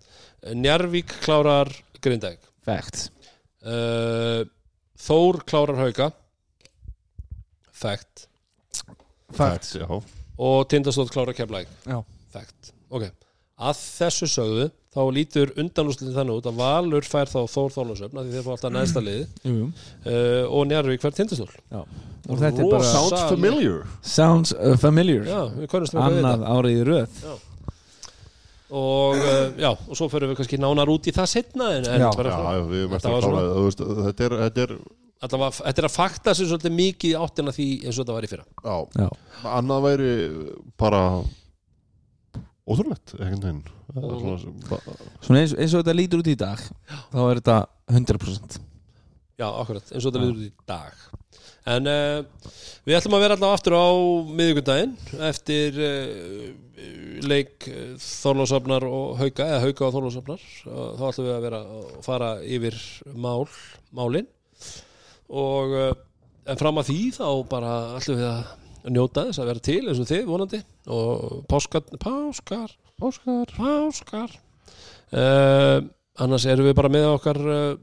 Njarvík 0.56 1.12
klárar 1.24 1.72
Grindæk 2.04 2.44
Fact. 2.68 3.10
Uh, 3.64 4.44
Þór 5.00 5.42
klárar 5.48 5.80
Hauka 5.80 6.10
Fact 7.80 8.28
Fact 9.36 9.72
Já. 9.80 9.88
Og 10.40 10.68
Tindastótt 10.72 11.12
klárar 11.14 11.36
Keflæk 11.38 11.68
Já. 11.88 12.00
Fact, 12.34 12.74
ok. 12.94 13.10
Að 13.60 13.80
þessu 13.80 14.28
sögðu 14.32 14.70
þá 14.96 15.02
lítur 15.14 15.52
undanúslitin 15.60 16.16
þannig 16.16 16.38
út 16.40 16.48
að 16.50 16.60
Valur 16.62 17.06
fær 17.06 17.30
þá 17.30 17.42
Þór 17.52 17.74
Þórnarsöfn 17.76 18.22
því 18.24 18.32
þeir 18.38 18.46
fá 18.46 18.52
alltaf 18.56 18.72
neðsta 18.74 19.04
liði 19.04 19.26
Jú, 19.44 19.52
jú. 19.58 19.68
Uh, 20.06 20.46
og 20.48 20.64
Njarvík 20.72 21.04
fær 21.04 21.14
Tindastól 21.18 21.50
Já. 21.70 21.82
Og 22.30 22.40
þetta 22.40 22.62
er 22.64 22.72
bara 22.72 22.88
Sounds 22.88 23.22
familiar. 23.32 23.84
Sounds 24.06 24.52
uh, 24.54 24.74
familiar. 24.78 25.24
Já, 25.28 25.40
við 25.60 25.70
konumstum 25.72 26.02
að 26.04 26.18
Annað 26.20 26.44
árið 26.54 26.76
í 26.76 26.84
röð. 26.86 27.22
Og 28.70 29.16
uh, 29.18 29.46
já, 29.58 29.72
og 29.74 29.98
svo 29.98 30.06
fyrir 30.14 30.30
við 30.30 30.38
kannski 30.44 30.60
nánar 30.62 30.92
út 30.94 31.08
í 31.10 31.14
það 31.16 31.30
setna 31.32 31.72
en, 31.80 31.88
en 31.90 32.04
Já. 32.06 32.10
bara, 32.14 32.36
Já, 32.36 32.52
já, 32.60 32.66
við 32.70 32.84
erum 32.84 32.92
Þetta 32.94 33.14
var 33.14 33.18
að 33.18 33.26
svona- 33.26 33.46
klára 33.48 34.04
Þetta 34.10 34.28
er, 34.28 34.36
þetta 34.44 34.66
er 34.68 34.74
allavega, 35.26 35.52
þetta 35.60 35.84
er 35.84 35.90
að 35.90 35.96
fakta 35.96 36.36
sér 36.38 36.50
svolítið 36.50 36.78
mikið 36.78 37.18
áttina 37.20 37.54
því 37.56 37.68
eins 37.84 37.98
og 37.98 38.04
þetta 38.04 38.18
var 38.18 38.28
í 38.28 38.32
fyrra. 38.32 38.48
Já, 38.64 39.04
Já. 39.04 39.10
Annað 39.58 39.86
væri 39.88 40.14
bara 40.80 41.04
ótrúlegt 42.70 43.16
Það 43.18 44.04
er 44.06 44.18
svona 45.26 45.40
eins, 45.42 45.56
eins 45.58 45.74
og 45.74 45.82
þetta 45.82 45.96
lítur 45.98 46.22
út 46.22 46.30
í 46.30 46.38
dag 46.38 46.60
Þá 47.10 47.22
er 47.24 47.40
þetta 47.40 47.56
100% 47.90 48.60
Já, 49.40 49.48
akkurat, 49.48 49.86
eins 49.94 50.04
og 50.04 50.12
þetta 50.12 50.20
liður 50.20 50.40
út 50.42 50.48
í 50.50 50.68
dag. 50.68 51.04
En 51.70 51.86
uh, 51.88 52.50
við 52.84 52.98
ætlum 52.98 53.14
að 53.16 53.22
vera 53.24 53.36
allavega 53.38 53.56
aftur 53.56 53.76
á 53.80 53.88
miðvikundaginn 54.36 54.96
eftir 55.30 55.78
uh, 55.80 56.50
leik 57.24 57.70
uh, 57.72 57.94
Þorlásafnar 58.04 58.84
og 58.90 59.14
Hauka 59.22 59.48
eða 59.48 59.62
Hauka 59.64 59.88
og 59.88 59.96
Þorlásafnar 59.96 60.44
þá 60.66 61.06
ætlum 61.12 61.30
við 61.30 61.36
að 61.38 61.46
vera 61.48 61.62
að 61.64 61.88
fara 62.04 62.34
yfir 62.58 62.82
mál, 63.16 63.48
málin 63.96 64.28
og 65.30 65.76
uh, 65.78 65.92
en 66.50 66.60
fram 66.60 66.82
að 66.82 66.90
því 66.90 67.00
þá 67.20 67.28
bara 67.52 67.74
ætlum 68.00 68.20
við 68.20 68.30
að 68.30 68.94
njóta 68.96 69.26
þess 69.28 69.42
að 69.42 69.50
vera 69.52 69.66
til 69.70 69.80
eins 69.84 70.02
og 70.02 70.10
þið 70.10 70.28
vonandi. 70.30 70.60
Og 70.90 71.40
páskar 71.52 71.86
Páskar, 72.02 72.76
Óskar. 73.00 73.54
Páskar. 73.56 74.36
Uh, 75.10 75.88
annars 76.22 76.46
erum 76.50 76.70
við 76.70 76.78
bara 76.78 76.92
með 76.94 77.08
okkar 77.14 77.40
uh, 77.42 77.74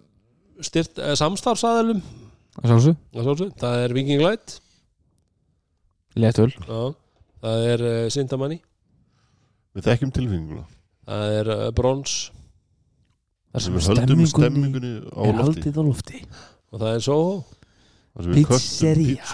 styrt, 0.64 0.98
uh, 1.02 1.14
samstarfsaðalum 1.18 2.00
Það 2.56 3.26
sjálfsög 3.26 3.50
það 3.60 3.82
er 3.84 3.92
Viking 3.92 4.22
Light. 4.24 4.54
Já, 6.64 6.80
það 7.44 7.66
er 7.72 7.84
uh, 7.84 7.96
Sindamanni. 8.14 8.56
Við 9.76 9.88
þekkjum 9.90 10.12
tilfinninguna. 10.16 10.64
Það 11.06 11.34
er 11.40 11.50
uh, 11.52 11.64
Brons. 11.76 12.14
Það 13.52 13.68
Við 13.74 13.90
höldum 13.90 14.22
stemmingunni 14.30 14.94
á 15.12 15.20
er 15.20 15.36
lofti. 15.36 15.60
haldið 15.60 15.76
á 15.76 15.82
lofti 15.84 16.22
og 16.76 16.82
það 16.82 16.92
er 16.94 17.04
köstum 18.48 18.92
Pizzeria. 18.96 19.24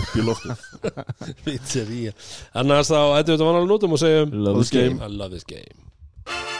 upp 0.00 0.14
í 0.16 0.26
loftið. 0.28 0.68
Pizzeria. 1.46 2.14
Annars 2.60 2.92
þá 2.92 3.00
ættum 3.18 3.34
við 3.34 3.34
þetta 3.34 3.48
vanalega 3.50 3.72
nútum 3.72 3.96
og 3.96 4.04
segjum 4.04 4.38
Love 4.46 4.62
this 4.62 4.72
game. 4.76 5.00
I 5.00 5.10
love 5.12 5.32
this 5.34 5.48
game 5.48 6.53